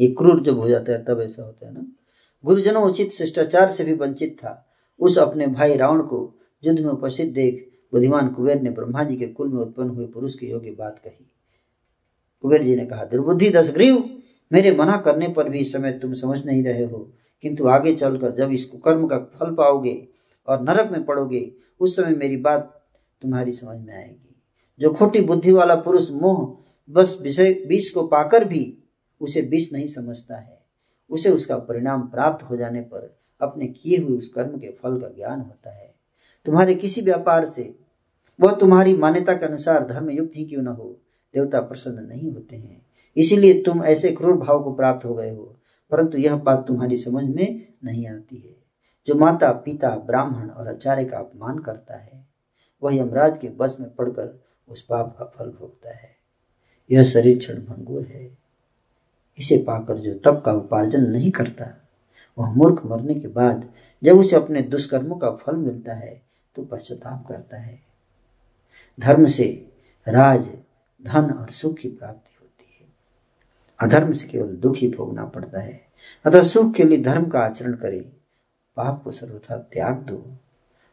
ये 0.00 0.08
क्रूर 0.08 0.42
जब 0.42 0.58
हो 0.58 0.68
जाता 0.68 0.92
है, 0.92 1.04
तब 1.04 1.20
ऐसा 1.20 1.42
होता 1.42 1.66
है 1.66 1.74
ना। 1.74 1.86
गुरुजनों 2.44 2.82
उचित 2.82 3.10
शिष्टाचार 3.10 3.70
से 3.70 3.84
भी 3.84 3.92
वंचित 3.92 4.36
था। 4.38 4.68
उस 5.00 5.18
अपने 5.18 5.46
भाई 5.46 5.76
रावण 5.76 6.02
को 6.02 6.34
युद्ध 6.64 6.80
में 6.80 6.88
उपस्थित 6.88 7.32
देख 7.32 7.70
बुद्धिमान 7.92 8.28
कुबेर 8.28 8.60
ने 8.60 8.70
ब्रह्मा 8.70 9.04
जी 9.04 9.16
के 9.16 9.26
कुल 9.26 9.48
में 9.48 9.60
उत्पन्न 9.60 9.88
हुए 9.88 10.06
पुरुष 10.06 10.34
की 10.34 10.46
योग्य 10.46 10.70
बात 10.70 10.98
कही। 10.98 11.26
कुबेर 12.42 12.62
जी 12.62 12.76
ने 12.76 12.86
कहा, 12.86 13.04
दुर्बुद्धि 13.04 13.50
दसग्रीव 13.50 14.22
मेरे 14.52 14.70
मना 14.70 14.96
करने 14.96 15.28
पर 15.28 15.48
भी 15.48 15.58
इस 15.58 15.72
समय 15.72 15.92
तुम 15.92 16.14
समझ 16.14 16.46
नहीं 16.46 16.64
रहे 16.64 16.84
हो। 16.84 17.12
किंतु 17.42 17.66
आगे 17.66 17.94
चलकर 17.94 18.30
जब 18.30 18.50
इस 18.50 18.64
कुकर्म 18.64 19.06
का 19.06 19.18
फल 19.18 19.54
पाओगे 19.54 20.08
और 20.48 20.62
नरक 20.62 20.90
में 20.92 21.04
पड़ोगे, 21.04 21.52
उस 21.80 21.96
समय 21.96 22.14
मेरी 22.14 22.36
बात 22.36 22.82
तुम्हारी 23.22 23.52
समझ 23.52 23.78
में 23.78 23.94
आएगी। 23.94 24.36
जो 24.80 24.92
खोटी 24.92 25.20
बुद्धि 25.20 25.52
वाला 25.52 25.74
पुरुष 25.74 26.10
मोह 26.10 26.56
बस 26.90 27.18
विषय, 27.22 27.52
विष 27.68 27.90
को 27.90 28.06
पाकर 28.06 28.44
भी 28.44 28.78
उसे 29.20 29.40
विष 29.40 29.72
नहीं 29.72 29.86
समझता 29.86 30.36
है, 30.36 30.60
उसे 31.10 31.30
उसका 31.30 31.56
परिणाम 31.56 32.02
प्राप्त 32.02 32.44
हो 32.44 32.56
जाने 32.56 32.80
पर 32.80 33.16
अपने 33.40 33.66
किए 33.66 33.98
हुए 33.98 34.18
उस 34.18 34.28
कर्म 34.28 34.58
के 34.58 34.70
फल 34.72 35.00
का 35.00 35.08
ज्ञान 35.08 35.40
होता 35.40 35.74
है। 35.74 35.94
तुम्हारे 36.46 36.74
किसी 36.74 37.00
व्यापार 37.00 37.44
से, 37.44 37.74
वह 38.40 38.52
तुम्हारी 38.52 38.96
मान्यता 38.96 39.34
के 39.34 39.46
अनुसार 39.46 39.86
धर्म 39.86 40.10
युक्त 40.10 40.32
ही 40.36 40.44
क्यों 40.44 40.62
न 40.62 40.66
हो, 40.66 40.98
देवता 41.34 41.60
प्रसन्न 41.60 42.06
नहीं 42.06 42.32
होते 42.32 42.56
हैं। 42.56 42.86
इसीलिए 43.16 43.62
तुम 43.62 43.82
ऐसे 43.84 44.12
क्रूर 44.12 44.36
भाव 44.36 44.62
को 44.64 44.74
प्राप्त 44.74 45.04
हो 45.04 45.14
गए 45.14 45.30
हो, 45.30 45.56
परंतु 45.90 46.18
यह 46.18 46.36
बात 46.36 46.64
तुम्हारी 46.68 46.96
समझ 46.96 47.24
में 47.24 47.72
नहीं 47.84 48.06
आती 48.06 48.36
है। 48.36 48.61
जो 49.06 49.14
माता, 49.14 49.52
पिता, 49.52 49.90
ब्राह्मण 49.90 50.50
और 50.50 50.68
आचार्य 50.68 51.04
का 51.04 51.18
अपमान 51.18 51.58
करता 51.58 51.96
है, 51.96 52.26
वह 52.82 52.96
यमराज 52.96 53.38
के 53.38 53.48
बस 53.48 53.76
में 53.80 53.94
पड़कर 53.94 54.44
उस 54.68 54.82
पाप 54.82 55.16
का 55.18 55.24
फल 55.24 55.50
भोगता 55.50 55.90
है। 55.90 56.16
यह 56.90 57.02
शरीर 57.02 57.38
क्षण 57.38 57.54
भंगुर 57.54 58.02
है। 58.02 58.38
इसे 59.38 59.64
पाकर 59.66 59.98
जो 59.98 60.14
तप 60.14 60.42
का 60.46 60.52
उपार्जन 60.52 61.00
नहीं 61.00 61.30
करता, 61.30 61.88
वह 62.38 62.50
मूर्ख 62.50 62.84
मरने 62.84 63.14
के 63.14 63.28
बाद 63.28 63.68
जब 64.02 64.18
उसे 64.18 64.36
अपने 64.36 64.62
दुष्कर्मों 64.62 65.16
का 65.16 65.30
फल 65.30 65.56
मिलता 65.56 65.94
है 65.94 66.22
तो 66.54 66.64
पश्चाताप 66.64 67.26
करता 67.28 67.56
है। 67.56 67.82
धर्म 69.00 69.26
से 69.26 69.72
राज, 70.08 70.50
धन 71.02 71.30
और 71.30 71.50
सुख 71.50 71.76
की 71.76 71.88
प्राप्ति 71.88 72.36
होती 72.40 72.78
है। 72.80 72.86
अधर्म 73.80 74.12
से 74.12 74.28
केवल 74.28 74.56
दुख 74.56 74.76
ही 74.76 74.88
भोगना 74.88 75.24
पड़ता 75.24 75.60
है। 75.60 75.80
अतः 76.24 76.42
सुख 76.42 76.74
के 76.74 76.84
लिए 76.84 77.02
धर्म 77.02 77.28
का 77.28 77.40
आचरण 77.40 77.74
करे। 77.74 78.21
पाप 78.76 79.02
को 79.04 79.10
सर्वथा 79.10 79.56
त्याग 79.56 79.96
दो। 79.96 80.16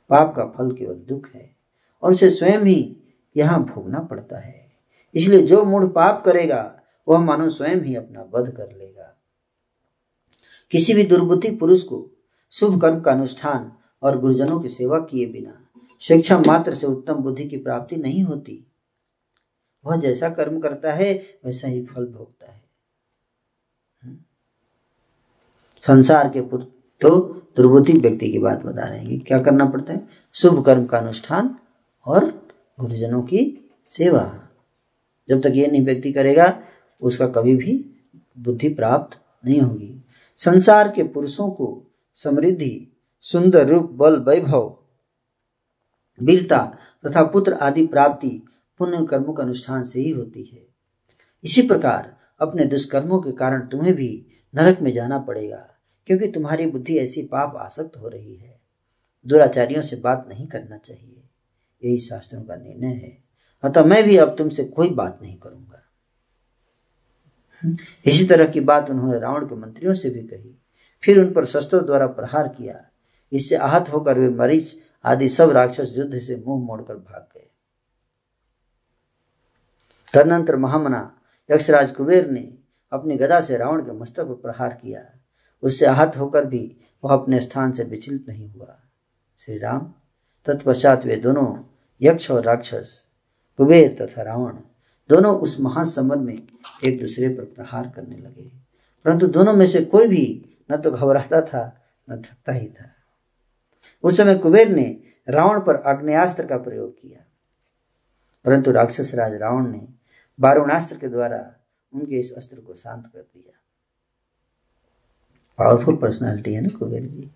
पाप 0.10 0.34
का 0.36 0.46
फल 0.46 0.72
केवल 0.72 0.96
दुख 0.96 1.30
है, 1.36 1.56
और 2.04 2.12
उसे 2.12 2.30
स्वयं 2.30 2.60
ही 2.60 2.98
यहाँ 3.38 3.64
भोगना 3.64 4.00
पड़ता 4.00 4.40
है। 4.40 4.72
इसलिए 5.16 5.42
जो 5.42 5.64
मूढ़ 5.64 5.86
पाप 5.86 6.24
करेगा, 6.26 6.82
वह 7.08 7.20
मानो 7.20 7.50
स्वयं 7.50 7.82
ही 7.82 7.96
अपना 7.96 8.30
वध 8.34 8.52
कर 8.52 8.72
लेगा। 8.72 9.16
किसी 10.72 10.94
भी 10.94 11.04
दुर्बुद्धि 11.04 11.52
पुरुष 11.52 11.84
को 11.84 12.10
शुभ 12.52 12.82
कर्म 12.82 13.00
का 13.02 13.12
अनुष्ठान 13.12 13.72
और 14.04 14.18
गुरुजनों 14.18 14.60
की 14.60 14.70
सेवा 14.70 15.00
किए 15.00 15.26
बिना 15.26 15.62
स्वेच्छा 16.00 16.40
मात्र 16.40 16.76
से 16.76 16.88
उत्तम 16.88 17.14
बुद्धि 17.14 17.50
की 17.50 17.58
प्राप्ति 17.58 17.96
नहीं 17.96 18.24
होती। 18.24 18.66
वह 19.86 19.96
जैसा 19.96 20.30
कर्म 20.30 20.60
करता 20.60 20.94
है, 20.94 21.14
वैसा 21.46 21.68
ही 21.68 21.86
फल 21.86 22.06
भोगता 22.06 22.52
है। 22.52 22.62
संसार 25.84 26.30
के 26.30 26.42
पुत्र 26.42 26.68
तो 27.02 27.39
दुर्बुद्धि 27.58 27.94
व्यक्ति 27.94 28.32
की 28.32 28.40
बात 28.40 28.64
बता 28.64 28.88
रहे 28.88 29.00
हैं 29.00 29.10
कि 29.10 29.18
क्या 29.18 29.42
करना 29.42 29.66
पड़ता 29.66 29.94
है? 29.94 30.08
शुभ 30.34 30.66
कर्म 30.66 30.86
का 30.86 30.98
अनुष्ठान 30.98 31.56
और 32.06 32.26
गुरुजनों 32.80 33.22
की 33.22 33.72
सेवा। 33.86 34.50
जब 35.30 35.42
तक 35.42 35.52
ये 35.56 35.68
नहीं 35.68 35.86
व्यक्ति 35.86 36.14
करेगा, 36.14 36.60
उसका 37.02 37.28
कभी 37.28 37.56
भी 37.56 37.96
बुद्धि 38.40 38.70
प्राप्त 38.70 39.20
नहीं 39.46 39.62
होगी। 39.62 40.04
संसार 40.38 40.92
के 40.92 41.04
पुरुषों 41.04 41.50
को 41.50 41.84
समृद्धि, 42.14 42.98
सुंदर 43.22 43.68
रूप, 43.68 43.92
बल, 43.92 44.20
वैभव, 44.20 44.78
वीरता 46.22 46.78
तथा 47.06 47.24
पुत्र 47.24 47.54
आदि 47.54 47.88
प्राप्ति 47.88 48.46
पुण्य 48.78 49.06
कर्मों 49.06 49.34
का 49.34 49.44
अनुष्ठान 49.44 49.84
से 49.84 50.00
ही 50.00 50.10
होती 50.10 50.44
है। 50.44 50.68
इसी 51.44 51.62
प्रकार 51.62 52.18
अपने 52.40 52.66
दुष्कर्मों 52.66 53.22
के 53.22 53.32
कारण 53.32 53.68
तुम्हें 53.68 53.96
भी 53.96 54.26
नरक 54.56 54.82
में 54.82 54.94
जाना 54.94 55.20
पड़ेगा। 55.20 55.79
क्योंकि 56.10 56.28
तुम्हारी 56.32 56.66
बुद्धि 56.66 56.98
ऐसी 56.98 57.24
पाप 57.24 57.56
आसक्त 57.56 57.98
हो 57.98 58.08
रही 58.08 58.36
है। 58.36 58.60
दुराचारियों 59.28 59.82
से 59.82 59.96
बात 59.96 60.26
नहीं 60.30 60.48
करना 60.48 60.78
चाहिए। 60.78 61.24
यही 61.84 62.00
शास्त्रों 62.00 62.44
का 62.44 62.56
निर्णय 62.56 62.94
है। 62.94 63.24
अतः 63.64 63.84
मैं 63.84 64.04
भी 64.04 64.18
अब 64.18 64.36
तुमसे 64.38 64.64
कोई 64.64 64.90
बात 64.90 65.20
नहीं 65.22 65.38
करूँगा। 65.38 65.82
इसी 68.06 68.26
तरह 68.26 68.46
की 68.48 68.60
बात 68.60 68.90
उन्होंने 68.90 69.20
रावण 69.20 69.46
के 69.46 69.56
मंत्रियों 69.56 69.94
से 69.94 70.10
भी 70.10 70.22
कही। 70.22 70.62
फिर 71.04 71.20
उन 71.20 71.34
पर 71.34 71.46
शस्त्रों 71.46 71.86
द्वारा 71.86 72.08
प्रहार 72.08 72.48
किया। 72.48 72.90
इससे 73.32 73.56
आहत 73.56 73.90
होकर 73.90 74.20
वे 74.20 74.30
मरीच 74.30 74.76
आदि 75.06 75.30
सब 75.30 75.50
राक्षस 75.50 75.94
युद्ध 75.98 76.20
से 76.20 76.44
मुँह 76.48 76.66
मोड़कर 76.66 76.96
भाग 76.96 77.28
गए। 77.36 77.50
तदनंतर 80.14 80.56
महामना 80.56 81.20
यक्षराज 81.52 81.92
कुबेर 81.92 82.30
ने 82.30 82.58
अपनी 82.92 83.18
गदा 83.18 83.42
से 83.42 83.58
रावण 83.58 83.82
के 83.82 83.92
मस्तक 83.92 84.26
पर 84.26 84.34
प्रहार 84.34 84.74
किया। 84.74 85.19
उससे 85.64 85.86
आहत 85.86 86.18
होकर 86.18 86.46
भी 86.46 86.78
वह 87.04 87.14
अपने 87.14 87.42
स्थान 87.42 87.72
से 87.72 87.84
विचलित 87.84 88.26
नहीं 88.30 88.50
हुआ। 88.50 88.80
श्री 89.40 89.58
राम 89.58 89.94
तत्पश्चात 90.46 91.06
वे 91.06 91.16
दोनों 91.16 91.64
यक्ष 92.02 92.32
और 92.32 92.44
राक्षस, 92.44 93.08
कुबेर 93.58 93.98
तथा 94.02 94.22
रावण 94.22 94.58
दोनों 95.10 95.40
उस 95.40 95.60
महासमर 95.60 96.18
में 96.18 96.48
एक 96.84 97.02
दूसरे 97.02 97.30
पर 97.30 97.44
प्रहार 97.44 97.94
करने 97.96 98.18
लगे। 98.18 98.52
परंतु 99.06 99.28
दोनों 99.28 99.54
में 99.54 99.68
से 99.68 99.82
कोई 99.82 100.08
भी 100.08 100.46
न 100.72 100.78
तो 100.78 100.92
घबराता 100.92 101.42
था, 101.42 101.86
न 102.10 102.22
थकता 102.22 102.52
ही 102.52 102.68
था। 102.68 102.90
उस 104.04 104.18
समय 104.18 104.36
कुबेर 104.36 104.70
ने 104.70 105.00
रावण 105.30 105.60
पर 105.62 105.76
अग्नियास्त्र 105.76 106.46
का 106.46 106.58
प्रयोग 106.58 107.02
किया। 107.02 107.26
परंतु 108.46 108.72
राक्षस 108.72 109.16
राज 109.16 109.34
रावण 109.34 109.68
ने 109.68 109.88
बारुणास्त्र 110.40 110.98
के 110.98 111.08
द्वारा 111.08 111.52
उनके 111.94 112.20
इस 112.20 112.34
अस्त्र 112.34 112.60
को 112.60 112.74
शांत 112.74 113.08
कर 113.08 113.20
दिया। 113.20 113.59
पावरफुल 115.60 115.96
पर्सनालिटी 115.96 116.54
है 116.54 116.62
ना 116.62 116.78
कुबेर 116.80 117.06
जी। 117.06 117.32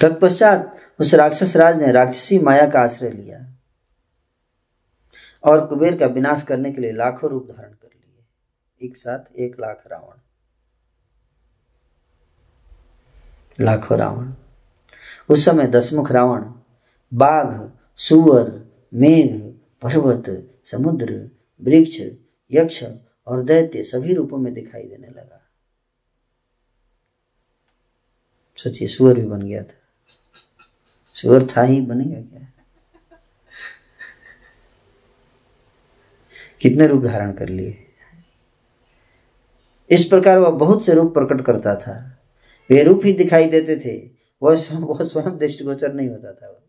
तत्पश्चात 0.00 0.76
उस 1.00 1.14
राक्षस 1.14 1.56
राज 1.56 1.82
ने 1.82 1.92
राक्षसी 1.92 2.38
माया 2.38 2.70
का 2.70 2.80
आश्रय 2.80 3.10
लिया 3.10 3.54
और 5.44 5.66
कुबेर 5.66 5.96
का 5.96 6.06
विनाश 6.06 6.42
करने 6.42 6.72
के 6.72 6.80
लिए 6.80 6.92
लाखों 6.92 7.30
रूप 7.30 7.48
धारण 7.50 7.70
कर 7.70 7.88
लिए। 7.94 8.86
एक 8.86 8.96
साथ 8.96 9.32
एक 9.36 9.60
लाख 9.60 9.82
रावण। 9.86 10.18
लाखों 13.64 13.98
रावण। 13.98 14.32
उस 15.28 15.44
समय 15.44 15.66
दसमुख 15.66 16.12
रावण, 16.12 16.52
बाघ, 17.14 17.70
सुअर, 17.96 18.72
मेघ, 18.94 19.40
पर्वत, 19.82 20.54
समुद्र, 20.64 21.30
वृक्ष, 21.62 22.00
यक्ष 22.50 22.84
और 23.26 23.42
दैत्य 23.42 23.84
सभी 23.84 24.14
रूपों 24.14 24.38
में 24.38 24.54
दिखाई 24.54 24.82
देने 24.82 25.08
लगा। 25.08 25.42
सोचिए 28.56 28.88
सुअर 28.88 29.14
भी 29.14 29.26
बन 29.26 29.42
गया 29.42 29.62
था। 29.62 29.78
सुअर 31.14 31.46
था 31.56 31.62
ही, 31.62 31.80
बनेगा 31.80 32.20
क्या? 32.20 32.52
कितने 36.60 36.86
रूप 36.86 37.02
धारण 37.02 37.32
कर 37.32 37.48
लिए? 37.48 37.82
इस 39.90 40.04
प्रकार 40.04 40.38
वह 40.38 40.50
बहुत 40.50 40.84
से 40.84 40.94
रूप 40.94 41.14
प्रकट 41.14 41.44
करता 41.44 41.76
था। 41.76 42.24
वे 42.70 42.82
रूप 42.82 43.00
ही 43.04 43.12
दिखाई 43.12 43.46
देते 43.46 43.76
थे। 43.76 44.10
वह 44.42 44.56
वह 44.72 45.04
स्वयं 45.04 45.38
दृष्टिगोचर 45.38 45.92
नहीं 45.92 46.08
होता 46.08 46.32
था। 46.32 46.62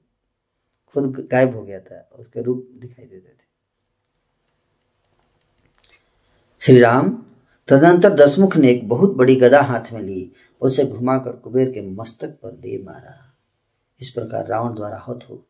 खुद 0.93 1.27
गायब 1.31 1.55
हो 1.55 1.63
गया 1.63 1.79
था 1.79 2.09
उसके 2.13 2.41
रूप 2.41 2.69
दिखाई 2.73 3.05
देते 3.05 3.29
थे। 3.29 3.46
श्री 6.61 6.79
राम 6.79 7.09
तदनंतर 7.67 8.13
दसमुख 8.13 8.57
ने 8.57 8.69
एक 8.69 8.87
बहुत 8.89 9.15
बड़ी 9.15 9.35
गदा 9.35 9.61
हाथ 9.61 9.91
में 9.93 10.01
ली, 10.01 10.31
उसे 10.61 10.85
घुमाकर 10.85 11.31
कुबेर 11.31 11.69
के 11.71 11.81
मस्तक 11.81 12.27
पर 12.27 12.51
दे 12.51 12.83
मारा। 12.83 13.35
इस 14.01 14.09
प्रकार 14.09 14.47
रावण 14.47 14.75
द्वारा 14.75 15.05
हत 15.07 15.19
हो, 15.29 15.45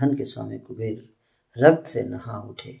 धन 0.00 0.14
के 0.14 0.24
स्वामी 0.24 0.58
कुबेर 0.58 1.08
रक्त 1.56 1.86
से 1.86 2.02
नहा 2.02 2.40
उठे 2.40 2.80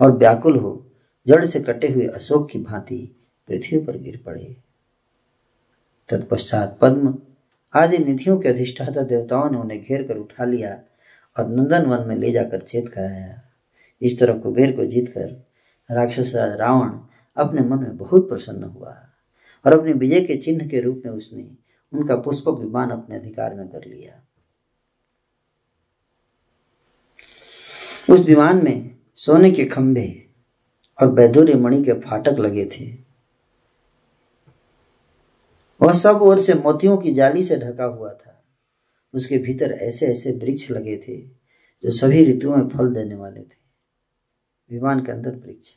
और 0.00 0.16
व्याकुल 0.18 0.56
हो, 0.56 0.86
जड़ 1.26 1.44
से 1.44 1.60
कटे 1.60 1.88
हुए 1.88 2.06
अशोक 2.06 2.50
की 2.50 2.58
भांति 2.58 3.16
पृथ्वी 3.48 3.78
पर 3.78 3.98
गिर 3.98 4.22
पड़े। 4.26 4.56
तत्पश्चात 6.08 6.78
पद्म 6.80 7.18
आदि 7.74 7.98
निधियों 7.98 8.38
के 8.38 8.48
अधिष्ठाता 8.48 9.02
देवताओं 9.02 9.50
ने 9.50 9.58
उन्हें 9.58 9.82
घेर 9.82 10.02
कर 10.02 10.16
उठा 10.16 10.44
लिया 10.44 10.80
और 11.36 11.48
नंदन 11.48 11.86
वन 11.86 12.08
में 12.08 12.16
ले 12.16 12.32
जाकर 12.32 12.60
चेत 12.60 12.88
कराया। 12.88 13.42
इस 14.02 14.18
तरह 14.20 14.38
कुबेर 14.38 14.76
को 14.76 14.84
जीतकर 14.84 15.45
राक्षस 15.90 16.32
रावण 16.34 16.98
अपने 17.36 17.60
मन 17.60 17.78
में 17.78 17.96
बहुत 17.96 18.28
प्रसन्न 18.28 18.64
हुआ 18.64 18.94
और 19.66 19.78
अपने 19.78 19.92
विजय 19.92 20.20
के 20.20 20.36
चिन्ह 20.36 20.66
के 20.68 20.80
रूप 20.80 21.02
में 21.06 21.12
उसने 21.12 21.56
उनका 21.92 22.16
पुष्पक 22.16 22.58
विमान 22.60 22.90
अपने 22.90 23.16
अधिकार 23.16 23.54
में 23.54 23.68
कर 23.68 23.84
लिया। 23.86 24.22
उस 28.10 28.26
विमान 28.26 28.64
में 28.64 28.96
सोने 29.14 29.50
के 29.50 29.64
खंभे 29.64 30.26
और 31.02 31.12
बैदुर्य 31.12 31.54
मणि 31.54 31.84
के 31.84 31.92
फाटक 31.92 32.38
लगे 32.38 32.64
थे। 32.64 32.86
वह 35.80 35.92
सब 35.92 36.22
ओर 36.22 36.38
से 36.38 36.54
मोतियों 36.54 36.96
की 36.96 37.14
जाली 37.14 37.44
से 37.44 37.56
ढका 37.56 37.84
हुआ 37.84 38.12
था। 38.12 38.44
उसके 39.14 39.38
भीतर 39.38 39.72
ऐसे 39.72 40.06
ऐसे 40.06 40.32
वृक्ष 40.32 40.70
लगे 40.70 40.96
थे 40.96 41.18
जो 41.82 41.90
सभी 41.90 42.24
ऋतुओं 42.24 42.56
में 42.56 42.68
फल 42.68 42.94
देने 42.94 43.14
वाले 43.14 43.40
थे। 43.40 43.65
विमान 44.70 45.04
के 45.04 45.12
अंदर 45.12 45.30
वृक्ष 45.30 45.74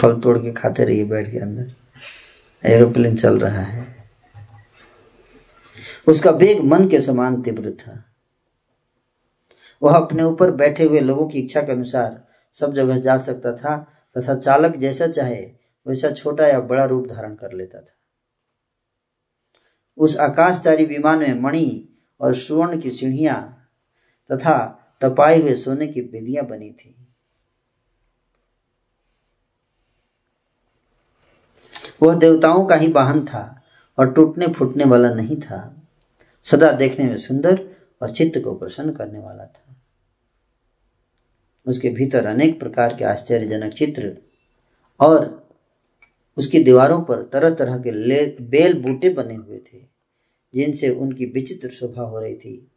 फल 0.00 0.20
तोड़ 0.20 0.38
के 0.38 0.52
खाते 0.52 0.84
रहिए 0.84 1.04
बैठ 1.04 1.30
के 1.30 1.38
अंदर। 1.38 1.74
एरोप्लेन 2.64 3.16
चल 3.16 3.38
रहा 3.38 3.60
है। 3.60 4.10
उसका 6.08 6.30
वेग 6.30 6.64
मन 6.64 6.88
के 6.88 7.00
समान 7.00 7.42
तीव्र 7.42 7.72
था। 7.72 8.04
वह 9.82 9.96
अपने 9.96 10.22
ऊपर 10.22 10.50
बैठे 10.50 10.84
हुए 10.84 11.00
लोगों 11.00 11.28
की 11.28 11.38
इच्छा 11.38 11.62
के 11.62 11.72
अनुसार 11.72 12.28
सब 12.52 12.72
जगह 12.72 12.98
जा 12.98 13.16
सकता 13.16 13.56
था 13.56 13.76
तथा 14.18 14.34
चालक 14.34 14.76
जैसा 14.76 15.06
चाहे, 15.06 15.44
वैसा 15.86 16.10
छोटा 16.10 16.46
या 16.46 16.60
बड़ा 16.60 16.84
रूप 16.84 17.08
धारण 17.08 17.34
कर 17.34 17.52
लेता 17.52 17.80
था। 17.80 17.96
उस 19.96 20.16
आकाशचारी 20.16 20.84
विमान 20.84 21.18
में 21.18 21.40
मणि 21.40 21.98
और 22.20 22.34
सुवर्ण 22.34 22.80
की 22.80 22.90
सीढ़ियाँ 22.90 23.61
तथा 24.32 24.56
तपाए 25.00 25.40
हुए 25.40 25.54
सोने 25.54 25.86
की 25.86 26.00
बेदियाँ 26.02 26.44
बनी 26.46 26.70
थी। 26.70 26.94
वह 32.02 32.14
देवताओं 32.14 32.64
का 32.66 32.76
ही 32.76 32.92
वाहन 32.92 33.24
था 33.24 33.62
और 33.98 34.12
टूटने 34.12 34.46
फूटने 34.46 34.84
वाला 34.84 35.10
नहीं 35.14 35.36
था। 35.36 35.58
सदा 36.44 36.70
देखने 36.72 37.04
में 37.04 37.16
सुंदर 37.16 37.60
और 38.02 38.10
चित्त 38.10 38.38
को 38.44 38.54
प्रसन्न 38.54 38.92
करने 38.92 39.18
वाला 39.18 39.44
था। 39.44 39.76
उसके 41.66 41.90
भीतर 41.90 42.26
अनेक 42.26 42.58
प्रकार 42.60 42.94
के 42.94 43.04
आश्चर्यजनक 43.04 43.72
चित्र 43.72 44.16
और 45.00 45.30
उसकी 46.36 46.62
दीवारों 46.64 47.00
पर 47.02 47.22
तरह 47.22 47.50
तरह 47.50 47.78
के 47.78 47.90
बेल 48.40 48.82
बूटे 48.82 49.08
बने 49.08 49.34
हुए 49.34 49.58
थे, 49.58 49.78
जिनसे 50.54 50.90
उनकी 50.90 51.26
विचित्र 51.26 51.68
शोभा 51.68 52.02
हो 52.02 52.20
रही 52.20 52.36
थी। 52.36 52.71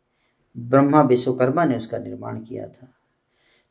ब्रह्मा 0.57 1.01
विश्वकर्मा 1.01 1.65
ने 1.65 1.77
उसका 1.77 1.97
निर्माण 1.97 2.35
किया 2.35 2.67
था। 2.67 2.87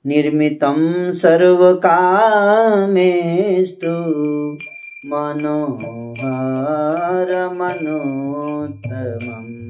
निर्मितम 0.06 1.12
सर्व 1.12 1.74
कामेस्तु 1.74 3.94
मनोहर 5.06 7.54
मनोत्तमम् 7.54 9.64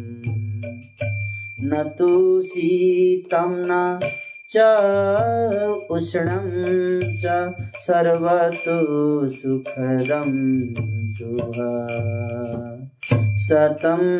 न 1.66 1.94
तु 1.98 2.42
शीतं 2.42 3.48
न 3.48 4.00
च 4.52 4.56
उष्णं 5.90 7.00
च 7.02 7.54
सर्वतु 7.76 9.28
सुखदं 9.28 10.30
शुभ 11.18 11.88
सतं 13.36 14.18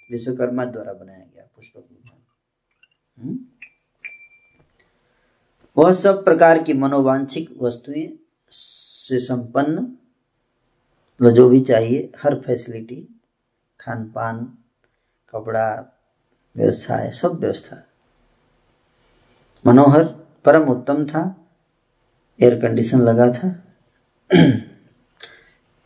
विश्वकर्मा 0.09 0.65
द्वारा 0.65 0.93
बनाया 0.93 1.23
गया 1.23 1.43
पुष्पक 1.55 1.81
विमान 1.81 2.19
हम्म? 3.17 3.37
वह 5.77 5.91
सब 5.93 6.23
प्रकार 6.25 6.63
की 6.63 6.73
मनोवांछिक 6.75 7.49
वस्तुएँ 7.61 8.07
से 8.51 9.19
संपन्न 9.19 9.97
जो 11.19 11.49
भी 11.49 11.59
चाहिए, 11.61 12.11
हर 12.21 12.35
फैसिलिटी 12.39 12.95
खान 13.79 14.09
पान 14.11 14.45
कपड़ा 15.33 15.94
व्यवस्था 16.57 16.95
है, 16.95 17.11
सब 17.11 17.31
व्यवस्था 17.31 17.87
मनोहर 19.67 20.03
परम 20.45 20.63
उत्तम 20.63 21.05
था 21.05 21.47
एयर 22.41 22.59
कंडीशन 22.59 22.99
लगा 22.99 23.31
था। 23.33 23.63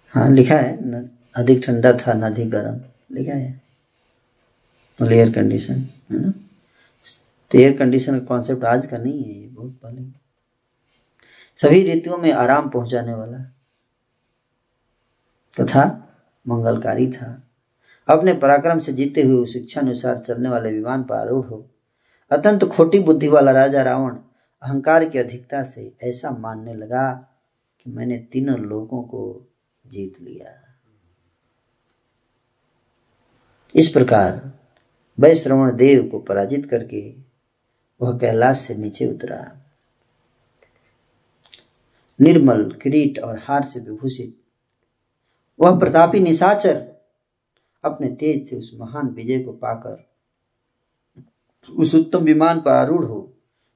हाँ 0.10 0.30
लिखा 0.30 0.56
है, 0.56 0.78
न, 0.82 1.10
अधिक 1.36 1.66
ठंडा 1.66 1.94
था, 1.94 2.14
न 2.14 2.22
अधिक 2.22 2.50
गर्म, 2.50 2.82
लिखा 3.12 3.34
है। 3.34 3.62
मतलब 5.02 5.14
एयर 5.14 5.34
कंडीशन 5.34 5.74
है 5.74 6.20
ना? 6.22 6.34
तो 7.52 7.60
एयर 7.60 7.78
कंडीशन 7.78 8.20
का 8.20 8.26
कॉन्सेप्ट 8.26 8.64
आज 8.64 8.86
का 8.86 8.98
नहीं 8.98 9.24
है, 9.24 9.42
ये 9.42 9.48
बहुत 9.48 9.80
पहले। 9.84 10.02
सभी 11.56 11.94
ऋतुओं 11.94 12.18
में 12.18 12.32
आराम 12.32 12.70
पहुँचाने 12.70 13.14
वाला 13.14 13.38
तथा 15.62 15.86
तो 15.86 16.10
मंगलकारी 16.48 17.12
था। 17.12 17.44
अपने 18.10 18.34
पराक्रम 18.34 18.80
से 18.80 18.94
जीते 18.94 19.22
हुए 19.22 19.36
उस 19.36 19.56
इच्छा 19.56 19.82
अनुसार 19.82 20.18
चलने 20.18 20.50
वाले 20.50 20.72
विमान 20.72 21.04
पर 21.04 21.16
आरूढ़ 21.16 21.46
हो। 21.46 21.66
अत्यंत 22.32 22.64
खोटी 22.66 23.00
बुद्धि 23.00 23.28
वाला 23.28 23.52
राजा 23.52 23.82
रावण 23.84 24.16
अहंकार 24.62 25.06
की 25.10 25.20
अधिकता 25.20 25.64
से 25.64 25.92
ऐसा 26.04 26.32
मानने 26.32 26.74
लगा 26.74 27.12
कि 27.80 27.92
मैंने 27.92 28.18
तीनों 28.32 28.58
लोगों 28.60 29.02
को 29.04 29.22
जीत 29.86 30.22
लिया। 30.22 30.54
इस 33.76 33.90
प्रकार 33.90 34.42
वैश्रवण 35.18 35.76
देव 35.76 36.08
को 36.08 36.20
पराजित 36.20 36.66
करके 36.66 37.02
वह 38.02 38.18
कैलाश 38.18 38.58
से 38.58 38.76
नीचे 38.76 39.06
उतरा। 39.06 39.40
निर्मल, 42.20 42.64
किरीट 42.82 43.20
और 43.20 43.38
हार 43.38 43.64
से 43.64 43.80
विभूषित, 43.80 44.36
वह 45.60 45.80
प्रतापी 45.80 46.20
निशाचर 46.20 46.86
अपने 47.84 48.10
तेज 48.16 48.50
से 48.50 48.56
उस 48.56 48.72
महान 48.80 49.08
विजय 49.08 49.40
को 49.40 49.52
पाकर 49.54 50.06
उस 51.70 51.96
उत्तम 51.96 52.24
विमान 52.24 52.60
पर 52.60 52.72
आरूढ़ 52.72 53.06
हो, 53.06 53.20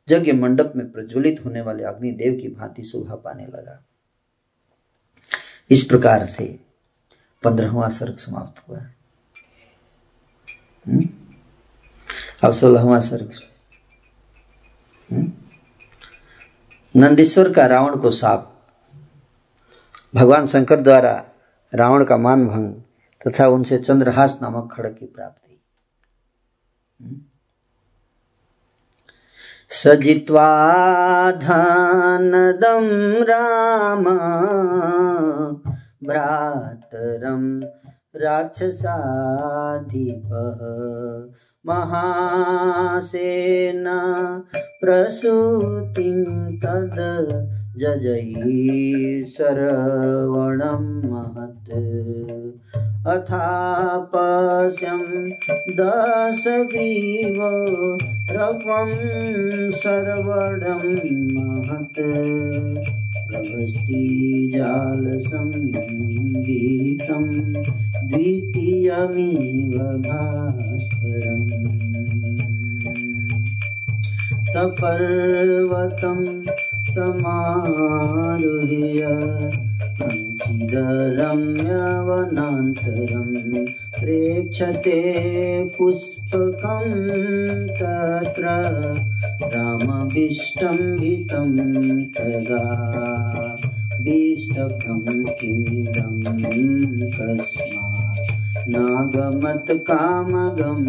यज्ञ 0.07 0.31
मंडप 0.31 0.73
में 0.75 0.91
प्रज्वलित 0.91 1.43
होने 1.45 1.61
वाले 1.61 1.83
अग्निदेव 1.83 2.33
की 2.33 2.47
भांति 2.49 2.83
शोभा 2.83 3.15
पाने 3.15 3.45
लगा 3.45 3.83
इस 5.69 5.83
प्रकार 5.83 6.25
से 6.25 6.45
पंद्रहवा 7.43 7.87
सर्ग 7.89 8.17
समाप्त 8.17 8.67
हुआ 8.69 8.79
हम्म? 10.85 11.07
अब 12.43 12.51
सोलहवा 12.51 12.99
सर्ग 12.99 13.31
हम्म? 15.09 15.31
नंदीश्वर 16.95 17.51
का 17.53 17.65
रावण 17.65 17.97
को 17.97 18.11
साप 18.11 18.49
भगवान 20.15 20.45
शंकर 20.45 20.81
द्वारा 20.81 21.13
रावण 21.73 22.03
का 22.05 22.17
मान 22.17 22.47
भंग 22.47 22.73
तथा 23.27 23.47
उनसे 23.47 23.77
चंद्रहास 23.77 24.39
नामक 24.41 24.71
खड़ग 24.73 24.95
की 24.99 25.05
प्राप्ति 25.05 25.61
हम्म? 27.01 27.21
सजित्वा 29.69 30.49
धनदं 31.31 32.89
राम, 33.23 34.03
भ्रातरं 36.03 37.45
राक्षसाधिपः, 38.15 38.83
महासेन 41.65 43.09
प्रसूतिं 44.81 46.19
तद् 46.57 47.62
जजै 47.77 48.33
सरवणं 49.23 50.83
महत्। 51.09 51.71
अथापश्यं 53.07 54.03
दशग्रीव 55.79 57.39
रघ्वं 58.31 58.91
सर्वणं 59.71 60.83
महत्। 61.33 61.99
गभस्तिजालसङ्गीतं 63.31 64.23
द्वितीयमिव 68.09 69.79
भास्करम्। 69.79 71.53
समारुह्य 76.93 78.81
चिदरम्यवनान्तरं 80.41 83.31
प्रेक्षते 83.99 84.99
पुष्पकं 85.77 86.85
तत्र 87.79 88.45
रामविष्टम्भितं 89.55 91.49
तदा 92.17 92.61
विष्टभं 94.05 95.01
किमिदं 95.39 96.15
कस्मात् 97.17 98.21
नागमत्कामगं 98.73 100.81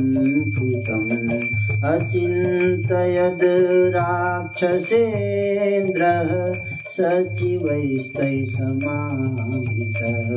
कृतम् 0.57 1.64
अचिन्तयद् 1.85 3.95
राक्षसेन्द्रः 3.95 6.53
सचिवैस्तैः 6.91 8.47
समावृतः 8.47 10.29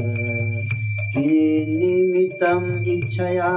किन्निमित्तम् 1.13 2.87
इच्छया 2.87 3.53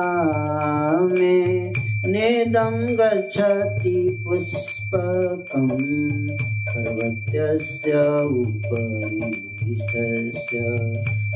मे 1.00 1.72
नेदं 2.06 2.96
गच्छति 2.96 4.22
पुष्पकम् 4.24 6.28
पर्वतस्य 6.68 8.26
उपरिष्टस्य। 8.26 10.58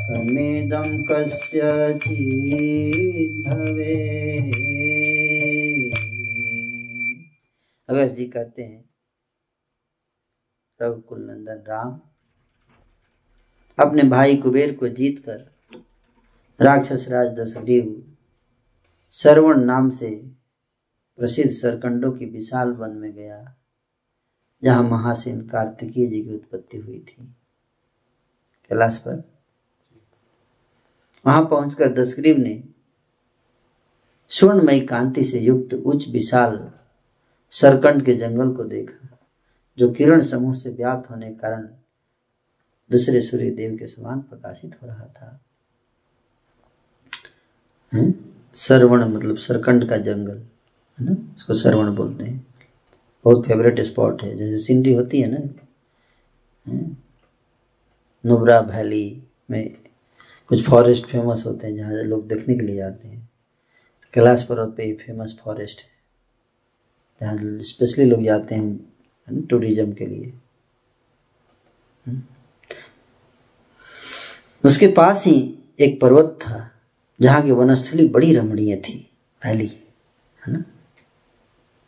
कर्मेदं 0.04 1.02
कस्यचित् 1.02 3.48
भवे 3.48 3.94
अगस्त 7.88 8.14
जी 8.14 8.24
कहते 8.26 8.62
हैं 8.62 8.84
रघुकुल 10.80 11.20
नंदन 11.20 11.62
राम, 11.68 12.00
अपने 13.78 14.02
भाई 14.02 14.36
कुबेर 14.36 14.74
को 14.76 14.88
जीतकर 14.90 15.44
राक्षस 16.60 17.06
राज 17.08 17.28
दशग्रीव 17.30 17.90
सरवण 19.14 19.64
नाम 19.64 19.90
से 19.90 20.10
प्रसिद्ध 21.18 21.50
सरकंडों 21.50 22.12
की 22.12 22.26
विशाल 22.26 22.72
वन 22.72 22.96
में 22.96 23.12
गया, 23.12 23.54
जहाँ 24.62 24.82
महासेन 24.82 25.40
कार्तिकीय 25.48 26.06
जी 26.06 26.22
की 26.22 26.34
उत्पत्ति 26.34 26.78
हुई 26.78 26.98
थी। 27.00 27.24
कैलाश 28.70 28.98
पर? 28.98 29.22
वहाँ 31.24 31.44
पहुंचकर 31.44 31.92
दशग्रीव 31.94 32.38
ने 32.38 32.62
स्वर्णमयी 34.30 34.80
कांति 34.86 35.24
से 35.24 35.40
युक्त 35.40 35.74
उच्च 35.76 36.08
विशाल 36.08 36.56
सरकंड 37.54 38.04
के 38.04 38.14
जंगल 38.14 38.52
को 38.52 38.64
देखा, 38.64 39.18
जो 39.78 39.90
किरण 39.92 40.22
समूह 40.22 40.54
से 40.54 40.70
व्याप्त 40.70 41.10
होने 41.10 41.28
के 41.28 41.34
कारण 41.34 41.68
दूसरे 42.90 43.20
सूर्य 43.20 43.50
देव 43.50 43.76
के 43.78 43.86
समान 43.86 44.20
प्रकाशित 44.20 44.82
हो 44.82 44.86
रहा 44.86 45.04
था। 45.04 45.40
सरवण 48.54 49.04
मतलब 49.04 49.36
सरकंड 49.36 49.88
का 49.88 49.96
जंगल, 49.96 50.38
है 50.98 51.04
ना? 51.04 51.34
उसको 51.36 51.54
सरवण 51.54 51.94
बोलते 51.94 52.24
हैं। 52.24 52.46
बहुत 53.24 53.46
फेवरेट 53.46 53.80
स्पॉट 53.80 54.22
है। 54.22 54.36
जैसे 54.36 54.58
सीनरी 54.58 54.94
होती 54.94 55.20
है 55.20 55.30
ना 55.30 55.64
नुबरा 58.26 58.60
वैली 58.60 59.22
में 59.50 59.76
कुछ 60.48 60.64
फॉरेस्ट 60.68 61.06
फ़ेमस 61.06 61.44
होते 61.46 61.66
हैं, 61.66 61.74
जहाँ 61.76 61.92
लोग 61.92 62.28
देखने 62.28 62.54
के 62.54 62.60
लिए 62.60 62.76
जाते 62.76 63.08
हैं। 63.08 63.28
कैलाश 64.14 64.42
पर्वत 64.42 64.74
पे 64.76 64.82
ही 64.82 64.94
फ़ेमस 64.94 65.38
फॉरेस्ट 65.44 65.80
है। 65.80 65.93
जहाँ 67.24 67.58
स्पेशली 67.64 68.04
लोग 68.04 68.22
जाते 68.22 68.54
हैं 68.54 69.46
टूरिज़्म 69.46 69.92
के 69.92 70.06
लिए। 70.06 70.32
हम्म। 72.06 72.22
उसके 74.64 74.86
पास 74.88 75.24
ही 75.26 75.36
एक 75.78 76.00
पर्वत 76.00 76.38
था, 76.42 76.70
जहाँ 77.20 77.42
की 77.42 77.50
वनस्थली 77.52 78.08
बड़ी 78.08 78.34
रमणीय 78.34 78.76
थी, 78.78 78.98
वैली, 79.42 79.66
है 80.42 80.52
ना? 80.52 80.62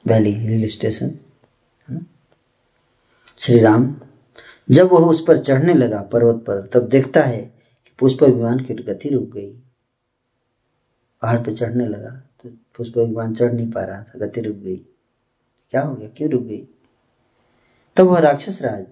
वैली 0.07 0.33
हिल 0.33 0.67
स्टेशन, 0.69 1.07
है 1.89 1.95
ना? 1.95 2.05
श्री 3.39 3.61
राम 3.61 3.95
जब 4.69 4.93
वह 4.93 5.07
उस 5.07 5.25
पर 5.25 5.39
चढ़ने 5.39 5.75
लगा 5.75 6.03
पर्वत 6.13 6.43
पर, 6.47 6.67
तब 6.67 6.89
देखता 6.89 7.23
है 7.23 7.41
कि 7.41 7.93
पुष्प 7.99 8.23
विमान 8.23 8.61
की 8.61 8.75
गति 8.75 9.09
रुक 9.09 9.31
गई। 9.31 9.51
पहाड़ 11.23 11.39
पर 11.39 11.55
चढ़ने 11.55 11.87
लगा 11.87 12.11
तो 12.43 12.51
पुष्प 12.77 12.99
विमान 12.99 13.35
चढ़ 13.35 13.53
नहीं 13.53 13.71
पा 13.73 13.85
रहा 13.85 14.03
था, 14.03 14.19
गति 14.19 14.41
रुक 14.41 14.57
गई। 14.57 14.85
क्या 15.71 15.83
हो 15.83 15.95
गया? 15.95 16.09
क्यों 16.09 16.31
रुक 16.31 16.43
गई? 16.43 16.69
तब 17.97 18.05
वह 18.05 18.19
राक्षस 18.19 18.63
राज 18.63 18.87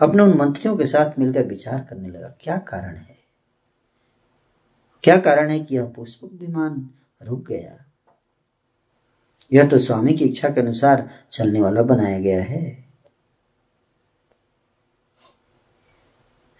अपने 0.00 0.22
उन 0.22 0.36
मंत्रियों 0.36 0.76
के 0.76 0.86
साथ 0.86 1.18
मिलकर 1.18 1.46
विचार 1.46 1.86
करने 1.90 2.08
लगा, 2.08 2.34
क्या 2.40 2.56
कारण 2.58 2.96
है? 2.96 3.16
क्या 5.02 5.16
कारण 5.16 5.50
है 5.50 5.60
कि 5.60 5.76
यह 5.76 5.92
पुष्पक 5.96 6.30
विमान 6.32 6.90
रुक 7.22 7.46
गया? 7.48 7.84
यह 9.52 9.68
तो 9.68 9.78
स्वामी 9.78 10.12
की 10.12 10.24
इच्छा 10.24 10.48
के 10.48 10.60
अनुसार 10.60 11.10
चलने 11.32 11.60
वाला 11.60 11.82
बनाया 11.82 12.18
गया 12.18 12.42
है। 12.42 12.84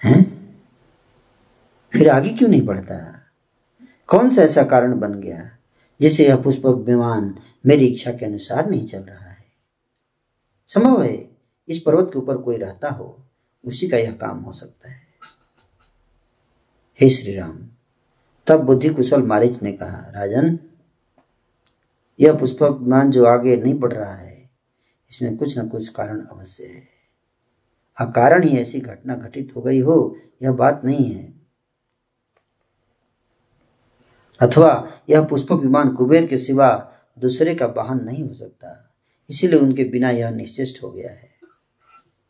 हैं? 0.04 0.22
फिर 1.92 2.08
आगे 2.08 2.30
क्यों 2.30 2.48
नहीं 2.48 2.66
बढ़ता? 2.66 2.96
कौन 4.06 4.30
सा 4.30 4.42
ऐसा 4.42 4.62
कारण 4.62 5.00
बन 5.00 5.20
गया 5.20 5.58
जिससे 6.00 6.26
यह 6.28 6.36
पुष्पक 6.36 6.84
विमान 6.86 7.34
मेरी 7.66 7.86
इच्छा 7.86 8.12
के 8.12 8.26
अनुसार 8.26 8.70
नहीं 8.70 8.86
चल 8.86 9.02
रहा? 9.02 9.21
संभव 10.72 11.02
है, 11.02 11.36
इस 11.68 11.78
पर्वत 11.78 12.10
के 12.12 12.18
ऊपर 12.18 12.36
कोई 12.36 12.56
रहता 12.56 12.88
हो, 12.88 13.16
उसी 13.64 13.88
का 13.88 13.96
यह 13.96 14.12
काम 14.12 14.38
हो 14.38 14.52
सकता 14.52 14.90
है। 14.90 15.00
हे 17.00 17.08
श्री 17.10 17.34
राम 17.36 17.58
तब 18.46 18.60
बुद्धि 18.60 18.88
कुशल 18.88 19.22
मारिच 19.22 19.62
ने 19.62 19.72
कहा, 19.72 19.98
राजन, 20.10 20.58
यह 22.20 22.38
पुष्पक 22.38 22.78
विमान 22.80 23.10
जो 23.10 23.24
आगे 23.26 23.56
नहीं 23.56 23.74
बढ़ 23.74 23.92
रहा 23.92 24.14
है, 24.14 24.50
इसमें 25.10 25.36
कुछ 25.36 25.58
न 25.58 25.68
कुछ 25.68 25.88
कारण 25.88 26.24
अवश्य 26.24 26.64
है। 26.64 26.82
कारण 27.98 28.42
ही 28.42 28.56
ऐसी 28.58 28.80
घटना 28.80 29.14
घटित 29.14 29.52
हो 29.56 29.62
गई 29.62 29.80
हो, 29.80 30.16
यह 30.42 30.52
बात 30.52 30.84
नहीं 30.84 31.12
है। 31.14 31.32
अथवा 34.40 34.88
यह 35.08 35.24
पुष्पक 35.24 35.52
विमान 35.52 35.94
कुबेर 35.94 36.26
के 36.26 36.38
सिवा 36.38 36.92
दूसरे 37.18 37.54
का 37.54 37.66
वाहन 37.66 38.04
नहीं 38.04 38.28
हो 38.28 38.34
सकता। 38.34 38.91
इसीलिए 39.32 39.58
उनके 39.58 39.84
बिना 39.84 40.10
यह 40.10 40.30
निश्चिष्ट 40.30 40.82
हो 40.82 40.90
गया 40.90 41.10
है। 41.10 41.30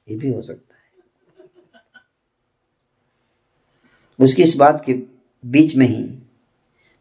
ये 0.09 0.17
भी 0.17 0.33
हो 0.33 0.43
सकता 0.43 0.75
है। 0.75 0.83
उसकी 4.21 4.43
इस 4.43 4.55
बात 4.57 4.83
के 4.85 4.95
बीच 5.45 5.75
में 5.77 5.87
ही 5.87 6.03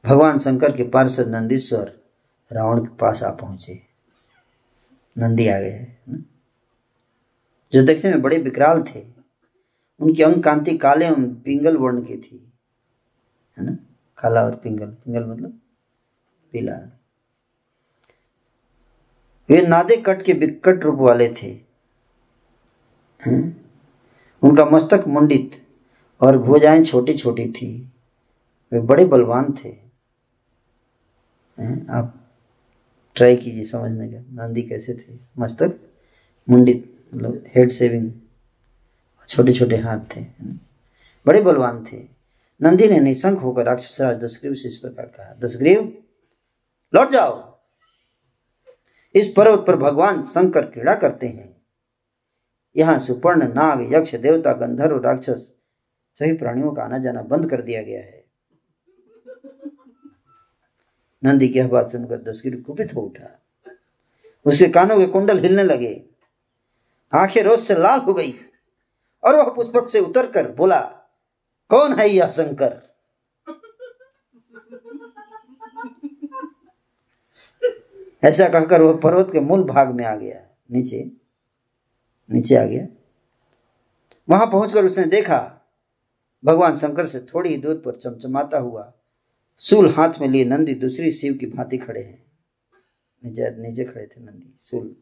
भगवान 0.06 0.40
शंकर 0.40 0.76
के 0.78 0.84
पार्षद 0.84 1.28
नंदीश्वर 1.28 2.00
रावण 2.52 2.86
के 2.86 2.96
पास 2.96 3.24
आ 3.24 3.32
पहुँचे। 3.32 3.80
नंदी 5.18 5.48
आ 5.48 5.60
गए 5.60 5.88
जो 7.74 7.84
देखने 7.84 8.12
में 8.12 8.22
बड़े 8.22 8.38
विकराल 8.38 8.84
थे। 8.84 9.06
उनकी 10.00 10.24
अंग 10.24 10.44
कांति 10.44 10.78
काले 10.78 11.06
एवं 11.06 11.34
पिंगल 11.36 11.78
वर्ण 11.78 12.02
की 12.02 12.18
थी, 12.18 12.54
है 13.58 13.66
ना? 13.66 13.78
काला 14.18 14.44
और 14.44 14.56
पिंगल। 14.56 14.86
पिंगल 14.86 15.26
मतलब 15.26 15.60
पीला। 16.52 17.01
वे 19.52 19.62
नादे 19.62 19.98
कट 19.98 20.22
के 20.22 20.34
विकट 20.34 20.84
रूप 20.84 21.00
वाले 21.00 21.28
थे। 21.30 21.52
उनका 24.44 24.66
मस्तक 24.66 25.04
मुंडित 25.08 25.52
और 26.22 26.38
भुजाएँ 26.38 26.84
छोटी 26.84 27.14
छोटी 27.14 27.52
थी। 27.52 27.92
वे 28.72 28.80
बड़े 28.80 29.06
बलवान 29.06 29.52
थे। 29.52 29.70
आप 31.90 32.32
ट्राई 33.16 33.36
कीजिए 33.36 33.66
समझने 33.66 34.08
का। 34.08 34.20
नंदी 34.20 34.62
कैसे 34.62 34.94
थे? 34.94 35.20
मस्तक 35.40 35.80
मुंडित 36.50 37.06
मतलब 37.14 37.44
हेड 37.56 37.72
सेविंग 37.72 38.12
छोटे 39.30 39.54
छोटे 39.54 39.76
हाथ 39.76 40.00
थे। 40.16 40.22
बड़े 41.28 41.42
बलवान 41.42 41.86
थे। 41.92 41.98
नंदी 42.62 42.88
ने 42.88 43.00
निशंक 43.00 43.40
होकर 43.40 43.66
राक्षस 43.66 44.02
राज 44.02 44.24
दशग्रीव 44.24 44.54
से 44.54 44.68
इस 44.68 44.78
प्रकार 44.78 45.06
कहा, 45.06 45.36
दशग्रीव, 45.40 45.94
लौट 46.96 47.10
जाओ। 47.10 47.51
इस 49.16 49.34
पर्वत 49.38 49.66
पर 49.68 49.76
भगवान 49.76 50.22
शंकर 50.22 50.66
क्रीड़ा 50.66 50.96
करते 50.96 51.28
हैं। 51.28 51.62
यहाँ 52.78 53.00
सुपर्ण, 53.00 53.54
नाग, 53.54 53.94
यक्ष, 53.94 54.16
देवता, 54.16 54.54
गंधर्व, 54.54 55.02
राक्षस 55.02 55.54
सभी 56.16 56.34
प्राणियों 56.34 56.72
का 56.72 56.84
आना 56.84 56.98
जाना 56.98 57.22
बंद 57.22 57.50
कर 57.50 57.62
दिया 57.62 57.82
गया 57.82 58.00
है। 58.00 58.26
नंदी 61.24 61.48
की 61.48 61.62
बात 61.62 61.90
सुनकर 61.90 62.18
दशगिर 62.18 62.62
कुपित 62.62 62.96
हो 62.96 63.02
उठा। 63.02 63.40
उसके 64.46 64.68
कानों 64.68 64.98
के 64.98 65.06
कुंडल 65.06 65.40
हिलने 65.40 65.64
लगे। 65.64 66.06
आँखें 67.14 67.44
रोज 67.44 67.60
से 67.60 67.76
लाल 67.76 68.00
हो 68.00 68.14
गई 68.14 68.34
और 69.24 69.36
वह 69.36 69.44
पुष्पक 69.44 69.90
से 69.90 70.00
उतरकर 70.00 70.52
बोला, 70.52 70.80
कौन 71.70 71.94
है 71.94 72.10
यह 72.10 72.30
शंकर? 72.30 72.91
ऐसा 78.24 78.48
कहकर 78.50 78.82
वह 78.82 79.00
पर्वत 79.00 79.30
के 79.34 79.40
मूल 79.40 79.64
भाग 79.64 79.94
में 79.96 80.06
आ 80.06 80.16
गया, 80.16 80.42
नीचे 80.72 81.12
नीचे 82.30 82.56
आ 82.56 82.66
गया। 82.66 82.88
वहाँ 84.30 84.48
पहुंचकर 84.48 84.86
उसने 84.86 85.06
देखा, 85.06 85.40
भगवान 86.46 86.78
शंकर 86.78 87.08
से 87.08 87.20
थोड़ी 87.20 87.50
ही 87.50 87.58
दूर 87.58 87.76
पर 87.76 87.96
चमचमाता 87.96 88.58
हुआ 88.58 88.94
सूल 89.58 89.90
हाथ 89.90 90.20
में 90.22 90.28
लिए 90.28 90.46
नंदी 90.46 90.74
दूसरी 90.74 91.12
शिव 91.12 91.34
की 91.34 91.46
भांति 91.46 91.78
खड़े 91.78 92.02
हैं। 92.02 92.24
नीचे 93.24 93.50
नीचे 93.58 93.84
खड़े 93.84 94.06
थे 94.06 94.22
नंदी 94.22 94.54
सूल 94.60 94.96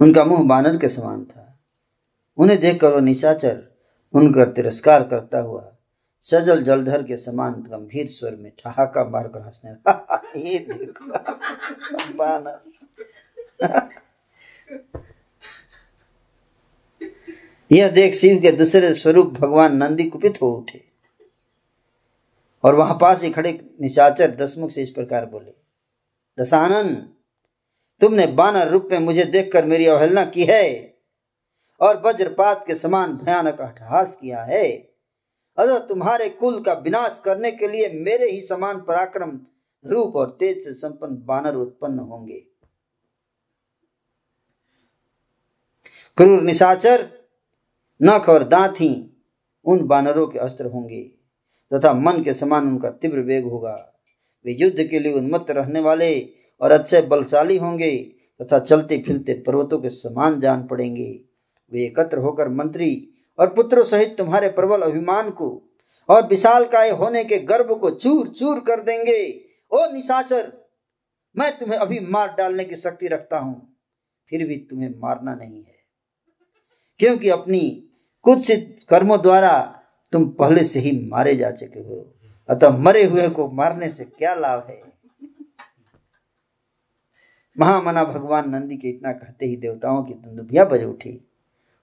उनका 0.00 0.24
मुँह 0.24 0.48
बानर 0.48 0.78
के 0.78 0.88
समान 0.88 1.24
था। 1.24 1.60
उन्हें 2.38 2.60
देखकर 2.60 2.92
वो 2.92 3.00
निशाचर, 3.00 3.62
उनका 4.14 4.44
तिरस्कार 4.44 5.02
करता 5.08 5.38
हुआ 5.38 5.73
सजल 6.24 6.62
जलधर 6.62 7.02
के 7.02 7.16
समान 7.16 7.52
गंभीर 7.52 8.08
स्वर 8.08 8.36
में 8.36 8.52
ठहाका 8.58 9.04
मारकर 9.04 9.40
हंसने 9.40 9.70
ये 10.50 10.58
देखो 10.58 11.06
बानर 12.14 12.60
यह 17.72 17.88
देख 17.90 18.14
शिव 18.14 18.42
के 18.42 18.52
दूसरे 18.52 18.94
स्वरूप 18.94 19.26
भगवान 19.26 19.76
नंदी 19.76 20.04
कुपित 20.04 20.42
हो 20.42 20.52
उठे 20.52 20.94
और 22.64 22.74
वहाँ 22.74 22.98
पास 23.00 23.22
ही 23.22 23.30
खड़े 23.30 23.76
निशाचर 23.80 24.30
दसमुख 24.30 24.70
से 24.70 24.82
इस 24.82 24.90
प्रकार 24.90 25.26
बोले, 25.26 25.52
दशानन, 26.42 26.94
तुमने 28.00 28.26
बानर 28.26 28.68
रूप 28.68 28.88
में 28.92 28.98
मुझे 28.98 29.24
देखकर 29.24 29.64
मेरी 29.64 29.86
अवहेलना 29.86 30.24
की 30.24 30.44
है 30.44 30.94
और 31.80 32.02
वज्रपात 32.06 32.64
के 32.66 32.74
समान 32.74 33.12
भयानक 33.16 33.60
अट्ठहास 33.60 34.18
किया 34.20 34.42
है। 34.42 34.93
अगर 35.58 35.78
तुम्हारे 35.78 36.28
कुल 36.28 36.62
का 36.62 36.72
विनाश 36.72 37.22
करने 37.24 37.50
के 37.52 37.68
लिए 37.68 37.88
मेरे 37.88 38.30
ही 38.30 38.42
समान 38.42 38.80
पराक्रम 38.80 39.40
रूप 39.84 40.16
और 40.16 40.36
तेज 40.40 40.64
से 40.64 40.72
संपन्न 40.72 41.22
बानर 41.24 41.54
उत्पन्न 41.54 41.98
होंगे। 41.98 42.44
क्रूर 46.16 46.42
निशाचर, 46.42 47.08
नख 48.02 48.28
और 48.28 48.44
दांत 48.44 48.74
ही 48.80 49.10
उन 49.64 49.86
बानरों 49.86 50.26
के 50.26 50.38
अस्त्र 50.38 50.66
होंगे, 50.66 51.02
तथा 51.72 51.92
मन 51.92 52.22
के 52.22 52.34
समान 52.34 52.68
उनका 52.68 52.90
तीव्र 52.90 53.20
वेग 53.20 53.44
होगा। 53.44 53.92
वे 54.44 54.52
युद्ध 54.52 54.84
के 54.84 54.98
लिए 54.98 55.12
उन्मत्त 55.12 55.50
रहने 55.50 55.80
वाले 55.80 56.28
और 56.60 56.70
अच्छे 56.70 57.02
बलशाली 57.02 57.56
होंगे, 57.56 57.96
तथा 58.42 58.58
चलते 58.58 58.98
फिरते 58.98 59.34
पर्वतों 59.34 59.78
के 59.78 59.90
समान 59.90 60.40
जान 60.40 60.66
पड़ेंगे। 60.66 61.24
वे 61.72 61.84
एकत्र 61.84 62.18
होकर 62.18 62.48
मंत्री 62.48 63.13
और 63.38 63.54
पुत्रों 63.54 63.84
सहित 63.84 64.16
तुम्हारे 64.18 64.48
प्रबल 64.48 64.82
अभिमान 64.82 65.30
को 65.30 65.62
और 66.08 66.26
विशाल 66.26 66.64
काय 66.64 66.90
होने 66.90 67.24
के 67.24 67.38
गर्भ 67.38 67.78
को 67.80 67.90
चूर 67.90 68.28
चूर 68.28 68.60
कर 68.60 68.82
देंगे। 68.82 69.40
ओ 69.72 69.92
निशाचर, 69.92 70.52
मैं 71.36 71.58
तुम्हें 71.58 71.78
अभी 71.78 72.00
मार 72.00 72.34
डालने 72.38 72.64
की 72.64 72.76
शक्ति 72.76 73.08
रखता 73.08 73.38
हूँ, 73.38 73.76
फिर 74.30 74.46
भी 74.46 74.56
तुम्हें 74.56 74.94
मारना 74.98 75.34
नहीं 75.34 75.62
है। 75.64 75.74
क्योंकि 76.98 77.28
अपनी 77.28 77.90
कुछ 78.22 78.52
कर्मों 78.88 79.22
द्वारा 79.22 79.80
तुम 80.12 80.28
पहले 80.28 80.64
से 80.64 80.80
ही 80.80 81.08
मारे 81.08 81.34
जा 81.36 81.50
चुके 81.50 81.80
हो। 81.80 82.14
अतः 82.48 82.76
मरे 82.76 83.04
हुए 83.04 83.28
को 83.28 83.50
मारने 83.50 83.90
से 83.90 84.04
क्या 84.04 84.34
लाभ 84.34 84.66
है? 84.70 84.80
महामना 87.58 88.04
भगवान 88.04 88.50
नंदी 88.50 88.76
के 88.76 88.88
इतना 88.88 89.12
कहते 89.12 89.46
ही 89.46 89.56
देवताओं 89.56 90.04
की 90.04 90.14
दुंदुभिया 90.14 90.64
बज 90.64 90.84
उठी। 90.84 91.23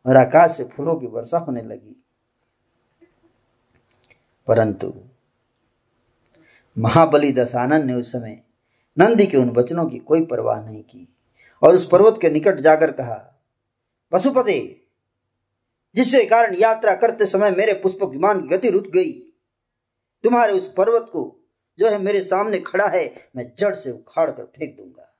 और 0.05 0.17
आकाश 0.17 0.57
से 0.57 0.63
फूलों 0.63 0.95
की 0.95 1.07
वर्षा 1.07 1.37
होने 1.37 1.61
लगी। 1.61 2.03
परंतु 4.47 4.93
महाबली 6.77 7.31
दशानन 7.31 7.87
ने 7.87 7.93
उस 7.93 8.11
समय 8.11 8.43
नंदी 8.99 9.25
के 9.25 9.37
उन 9.37 9.49
वचनों 9.49 9.85
की 9.85 9.97
कोई 9.97 10.25
परवाह 10.25 10.61
नहीं 10.61 10.83
की 10.83 11.15
और 11.63 11.75
उस 11.75 11.87
पर्वत 11.87 12.19
के 12.21 12.29
निकट 12.29 12.59
जाकर 12.59 12.91
कहा, 12.91 13.43
पशुपति, 14.11 14.87
जिसके 15.95 16.25
कारण 16.25 16.55
यात्रा 16.55 16.95
करते 16.95 17.25
समय 17.25 17.51
मेरे 17.51 17.73
पुष्पक 17.73 18.07
विमान 18.07 18.41
की 18.41 18.47
गति 18.47 18.69
रुक 18.69 18.87
गई। 18.87 19.11
तुम्हारे 20.23 20.53
उस 20.53 20.73
पर्वत 20.73 21.09
को 21.13 21.39
जो 21.79 21.89
है 21.89 21.97
मेरे 21.97 22.21
सामने 22.21 22.59
खड़ा 22.59 22.87
है, 22.87 23.29
मैं 23.35 23.51
जड़ 23.59 23.75
से 23.75 23.91
उखाड़ 23.91 24.31
कर 24.31 24.43
फेंक 24.43 24.77
दूँगा। 24.77 25.10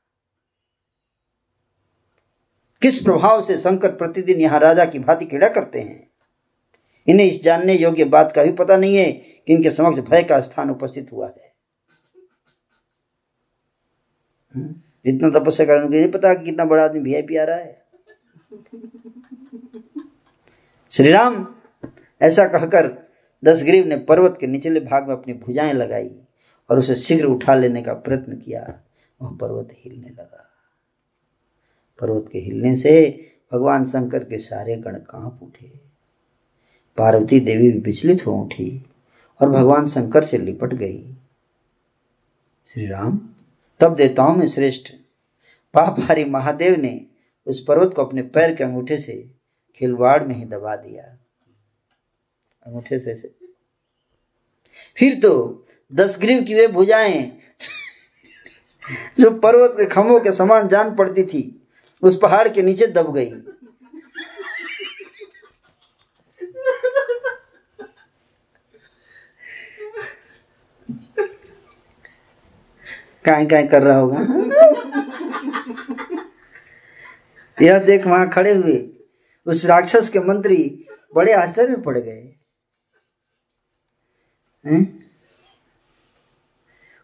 किस 2.82 3.00
प्रभाव 3.00 3.42
से 3.42 3.58
शंकर 3.58 3.92
प्रतिदिन 3.92 4.40
यहाँ 4.40 4.60
राजा 4.60 4.86
की 4.86 5.00
भांति 5.00 5.26
क्रीड़ा 5.26 5.48
करते 5.48 5.82
हैं? 5.82 6.12
इन्हें 7.08 7.28
इस 7.28 7.44
जानने 7.44 7.74
योग्य 7.74 8.06
बात 8.06 8.32
का 8.32 8.44
भी 8.44 8.52
पता 8.52 8.78
नहीं 8.78 8.98
है 8.98 9.12
कि 9.12 9.54
इनके 9.54 9.72
समक्ष 9.72 10.00
भय 10.00 10.24
का 10.24 10.42
स्थान 10.42 10.70
उपस्थित 10.70 11.12
हुआ 11.12 11.28
है। 11.28 11.54
हम्म, 14.56 14.76
इतना 15.06 15.40
तपस्या 15.40 15.66
करने 15.66 15.90
के 15.90 16.02
नहीं 16.02 16.12
पता 16.12 16.34
कि 16.34 16.46
कितना 16.46 16.66
बड़ा 16.66 16.84
आदमी 16.84 17.00
वीआईपी 17.00 17.38
आ 17.38 17.44
रहा 17.44 17.56
है। 17.56 17.86
श्री 20.92 21.12
राम 21.12 21.56
ऐसा 22.22 22.46
कहकर 22.46 23.10
दसग्रीव 23.44 23.86
ने 23.86 23.98
पर्वत 23.98 24.38
के 24.40 24.48
निचले 24.48 24.80
भाग 24.80 25.08
में 25.08 25.16
अपनी 25.16 25.34
भुजाएँ 25.34 25.74
लगाई 25.74 26.16
और 26.70 26.80
उसे 26.80 26.96
शीघ्र 26.96 27.26
उठा 27.26 27.56
लेने 27.56 27.82
का 27.82 27.94
प्रयत्न 27.94 28.38
किया। 28.38 28.82
वह 29.22 29.38
पर्वत 29.38 29.70
हिलने 29.72 30.10
लगा। 30.10 30.51
पर्वत 32.02 32.30
के 32.32 32.40
हिलने 32.40 32.76
से 32.76 33.28
भगवान 33.54 33.86
शंकर 33.86 34.24
के 34.24 34.38
सारे 34.38 34.76
गण 34.76 34.96
काँप 34.96 35.40
उठे। 35.44 35.66
पार्वती 36.98 37.40
देवी 37.40 37.72
भी 37.72 37.80
विचलित 37.80 38.28
हो 38.28 38.44
उठी 38.44 38.86
और 39.42 39.50
भगवान 39.50 39.86
शंकर 39.86 40.24
से 40.24 40.38
लिपट 40.38 40.74
गई। 40.74 41.16
श्री 42.66 42.88
राम 42.88 43.30
तब 43.80 43.96
देवताओं 43.96 44.36
में 44.36 44.48
श्रेष्ठ 44.48 44.94
पापारी 45.74 46.26
महादेव 46.26 46.76
ने 46.80 47.06
उस 47.46 47.66
पर्वत 47.68 47.94
को 47.94 48.06
अपने 48.06 48.22
पैर 48.22 48.56
के 48.56 48.64
अंगूठे 48.64 48.98
से 48.98 49.32
खिलवाड़ 49.76 50.24
में 50.24 50.36
ही 50.36 50.46
दबा 50.46 50.76
दिया। 50.76 51.04
अंगूठे 52.66 53.00
से, 53.00 53.16
से। 53.16 53.36
फिर 54.98 55.16
तो 55.16 55.66
दस 55.94 56.18
ग्रीव 56.22 56.44
की 56.44 56.54
वे 56.54 56.68
भुजाएँ 56.68 57.38
जो 59.20 59.32
पर्वत 59.32 59.72
के 59.72 59.86
खम्भों 59.86 60.20
के 60.20 60.32
समान 60.32 60.68
जान 60.68 60.96
पड़ती 60.96 61.24
थी 61.24 61.61
उस 62.04 62.18
पहाड़ 62.18 62.48
के 62.48 62.62
नीचे 62.62 62.88
दब 62.88 63.14
गई। 63.14 63.32
काय 73.26 73.46
काय 73.46 73.64
कर 73.64 73.84
रहा 73.84 73.98
होगा। 73.98 74.20
यह 77.58 77.80
देख 77.80 78.08
वहाँ 78.08 78.30
खड़े 78.30 78.54
हुए 78.54 78.78
उस 79.48 79.66
राक्षस 79.66 80.10
के 80.10 80.20
मंत्री 80.20 80.64
बड़े 81.16 81.34
आश्चर्य 81.34 81.68
में 81.68 81.82
पड़ 81.82 81.98
गए। 81.98 82.28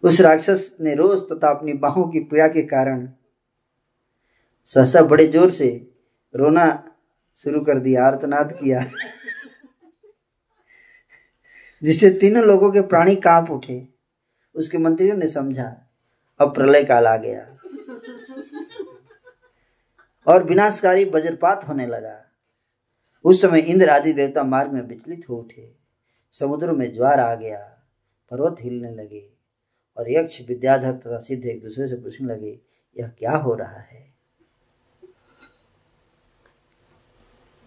उस 0.03 0.19
राक्षस 0.21 0.75
ने 0.81 0.95
रोज 0.95 1.21
तथा 1.21 1.49
अपनी 1.49 1.73
बाहों 1.73 2.07
की 2.09 2.19
पीड़ा 2.19 2.47
के 2.47 2.61
कारण 2.61 3.07
सहसा 4.67 5.01
बड़े 5.01 5.27
ज़ोर 5.27 5.51
से 5.51 5.91
रोना 6.35 6.91
शुरू 7.35 7.61
कर 7.61 7.79
दिया, 7.79 8.05
आर्तनाद 8.05 8.51
किया। 8.53 8.91
जिससे 11.83 12.09
तीनों 12.09 12.43
लोगों 12.43 12.71
के 12.71 12.81
प्राणी 12.81 13.15
काँप 13.15 13.51
उठे। 13.51 13.87
उसके 14.55 14.77
मंत्रियों 14.77 15.17
ने 15.17 15.27
समझा, 15.27 15.87
अब 16.39 16.55
प्रलय 16.55 16.83
काल 16.83 17.07
आ 17.07 17.17
गया। 17.17 17.57
और 20.27 20.43
विनाशकारी 20.43 21.05
वज्रपात 21.05 21.67
होने 21.67 21.85
लगा। 21.85 22.23
उस 23.23 23.41
समय 23.41 23.59
इंद्र 23.59 23.89
आदि 23.89 24.13
देवता 24.13 24.43
मार्ग 24.43 24.71
में 24.71 24.81
विचलित 24.81 25.29
हो 25.29 25.35
उठे। 25.35 25.75
समुद्र 26.31 26.71
में 26.71 26.93
ज्वार 26.93 27.19
आ 27.19 27.35
गया, 27.35 27.59
पर्वत 28.31 28.55
हिलने 28.61 28.91
लगे, 28.91 29.29
और 29.97 30.11
यक्ष 30.11 30.41
विद्याधर 30.47 30.91
तथा 30.91 31.19
सिद्ध 31.19 31.45
एक 31.45 31.61
दूसरे 31.63 31.87
से 31.87 31.95
पूछने 31.95 32.27
लगे, 32.27 32.59
यह 32.99 33.07
क्या 33.07 33.31
हो 33.31 33.55
रहा 33.55 33.79
है? 33.79 34.16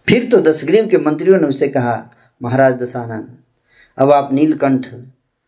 फिर 0.09 0.31
तो 0.31 0.41
दशग्रीव 0.41 0.87
के 0.87 0.97
मंत्रियों 0.97 1.39
ने 1.39 1.47
उसे 1.47 1.67
कहा, 1.67 2.09
महाराज 2.41 2.73
दशानन, 2.73 3.37
अब 3.97 4.11
आप 4.11 4.33
नीलकंठ, 4.33 4.87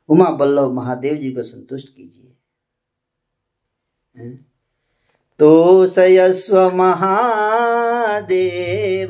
उमा 0.10 0.30
बल्लभ 0.30 0.72
महादेव 0.72 1.18
जी 1.18 1.32
को 1.32 1.44
संतुष्ट 1.44 1.88
कीजिए। 1.88 2.24
तो 5.40 5.88
सयस्व 5.88 6.76
महादेव 6.76 9.10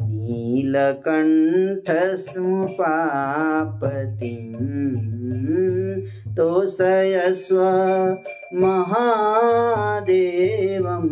नीलकंठ 0.00 2.16
स्मुपापति 2.16 4.56
तो 6.36 6.66
सयस्व 6.66 7.56
महादेवम् 8.54 11.08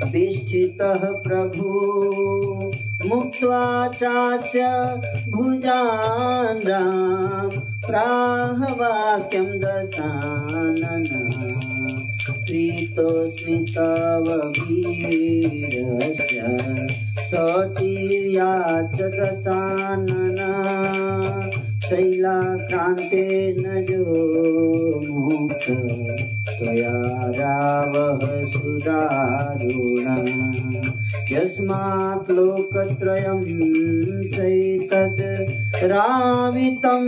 विष्ठितः 0.04 1.02
प्रभु। 1.28 1.68
मुक्त्वा 3.08 3.64
चास्य 3.94 4.66
भुजान् 5.32 6.60
राम 6.68 7.50
प्राह 7.86 8.62
वाक्यं 8.80 9.48
दशानना 9.64 11.20
प्रीतोऽस्मि 12.46 13.56
तव 13.76 14.28
वीरस्य 14.68 16.40
सौटीर्या 17.28 18.50
च 18.96 19.10
दशानना 19.18 20.50
शैलाक्रान्तेन 21.88 23.62
जो 23.90 24.04
मुक्त 25.08 25.66
त्वया 26.56 26.94
रावः 27.38 28.22
सुदारुणा 28.52 30.16
यस्मात् 31.32 32.30
लोकत्रयं 32.30 33.42
चैतद् 34.34 35.20
रावितं 35.84 37.04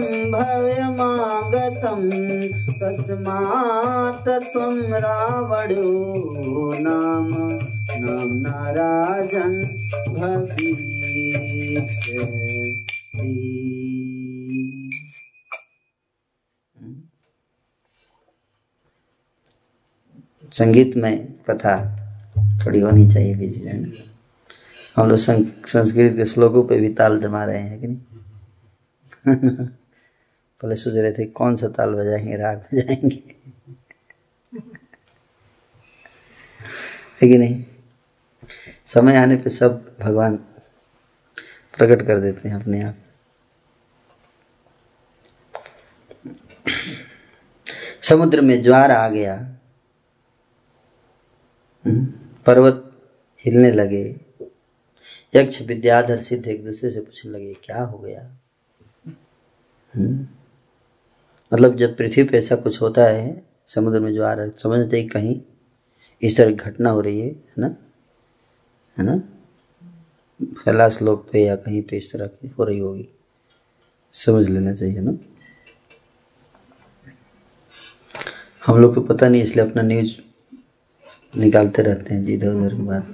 तस्मात् 2.80 4.28
त्वं 4.28 4.76
रावणो 4.92 5.90
नाम 6.80 7.28
नाम्ना 7.98 8.70
राजन् 8.70 9.64
संगीत 20.52 20.96
में 20.96 21.32
कथा। 21.50 22.05
थोड़ी 22.66 22.80
होनी 22.80 23.10
चाहिए 23.10 23.34
बीच 23.34 23.58
में 23.58 23.72
हम 24.96 25.08
लोग 25.08 25.18
संस्कृत 25.18 26.16
के 26.16 26.24
श्लोकों 26.24 26.64
पे 26.64 26.80
भी 26.80 26.94
ताल 26.94 27.20
जमा 27.20 27.44
रहे 27.44 27.58
हैं 27.58 27.80
कि 27.80 27.86
नहीं? 27.86 27.98
पहले 30.60 30.76
सोच 30.76 30.94
रहे 30.96 31.12
थे 31.12 31.26
कौन 31.26 31.56
सा 31.56 31.68
ताल 31.68 31.94
बजाएँगे 31.94 32.36
राग 32.36 32.58
बजाएँगे। 32.58 33.36
है 37.22 37.28
कि 37.28 37.38
नहीं? 37.38 37.64
समय 38.86 39.16
आने 39.16 39.36
पे 39.36 39.50
सब 39.50 39.96
भगवान 40.00 40.36
प्रकट 41.78 42.06
कर 42.06 42.20
देते 42.20 42.48
हैं 42.48 42.56
अपने 42.56 42.82
आप। 42.82 42.94
समुद्र 48.02 48.40
में 48.40 48.62
ज्वार 48.62 48.90
आ 48.90 49.08
गया। 49.08 49.34
हम्म, 51.86 52.12
पर्वत 52.46 52.92
हिलने 53.44 53.72
लगे। 53.72 54.20
यक्ष 55.34 55.62
विद्याधर 55.62 56.20
सिद्ध 56.20 56.46
एक 56.48 56.64
दूसरे 56.64 56.90
से 56.90 57.00
पूछने 57.00 57.32
लगे 57.32 57.54
क्या 57.64 57.82
हो 57.82 57.98
गया? 57.98 58.36
हम्म, 59.94 60.26
मतलब 61.54 61.76
जब 61.76 61.96
पृथ्वी 61.96 62.24
पे 62.24 62.38
ऐसा 62.38 62.56
कुछ 62.56 62.80
होता 62.82 63.04
है 63.04 63.42
समुद्र 63.66 64.00
में 64.00 64.14
जो 64.14 64.24
आ 64.24 64.32
रहा 64.32 64.44
है 64.44 64.52
समझते 64.58 64.90
चाहिए 64.90 65.08
कहीं 65.08 65.40
इस 66.22 66.36
तरह 66.36 66.46
की 66.46 66.54
घटना 66.54 66.90
हो 66.90 67.00
रही 67.00 67.20
है 67.20 67.26
है 67.26 67.54
ना? 67.58 67.76
है 68.98 69.04
ना? 69.04 69.16
कैलाश 70.42 71.02
लोक 71.02 71.28
पे 71.32 71.44
या 71.44 71.56
कहीं 71.56 71.82
पे 71.82 71.96
इस 71.96 72.12
तरह 72.12 72.26
की 72.26 72.48
हो 72.48 72.64
रही 72.64 72.78
होगी। 72.78 73.08
समझ 74.12 74.48
लेना 74.48 74.72
चाहिए 74.72 75.00
ना? 75.00 75.18
हम 78.66 78.78
लोग 78.78 78.94
तो 78.94 79.00
पता 79.00 79.28
नहीं 79.28 79.42
इसलिए 79.42 79.70
अपना 79.70 79.82
न्यूज़ 79.82 80.20
निकालते 81.36 81.82
रहते 81.82 82.14
हैं 82.14 82.24
जी 82.24 82.34
इधर 82.34 82.54
उधर 82.54 82.74
की 82.74 82.82
बात। 82.82 83.06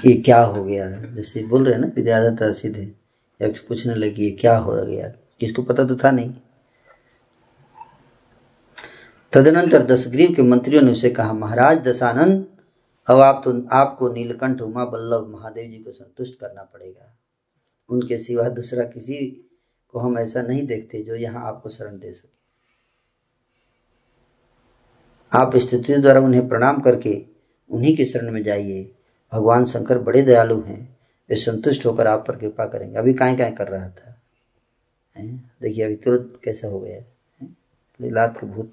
ये 0.06 0.12
क्या 0.14 0.40
हो 0.40 0.64
गया? 0.64 0.86
है 0.88 1.14
जैसे 1.14 1.42
बोल 1.42 1.64
रहे 1.64 1.74
हैं 1.74 1.80
ना 1.80 1.86
विद्याधर 1.96 2.52
सीधे 2.52 2.92
यक्ष 3.40 3.58
पूछने 3.58 3.94
लगी 3.94 4.24
ये 4.24 4.30
क्या 4.30 4.56
हो 4.56 4.74
गया 4.76 5.08
किसको 5.40 5.62
पता 5.62 5.84
तो 5.84 5.96
था 5.96 6.10
नहीं। 6.10 6.34
तदनंतर 9.32 9.82
दशग्रीव 9.82 10.34
के 10.34 10.42
मंत्रियों 10.42 10.82
ने 10.82 10.90
उसे 10.90 11.10
कहा 11.10 11.32
महाराज 11.32 11.78
दशानंद 11.78 12.46
अब 13.06 13.20
आप 13.20 13.40
तो 13.44 13.52
आपको 13.72 14.08
नीलकंठ 14.12 14.60
उमा 14.60 14.84
बल्लभ 14.84 15.26
महादेव 15.28 15.70
जी 15.70 15.78
को 15.78 15.92
संतुष्ट 15.92 16.38
करना 16.40 16.62
पड़ेगा। 16.62 17.12
उनके 17.88 18.18
सिवा 18.18 18.48
दूसरा 18.48 18.84
किसी 18.84 19.26
को 19.92 19.98
हम 19.98 20.18
ऐसा 20.18 20.42
नहीं 20.42 20.66
देखते 20.66 21.02
जो 21.02 21.14
यहाँ 21.14 21.46
आपको 21.46 21.68
शरण 21.68 21.98
दे 21.98 22.12
सके। 22.12 22.35
आप 25.32 25.56
स्थिति 25.56 25.96
द्वारा 25.96 26.20
उन्हें 26.20 26.48
प्रणाम 26.48 26.80
करके 26.80 27.26
उन्हीं 27.70 27.96
के 27.96 28.04
शरण 28.04 28.30
में 28.30 28.42
जाइए। 28.42 28.92
भगवान 29.32 29.64
शंकर 29.64 29.98
बड़े 29.98 30.22
दयालु 30.22 30.62
हैं। 30.62 30.96
वे 31.30 31.36
संतुष्ट 31.36 31.86
होकर 31.86 32.06
आप 32.06 32.24
पर 32.28 32.36
कृपा 32.36 32.66
करेंगे। 32.66 32.96
अभी 32.96 33.14
काहे 33.14 33.36
काहे 33.36 33.50
कर 33.50 33.68
रहा 33.68 33.88
था। 33.88 34.22
देखिए, 35.62 35.84
अभी 35.84 35.96
तुरंत 35.96 36.40
कैसा 36.44 36.68
हो 36.68 36.80
गया। 36.80 36.96
है? 36.96 37.56
लात 38.02 38.40
के 38.40 38.46
भूत। 38.46 38.72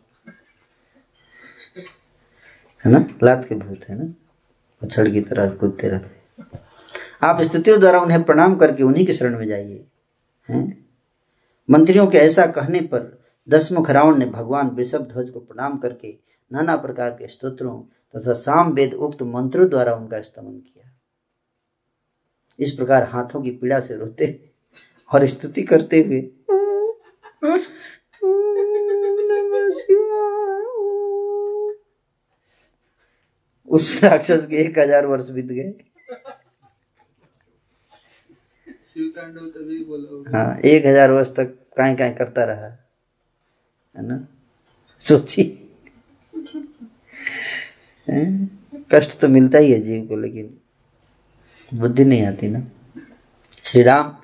है 2.86 2.92
ना? 2.92 3.06
लात 3.24 3.46
के 3.50 3.56
भूत 3.56 3.80
है 3.90 4.04
ना? 4.04 4.14
पछड़ 4.82 5.10
की 5.10 5.22
तरह 5.22 5.50
कूदते 5.50 5.88
रहते। 5.88 6.24
आप 7.24 7.42
स्तुतियों 7.42 7.80
द्वारा 7.80 8.00
उन्हें 8.00 8.24
प्रणाम 8.24 8.56
करके 8.56 8.84
उन्हीं 8.84 9.06
के 9.06 9.14
शरण 9.14 9.40
में 9.40 9.48
जाइए। 9.48 9.86
हैं? 10.50 10.86
मंत्रियों 11.70 12.08
के 12.08 12.18
ऐसा 12.18 12.46
कहने 12.46 12.80
पर 12.80 13.24
दसमुख 13.50 13.90
रावण 13.90 14.18
ने 14.18 14.26
भगवान 14.26 14.68
वृषभ 14.68 15.02
ध्वज 15.02 15.30
को 15.30 15.40
प्रणाम 15.40 15.78
करके 15.78 16.32
नाना 16.54 16.76
प्रकार 16.78 17.10
के 17.12 17.28
स्तोत्रों 17.28 17.80
तथा 18.14 18.34
साम 18.40 18.72
वेद 18.74 18.94
उक्त 18.96 19.22
मंत्रों 19.28 19.68
द्वारा 19.70 19.94
उनका 19.96 20.22
स्तमन 20.22 20.52
किया। 20.52 20.92
इस 22.60 22.72
प्रकार 22.72 23.04
हाथों 23.10 23.42
की 23.42 23.52
पीड़ा 23.58 23.80
से 23.80 23.96
रोते 23.98 24.28
और 25.12 25.26
स्तुति 25.28 25.64
करते 25.64 26.02
हुए 26.02 26.22
उस 33.68 34.04
राक्षस 34.04 34.46
के 34.48 34.56
एक 34.58 34.78
हज़ार 34.80 35.06
वर्ष 35.06 35.30
बीत 35.30 35.46
गए। 35.48 35.74
हाँ 40.34 40.58
एक 40.66 40.86
हज़ार 40.86 41.12
वर्ष 41.12 41.30
तक 41.36 41.58
काहे 41.78 41.96
काहे 41.96 42.12
करता 42.14 42.44
रहा 42.46 42.68
है 43.96 44.08
ना? 44.08 44.28
सोची 45.02 45.42
हैं? 45.42 45.62
कष्ट 48.08 49.20
तो 49.20 49.28
मिलता 49.30 49.58
ही 49.58 49.72
है 49.72 49.80
जीव 49.82 50.06
को, 50.08 50.16
लेकिन 50.16 50.58
बुद्धि 51.72 52.06
नहीं 52.06 52.26
आती 52.26 52.50
ना। 52.50 52.66
श्री 53.66 53.84
राम 53.84 54.16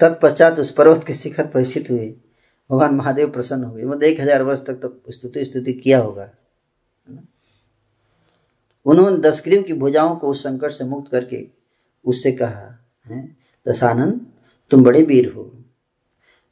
तत्पश्चात 0.00 0.58
उस 0.58 0.70
पर्वत 0.72 1.04
के 1.06 1.14
शिखर 1.14 1.46
पर 1.46 1.64
स्थित 1.64 1.90
हुए। 1.90 2.08
भगवान 2.70 2.94
महादेव 2.94 3.30
प्रसन्न 3.30 3.64
हुए 3.64 3.82
मतलब 3.82 4.02
एक 4.02 4.20
हज़ार 4.20 4.42
वर्ष 4.42 4.60
तक 4.60 4.80
तो 4.82 5.12
स्तुति 5.12 5.44
स्तुति 5.44 5.72
किया 5.74 5.98
होगा? 6.00 6.30
उन्होंने 8.86 9.18
दशग्रीव 9.20 9.62
की 9.62 9.72
भुजाओं 9.74 10.14
को 10.16 10.28
उस 10.28 10.42
संकट 10.42 10.70
से 10.70 10.84
मुक्त 10.86 11.10
करके 11.12 11.44
उससे 12.04 12.32
कहा, 12.32 12.78
है 13.06 13.22
दशानंद 13.66 14.20
तुम 14.70 14.84
बड़े 14.84 15.02
वीर 15.02 15.32
हो। 15.32 15.44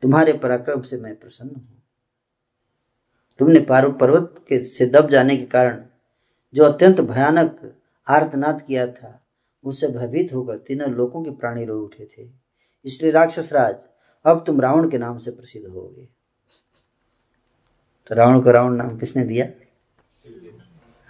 तुम्हारे 0.03 0.33
पराक्रम 0.35 0.83
से 0.83 0.97
मैं 0.97 1.15
प्रसन्न 1.17 1.49
हूँ। 1.49 1.83
तुमने 3.41 3.61
पारु 3.63 3.91
पर्वत 3.95 4.45
के 4.49 4.63
से 4.65 4.87
दब 4.87 5.11
जाने 5.11 5.37
के 5.37 5.45
कारण 5.47 5.77
जो 6.57 6.65
अत्यंत 6.65 7.01
भयानक 7.01 7.59
आर्तनाद 8.07 8.61
किया 8.63 8.87
था, 8.87 9.21
उससे 9.65 9.89
भयभीत 9.89 10.33
होकर 10.33 10.59
तीनों 10.59 10.91
लोगों 10.91 11.23
के 11.25 11.31
प्राणी 11.31 11.65
रो 11.65 11.79
उठे 11.81 12.05
थे। 12.07 12.29
इसलिए 12.85 13.11
राक्षस 13.13 13.53
राज 13.53 13.75
अब 14.25 14.43
तुम 14.47 14.61
रावण 14.61 14.89
के 14.91 14.99
नाम 14.99 15.19
से 15.19 15.31
प्रसिद्ध 15.31 15.67
होगे। 15.67 16.09
तो 18.07 18.15
रावण 18.15 18.41
को 18.41 18.51
रावण 18.51 18.75
नाम 18.75 18.97
किसने 18.99 19.25
दिया? 19.25 19.47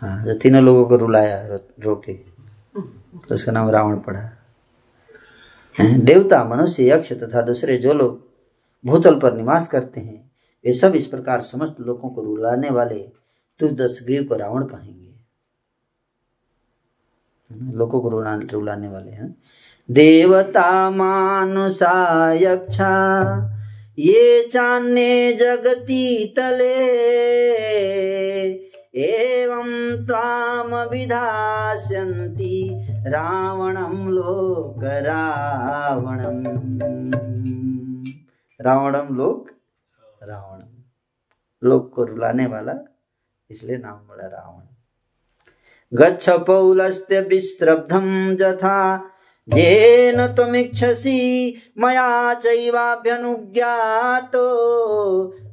हाँ 0.02 0.24
जो 0.24 0.34
तीनों 0.34 0.62
लोगों 0.62 0.84
को 0.84 0.96
रुलाया, 0.96 1.46
रो 1.80 1.94
के 1.96 2.12
तो 2.12 3.34
उसका 3.34 3.52
नाम 3.52 3.70
रावण 3.70 3.98
पड़ा। 3.98 4.20
देवता, 5.76 6.44
मनुष्य, 6.44 6.90
यक्ष 6.90 7.12
तथा 7.12 7.42
दूसरे 7.42 7.76
जो 7.76 7.92
लोग 7.92 8.20
भूतल 8.84 9.18
पर 9.20 9.34
निवास 9.34 9.68
करते 9.68 10.00
हैं, 10.00 10.30
वे 10.64 10.72
सब 10.72 10.94
इस 10.94 11.06
प्रकार 11.06 11.42
समस्त 11.42 11.80
लोगों 11.80 12.10
को 12.10 12.22
रुलाने 12.22 12.70
वाले 12.70 12.98
तुझ 13.60 13.72
दस 13.72 14.00
ग्रीव 14.06 14.24
को 14.24 14.34
रावण 14.34 14.64
कहेंगे। 14.64 15.05
लोगों 17.52 18.00
को 18.00 18.08
रुलाने 18.52 18.88
वाले 18.88 19.10
हैं। 19.10 19.36
देवता 19.90 20.90
मानुषा 20.90 22.32
यक्षा 22.32 23.52
ये 23.98 24.48
चान्ये 24.52 25.32
जगती 25.32 26.26
तले, 26.26 27.00
एवं 29.00 30.06
त्वाम 30.06 30.74
विधास्यन्ति 30.74 32.86
रावणं 33.06 34.08
लोक 34.08 34.84
रावणम् 34.84 36.46
रावणम 38.60 39.16
लोक, 39.16 39.50
रावण। 40.22 40.62
लोक 41.64 41.94
को 41.94 42.04
रुलाने 42.04 42.46
वाला, 42.46 42.74
इसलिए 43.50 43.78
नाम 43.78 43.92
बड़ा 43.92 44.26
रावण। 44.26 44.75
गच्छ 45.94 46.30
पौलस्त्य 46.30 47.20
विस्त्रब्धम 47.20 48.36
जथा। 48.40 49.04
येन 49.54 50.26
त्वमिच्छसि 50.26 51.54
मया 51.78 52.34
चैवाभ्यनुज्ञातो 52.34 54.42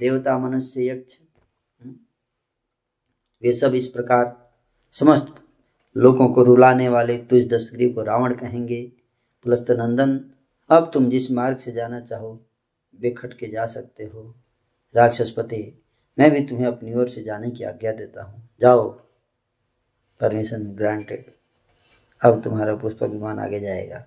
देवता 0.00 0.38
मनुष्य 0.38 0.86
यक्ष 0.86 1.25
वे 3.46 3.52
सब 3.52 3.74
इस 3.74 3.86
प्रकार 3.88 4.50
समस्त 4.92 5.34
लोगों 5.96 6.28
को 6.28 6.42
रुलाने 6.42 6.88
वाले 6.88 7.18
तुझ 7.18 7.46
दशग्रीव 7.46 7.92
को 7.92 8.02
रावण 8.02 8.34
कहेंगे, 8.34 8.92
पुलस्त 9.44 9.70
नंदन, 9.70 10.20
अब 10.70 10.90
तुम 10.94 11.10
जिस 11.10 11.30
मार्ग 11.30 11.58
से 11.58 11.72
जाना 11.72 12.00
चाहो, 12.00 12.46
बेखट 13.00 13.38
के 13.38 13.46
जा 13.46 13.66
सकते 13.66 14.04
हो। 14.04 14.34
राक्षसपति, 14.96 15.82
मैं 16.18 16.30
भी 16.30 16.40
तुम्हें 16.40 16.66
अपनी 16.66 16.94
ओर 16.94 17.08
से 17.08 17.22
जाने 17.22 17.50
की 17.50 17.64
आज्ञा 17.64 17.92
देता 17.92 18.22
हूँ। 18.22 18.48
जाओ 18.60 18.90
परमिशन 20.20 20.64
ग्रांटेड 20.64 21.24
अब 22.22 22.42
तुम्हारा 22.42 22.76
पुष्प 22.76 23.02
विमान 23.02 23.38
आगे 23.38 23.60
जाएगा। 23.60 24.00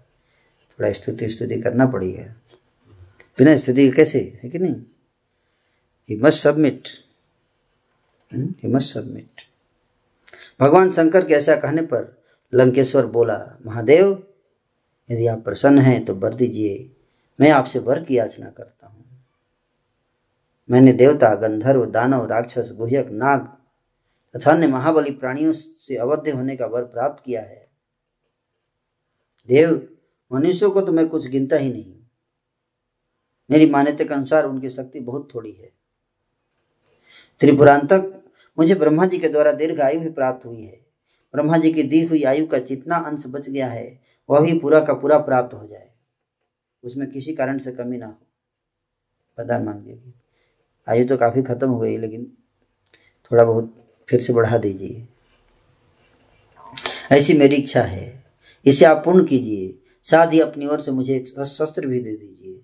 थोड़ा 0.71 0.91
स्तुति 0.91 1.29
स्तुति 1.29 1.61
करना 1.61 1.85
पड़ेगा। 1.85 2.23
बिना 3.37 3.57
स्तुति 3.57 3.91
कैसे? 3.91 4.39
है 4.43 4.49
कि 4.49 4.59
नहीं? 4.59 4.75
He 6.09 6.15
must 6.15 6.43
submit 6.43 6.87
he 8.33 8.67
must 8.67 8.93
submit 8.93 9.41
भगवान 10.59 10.91
शंकर 10.91 11.25
के 11.25 11.33
ऐसा 11.33 11.55
कहने 11.55 11.81
पर 11.81 12.23
लंकेश्वर 12.53 13.05
बोला, 13.05 13.57
महादेव, 13.65 14.23
यदि 15.11 15.27
आप 15.27 15.43
प्रसन्न 15.43 15.77
हैं 15.77 16.05
तो 16.05 16.15
वर 16.15 16.33
दीजिए। 16.33 16.91
मैं 17.41 17.51
आपसे 17.51 17.79
वर 17.79 18.03
की 18.03 18.17
याचना 18.17 18.49
करता 18.49 18.87
हूँ। 18.87 19.05
मैंने 20.71 20.93
देवता, 20.93 21.35
गंधर्व, 21.35 21.85
दानव, 21.85 22.25
राक्षस, 22.25 22.73
गुहयक, 22.77 23.09
नाग 23.09 23.39
तथा 24.35 24.51
अन्य 24.51 24.67
महाबली 24.67 25.11
प्राणियों 25.11 25.53
से 25.53 25.95
अवध्य 25.95 26.31
होने 26.31 26.55
का 26.55 26.65
वर 26.65 26.83
प्राप्त 26.83 27.23
किया 27.25 27.41
है। 27.41 27.67
देव, 29.47 29.97
मनुष्यों 30.33 30.71
को 30.71 30.81
तो 30.81 30.91
मैं 30.91 31.09
कुछ 31.09 31.27
गिनता 31.27 31.55
ही 31.55 31.73
नहीं। 31.73 31.95
मेरी 33.51 33.69
मान्यता 33.69 34.03
के 34.03 34.13
अनुसार 34.13 34.45
उनकी 34.45 34.69
शक्ति 34.69 34.99
बहुत 34.99 35.29
थोड़ी 35.35 35.51
है। 35.51 35.71
त्रिपुरांतक 37.39 38.18
मुझे 38.59 38.75
ब्रह्मा 38.75 39.05
जी 39.05 39.17
के 39.17 39.29
द्वारा 39.29 39.51
दीर्घ 39.51 39.81
आयु 39.81 39.99
भी 39.99 40.09
प्राप्त 40.09 40.45
हुई 40.45 40.61
है। 40.61 40.85
ब्रह्मा 41.33 41.57
जी 41.57 41.73
की 41.73 41.83
दी 41.83 42.05
हुई 42.05 42.23
आयु 42.23 42.47
का 42.47 42.59
जितना 42.59 42.95
अंश 42.95 43.23
बच 43.27 43.49
गया 43.49 43.67
है, 43.67 43.99
वह 44.29 44.39
भी 44.39 44.59
पूरा 44.59 44.79
का 44.79 44.93
पूरा 44.93 45.17
प्राप्त 45.17 45.53
हो 45.53 45.67
जाए। 45.67 45.89
उसमें 46.83 47.11
किसी 47.11 47.33
कारण 47.33 47.59
से 47.59 47.71
कमी 47.71 47.97
ना 47.97 48.05
हो। 48.05 48.17
प्रदान 49.35 49.63
मांग 49.63 49.79
दीजिए 49.79 50.13
आयु 50.89 51.07
तो 51.07 51.17
काफ़ी 51.17 51.43
खत्म 51.43 51.69
हो 51.69 51.79
गई, 51.79 51.97
लेकिन 51.97 52.37
थोड़ा 53.31 53.43
बहुत 53.43 53.87
फिर 54.09 54.21
से 54.21 54.33
बढ़ा 54.33 54.57
दीजिए। 54.57 55.07
ऐसी 57.11 57.33
मेरी 57.33 57.55
इच्छा 57.55 57.81
है। 57.81 58.23
इसे 58.65 58.85
आप 58.85 59.01
पूर्ण 59.05 59.25
कीजिए। 59.25 59.79
साथ 60.03 60.33
ही 60.33 60.39
अपनी 60.39 60.67
ओर 60.67 60.81
से 60.81 60.91
मुझे 60.91 61.15
एक 61.15 61.27
शस्त्र 61.27 61.87
भी 61.87 62.03
दे 62.03 62.15
दीजिए। 62.15 62.61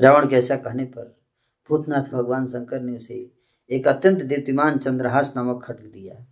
रावण 0.00 0.28
के 0.28 0.36
ऐसा 0.36 0.56
कहने 0.56 0.84
पर 0.84 1.16
भूतनाथ 1.68 2.02
भगवान 2.02 2.46
शंकर 2.46 2.80
ने 2.80 2.96
उसे 2.96 3.30
एक 3.70 3.88
अत्यंत 3.88 4.22
दीप्तिमान 4.22 4.78
चंद्रहास 4.78 5.32
नामक 5.36 5.64
खड्ग 5.64 5.80
दिया। 5.80 6.26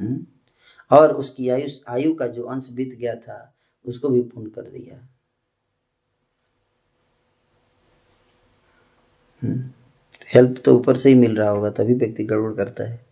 हम्म? 0.00 0.26
और 0.90 1.16
उसकी 1.16 1.48
आयु 1.48 1.68
आयु 1.88 2.14
का 2.14 2.26
जो 2.26 2.42
अंश 2.42 2.68
बीत 2.72 2.94
गया 2.94 3.14
था, 3.14 3.54
उसको 3.86 4.08
भी 4.08 4.22
पूर्ण 4.22 4.48
कर 4.48 4.62
दिया। 4.62 5.08
Help 9.44 10.48
hmm? 10.48 10.54
तो 10.54 10.78
ऊपर 10.78 10.96
से 10.96 11.08
ही 11.08 11.14
मिल 11.14 11.36
रहा 11.36 11.48
होगा, 11.48 11.70
तभी 11.70 11.94
व्यक्ति 11.94 12.24
गड़बड़ 12.24 12.52
करता 12.52 12.84
है। 12.84 13.06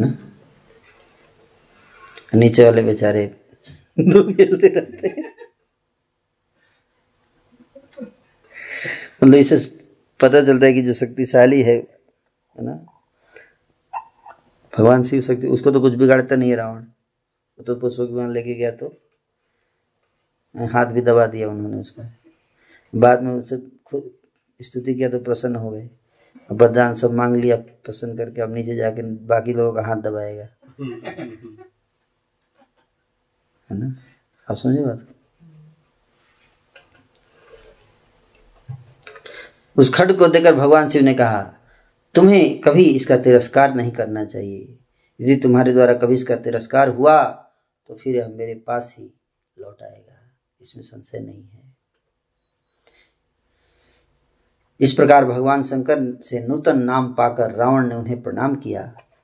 ना? 0.00 0.32
नीचे 2.34 2.64
वाले 2.64 2.82
बेचारे 2.82 3.26
दो 4.00 4.32
खेलते 4.32 4.68
रहते 4.68 5.08
हैं। 5.08 5.34
मतलब 9.22 9.34
इससे 9.34 9.73
पता 10.20 10.44
चलता 10.44 10.66
है 10.66 10.72
कि 10.72 10.82
जो 10.82 10.92
शक्तिशाली 10.92 11.62
है 11.62 11.74
है 12.58 12.64
ना? 12.64 12.86
भगवान 14.78 15.02
शिव 15.02 15.20
शक्ति 15.20 15.46
उसको 15.46 15.70
तो 15.70 15.80
कुछ 15.80 15.94
बिगाड़ता 15.94 16.36
नहीं 16.36 16.50
है 16.50 16.56
रावण। 16.56 16.80
वो 16.80 17.62
तो 17.64 17.76
पुष्प 17.76 18.00
विमान 18.00 18.30
लेके 18.30 18.54
गया 18.54 18.70
तो 18.70 18.86
हाथ 20.56 20.86
भी 20.86 21.00
दबा 21.00 21.26
दिया 21.26 21.48
उन्होंने 21.48 21.76
उसका। 21.76 22.12
बाद 22.94 23.22
में 23.22 23.32
उससे 23.32 23.56
स्तुति 24.60 24.94
किया 24.94 25.08
तो 25.08 25.18
प्रसन्न 25.18 25.56
हो 25.56 25.70
गए। 25.70 25.90
बरदान 26.52 26.94
सब 26.94 27.12
मांग 27.12 27.36
लिया 27.36 27.56
प्रसन्न 27.56 28.16
करके 28.16 28.42
अब 28.42 28.54
नीचे 28.54 28.76
जाके 28.76 29.02
बाकी 29.02 29.52
लोगों 29.52 29.72
का 29.72 29.88
हाथ 29.88 29.96
दबाएगा। 29.96 30.48
है 33.70 33.78
ना? 33.78 33.94
आप 34.50 34.56
समझे 34.56 34.84
बात? 34.84 35.06
उस 39.76 39.94
खड 39.94 40.12
को 40.12 40.28
देकर 40.28 40.54
भगवान 40.54 40.88
शिव 40.88 41.02
ने 41.02 41.14
कहा 41.14 41.42
तुम्हें 42.14 42.60
कभी 42.60 42.84
इसका 42.84 43.16
तिरस्कार 43.16 43.74
नहीं 43.74 43.92
करना 43.92 44.24
चाहिए। 44.24 44.78
यदि 45.20 45.36
तुम्हारे 45.36 45.72
द्वारा 45.72 45.94
कभी 45.94 46.14
इसका 46.14 46.36
तिरस्कार 46.36 46.88
हुआ 46.88 47.22
तो 47.88 47.94
फिर 47.94 48.16
यह 48.16 48.28
मेरे 48.28 48.54
पास 48.54 48.94
ही 48.98 49.10
लौट 49.56 49.82
आएगा। 49.82 50.20
इसमें 50.60 50.82
संशय 50.82 51.18
नहीं 51.18 51.42
है। 51.42 51.62
इस 54.80 54.92
प्रकार 54.92 55.24
भगवान 55.24 55.62
शंकर 55.62 55.98
से 56.22 56.46
नूतन 56.46 56.78
नाम 56.78 57.12
पाकर 57.12 57.50
रावण 57.50 57.86
ने 57.86 57.94
उन्हें 57.94 58.22
प्रणाम 58.22 58.54
किया। 58.54 58.82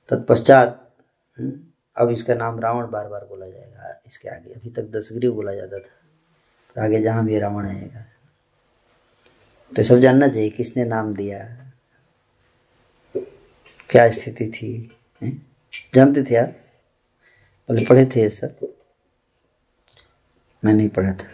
तत्पश्चात 0.08 0.94
हम्म, 1.38 1.52
अब 1.96 2.10
इसका 2.10 2.34
नाम 2.34 2.60
रावण 2.60 2.90
बार 2.90 3.08
बार 3.08 3.24
बोला 3.24 3.48
जाएगा। 3.48 4.00
इसके 4.06 4.28
आगे 4.28 4.52
अभी 4.52 4.70
तक 4.70 4.90
दसग्रीव 4.90 5.32
बोला 5.32 5.54
जाता 5.54 5.78
था। 5.78 6.84
आगे 6.84 7.00
जहाँ 7.00 7.24
भी 7.24 7.38
रावण 7.38 7.66
आएगा। 7.66 8.04
तो 9.76 9.82
सब 9.82 9.98
जानना 9.98 10.28
चाहिए 10.28 10.50
किसने 10.50 10.84
नाम 10.84 11.14
दिया। 11.14 11.38
क्या 13.90 14.10
स्थिति 14.10 14.46
थी, 14.46 14.90
है? 15.22 15.30
जानते 15.94 16.22
थे 16.22 16.36
आप? 16.36 16.56
पहले 17.68 17.84
पढ़े 17.84 18.04
थे 18.06 18.20
ये 18.20 18.30
सब? 18.30 18.74
मैं 20.64 20.74
नहीं 20.74 20.88
पढ़ा 20.88 21.12
था। 21.12 21.28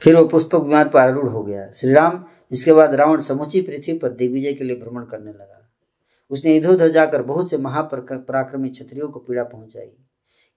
फिर 0.00 0.16
वो 0.16 0.24
पुष्पक 0.24 0.54
विमान 0.54 0.88
पर 0.88 0.98
आरूढ़ 1.00 1.28
हो 1.28 1.42
गया। 1.42 1.70
श्री 1.70 1.92
राम 1.92 2.24
इसके 2.52 2.72
बाद 2.72 2.94
रावण 2.94 3.22
समूची 3.22 3.60
पृथ्वी 3.60 3.98
पर 3.98 4.08
दिग्विजय 4.08 4.54
के 4.54 4.64
लिए 4.64 4.76
भ्रमण 4.76 5.04
करने 5.04 5.30
लगा। 5.30 5.70
उसने 6.30 6.56
इधर 6.56 6.68
उधर 6.68 6.88
जाकर 6.88 7.22
बहुत 7.22 7.50
से 7.50 7.58
महापराक्रमी 7.58 8.68
क्षत्रियों 8.68 9.08
को 9.08 9.18
पीड़ा 9.18 9.44
पहुंचाई 9.44 9.90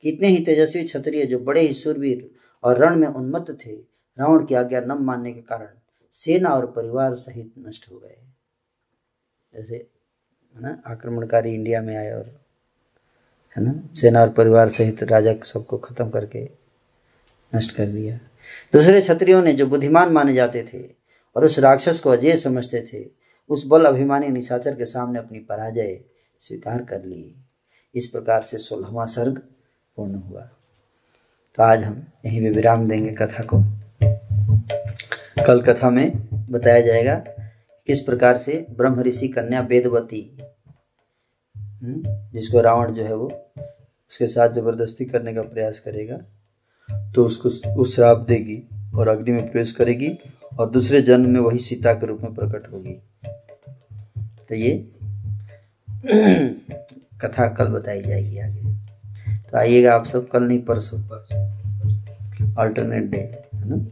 कितने 0.01 0.27
ही 0.27 0.45
तेजस्वी 0.45 0.83
क्षत्रिय 0.83 1.25
जो 1.25 1.39
बड़े 1.39 1.61
ही 1.61 1.73
सुरवीर 1.73 2.31
और 2.63 2.77
रण 2.77 2.95
में 2.95 3.07
उन्मत्त 3.07 3.57
थे 3.65 3.90
रावण 4.21 4.45
की 4.45 4.55
आज्ञा 4.55 4.81
न 4.81 4.91
मानने 4.91 5.33
के 5.33 5.41
कारण 5.41 5.67
सेना 6.13 6.49
और 6.49 6.65
परिवार 6.65 7.15
सहित 7.15 7.53
नष्ट 7.59 7.91
हो 7.91 7.99
गए। 7.99 8.17
जैसे, 9.53 9.75
है 10.55 10.61
ना, 10.61 10.81
आक्रमणकारी 10.87 11.53
इंडिया 11.53 11.81
में 11.81 11.95
आए 11.95 12.11
और, 12.11 12.41
है 13.55 13.63
ना, 13.63 13.95
सेना 13.95 14.21
और 14.21 14.29
परिवार 14.29 14.69
सहित 14.69 15.03
राजा 15.03 15.33
सबको 15.43 15.77
खत्म 15.77 16.09
करके 16.09 16.49
नष्ट 17.55 17.75
कर 17.75 17.85
दिया। 17.85 18.17
दूसरे 18.73 19.01
क्षत्रियों 19.01 19.41
ने 19.41 19.53
जो 19.53 19.67
बुद्धिमान 19.67 20.09
माने 20.09 20.33
जाते 20.33 20.63
थे 20.63 20.95
और 21.35 21.45
उस 21.45 21.59
राक्षस 21.59 21.99
को 21.99 22.09
अजय 22.09 22.37
समझते 22.37 22.87
थे, 22.93 23.09
उस 23.49 23.65
बल 23.67 23.85
अभिमानी 23.85 24.27
निशाचर 24.27 24.75
के 24.75 24.85
सामने 24.85 25.19
अपनी 25.19 25.39
पराजय 25.39 26.01
स्वीकार 26.39 26.83
कर 26.83 27.03
ली। 27.03 27.35
इस 27.95 28.07
प्रकार 28.07 28.41
से 28.41 28.57
सोलहवा 28.57 29.05
सर्ग 29.05 29.37
पूर्ण 29.95 30.15
हुआ। 30.15 30.41
तो 31.55 31.63
आज 31.63 31.83
हम 31.83 32.07
यहीं 32.25 32.41
पे 32.41 32.49
विराम 32.49 32.87
देंगे 32.87 33.11
कथा 33.11 33.43
को। 33.43 33.80
कल 35.47 35.61
कथा 35.61 35.89
में 35.89 36.11
बताया 36.49 36.81
जाएगा 36.81 37.15
किस 37.87 37.99
प्रकार 37.99 38.37
से 38.37 38.65
ब्रह्म 38.69 39.01
ऋषि 39.01 39.27
कन्या 39.27 39.61
वेदवती 39.61 40.37
हम्म, 41.55 42.03
जिसको 42.33 42.61
रावण 42.61 42.91
जो 42.91 43.03
है 43.03 43.15
वो 43.15 43.27
उसके 43.27 44.27
साथ 44.27 44.49
ज़बरदस्ती 44.49 45.05
करने 45.05 45.33
का 45.33 45.41
प्रयास 45.41 45.79
करेगा 45.79 46.17
तो 47.11 47.25
उसको 47.25 47.49
उस 47.81 47.95
श्राप 47.95 48.17
देगी 48.17 48.63
और 48.95 49.07
अग्नि 49.07 49.31
में 49.31 49.51
प्रवेश 49.51 49.71
करेगी 49.71 50.17
और 50.59 50.69
दूसरे 50.69 51.01
जन्म 51.01 51.29
में 51.29 51.39
वही 51.39 51.57
सीता 51.57 51.93
के 51.93 52.05
रूप 52.05 52.21
में 52.21 52.33
प्रकट 52.33 52.71
होगी। 52.71 52.93
तो 54.49 54.55
ये 54.55 54.91
कथा 57.21 57.47
कल 57.47 57.67
बताई 57.67 58.01
जाएगी 58.01 58.39
आगे। 58.39 58.63
तो 59.41 59.57
आइएगा 59.57 59.93
आप 59.93 60.05
सब 60.05 60.27
कल 60.29 60.43
नहीं 60.43 60.61
परसों। 60.65 60.99
अल्टरनेट 62.55 63.03
डे 63.03 63.17
है 63.55 63.69
ना? 63.69 63.85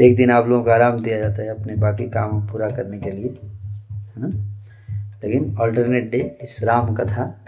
एक 0.00 0.16
दिन 0.16 0.30
आप 0.30 0.48
लोगों 0.48 0.64
को 0.64 0.70
आराम 0.70 1.02
दिया 1.02 1.18
जाता 1.18 1.42
है 1.42 1.48
अपने 1.48 1.76
बाकी 1.76 2.10
काम 2.10 2.46
पूरा 2.46 2.70
करने 2.70 2.98
के 2.98 3.10
लिए, 3.10 3.28
है 3.92 4.14
ना? 4.18 4.28
लेकिन 5.24 5.56
अल्टरनेट 5.60 6.10
डे 6.10 6.38
इस 6.42 6.60
राम 6.64 6.94
कथा, 6.94 7.44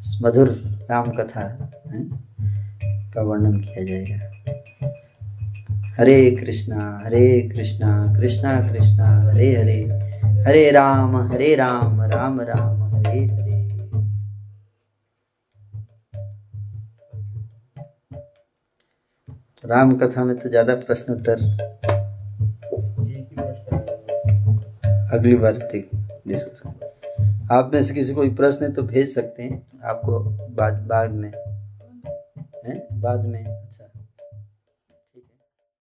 इस 0.00 0.20
मधुर 0.22 0.48
राम 0.90 1.10
कथा 1.10 1.72
का 3.14 3.22
वर्णन 3.22 3.60
किया 3.60 3.84
जाएगा। 3.84 4.30
हरे 5.98 6.30
कृष्णा 6.30 7.02
हरे 7.06 7.50
कृष्णा 7.56 8.14
कृष्णा 8.16 8.68
कृष्णा, 8.68 9.32
हरे 9.32 9.56
हरे 9.56 9.84
हरे 10.42 10.70
राम 10.70 11.16
हरे 11.16 11.54
राम 11.54 12.02
राम 12.02 12.40
राम, 12.40 12.96
हरे 12.96 13.26
हरे। 13.26 13.39
राम 19.64 19.92
कथा 19.98 20.24
में 20.24 20.36
तो 20.38 20.48
ज़्यादा 20.48 20.74
प्रश्न 20.76 21.12
उत्तर। 21.12 21.40
अगली 25.12 25.34
बार 25.36 25.56
डिस्कशन 26.28 26.72
आप 27.52 27.70
में 27.74 27.82
से 27.82 27.94
किसी 27.94 28.14
कोई 28.14 28.30
प्रश्न 28.34 28.64
है 28.64 28.72
तो 28.72 28.82
भेज 28.82 29.14
सकते 29.14 29.42
हैं। 29.42 29.62
आपको 29.84 30.18
बाद 30.54 30.74
बाद 30.88 31.12
में, 31.12 31.30
है? 32.66 32.86
बाद 33.00 33.24
में 33.24 33.44
अच्छा। 33.44 33.89